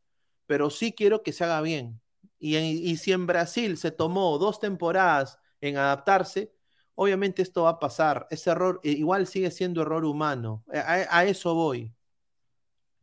pero 0.46 0.70
sí 0.70 0.92
quiero 0.92 1.22
que 1.22 1.32
se 1.32 1.44
haga 1.44 1.60
bien. 1.60 2.00
Y, 2.38 2.96
si 2.96 3.12
en 3.12 3.26
Brasil 3.26 3.76
se 3.76 3.90
tomó 3.90 4.38
dos 4.38 4.60
temporadas 4.60 5.38
en 5.60 5.76
adaptarse, 5.76 6.52
obviamente 6.94 7.42
esto 7.42 7.64
va 7.64 7.70
a 7.70 7.78
pasar. 7.78 8.26
Ese 8.30 8.50
error 8.50 8.80
eh, 8.82 8.92
igual 8.92 9.26
sigue 9.26 9.50
siendo 9.50 9.82
error 9.82 10.04
humano. 10.04 10.64
A, 10.72 11.24
eso 11.24 11.54
voy. 11.54 11.94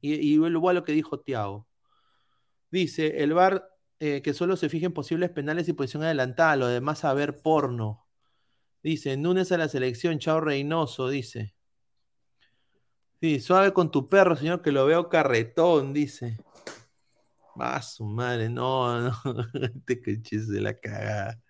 Y, 0.01 0.13
y 0.15 0.33
igual 0.33 0.75
lo 0.75 0.83
que 0.83 0.91
dijo 0.91 1.19
Tiago. 1.19 1.67
Dice, 2.71 3.23
el 3.23 3.33
VAR 3.33 3.77
eh, 3.99 4.21
que 4.21 4.33
solo 4.33 4.55
se 4.57 4.69
fije 4.69 4.85
en 4.85 4.93
posibles 4.93 5.31
penales 5.31 5.67
y 5.67 5.73
posición 5.73 6.03
adelantada, 6.03 6.55
lo 6.55 6.67
demás 6.67 7.03
a 7.03 7.13
ver 7.13 7.41
porno. 7.41 8.07
Dice, 8.83 9.17
Núñez 9.17 9.51
a 9.51 9.57
la 9.57 9.69
selección, 9.69 10.19
chao 10.19 10.39
Reynoso, 10.39 11.09
dice. 11.09 11.55
Sí, 13.19 13.39
suave 13.39 13.73
con 13.73 13.91
tu 13.91 14.07
perro, 14.07 14.35
señor, 14.35 14.61
que 14.61 14.71
lo 14.71 14.85
veo 14.85 15.09
carretón, 15.09 15.91
dice. 15.93 16.37
Va 17.59 17.81
su 17.81 18.05
madre, 18.05 18.49
no, 18.49 19.01
no, 19.01 19.11
este 19.63 20.01
coche 20.01 20.37
de 20.39 20.61
la 20.61 20.73
cagada. 20.79 21.41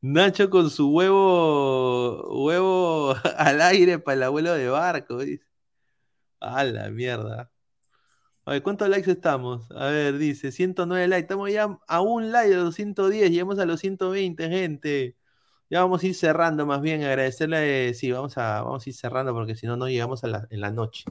Nacho 0.00 0.50
con 0.50 0.70
su 0.70 0.90
huevo, 0.90 2.44
huevo 2.44 3.14
al 3.38 3.60
aire 3.62 3.98
para 3.98 4.16
el 4.16 4.22
abuelo 4.24 4.54
de 4.54 4.68
barco, 4.68 5.18
dice. 5.18 5.44
A 6.40 6.64
la 6.64 6.90
mierda. 6.90 7.50
A 8.46 8.52
ver, 8.52 8.62
¿cuántos 8.62 8.88
likes 8.88 9.10
estamos? 9.10 9.70
A 9.72 9.86
ver, 9.88 10.18
dice, 10.18 10.52
109 10.52 11.08
likes. 11.08 11.22
Estamos 11.24 11.50
ya 11.52 11.78
a 11.88 12.00
un 12.00 12.32
like 12.32 12.50
de 12.50 12.56
los 12.56 12.74
110, 12.76 13.30
llegamos 13.30 13.58
a 13.58 13.66
los 13.66 13.80
120, 13.80 14.48
gente. 14.48 15.16
Ya 15.68 15.80
vamos 15.80 16.02
a 16.02 16.06
ir 16.06 16.14
cerrando, 16.14 16.64
más 16.66 16.80
bien, 16.80 17.02
agradecerle, 17.02 17.92
sí, 17.94 18.12
vamos 18.12 18.38
a, 18.38 18.62
vamos 18.62 18.86
a 18.86 18.90
ir 18.90 18.94
cerrando 18.94 19.32
porque 19.34 19.56
si 19.56 19.66
no, 19.66 19.76
no 19.76 19.88
llegamos 19.88 20.22
a 20.24 20.28
la, 20.28 20.46
en 20.50 20.60
la 20.60 20.70
noche. 20.70 21.04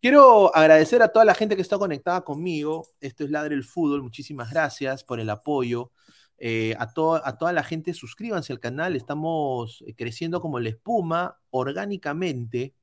Quiero 0.00 0.54
agradecer 0.56 1.02
a 1.02 1.08
toda 1.08 1.24
la 1.24 1.34
gente 1.34 1.56
que 1.56 1.62
está 1.62 1.78
conectada 1.78 2.22
conmigo. 2.22 2.86
Esto 3.00 3.24
es 3.24 3.30
Ladre 3.30 3.54
el 3.54 3.64
Fútbol. 3.64 4.02
Muchísimas 4.02 4.50
gracias 4.52 5.04
por 5.04 5.20
el 5.20 5.30
apoyo. 5.30 5.92
Eh, 6.38 6.74
a, 6.78 6.92
to- 6.92 7.16
a 7.24 7.38
toda 7.38 7.52
la 7.52 7.64
gente, 7.64 7.94
suscríbanse 7.94 8.52
al 8.52 8.60
canal. 8.60 8.96
Estamos 8.96 9.84
creciendo 9.96 10.40
como 10.40 10.60
la 10.60 10.70
espuma, 10.70 11.38
orgánicamente. 11.50 12.74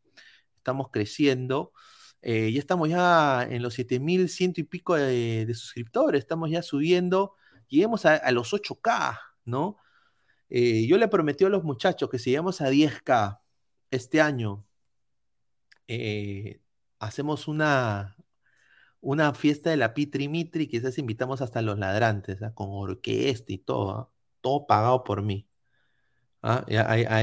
Estamos 0.57 0.89
creciendo. 0.91 1.73
Eh, 2.21 2.51
ya 2.53 2.59
estamos 2.59 2.89
ya 2.89 3.43
en 3.49 3.61
los 3.61 3.73
7100 3.75 4.53
y 4.57 4.63
pico 4.63 4.95
de, 4.95 5.45
de 5.45 5.53
suscriptores. 5.55 6.19
Estamos 6.21 6.49
ya 6.49 6.61
subiendo. 6.63 7.35
Lleguemos 7.67 8.05
a, 8.05 8.15
a 8.15 8.31
los 8.31 8.53
8K, 8.53 9.19
¿no? 9.45 9.77
Eh, 10.55 10.85
yo 10.87 10.99
le 10.99 11.07
prometí 11.07 11.43
a 11.45 11.49
los 11.49 11.63
muchachos 11.63 12.09
que 12.11 12.19
si 12.19 12.29
llegamos 12.29 12.61
a 12.61 12.69
10K 12.69 13.41
este 13.89 14.21
año, 14.21 14.65
eh, 15.87 16.61
hacemos 16.99 17.47
una, 17.47 18.15
una 19.01 19.33
fiesta 19.33 19.71
de 19.71 19.77
la 19.77 19.93
Pitri 19.95 20.27
Mitri, 20.29 20.67
quizás 20.67 20.97
invitamos 20.99 21.41
hasta 21.41 21.61
los 21.63 21.79
ladrantes, 21.79 22.43
¿ah? 22.43 22.53
con 22.53 22.69
orquesta 22.71 23.51
y 23.53 23.57
todo, 23.59 23.91
¿ah? 23.91 24.11
todo 24.41 24.67
pagado 24.67 25.03
por 25.03 25.23
mí. 25.23 25.47
¿ah? 26.43 26.65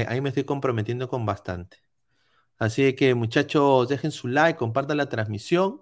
Ahí 0.09 0.21
me 0.21 0.29
estoy 0.29 0.43
comprometiendo 0.45 1.09
con 1.09 1.25
bastante. 1.25 1.77
Así 2.59 2.95
que 2.95 3.15
muchachos, 3.15 3.89
dejen 3.89 4.11
su 4.11 4.27
like, 4.27 4.57
compartan 4.59 4.97
la 4.97 5.09
transmisión, 5.09 5.81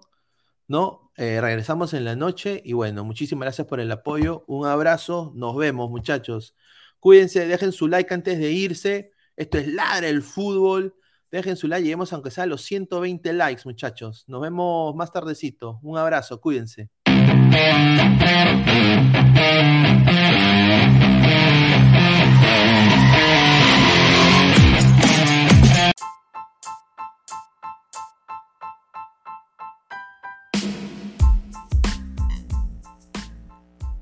¿no? 0.68 1.12
Eh, 1.16 1.40
regresamos 1.40 1.94
en 1.94 2.04
la 2.04 2.16
noche 2.16 2.62
y 2.64 2.74
bueno, 2.74 3.04
muchísimas 3.04 3.46
gracias 3.46 3.66
por 3.66 3.80
el 3.80 3.92
apoyo, 3.92 4.44
un 4.46 4.66
abrazo, 4.66 5.32
nos 5.34 5.56
vemos 5.56 5.90
muchachos. 5.90 6.54
Cuídense, 7.00 7.46
dejen 7.46 7.72
su 7.72 7.88
like 7.88 8.12
antes 8.12 8.38
de 8.38 8.52
irse. 8.52 9.12
Esto 9.36 9.58
es 9.58 9.66
Ladra 9.68 10.08
el 10.08 10.22
Fútbol. 10.22 10.94
Dejen 11.30 11.56
su 11.56 11.66
like, 11.66 11.82
lleguemos 11.82 12.12
aunque 12.12 12.30
sea 12.30 12.44
a 12.44 12.46
los 12.46 12.62
120 12.62 13.32
likes, 13.32 13.62
muchachos. 13.64 14.24
Nos 14.26 14.40
vemos 14.42 14.94
más 14.94 15.10
tardecito. 15.10 15.78
Un 15.82 15.96
abrazo, 15.96 16.40
cuídense. 16.40 16.90